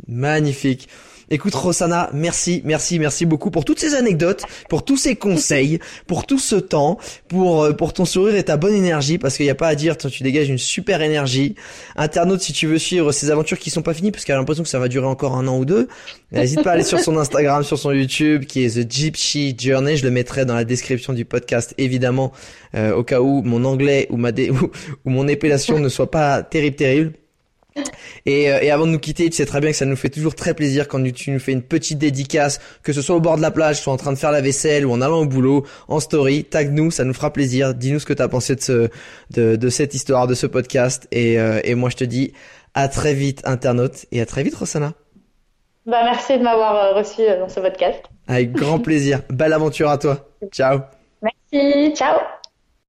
Magnifique. 0.08 0.88
Écoute 1.32 1.54
Rosana, 1.54 2.10
merci, 2.12 2.60
merci, 2.64 2.98
merci 2.98 3.24
beaucoup 3.24 3.52
pour 3.52 3.64
toutes 3.64 3.78
ces 3.78 3.94
anecdotes, 3.94 4.42
pour 4.68 4.84
tous 4.84 4.96
ces 4.96 5.14
conseils, 5.14 5.78
pour 6.08 6.26
tout 6.26 6.40
ce 6.40 6.56
temps, 6.56 6.98
pour 7.28 7.62
euh, 7.62 7.72
pour 7.72 7.92
ton 7.92 8.04
sourire 8.04 8.34
et 8.34 8.42
ta 8.42 8.56
bonne 8.56 8.74
énergie, 8.74 9.16
parce 9.16 9.36
qu'il 9.36 9.46
n'y 9.46 9.50
a 9.50 9.54
pas 9.54 9.68
à 9.68 9.76
dire, 9.76 9.96
toi, 9.96 10.10
tu 10.10 10.24
dégages 10.24 10.48
une 10.48 10.58
super 10.58 11.02
énergie. 11.02 11.54
Internaute, 11.94 12.40
si 12.40 12.52
tu 12.52 12.66
veux 12.66 12.78
suivre 12.78 13.12
ces 13.12 13.30
aventures 13.30 13.60
qui 13.60 13.70
sont 13.70 13.82
pas 13.82 13.94
finies, 13.94 14.10
parce 14.10 14.24
qu'elle 14.24 14.34
a 14.34 14.38
l'impression 14.38 14.64
que 14.64 14.68
ça 14.68 14.80
va 14.80 14.88
durer 14.88 15.06
encore 15.06 15.36
un 15.36 15.46
an 15.46 15.56
ou 15.56 15.64
deux, 15.64 15.86
n'hésite 16.32 16.64
pas 16.64 16.70
à 16.70 16.72
aller 16.72 16.82
sur 16.82 16.98
son 16.98 17.16
Instagram, 17.16 17.62
sur 17.62 17.78
son 17.78 17.92
YouTube, 17.92 18.44
qui 18.44 18.64
est 18.64 18.82
The 18.82 18.90
Gypsy 18.90 19.54
Journey. 19.56 19.96
Je 19.98 20.04
le 20.04 20.10
mettrai 20.10 20.44
dans 20.44 20.56
la 20.56 20.64
description 20.64 21.12
du 21.12 21.24
podcast, 21.24 21.74
évidemment, 21.78 22.32
euh, 22.74 22.92
au 22.92 23.04
cas 23.04 23.20
où 23.20 23.42
mon 23.42 23.64
anglais 23.64 24.08
ou 24.10 24.16
ma 24.16 24.32
dé 24.32 24.50
ou, 24.50 24.72
ou 25.04 25.10
mon 25.10 25.28
épellation 25.28 25.78
ne 25.78 25.88
soit 25.88 26.10
pas 26.10 26.42
terrible, 26.42 26.74
terrible. 26.74 27.12
Et, 28.26 28.50
euh, 28.50 28.60
et, 28.60 28.70
avant 28.70 28.86
de 28.86 28.92
nous 28.92 28.98
quitter, 28.98 29.30
tu 29.30 29.36
sais 29.36 29.46
très 29.46 29.60
bien 29.60 29.70
que 29.70 29.76
ça 29.76 29.86
nous 29.86 29.96
fait 29.96 30.08
toujours 30.08 30.34
très 30.34 30.54
plaisir 30.54 30.88
quand 30.88 31.02
tu 31.12 31.30
nous 31.30 31.38
fais 31.38 31.52
une 31.52 31.62
petite 31.62 31.98
dédicace, 31.98 32.60
que 32.82 32.92
ce 32.92 33.02
soit 33.02 33.16
au 33.16 33.20
bord 33.20 33.36
de 33.36 33.42
la 33.42 33.50
plage, 33.50 33.80
soit 33.80 33.92
en 33.92 33.96
train 33.96 34.12
de 34.12 34.18
faire 34.18 34.32
la 34.32 34.40
vaisselle 34.40 34.86
ou 34.86 34.92
en 34.92 35.00
allant 35.00 35.20
au 35.20 35.26
boulot, 35.26 35.66
en 35.88 36.00
story, 36.00 36.44
tag 36.44 36.72
nous, 36.72 36.90
ça 36.90 37.04
nous 37.04 37.14
fera 37.14 37.32
plaisir. 37.32 37.74
Dis-nous 37.74 38.00
ce 38.00 38.06
que 38.06 38.12
tu 38.12 38.22
as 38.22 38.28
pensé 38.28 38.54
de, 38.56 38.60
ce, 38.60 38.88
de, 39.30 39.56
de, 39.56 39.68
cette 39.68 39.94
histoire, 39.94 40.26
de 40.26 40.34
ce 40.34 40.46
podcast. 40.46 41.08
Et, 41.12 41.38
euh, 41.38 41.60
et 41.64 41.74
moi, 41.74 41.90
je 41.90 41.96
te 41.96 42.04
dis 42.04 42.32
à 42.74 42.88
très 42.88 43.14
vite, 43.14 43.42
internaute, 43.44 44.06
et 44.12 44.20
à 44.20 44.26
très 44.26 44.42
vite, 44.42 44.54
Rossana. 44.54 44.92
Bah, 45.86 46.02
merci 46.04 46.38
de 46.38 46.42
m'avoir 46.42 46.76
euh, 46.76 46.94
reçu 46.94 47.22
dans 47.26 47.48
ce 47.48 47.60
podcast. 47.60 48.02
Avec 48.28 48.52
grand 48.52 48.78
plaisir. 48.78 49.22
Belle 49.30 49.52
aventure 49.52 49.88
à 49.88 49.98
toi. 49.98 50.28
Ciao. 50.52 50.80
Merci. 51.22 51.94
Ciao. 51.94 52.18